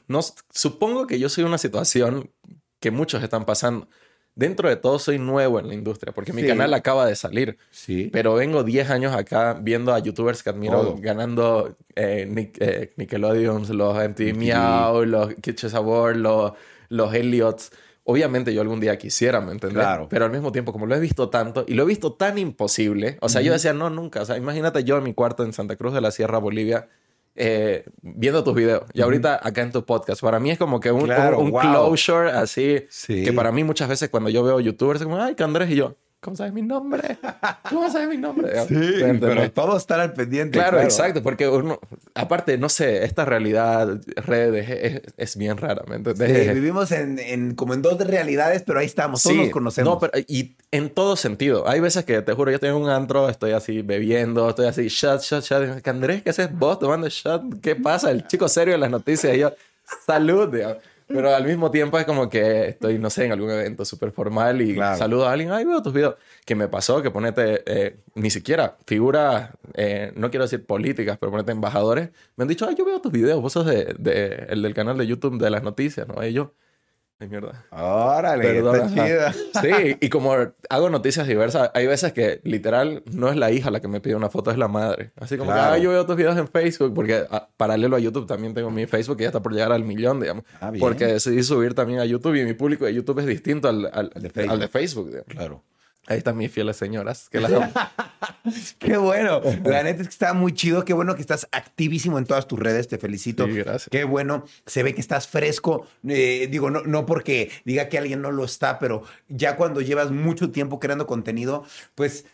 no, 0.06 0.20
supongo 0.50 1.06
que 1.06 1.18
yo 1.18 1.30
soy 1.30 1.44
una 1.44 1.56
situación 1.56 2.30
que 2.78 2.90
muchos 2.90 3.22
están 3.22 3.46
pasando 3.46 3.88
dentro 4.36 4.68
de 4.68 4.76
todo 4.76 4.98
soy 4.98 5.18
nuevo 5.18 5.58
en 5.58 5.68
la 5.68 5.74
industria, 5.74 6.12
porque 6.12 6.32
mi 6.32 6.44
canal 6.46 6.74
acaba 6.74 7.06
de 7.06 7.16
salir. 7.16 7.56
Sí. 7.70 8.10
Pero 8.12 8.34
vengo 8.34 8.64
10 8.64 8.90
años 8.90 9.14
acá 9.14 9.58
viendo 9.60 9.94
a 9.94 9.98
youtubers 9.98 10.42
que 10.42 10.50
admiro 10.50 10.96
ganando 10.98 11.76
eh, 11.94 12.52
eh, 12.60 12.92
Nickelodeons, 12.96 13.70
los 13.70 13.96
MTV 13.96 14.34
Meow, 14.36 15.04
los 15.04 15.34
Kitchen 15.34 15.70
Sabor, 15.70 16.16
los, 16.16 16.52
los 16.88 17.14
Elliots. 17.14 17.70
Obviamente 18.06 18.52
yo 18.52 18.60
algún 18.60 18.80
día 18.80 18.98
quisiera, 18.98 19.40
¿me 19.40 19.52
entiendes? 19.52 19.82
Claro. 19.82 20.08
Pero 20.10 20.26
al 20.26 20.30
mismo 20.30 20.52
tiempo, 20.52 20.72
como 20.72 20.84
lo 20.86 20.94
he 20.94 21.00
visto 21.00 21.30
tanto 21.30 21.64
y 21.66 21.72
lo 21.72 21.84
he 21.84 21.86
visto 21.86 22.12
tan 22.12 22.36
imposible, 22.36 23.16
o 23.22 23.30
sea, 23.30 23.40
yo 23.40 23.52
decía, 23.52 23.72
no, 23.72 23.88
nunca. 23.88 24.22
O 24.22 24.24
sea, 24.26 24.36
imagínate 24.36 24.84
yo 24.84 24.98
en 24.98 25.04
mi 25.04 25.14
cuarto 25.14 25.42
en 25.42 25.54
Santa 25.54 25.76
Cruz 25.76 25.94
de 25.94 26.02
la 26.02 26.10
Sierra, 26.10 26.38
Bolivia, 26.38 26.88
eh, 27.36 27.84
viendo 28.00 28.44
tus 28.44 28.54
videos. 28.54 28.84
Y 28.92 29.02
ahorita 29.02 29.40
acá 29.42 29.62
en 29.62 29.72
tu 29.72 29.84
podcast. 29.84 30.20
Para 30.20 30.38
mí 30.38 30.50
es 30.50 30.58
como 30.58 30.80
que 30.80 30.92
un, 30.92 31.10
un, 31.10 31.52
closure 31.52 32.30
así, 32.30 32.86
que 33.06 33.32
para 33.32 33.52
mí 33.52 33.64
muchas 33.64 33.88
veces 33.88 34.08
cuando 34.08 34.30
yo 34.30 34.42
veo 34.42 34.60
youtubers 34.60 35.00
es 35.00 35.06
como, 35.06 35.20
ay, 35.20 35.34
que 35.34 35.42
Andrés 35.42 35.70
y 35.70 35.76
yo, 35.76 35.96
¿cómo 36.24 36.36
sabes 36.36 36.54
mi 36.54 36.62
nombre? 36.62 37.18
¿Cómo 37.68 37.90
sabes 37.90 38.08
mi 38.08 38.16
nombre? 38.16 38.50
Sí, 38.66 39.02
pero 39.20 39.50
todos 39.50 39.82
están 39.82 40.00
al 40.00 40.14
pendiente. 40.14 40.58
Claro, 40.58 40.80
exacto, 40.80 41.22
porque 41.22 41.46
uno, 41.46 41.78
aparte, 42.14 42.56
no 42.56 42.70
sé, 42.70 43.04
esta 43.04 43.26
realidad 43.26 44.00
redes 44.16 45.12
es, 45.16 45.36
bien 45.36 45.58
rara, 45.58 45.84
¿me 45.86 45.96
entiendes? 45.96 46.54
vivimos 46.54 46.90
en, 46.92 47.54
como 47.54 47.74
en 47.74 47.82
dos 47.82 47.98
realidades, 47.98 48.62
pero 48.62 48.78
ahí 48.78 48.86
estamos, 48.86 49.22
todos 49.22 49.36
nos 49.36 49.50
conocemos. 49.50 49.92
No, 49.92 50.00
pero, 50.00 50.12
y 50.26 50.56
en 50.70 50.88
todo 50.88 51.16
sentido. 51.16 51.68
Hay 51.68 51.80
veces 51.80 52.04
que, 52.04 52.22
te 52.22 52.32
juro, 52.32 52.50
yo 52.50 52.58
tengo 52.58 52.78
un 52.78 52.88
antro, 52.88 53.28
estoy 53.28 53.52
así 53.52 53.82
bebiendo, 53.82 54.48
estoy 54.48 54.66
así, 54.66 54.88
shot, 54.88 55.20
shot, 55.20 55.44
shot. 55.44 55.86
Andrés, 55.86 56.22
¿qué 56.22 56.30
haces 56.30 56.50
vos 56.58 56.78
tomando 56.78 57.06
shot? 57.08 57.60
¿Qué 57.60 57.76
pasa? 57.76 58.10
El 58.10 58.26
chico 58.26 58.48
serio 58.48 58.74
en 58.74 58.80
las 58.80 58.90
noticias 58.90 59.36
y 59.36 59.40
yo, 59.40 59.52
salud, 60.06 60.48
digamos. 60.52 60.78
Pero 61.14 61.32
al 61.32 61.44
mismo 61.44 61.70
tiempo 61.70 61.96
es 61.96 62.04
como 62.06 62.28
que 62.28 62.70
estoy, 62.70 62.98
no 62.98 63.08
sé, 63.08 63.26
en 63.26 63.32
algún 63.32 63.48
evento 63.48 63.84
súper 63.84 64.10
formal 64.10 64.60
y 64.60 64.74
saludo 64.74 65.28
a 65.28 65.32
alguien, 65.32 65.52
ay, 65.52 65.64
veo 65.64 65.80
tus 65.80 65.92
videos. 65.92 66.16
Que 66.44 66.56
me 66.56 66.66
pasó 66.66 67.02
que 67.02 67.12
ponete, 67.12 67.62
eh, 67.66 67.96
ni 68.16 68.30
siquiera 68.30 68.76
figuras, 68.84 69.50
eh, 69.74 70.12
no 70.16 70.30
quiero 70.30 70.44
decir 70.44 70.66
políticas, 70.66 71.16
pero 71.18 71.30
ponete 71.30 71.52
embajadores, 71.52 72.10
me 72.34 72.42
han 72.42 72.48
dicho, 72.48 72.66
ay, 72.68 72.74
yo 72.76 72.84
veo 72.84 73.00
tus 73.00 73.12
videos, 73.12 73.40
vos 73.40 73.52
sos 73.52 73.64
de, 73.64 73.94
de, 73.96 74.46
el 74.48 74.62
del 74.62 74.74
canal 74.74 74.98
de 74.98 75.06
YouTube 75.06 75.40
de 75.40 75.50
las 75.50 75.62
noticias, 75.62 76.08
¿no? 76.08 76.26
Y 76.26 76.32
yo, 76.32 76.52
Ay, 77.20 77.28
mierda. 77.28 77.64
Órale, 77.70 78.58
está 78.58 78.88
chida. 78.88 79.32
Sí, 79.32 79.96
y 80.00 80.08
como 80.08 80.34
hago 80.68 80.90
noticias 80.90 81.28
diversas, 81.28 81.70
hay 81.72 81.86
veces 81.86 82.12
que 82.12 82.40
literal 82.42 83.04
no 83.06 83.28
es 83.28 83.36
la 83.36 83.52
hija 83.52 83.70
la 83.70 83.80
que 83.80 83.86
me 83.86 84.00
pide 84.00 84.16
una 84.16 84.30
foto, 84.30 84.50
es 84.50 84.58
la 84.58 84.66
madre. 84.66 85.12
Así 85.16 85.36
como 85.36 85.52
que, 85.52 85.80
yo 85.80 85.90
veo 85.90 86.04
tus 86.06 86.16
videos 86.16 86.36
en 86.36 86.48
Facebook, 86.48 86.92
porque 86.92 87.24
ah, 87.30 87.48
paralelo 87.56 87.96
a 87.96 88.00
YouTube 88.00 88.26
también 88.26 88.52
tengo 88.52 88.70
mi 88.70 88.86
Facebook 88.86 89.16
que 89.16 89.22
ya 89.22 89.28
está 89.28 89.42
por 89.42 89.52
llegar 89.52 89.70
al 89.70 89.84
millón, 89.84 90.20
digamos. 90.20 90.44
Ah, 90.60 90.72
porque 90.78 91.06
decidí 91.06 91.42
subir 91.44 91.74
también 91.74 92.00
a 92.00 92.04
YouTube 92.04 92.34
y 92.34 92.44
mi 92.44 92.54
público 92.54 92.84
de 92.84 92.94
YouTube 92.94 93.20
es 93.20 93.26
distinto 93.26 93.68
al, 93.68 93.88
al, 93.92 94.10
de, 94.10 94.30
Facebook. 94.30 94.52
al 94.52 94.60
de 94.60 94.68
Facebook. 94.68 95.06
Digamos. 95.06 95.28
Claro. 95.28 95.64
Ahí 96.06 96.18
están 96.18 96.36
mis 96.36 96.52
fieles 96.52 96.76
señoras. 96.76 97.28
Que 97.30 97.40
Qué 98.78 98.96
bueno. 98.96 99.40
La 99.64 99.82
neta 99.82 100.02
es 100.02 100.08
que 100.08 100.12
está 100.12 100.34
muy 100.34 100.52
chido. 100.52 100.84
Qué 100.84 100.92
bueno 100.92 101.14
que 101.14 101.22
estás 101.22 101.48
activísimo 101.50 102.18
en 102.18 102.26
todas 102.26 102.46
tus 102.46 102.58
redes. 102.58 102.88
Te 102.88 102.98
felicito. 102.98 103.46
Sí, 103.46 103.52
gracias. 103.52 103.88
Qué 103.90 104.04
bueno. 104.04 104.44
Se 104.66 104.82
ve 104.82 104.94
que 104.94 105.00
estás 105.00 105.26
fresco. 105.28 105.86
Eh, 106.06 106.48
digo, 106.50 106.70
no, 106.70 106.82
no 106.82 107.06
porque 107.06 107.50
diga 107.64 107.88
que 107.88 107.98
alguien 107.98 108.20
no 108.20 108.30
lo 108.30 108.44
está, 108.44 108.78
pero 108.78 109.02
ya 109.28 109.56
cuando 109.56 109.80
llevas 109.80 110.10
mucho 110.10 110.50
tiempo 110.50 110.78
creando 110.78 111.06
contenido, 111.06 111.64
pues 111.94 112.26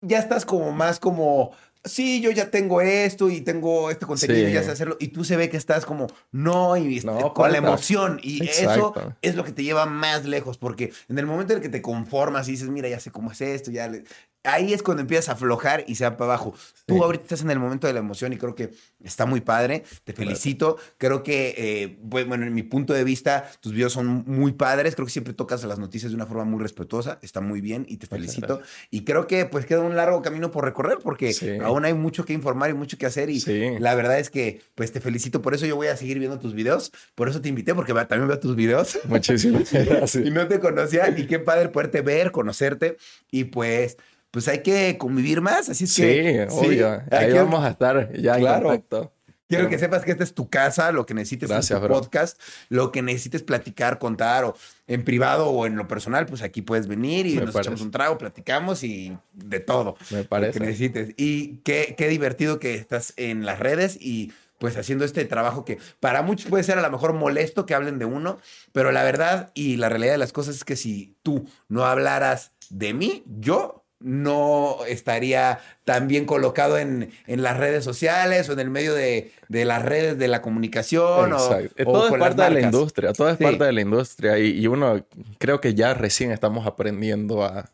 ya 0.00 0.18
estás 0.18 0.44
como 0.44 0.70
más 0.72 1.00
como 1.00 1.52
sí, 1.88 2.20
yo 2.20 2.30
ya 2.30 2.50
tengo 2.50 2.80
esto 2.80 3.30
y 3.30 3.40
tengo 3.40 3.90
este 3.90 4.06
contenido 4.06 4.48
y 4.48 4.52
ya 4.52 4.62
sé 4.62 4.70
hacerlo. 4.70 4.96
Y 5.00 5.08
tú 5.08 5.24
se 5.24 5.36
ve 5.36 5.48
que 5.48 5.56
estás 5.56 5.84
como, 5.84 6.06
no, 6.30 6.76
y 6.76 7.00
con 7.34 7.52
la 7.52 7.58
emoción. 7.58 8.20
Y 8.22 8.46
eso 8.46 8.94
es 9.22 9.34
lo 9.34 9.44
que 9.44 9.52
te 9.52 9.64
lleva 9.64 9.86
más 9.86 10.24
lejos, 10.24 10.58
porque 10.58 10.92
en 11.08 11.18
el 11.18 11.26
momento 11.26 11.52
en 11.52 11.58
el 11.58 11.62
que 11.62 11.68
te 11.68 11.82
conformas 11.82 12.48
y 12.48 12.52
dices, 12.52 12.68
mira, 12.68 12.88
ya 12.88 13.00
sé 13.00 13.10
cómo 13.10 13.32
es 13.32 13.40
esto, 13.40 13.70
ya 13.70 13.88
le 13.88 14.04
ahí 14.48 14.72
es 14.72 14.82
cuando 14.82 15.02
empiezas 15.02 15.28
a 15.28 15.32
aflojar 15.32 15.84
y 15.86 15.94
se 15.94 16.04
va 16.04 16.16
para 16.16 16.32
abajo. 16.32 16.54
Tú 16.86 17.04
ahorita 17.04 17.24
estás 17.24 17.42
en 17.42 17.50
el 17.50 17.58
momento 17.58 17.86
de 17.86 17.92
la 17.92 17.98
emoción 17.98 18.32
y 18.32 18.38
creo 18.38 18.54
que 18.54 18.70
está 19.04 19.26
muy 19.26 19.40
padre. 19.40 19.84
Te 20.04 20.12
felicito. 20.12 20.78
Creo 20.96 21.22
que, 21.22 21.54
eh, 21.56 21.98
bueno, 22.02 22.34
en 22.34 22.54
mi 22.54 22.62
punto 22.62 22.94
de 22.94 23.04
vista, 23.04 23.50
tus 23.60 23.72
videos 23.72 23.92
son 23.92 24.24
muy 24.26 24.52
padres. 24.52 24.94
Creo 24.94 25.06
que 25.06 25.12
siempre 25.12 25.34
tocas 25.34 25.62
las 25.64 25.78
noticias 25.78 26.10
de 26.10 26.16
una 26.16 26.26
forma 26.26 26.44
muy 26.44 26.62
respetuosa. 26.62 27.18
Está 27.22 27.40
muy 27.40 27.60
bien 27.60 27.84
y 27.88 27.98
te 27.98 28.06
felicito. 28.06 28.62
Y 28.90 29.04
creo 29.04 29.26
que 29.26 29.44
pues 29.44 29.66
queda 29.66 29.80
un 29.80 29.96
largo 29.96 30.22
camino 30.22 30.50
por 30.50 30.64
recorrer 30.64 30.98
porque 31.02 31.60
aún 31.62 31.84
hay 31.84 31.94
mucho 31.94 32.24
que 32.24 32.32
informar 32.32 32.70
y 32.70 32.74
mucho 32.74 32.96
que 32.96 33.06
hacer. 33.06 33.28
Y 33.30 33.40
la 33.78 33.94
verdad 33.94 34.18
es 34.18 34.30
que 34.30 34.62
pues 34.74 34.92
te 34.92 35.00
felicito. 35.00 35.42
Por 35.42 35.54
eso 35.54 35.66
yo 35.66 35.76
voy 35.76 35.88
a 35.88 35.96
seguir 35.96 36.18
viendo 36.18 36.38
tus 36.38 36.54
videos. 36.54 36.90
Por 37.14 37.28
eso 37.28 37.40
te 37.40 37.48
invité 37.48 37.74
porque 37.74 37.92
también 37.92 38.28
veo 38.28 38.38
tus 38.38 38.56
videos. 38.56 38.98
Muchísimas 39.04 39.70
gracias. 39.72 40.14
y 40.26 40.30
no 40.30 40.48
te 40.48 40.58
conocía 40.58 41.08
y 41.10 41.26
qué 41.26 41.38
padre 41.38 41.68
poderte 41.68 42.00
ver, 42.00 42.30
conocerte. 42.30 42.96
Y 43.30 43.44
pues 43.44 43.98
pues 44.30 44.48
hay 44.48 44.62
que 44.62 44.96
convivir 44.98 45.40
más. 45.40 45.68
Así 45.68 45.84
es 45.84 45.94
que. 45.96 46.46
Sí, 46.48 46.56
obvio. 46.56 47.02
Ahí 47.10 47.32
vamos 47.32 47.64
a 47.64 47.70
estar 47.70 48.12
ya 48.12 48.36
claro. 48.36 48.72
en 48.72 48.80
contacto. 48.80 49.12
Quiero 49.48 49.70
que 49.70 49.78
sepas 49.78 50.04
que 50.04 50.10
esta 50.10 50.24
es 50.24 50.34
tu 50.34 50.50
casa, 50.50 50.92
lo 50.92 51.06
que 51.06 51.14
necesites 51.14 51.48
Gracias, 51.48 51.80
tu 51.80 51.88
podcast, 51.88 52.38
lo 52.68 52.92
que 52.92 53.00
necesites 53.00 53.42
platicar, 53.42 53.98
contar, 53.98 54.44
o 54.44 54.54
en 54.86 55.04
privado 55.04 55.48
o 55.48 55.64
en 55.64 55.74
lo 55.76 55.88
personal, 55.88 56.26
pues 56.26 56.42
aquí 56.42 56.60
puedes 56.60 56.86
venir 56.86 57.26
y 57.26 57.36
nos 57.36 57.56
echamos 57.56 57.80
un 57.80 57.90
trago, 57.90 58.18
platicamos 58.18 58.84
y 58.84 59.16
de 59.32 59.60
todo. 59.60 59.96
Me 60.10 60.24
parece. 60.24 60.58
Lo 60.58 60.64
que 60.64 60.66
necesites. 60.66 61.14
Y 61.16 61.60
qué, 61.64 61.94
qué 61.96 62.08
divertido 62.08 62.58
que 62.58 62.74
estás 62.74 63.14
en 63.16 63.46
las 63.46 63.58
redes 63.58 63.96
y 63.98 64.32
pues 64.58 64.76
haciendo 64.76 65.04
este 65.04 65.24
trabajo 65.24 65.64
que 65.64 65.78
para 66.00 66.20
muchos 66.22 66.50
puede 66.50 66.64
ser 66.64 66.78
a 66.78 66.82
lo 66.82 66.90
mejor 66.90 67.14
molesto 67.14 67.64
que 67.64 67.74
hablen 67.74 67.98
de 67.98 68.04
uno, 68.04 68.38
pero 68.72 68.92
la 68.92 69.02
verdad 69.02 69.50
y 69.54 69.76
la 69.76 69.88
realidad 69.88 70.12
de 70.12 70.18
las 70.18 70.32
cosas 70.32 70.56
es 70.56 70.64
que 70.64 70.76
si 70.76 71.16
tú 71.22 71.48
no 71.68 71.86
hablaras 71.86 72.52
de 72.68 72.92
mí, 72.92 73.22
yo 73.26 73.77
no 74.00 74.84
estaría 74.86 75.58
tan 75.84 76.06
bien 76.06 76.24
colocado 76.24 76.78
en, 76.78 77.10
las 77.26 77.56
redes 77.56 77.84
sociales 77.84 78.48
o 78.48 78.52
en 78.52 78.60
el 78.60 78.70
medio 78.70 78.94
de, 78.94 79.32
las 79.48 79.84
redes 79.84 80.18
de 80.18 80.28
la 80.28 80.42
comunicación. 80.42 81.32
O, 81.32 81.38
todo 81.84 82.06
es 82.06 82.18
parte 82.18 82.42
de 82.42 82.50
la 82.50 82.60
industria, 82.60 83.12
todo 83.12 83.30
es 83.30 83.38
parte 83.38 83.64
de 83.64 83.72
la 83.72 83.80
industria 83.80 84.38
y, 84.38 84.66
uno 84.66 85.04
creo 85.38 85.60
que 85.60 85.74
ya 85.74 85.94
recién 85.94 86.30
estamos 86.30 86.66
aprendiendo 86.66 87.44
a, 87.44 87.70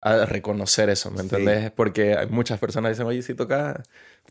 reconocer 0.00 0.88
eso, 0.88 1.10
¿me 1.10 1.20
entendés? 1.20 1.70
Porque 1.72 2.16
hay 2.16 2.28
muchas 2.28 2.58
personas 2.58 2.92
dicen, 2.92 3.04
oye, 3.04 3.20
si 3.20 3.34
toca 3.34 3.82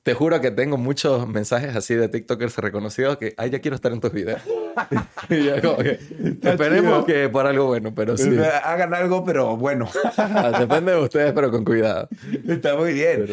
te 0.04 0.14
juro 0.14 0.39
que 0.41 0.52
tengo 0.52 0.78
muchos 0.78 1.28
mensajes 1.28 1.76
así 1.76 1.95
de 1.95 2.08
TikTokers 2.10 2.58
reconocidos 2.58 3.18
que, 3.18 3.34
ay, 3.38 3.50
ya 3.50 3.60
quiero 3.60 3.76
estar 3.76 3.91
en 3.91 4.00
tus 4.00 4.12
videos. 4.12 4.41
y 5.30 5.45
ya 5.45 5.62
como 5.62 5.78
que, 5.78 6.00
esperemos 6.43 7.06
que 7.06 7.30
por 7.30 7.45
algo 7.48 7.66
bueno, 7.68 7.93
pero 7.93 8.18
sí. 8.18 8.38
Hagan 8.64 8.93
algo, 8.93 9.26
pero 9.26 9.58
bueno. 9.58 9.89
Depende 10.60 10.93
de 10.93 11.00
ustedes, 11.00 11.34
pero 11.34 11.52
con 11.52 11.66
cuidado. 11.66 12.08
Está 12.48 12.76
muy 12.76 12.93
bien. 12.93 13.26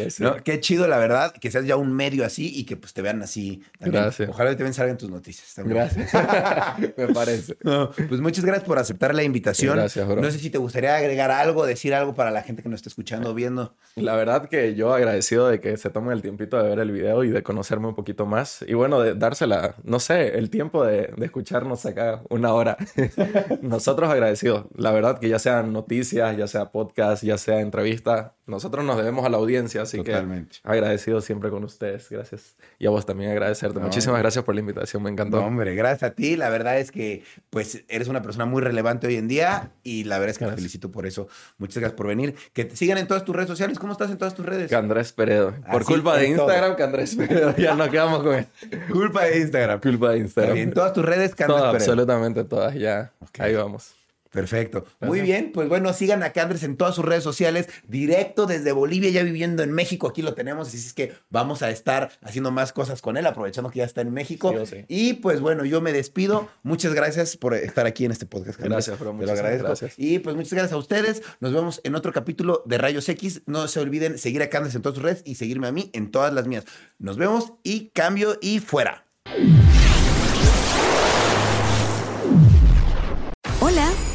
Qué 0.43 0.59
chido, 0.59 0.87
la 0.87 0.97
verdad, 0.97 1.33
que 1.33 1.51
seas 1.51 1.65
ya 1.65 1.75
un 1.75 1.93
medio 1.93 2.25
así 2.25 2.51
y 2.53 2.65
que 2.65 2.77
pues 2.77 2.93
te 2.93 3.01
vean 3.01 3.21
así. 3.21 3.63
Gracias. 3.79 4.29
Ojalá 4.29 4.55
te 4.55 4.73
salgan 4.73 4.91
en 4.91 4.97
tus 4.97 5.09
noticias. 5.09 5.53
Gracias. 5.57 6.11
Me 6.97 7.07
parece. 7.13 7.55
pues 7.55 8.19
muchas 8.21 8.43
gracias 8.43 8.67
por 8.67 8.79
aceptar 8.79 9.13
la 9.13 9.23
invitación. 9.23 9.75
Gracias, 9.75 10.07
bro. 10.07 10.21
No 10.21 10.31
sé 10.31 10.39
si 10.39 10.49
te 10.49 10.57
gustaría 10.57 10.95
agregar 10.95 11.31
algo, 11.31 11.65
decir 11.65 11.93
algo 11.93 12.15
para 12.15 12.31
la 12.31 12.41
gente 12.41 12.63
que 12.63 12.69
nos 12.69 12.79
está 12.79 12.89
escuchando 12.89 13.31
o 13.31 13.33
viendo. 13.33 13.75
La 13.95 14.15
verdad 14.15 14.49
que 14.49 14.75
yo 14.75 14.93
agradecido 14.93 15.47
de 15.47 15.59
que 15.59 15.77
se 15.77 15.89
tomen 15.89 16.11
el 16.11 16.21
tiempito 16.21 16.54
de 16.61 16.69
ver 16.69 16.79
el 16.79 16.91
video 16.91 17.23
y 17.23 17.29
de 17.29 17.43
conocerme 17.43 17.87
un 17.87 17.95
poquito 17.95 18.25
más. 18.25 18.63
Y 18.67 18.73
bueno, 18.73 18.99
de 18.99 19.15
dársela, 19.15 19.75
no 19.83 19.99
sé, 19.99 20.37
el 20.37 20.49
tiempo 20.49 20.83
de, 20.83 21.13
de 21.15 21.25
escucharnos 21.25 21.85
acá 21.85 22.21
una 22.29 22.53
hora. 22.53 22.77
Nosotros 23.61 24.09
agradecidos. 24.09 24.65
La 24.75 24.91
verdad 24.91 25.19
que 25.19 25.29
ya 25.29 25.39
sean 25.39 25.73
noticias, 25.73 26.35
ya 26.37 26.47
sea 26.47 26.71
podcast, 26.71 27.23
ya 27.23 27.37
sea 27.37 27.59
entrevista, 27.61 28.35
nosotros 28.47 28.85
nos 28.85 28.97
debemos 28.97 29.25
a 29.25 29.29
la 29.29 29.37
audiencia, 29.37 29.81
así 29.81 29.97
Totalmente. 29.97 30.57
que 30.61 30.69
agradecido 30.69 31.19
siempre 31.21 31.49
con 31.49 31.63
ustedes. 31.63 32.07
Gracias. 32.11 32.55
Y 32.77 32.85
a 32.85 32.91
vos 32.91 33.03
también 33.05 33.31
agradecerte. 33.31 33.79
Muchísimas 33.79 34.19
gracias 34.19 34.45
por 34.45 34.53
la 34.53 34.61
invitación, 34.61 35.01
me 35.01 35.09
encantó. 35.09 35.43
hombre, 35.43 35.73
gracias 35.73 36.11
a 36.11 36.13
ti. 36.13 36.35
La 36.35 36.49
verdad 36.49 36.77
es 36.79 36.91
que 36.91 37.23
pues 37.49 37.83
eres 37.87 38.07
una 38.07 38.21
persona 38.21 38.45
muy 38.45 38.61
relevante 38.61 39.07
hoy 39.07 39.15
en 39.15 39.27
día 39.27 39.71
y 39.81 40.03
la 40.03 40.19
verdad 40.19 40.31
es 40.31 40.37
que 40.37 40.45
te 40.45 40.51
felicito 40.51 40.91
por 40.91 41.07
eso. 41.07 41.27
Muchas 41.57 41.77
gracias 41.77 41.97
por 41.97 42.05
venir. 42.07 42.35
Que 42.53 42.65
te 42.65 42.75
sigan 42.75 42.99
en 42.99 43.07
todas 43.07 43.25
tus 43.25 43.35
redes 43.35 43.49
sociales. 43.49 43.79
¿Cómo 43.79 43.93
estás 43.93 44.11
en 44.11 44.19
todas 44.19 44.35
tus 44.35 44.45
redes? 44.45 44.71
Andrés 44.73 45.11
Peredo. 45.11 45.55
Por 45.71 45.83
culpa 45.83 46.15
de 46.17 46.27
Instagram, 46.27 46.44
Andrés 46.83 47.15
Peredo. 47.17 47.55
Ya 47.57 47.75
nos 47.75 47.89
quedamos 47.89 48.23
con 48.23 48.35
él. 48.35 48.47
culpa 48.91 49.23
de 49.25 49.39
Instagram. 49.39 49.81
Culpa 49.81 50.11
de 50.11 50.17
Instagram. 50.19 50.57
En 50.57 50.73
todas 50.73 50.93
tus 50.93 51.05
redes, 51.05 51.35
Andrés 51.35 51.61
Peredo. 51.61 51.75
Absolutamente 51.75 52.43
todas, 52.43 52.75
ya. 52.75 53.11
Ahí 53.39 53.55
vamos. 53.55 53.95
Perfecto. 54.35 54.85
Muy 54.99 55.21
bien, 55.21 55.51
pues 55.53 55.69
bueno, 55.69 55.93
sigan 55.93 56.21
a 56.21 56.33
Andrés 56.35 56.63
en 56.63 56.75
todas 56.75 56.93
sus 56.93 57.05
redes 57.05 57.23
sociales, 57.23 57.69
directo 57.87 58.45
desde 58.45 58.73
Bolivia, 58.73 59.09
ya 59.09 59.23
viviendo 59.23 59.63
en 59.63 59.71
México, 59.71 60.09
aquí 60.09 60.21
lo 60.21 60.33
tenemos, 60.33 60.67
así 60.67 60.77
es 60.77 60.93
que 60.93 61.13
vamos 61.29 61.61
a 61.61 61.69
estar 61.69 62.11
haciendo 62.21 62.51
más 62.51 62.73
cosas 62.73 63.01
con 63.01 63.15
él, 63.15 63.25
aprovechando 63.25 63.71
que 63.71 63.79
ya 63.79 63.85
está 63.85 64.01
en 64.01 64.11
México. 64.11 64.53
Y 64.89 65.13
pues 65.13 65.39
bueno, 65.39 65.63
yo 65.63 65.79
me 65.79 65.93
despido. 65.93 66.49
Muchas 66.63 66.93
gracias 66.93 67.37
por 67.37 67.53
estar 67.53 67.85
aquí 67.85 68.03
en 68.03 68.11
este 68.11 68.25
podcast. 68.25 68.59
Gracias, 68.59 68.99
bro. 68.99 69.15
Te 69.17 69.25
lo 69.25 69.31
agradezco. 69.31 69.67
Gracias. 69.67 69.93
Y 69.97 70.19
pues 70.19 70.35
muchas 70.35 70.51
gracias 70.51 70.73
a 70.73 70.77
ustedes. 70.77 71.23
Nos 71.39 71.53
vemos 71.53 71.79
en 71.85 71.95
otro 71.95 72.11
capítulo 72.11 72.61
de 72.65 72.77
Rayos 72.77 73.07
X. 73.07 73.43
No 73.45 73.69
se 73.69 73.79
olviden 73.79 74.17
seguir 74.17 74.41
a 74.41 74.49
Andrés 74.51 74.75
en 74.75 74.81
todas 74.81 74.95
sus 74.95 75.03
redes 75.03 75.21
y 75.25 75.35
seguirme 75.35 75.67
a 75.67 75.71
mí 75.71 75.91
en 75.93 76.11
todas 76.11 76.33
las 76.33 76.45
mías. 76.45 76.65
Nos 76.99 77.15
vemos 77.15 77.53
y 77.63 77.91
cambio 77.91 78.37
y 78.41 78.59
fuera. 78.59 79.05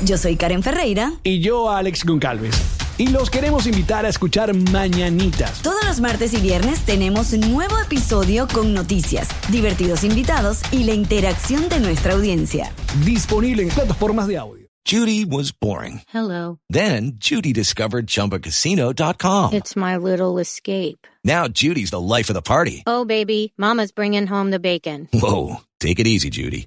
Yo 0.05 0.17
soy 0.17 0.37
Karen 0.37 0.63
Ferreira. 0.63 1.13
Y 1.23 1.41
yo, 1.41 1.71
Alex 1.71 2.05
Goncalves. 2.05 2.57
Y 2.99 3.09
los 3.09 3.31
queremos 3.31 3.67
invitar 3.67 4.05
a 4.05 4.09
escuchar 4.09 4.55
Mañanitas. 4.55 5.63
Todos 5.63 5.83
los 5.87 6.01
martes 6.01 6.35
y 6.35 6.41
viernes 6.41 6.81
tenemos 6.85 7.33
un 7.33 7.53
nuevo 7.53 7.79
episodio 7.79 8.47
con 8.47 8.75
noticias, 8.75 9.29
divertidos 9.51 10.05
invitados 10.05 10.61
y 10.71 10.85
la 10.85 10.93
interacción 10.93 11.69
de 11.69 11.81
nuestra 11.81 12.15
audiencia. 12.15 12.73
Disponible 13.05 13.63
en 13.63 13.69
plataformas 13.71 14.27
de 14.27 14.39
audio. 14.39 14.67
Judy 14.87 15.25
was 15.25 15.53
boring. 15.53 16.01
Hello. 16.13 16.59
Then 16.71 17.13
Judy 17.19 17.53
discovered 17.53 18.07
chumbacasino.com. 18.07 19.53
It's 19.53 19.77
my 19.77 19.97
little 19.97 20.39
escape. 20.39 21.07
Now 21.25 21.49
Judy's 21.49 21.91
the 21.91 22.01
life 22.01 22.31
of 22.31 22.35
the 22.35 22.43
party. 22.43 22.83
Oh, 22.87 23.05
baby, 23.05 23.53
Mama's 23.57 23.93
bringing 23.93 24.27
home 24.27 24.51
the 24.51 24.59
bacon. 24.59 25.09
Whoa. 25.13 25.61
Take 25.81 26.01
it 26.01 26.07
easy, 26.07 26.29
Judy. 26.29 26.67